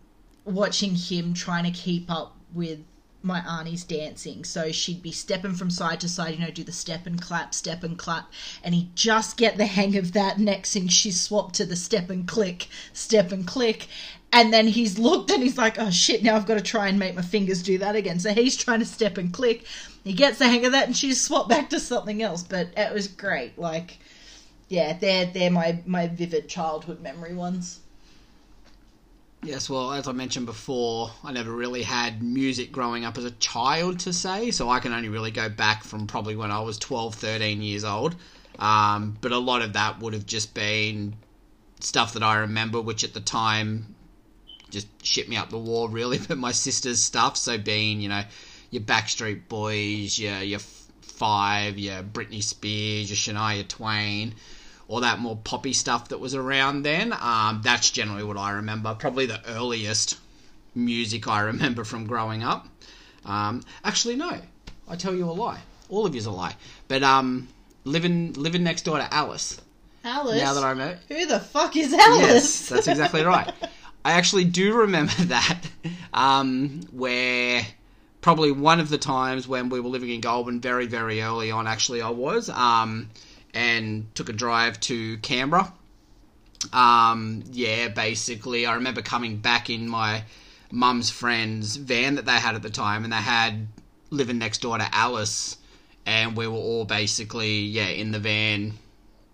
watching 0.48 0.94
him 0.94 1.34
trying 1.34 1.64
to 1.64 1.70
keep 1.70 2.10
up 2.10 2.36
with 2.52 2.80
my 3.22 3.40
auntie's 3.40 3.84
dancing. 3.84 4.44
So 4.44 4.70
she'd 4.70 5.02
be 5.02 5.12
stepping 5.12 5.54
from 5.54 5.70
side 5.70 6.00
to 6.00 6.08
side, 6.08 6.34
you 6.34 6.40
know, 6.40 6.50
do 6.50 6.64
the 6.64 6.72
step 6.72 7.06
and 7.06 7.20
clap, 7.20 7.52
step 7.52 7.82
and 7.82 7.98
clap. 7.98 8.30
And 8.62 8.74
he'd 8.74 8.94
just 8.94 9.36
get 9.36 9.56
the 9.56 9.66
hang 9.66 9.96
of 9.96 10.12
that. 10.12 10.38
Next 10.38 10.72
thing 10.72 10.88
she 10.88 11.10
swapped 11.10 11.54
to 11.56 11.66
the 11.66 11.76
step 11.76 12.10
and 12.10 12.26
click, 12.28 12.68
step 12.92 13.32
and 13.32 13.46
click. 13.46 13.88
And 14.32 14.52
then 14.52 14.66
he's 14.68 14.98
looked 14.98 15.30
and 15.30 15.42
he's 15.42 15.58
like, 15.58 15.78
oh 15.78 15.90
shit, 15.90 16.22
now 16.22 16.36
I've 16.36 16.46
got 16.46 16.58
to 16.58 16.62
try 16.62 16.88
and 16.88 16.98
make 16.98 17.14
my 17.14 17.22
fingers 17.22 17.62
do 17.62 17.78
that 17.78 17.96
again. 17.96 18.20
So 18.20 18.32
he's 18.32 18.56
trying 18.56 18.80
to 18.80 18.84
step 18.86 19.18
and 19.18 19.32
click. 19.32 19.64
He 20.04 20.12
gets 20.12 20.38
the 20.38 20.46
hang 20.46 20.64
of 20.64 20.72
that 20.72 20.86
and 20.86 20.96
she's 20.96 21.20
swapped 21.20 21.48
back 21.48 21.70
to 21.70 21.80
something 21.80 22.22
else. 22.22 22.42
But 22.42 22.68
it 22.76 22.92
was 22.92 23.08
great. 23.08 23.58
Like, 23.58 23.98
yeah, 24.68 24.96
they're, 24.96 25.26
they're 25.26 25.50
my, 25.50 25.82
my 25.86 26.08
vivid 26.08 26.48
childhood 26.48 27.00
memory 27.00 27.34
ones. 27.34 27.80
Yes, 29.42 29.70
well, 29.70 29.92
as 29.92 30.08
I 30.08 30.12
mentioned 30.12 30.46
before, 30.46 31.12
I 31.22 31.30
never 31.30 31.52
really 31.52 31.82
had 31.82 32.22
music 32.22 32.72
growing 32.72 33.04
up 33.04 33.16
as 33.16 33.24
a 33.24 33.30
child 33.32 34.00
to 34.00 34.12
say, 34.12 34.50
so 34.50 34.68
I 34.68 34.80
can 34.80 34.92
only 34.92 35.08
really 35.08 35.30
go 35.30 35.48
back 35.48 35.84
from 35.84 36.08
probably 36.08 36.34
when 36.34 36.50
I 36.50 36.60
was 36.60 36.76
12, 36.78 37.14
13 37.14 37.62
years 37.62 37.84
old. 37.84 38.16
Um, 38.58 39.16
but 39.20 39.30
a 39.30 39.38
lot 39.38 39.62
of 39.62 39.74
that 39.74 40.00
would 40.00 40.12
have 40.12 40.26
just 40.26 40.54
been 40.54 41.14
stuff 41.78 42.14
that 42.14 42.24
I 42.24 42.38
remember, 42.38 42.80
which 42.80 43.04
at 43.04 43.14
the 43.14 43.20
time 43.20 43.94
just 44.70 44.88
shit 45.06 45.28
me 45.28 45.36
up 45.36 45.50
the 45.50 45.58
wall, 45.58 45.88
really. 45.88 46.18
But 46.18 46.36
my 46.36 46.52
sister's 46.52 47.00
stuff, 47.00 47.36
so 47.36 47.58
being, 47.58 48.00
you 48.00 48.08
know, 48.08 48.24
your 48.70 48.82
Backstreet 48.82 49.48
Boys, 49.48 50.18
your, 50.18 50.40
your 50.40 50.60
Five, 51.00 51.78
your 51.78 52.02
Britney 52.02 52.42
Spears, 52.42 53.08
your 53.08 53.16
Shania 53.16 53.66
Twain 53.66 54.34
all 54.88 55.00
that 55.00 55.18
more 55.18 55.36
poppy 55.36 55.72
stuff 55.74 56.08
that 56.08 56.18
was 56.18 56.34
around 56.34 56.82
then. 56.82 57.12
Um, 57.12 57.60
that's 57.62 57.90
generally 57.90 58.24
what 58.24 58.38
I 58.38 58.52
remember. 58.52 58.94
Probably 58.94 59.26
the 59.26 59.40
earliest 59.50 60.18
music 60.74 61.28
I 61.28 61.40
remember 61.40 61.84
from 61.84 62.06
growing 62.06 62.42
up. 62.42 62.66
Um, 63.24 63.62
actually, 63.84 64.16
no, 64.16 64.38
I 64.88 64.96
tell 64.96 65.14
you 65.14 65.28
a 65.28 65.32
lie. 65.32 65.60
All 65.90 66.06
of 66.06 66.14
you's 66.14 66.26
a 66.26 66.30
lie. 66.30 66.54
But 66.88 67.02
um, 67.02 67.48
living 67.84 68.32
living 68.32 68.64
next 68.64 68.82
door 68.82 68.98
to 68.98 69.14
Alice. 69.14 69.60
Alice? 70.04 70.40
Now 70.40 70.54
that 70.54 70.64
I 70.64 70.70
remember, 70.70 70.98
Who 71.08 71.26
the 71.26 71.40
fuck 71.40 71.76
is 71.76 71.92
Alice? 71.92 72.22
yes, 72.22 72.68
that's 72.68 72.88
exactly 72.88 73.22
right. 73.24 73.52
I 74.04 74.12
actually 74.12 74.44
do 74.44 74.74
remember 74.74 75.12
that, 75.24 75.60
um, 76.14 76.80
where 76.92 77.66
probably 78.22 78.52
one 78.52 78.80
of 78.80 78.88
the 78.88 78.96
times 78.98 79.46
when 79.46 79.68
we 79.68 79.80
were 79.80 79.88
living 79.88 80.10
in 80.10 80.20
Goulburn, 80.22 80.60
very 80.60 80.86
very 80.86 81.20
early 81.20 81.50
on. 81.50 81.66
Actually, 81.66 82.00
I 82.00 82.10
was. 82.10 82.48
Um, 82.48 83.10
and 83.54 84.14
took 84.14 84.28
a 84.28 84.32
drive 84.32 84.78
to 84.80 85.18
Canberra. 85.18 85.72
Um, 86.72 87.44
yeah, 87.52 87.88
basically, 87.88 88.66
I 88.66 88.74
remember 88.74 89.02
coming 89.02 89.36
back 89.38 89.70
in 89.70 89.88
my 89.88 90.24
mum's 90.70 91.10
friend's 91.10 91.76
van 91.76 92.16
that 92.16 92.26
they 92.26 92.32
had 92.32 92.54
at 92.54 92.62
the 92.62 92.70
time, 92.70 93.04
and 93.04 93.12
they 93.12 93.16
had 93.16 93.68
living 94.10 94.38
next 94.38 94.58
door 94.58 94.78
to 94.78 94.94
Alice, 94.94 95.56
and 96.04 96.36
we 96.36 96.46
were 96.46 96.56
all 96.56 96.84
basically, 96.84 97.60
yeah, 97.60 97.88
in 97.88 98.12
the 98.12 98.18
van. 98.18 98.74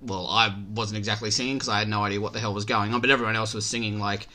Well, 0.01 0.27
I 0.27 0.55
wasn't 0.75 0.99
exactly 0.99 1.31
singing 1.31 1.57
because 1.57 1.71
I 1.71 1.79
had 1.79 1.89
no 1.89 2.03
idea 2.05 2.21
what 2.21 2.35
the 2.35 2.41
hell 2.41 2.53
was 2.53 2.67
going 2.67 2.93
on, 2.93 3.01
but 3.01 3.11
everyone 3.11 3.37
else 3.37 3.55
was 3.55 3.65
singing 3.65 3.99
like, 3.99 4.29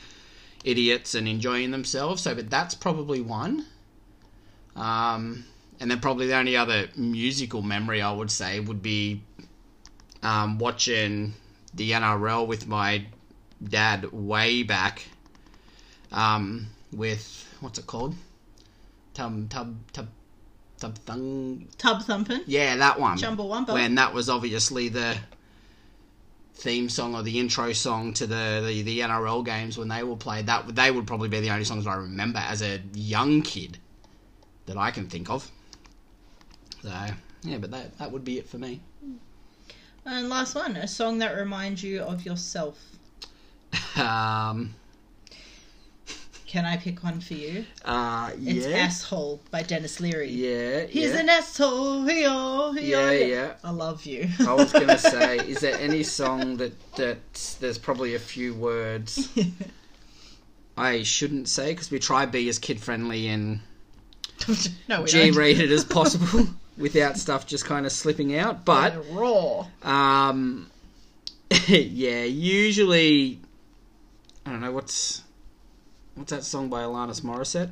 idiots 0.64 1.14
and 1.14 1.28
enjoying 1.28 1.70
themselves. 1.70 2.22
So, 2.22 2.34
but 2.34 2.50
that's 2.50 2.74
probably 2.74 3.20
one. 3.20 3.66
Um, 4.76 5.44
and 5.78 5.90
then 5.90 6.00
probably 6.00 6.26
the 6.26 6.36
only 6.36 6.56
other 6.56 6.88
musical 6.96 7.62
memory 7.62 8.02
I 8.02 8.12
would 8.12 8.30
say 8.30 8.60
would 8.60 8.82
be 8.82 9.22
um, 10.22 10.58
watching 10.58 11.34
the 11.74 11.92
NRL 11.92 12.46
with 12.46 12.66
my 12.66 13.06
dad 13.62 14.12
way 14.12 14.62
back. 14.62 15.06
Um, 16.12 16.68
with 16.92 17.46
what's 17.60 17.78
it 17.78 17.86
called? 17.86 18.14
Tub 19.14 19.48
tub 19.48 19.76
tub 19.92 20.08
tub 20.78 20.98
thung. 20.98 21.68
Tub 21.78 22.02
thumping. 22.02 22.42
Yeah, 22.46 22.76
that 22.76 22.98
one. 22.98 23.18
Chumbawamba. 23.18 23.72
When 23.72 23.94
that 23.96 24.12
was 24.12 24.28
obviously 24.28 24.88
the 24.88 25.16
theme 26.54 26.88
song 26.88 27.14
or 27.14 27.22
the 27.22 27.38
intro 27.38 27.72
song 27.72 28.12
to 28.12 28.26
the, 28.26 28.62
the, 28.66 28.82
the 28.82 29.00
NRL 29.00 29.44
games 29.44 29.78
when 29.78 29.88
they 29.88 30.02
were 30.02 30.16
played. 30.16 30.46
That 30.46 30.74
they 30.74 30.90
would 30.90 31.06
probably 31.06 31.28
be 31.28 31.40
the 31.40 31.50
only 31.50 31.64
songs 31.64 31.86
I 31.86 31.94
remember 31.96 32.38
as 32.38 32.62
a 32.62 32.80
young 32.94 33.42
kid 33.42 33.78
that 34.66 34.76
I 34.76 34.90
can 34.90 35.08
think 35.08 35.30
of. 35.30 35.50
So 36.82 36.92
yeah, 37.42 37.58
but 37.58 37.70
that 37.70 37.98
that 37.98 38.12
would 38.12 38.24
be 38.24 38.38
it 38.38 38.48
for 38.48 38.58
me. 38.58 38.80
And 40.06 40.28
last 40.28 40.54
one, 40.54 40.76
a 40.76 40.88
song 40.88 41.18
that 41.18 41.36
reminds 41.36 41.82
you 41.82 42.00
of 42.00 42.24
yourself. 42.24 42.78
Um, 43.96 44.74
Can 46.46 46.64
I 46.64 46.76
pick 46.78 47.04
one 47.04 47.20
for 47.20 47.34
you? 47.34 47.64
uh, 47.84 48.30
It's 48.34 48.66
yeah, 48.66 48.76
Asshole 48.78 49.40
by 49.50 49.62
Denis 49.62 50.00
Leary. 50.00 50.30
yeah, 50.30 50.86
He's 50.86 51.12
yeah. 51.12 51.20
an 51.20 51.28
asshole. 51.28 52.04
Hey-oh, 52.06 52.72
hey-oh, 52.72 53.10
Yeah, 53.10 53.26
yeah. 53.26 53.52
I 53.62 53.70
love 53.70 54.04
you. 54.06 54.28
I 54.40 54.54
was 54.54 54.72
gonna 54.72 54.98
say, 55.12 55.38
is 55.38 55.60
there 55.60 55.78
any 55.78 56.02
song 56.02 56.56
that 56.56 56.72
that 56.96 57.56
there's 57.60 57.78
probably 57.78 58.14
a 58.14 58.18
few 58.18 58.54
words 58.54 59.28
I 60.76 61.02
shouldn't 61.02 61.48
say 61.48 61.72
because 61.72 61.90
we 61.90 61.98
try 61.98 62.24
to 62.24 62.30
be 62.30 62.48
as 62.48 62.58
kid 62.58 62.80
friendly 62.80 63.28
and 63.28 63.60
no, 64.88 65.04
G 65.06 65.30
rated 65.30 65.70
as 65.70 65.84
possible 65.84 66.48
without 66.80 67.18
stuff 67.18 67.46
just 67.46 67.64
kind 67.64 67.86
of 67.86 67.92
slipping 67.92 68.34
out. 68.36 68.64
But 68.64 68.96
raw. 69.12 69.66
um, 69.82 70.70
yeah, 71.68 72.24
usually 72.24 73.38
I 74.44 74.50
don't 74.50 74.60
know 74.60 74.72
what's 74.72 75.22
what's 76.14 76.30
that 76.32 76.44
song 76.44 76.68
by 76.68 76.82
Alanis 76.82 77.20
Morissette. 77.20 77.70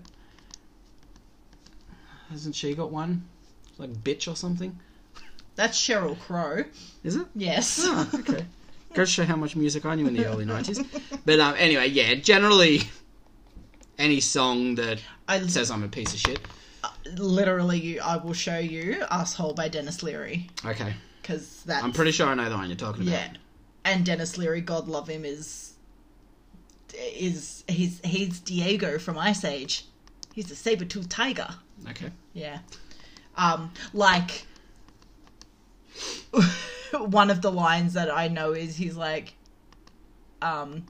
Hasn't 2.31 2.55
she 2.55 2.75
got 2.75 2.93
one 2.93 3.25
like 3.79 3.91
bitch 3.91 4.31
or 4.31 4.37
something? 4.37 4.79
That's 5.57 5.77
Sheryl 5.77 6.19
Crow. 6.21 6.65
Is 7.03 7.17
it? 7.17 7.27
Yes. 7.35 7.81
Oh, 7.83 8.09
okay. 8.15 8.45
Goes 8.95 9.11
show 9.11 9.25
how 9.25 9.37
much 9.37 9.57
music 9.57 9.85
I 9.85 9.95
knew 9.97 10.07
in 10.07 10.15
the 10.15 10.27
early 10.27 10.45
nineties. 10.45 10.81
But 11.25 11.41
um, 11.41 11.55
anyway, 11.59 11.89
yeah, 11.89 12.15
generally 12.15 12.83
any 13.99 14.21
song 14.21 14.77
that 14.77 15.01
I 15.27 15.47
says 15.47 15.71
I'm 15.71 15.83
a 15.83 15.89
piece 15.89 16.15
of 16.15 16.21
shit. 16.21 16.41
Literally, 17.16 17.98
I 18.01 18.16
will 18.16 18.32
show 18.35 18.59
you 18.59 19.05
"Asshole" 19.10 19.55
by 19.55 19.69
Denis 19.69 20.02
Leary 20.02 20.48
Okay, 20.65 20.94
because 21.23 21.62
that. 21.65 21.82
I'm 21.85 21.93
pretty 21.93 22.12
sure 22.12 22.27
I 22.27 22.35
know 22.35 22.48
the 22.48 22.56
one 22.56 22.69
you're 22.69 22.77
talking 22.77 23.02
about. 23.02 23.12
yeah. 23.12 23.28
And 23.85 24.05
Denis 24.05 24.36
Leary, 24.36 24.60
God 24.60 24.89
love 24.89 25.09
him, 25.09 25.24
is 25.24 25.73
is 26.94 27.65
he's 27.69 28.01
he's 28.05 28.40
Diego 28.40 28.98
from 28.98 29.19
Ice 29.19 29.44
Age. 29.44 29.85
He's 30.35 30.51
a 30.51 30.56
saber 30.56 30.85
tooth 30.85 31.09
tiger. 31.09 31.48
Okay. 31.89 32.10
Yeah. 32.35 32.59
Um, 33.36 33.73
like 33.94 34.44
one 36.93 37.31
of 37.31 37.43
the 37.43 37.51
lines 37.52 37.94
that 37.94 38.10
I 38.10 38.28
know 38.28 38.52
is 38.52 38.77
he's 38.77 38.97
like, 38.97 39.35
um, 40.43 40.86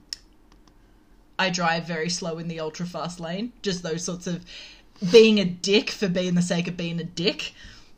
I 1.37 1.49
drive 1.49 1.85
very 1.85 2.09
slow 2.09 2.37
in 2.37 2.47
the 2.47 2.59
ultra 2.59 2.85
fast 2.85 3.19
lane. 3.19 3.53
Just 3.61 3.83
those 3.83 4.03
sorts 4.03 4.27
of 4.27 4.43
being 5.11 5.39
a 5.39 5.45
dick 5.45 5.89
for 5.89 6.07
being 6.07 6.35
the 6.35 6.41
sake 6.41 6.67
of 6.67 6.75
being 6.77 6.99
a 6.99 7.03
dick. 7.03 7.53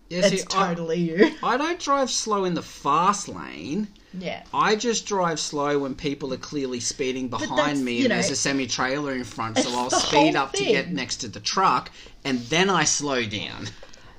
Yeah, 0.09 0.21
see, 0.27 0.35
it's 0.35 0.45
totally 0.45 0.99
you. 0.99 1.31
I, 1.41 1.53
I 1.53 1.57
don't 1.57 1.79
drive 1.79 2.09
slow 2.11 2.43
in 2.43 2.53
the 2.53 2.61
fast 2.61 3.29
lane. 3.29 3.87
Yeah. 4.13 4.43
I 4.53 4.75
just 4.75 5.05
drive 5.05 5.39
slow 5.39 5.79
when 5.79 5.95
people 5.95 6.33
are 6.33 6.37
clearly 6.37 6.81
speeding 6.81 7.29
behind 7.29 7.83
me 7.85 7.93
you 7.93 7.99
and 8.01 8.09
know, 8.09 8.15
there's 8.15 8.29
a 8.29 8.35
semi 8.35 8.67
trailer 8.67 9.13
in 9.13 9.23
front, 9.23 9.57
so 9.57 9.69
I'll 9.71 9.89
speed 9.89 10.35
up 10.35 10.51
to 10.53 10.65
get 10.65 10.91
next 10.91 11.17
to 11.17 11.29
the 11.29 11.39
truck 11.39 11.89
and 12.25 12.39
then 12.41 12.69
I 12.69 12.83
slow 12.83 13.23
down. 13.23 13.67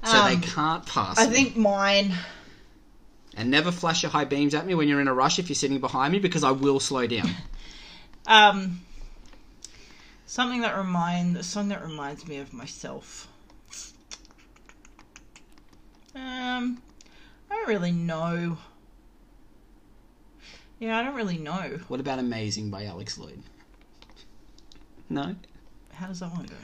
So 0.04 0.16
Um, 0.18 0.28
they 0.40 0.46
can't 0.46 0.86
pass 0.86 1.18
I 1.18 1.28
me. 1.28 1.34
think 1.34 1.56
mine. 1.56 2.14
And 3.36 3.50
never 3.50 3.70
flash 3.70 4.02
your 4.02 4.10
high 4.12 4.24
beams 4.24 4.54
at 4.54 4.66
me 4.66 4.74
when 4.74 4.88
you're 4.88 5.00
in 5.00 5.08
a 5.08 5.14
rush 5.14 5.38
if 5.38 5.48
you're 5.50 5.54
sitting 5.56 5.78
behind 5.78 6.12
me 6.12 6.18
because 6.18 6.42
I 6.42 6.52
will 6.52 6.80
slow 6.80 7.06
down. 7.06 7.30
Um, 8.24 8.82
something 10.32 10.62
that 10.62 10.74
remind 10.74 11.36
a 11.36 11.42
song 11.42 11.68
that 11.68 11.84
reminds 11.84 12.26
me 12.26 12.38
of 12.38 12.54
myself. 12.54 13.28
Um, 16.14 16.80
I 17.50 17.54
don't 17.54 17.68
really 17.68 17.92
know. 17.92 18.56
Yeah, 20.78 20.98
I 20.98 21.02
don't 21.02 21.16
really 21.16 21.36
know. 21.36 21.78
What 21.88 22.00
about 22.00 22.18
Amazing 22.18 22.70
by 22.70 22.86
Alex 22.86 23.18
Lloyd? 23.18 23.42
No? 25.10 25.36
How 25.92 26.06
does 26.06 26.20
that 26.20 26.32
one 26.32 26.46
go? 26.46 26.54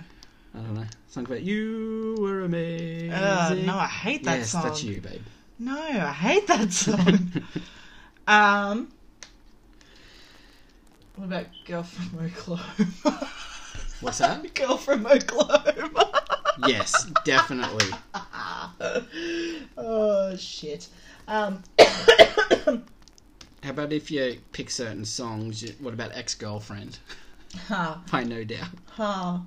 I 0.54 0.58
don't 0.60 0.74
know. 0.74 0.86
Song 1.10 1.26
about 1.26 1.42
you 1.42 2.16
were 2.20 2.44
amazing. 2.44 3.12
Uh, 3.12 3.54
no, 3.66 3.76
I 3.76 3.86
hate 3.86 4.24
that 4.24 4.38
yes, 4.38 4.50
song. 4.50 4.62
that's 4.62 4.82
you, 4.82 5.02
babe. 5.02 5.20
No, 5.58 5.78
I 5.78 6.14
hate 6.14 6.46
that 6.46 6.72
song. 6.72 7.32
um, 8.26 8.88
what 11.16 11.26
about 11.26 11.46
Girl 11.66 11.82
from 11.82 12.24
Oklahoma? 12.24 13.30
What's 14.00 14.18
that? 14.18 14.54
Girl 14.54 14.76
from 14.76 15.06
Oklahoma. 15.06 16.22
yes, 16.66 17.06
definitely. 17.24 17.90
oh 19.76 20.36
shit. 20.36 20.88
Um, 21.26 21.62
How 23.62 23.70
about 23.70 23.92
if 23.92 24.10
you 24.10 24.38
pick 24.52 24.70
certain 24.70 25.04
songs? 25.04 25.62
you- 25.62 25.74
What 25.80 25.94
about 25.94 26.12
Ex 26.14 26.34
Girlfriend 26.34 26.98
ha, 27.66 28.02
by 28.10 28.22
No 28.24 28.44
Doubt? 28.44 28.68
ha. 28.86 29.42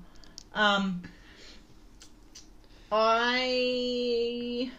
Um, 0.54 1.02
I 2.90 4.70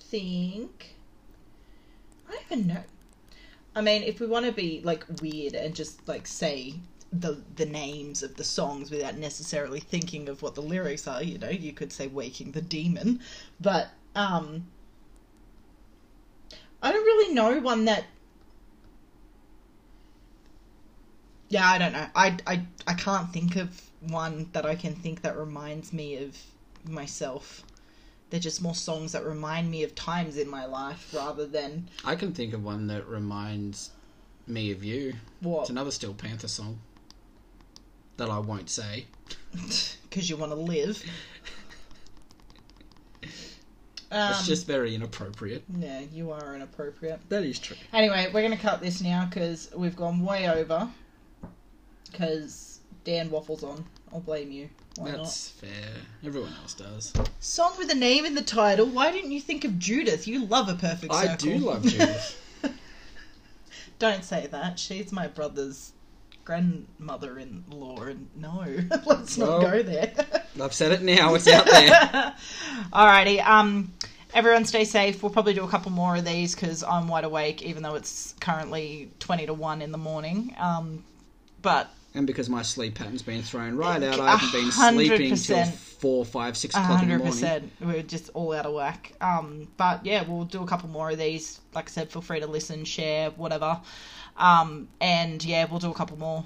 think 0.00 0.94
I 2.28 2.32
don't 2.32 2.42
even 2.50 2.66
know. 2.68 2.82
I 3.76 3.80
mean, 3.82 4.02
if 4.02 4.18
we 4.20 4.26
want 4.26 4.46
to 4.46 4.52
be 4.52 4.80
like 4.82 5.04
weird 5.20 5.54
and 5.54 5.74
just 5.74 6.06
like 6.08 6.26
say 6.26 6.74
the 7.20 7.40
the 7.56 7.66
names 7.66 8.22
of 8.22 8.36
the 8.36 8.44
songs 8.44 8.90
without 8.90 9.16
necessarily 9.16 9.80
thinking 9.80 10.28
of 10.28 10.42
what 10.42 10.54
the 10.54 10.62
lyrics 10.62 11.06
are, 11.06 11.22
you 11.22 11.38
know, 11.38 11.50
you 11.50 11.72
could 11.72 11.92
say 11.92 12.06
"Waking 12.06 12.52
the 12.52 12.62
Demon," 12.62 13.20
but 13.60 13.88
um, 14.14 14.66
I 16.82 16.92
don't 16.92 17.04
really 17.04 17.34
know 17.34 17.60
one 17.60 17.84
that. 17.86 18.04
Yeah, 21.48 21.68
I 21.68 21.78
don't 21.78 21.92
know. 21.92 22.06
I, 22.16 22.36
I, 22.46 22.66
I 22.86 22.94
can't 22.94 23.32
think 23.32 23.54
of 23.56 23.80
one 24.00 24.48
that 24.52 24.66
I 24.66 24.74
can 24.74 24.94
think 24.94 25.22
that 25.22 25.36
reminds 25.36 25.92
me 25.92 26.16
of 26.16 26.36
myself. 26.84 27.62
They're 28.30 28.40
just 28.40 28.60
more 28.60 28.74
songs 28.74 29.12
that 29.12 29.24
remind 29.24 29.70
me 29.70 29.84
of 29.84 29.94
times 29.94 30.36
in 30.36 30.48
my 30.48 30.64
life 30.64 31.14
rather 31.14 31.46
than 31.46 31.88
I 32.04 32.16
can 32.16 32.32
think 32.32 32.54
of 32.54 32.64
one 32.64 32.88
that 32.88 33.06
reminds 33.06 33.90
me 34.46 34.72
of 34.72 34.82
you. 34.82 35.14
what 35.40 35.62
It's 35.62 35.70
another 35.70 35.92
Steel 35.92 36.14
Panther 36.14 36.48
song 36.48 36.80
that 38.16 38.30
I 38.30 38.38
won't 38.38 38.70
say. 38.70 39.06
because 40.08 40.28
you 40.30 40.36
want 40.36 40.52
to 40.52 40.56
live. 40.56 41.02
Um, 44.10 44.30
it's 44.30 44.46
just 44.46 44.66
very 44.66 44.94
inappropriate. 44.94 45.64
yeah, 45.76 46.00
you 46.12 46.30
are 46.30 46.54
inappropriate. 46.54 47.18
That 47.30 47.42
is 47.42 47.58
true. 47.58 47.76
Anyway, 47.92 48.30
we're 48.32 48.42
gonna 48.42 48.56
cut 48.56 48.80
this 48.80 49.00
now 49.00 49.26
because 49.28 49.70
we've 49.74 49.96
gone 49.96 50.24
way 50.24 50.48
over. 50.48 50.88
Because 52.12 52.78
Dan 53.02 53.28
waffles 53.30 53.64
on. 53.64 53.84
I'll 54.12 54.20
blame 54.20 54.52
you. 54.52 54.68
Why 54.96 55.10
That's 55.10 55.48
fair. 55.48 55.70
Everyone 56.24 56.52
else 56.62 56.74
does. 56.74 57.12
Song 57.40 57.72
with 57.76 57.90
a 57.90 57.96
name 57.96 58.24
in 58.24 58.36
the 58.36 58.42
title. 58.42 58.86
Why 58.86 59.10
didn't 59.10 59.32
you 59.32 59.40
think 59.40 59.64
of 59.64 59.80
Judith? 59.80 60.28
You 60.28 60.44
love 60.44 60.68
a 60.68 60.74
perfect 60.74 61.12
circle. 61.12 61.30
I 61.30 61.36
do 61.36 61.58
love 61.58 61.82
Judith. 61.82 62.40
Don't 63.98 64.22
say 64.22 64.46
that. 64.46 64.78
She's 64.78 65.10
my 65.10 65.26
brother's 65.26 65.93
grandmother-in-law, 66.44 68.02
and 68.02 68.28
no, 68.36 68.64
let's 69.06 69.38
not 69.38 69.48
Well- 69.48 69.60
go 69.62 69.82
there. 69.82 70.12
I've 70.60 70.72
said 70.74 70.92
it 70.92 71.02
now. 71.02 71.34
It's 71.34 71.48
out 71.48 71.64
there. 71.66 72.34
Alrighty. 72.92 73.44
Um, 73.44 73.92
everyone 74.32 74.64
stay 74.64 74.84
safe. 74.84 75.22
We'll 75.22 75.32
probably 75.32 75.54
do 75.54 75.64
a 75.64 75.68
couple 75.68 75.90
more 75.90 76.16
of 76.16 76.24
these 76.24 76.54
because 76.54 76.84
I'm 76.84 77.08
wide 77.08 77.24
awake, 77.24 77.62
even 77.62 77.82
though 77.82 77.96
it's 77.96 78.34
currently 78.40 79.10
twenty 79.18 79.46
to 79.46 79.54
one 79.54 79.82
in 79.82 79.90
the 79.90 79.98
morning. 79.98 80.54
Um, 80.58 81.04
but 81.60 81.90
And 82.14 82.24
because 82.26 82.48
my 82.48 82.62
sleep 82.62 82.94
pattern's 82.94 83.22
been 83.22 83.42
thrown 83.42 83.76
right 83.76 84.00
out, 84.02 84.20
I 84.20 84.36
haven't 84.36 84.52
been 84.60 84.70
sleeping 84.70 85.34
till 85.34 85.64
four, 85.64 86.24
five, 86.24 86.56
six 86.56 86.74
o'clock 86.76 87.02
in 87.02 87.08
the 87.08 87.18
morning. 87.18 87.70
we're 87.80 88.02
just 88.02 88.30
all 88.34 88.52
out 88.52 88.66
of 88.66 88.74
whack. 88.74 89.12
Um, 89.20 89.66
but 89.76 90.06
yeah, 90.06 90.22
we'll 90.22 90.44
do 90.44 90.62
a 90.62 90.66
couple 90.66 90.88
more 90.88 91.10
of 91.10 91.18
these. 91.18 91.60
Like 91.74 91.88
I 91.88 91.90
said, 91.90 92.12
feel 92.12 92.22
free 92.22 92.38
to 92.40 92.46
listen, 92.46 92.84
share, 92.84 93.30
whatever. 93.30 93.80
Um, 94.36 94.88
and 95.00 95.44
yeah, 95.44 95.66
we'll 95.70 95.80
do 95.80 95.90
a 95.90 95.94
couple 95.94 96.18
more. 96.18 96.44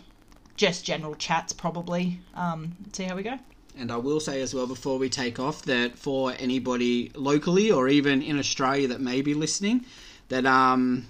just 0.57 0.85
general 0.85 1.15
chats 1.15 1.53
probably. 1.53 2.21
Um, 2.35 2.77
see 2.93 3.05
how 3.05 3.17
we 3.17 3.23
go. 3.23 3.39
And 3.79 3.93
I 3.93 3.97
will 3.97 4.19
say 4.19 4.43
as 4.43 4.53
well 4.53 4.67
before 4.67 4.99
we 4.99 5.09
take 5.09 5.39
off 5.39 5.63
that 5.63 5.97
for 5.97 6.35
anybody 6.37 7.13
locally 7.15 7.71
or 7.71 7.89
even 7.89 8.23
in 8.23 8.39
Australia 8.39 8.89
that 8.89 9.01
may 9.01 9.23
be 9.23 9.35
listening, 9.35 9.85
that 10.31 10.45
um, 10.47 11.07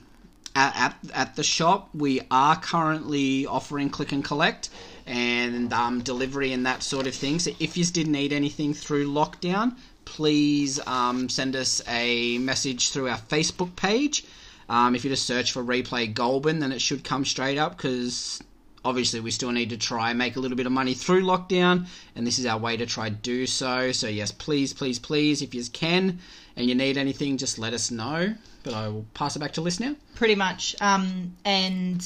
at, 0.54 0.94
at, 1.14 1.36
the 1.36 1.42
shop 1.42 1.88
we 1.94 2.20
are 2.30 2.56
currently 2.56 3.46
offering 3.46 3.88
click 3.88 4.12
and 4.12 4.22
collect 4.22 4.68
and 5.06 5.72
um, 5.72 6.02
delivery 6.02 6.52
and 6.52 6.66
that 6.66 6.82
sort 6.82 7.06
of 7.06 7.14
thing. 7.14 7.38
So 7.38 7.52
if 7.58 7.76
you 7.78 7.84
did 7.86 8.06
need 8.06 8.34
anything 8.34 8.74
through 8.74 9.08
lockdown, 9.08 9.76
please 10.04 10.78
um, 10.86 11.28
send 11.28 11.56
us 11.56 11.80
a 11.88 12.38
message 12.38 12.90
through 12.90 13.08
our 13.08 13.18
Facebook 13.18 13.76
page. 13.76 14.24
Um, 14.68 14.94
if 14.94 15.04
you 15.04 15.10
just 15.10 15.26
search 15.26 15.52
for 15.52 15.64
Replay 15.64 16.12
Goulburn, 16.12 16.58
then 16.58 16.72
it 16.72 16.80
should 16.80 17.04
come 17.04 17.24
straight 17.24 17.58
up 17.58 17.76
because 17.76 18.42
obviously 18.84 19.20
we 19.20 19.30
still 19.30 19.50
need 19.50 19.70
to 19.70 19.76
try 19.76 20.10
and 20.10 20.18
make 20.18 20.36
a 20.36 20.40
little 20.40 20.56
bit 20.56 20.66
of 20.66 20.72
money 20.72 20.94
through 20.94 21.22
lockdown 21.22 21.86
and 22.14 22.26
this 22.26 22.38
is 22.38 22.46
our 22.46 22.58
way 22.58 22.76
to 22.76 22.86
try 22.86 23.08
do 23.08 23.44
so 23.44 23.90
so 23.90 24.06
yes 24.06 24.30
please 24.30 24.72
please 24.72 25.00
please 25.00 25.42
if 25.42 25.52
you 25.52 25.62
can 25.72 26.16
and 26.56 26.68
you 26.68 26.76
need 26.76 26.96
anything 26.96 27.36
just 27.36 27.58
let 27.58 27.74
us 27.74 27.90
know 27.90 28.32
but 28.62 28.72
i 28.72 28.86
will 28.86 29.04
pass 29.14 29.34
it 29.34 29.40
back 29.40 29.52
to 29.52 29.60
liz 29.60 29.80
now 29.80 29.94
Pretty 30.14 30.34
much. 30.34 30.74
Um, 30.80 31.36
and 31.44 32.04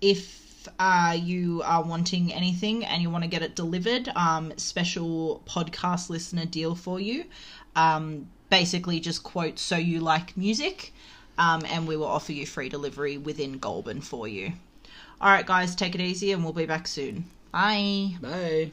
if 0.00 0.68
uh, 0.78 1.16
you 1.20 1.62
are 1.64 1.82
wanting 1.82 2.32
anything 2.32 2.84
and 2.84 3.02
you 3.02 3.10
want 3.10 3.24
to 3.24 3.28
get 3.30 3.42
it 3.42 3.56
delivered, 3.56 4.08
um, 4.14 4.52
special 4.56 5.42
podcast 5.46 6.10
listener 6.10 6.44
deal 6.44 6.76
for 6.76 7.00
you. 7.00 7.24
Um, 7.74 8.28
basically, 8.50 9.00
just 9.00 9.24
quote 9.24 9.58
"So 9.58 9.76
you 9.76 9.98
like 9.98 10.36
music," 10.36 10.92
um, 11.40 11.62
and 11.64 11.88
we 11.88 11.96
will 11.96 12.06
offer 12.06 12.32
you 12.32 12.46
free 12.46 12.68
delivery 12.68 13.16
within 13.16 13.58
Goulburn 13.58 14.02
for 14.02 14.28
you. 14.28 14.52
All 15.20 15.30
right, 15.30 15.46
guys, 15.46 15.74
take 15.74 15.94
it 15.94 16.00
easy, 16.00 16.32
and 16.32 16.44
we'll 16.44 16.52
be 16.52 16.66
back 16.66 16.86
soon. 16.86 17.24
Bye. 17.50 18.16
bye 18.20 18.72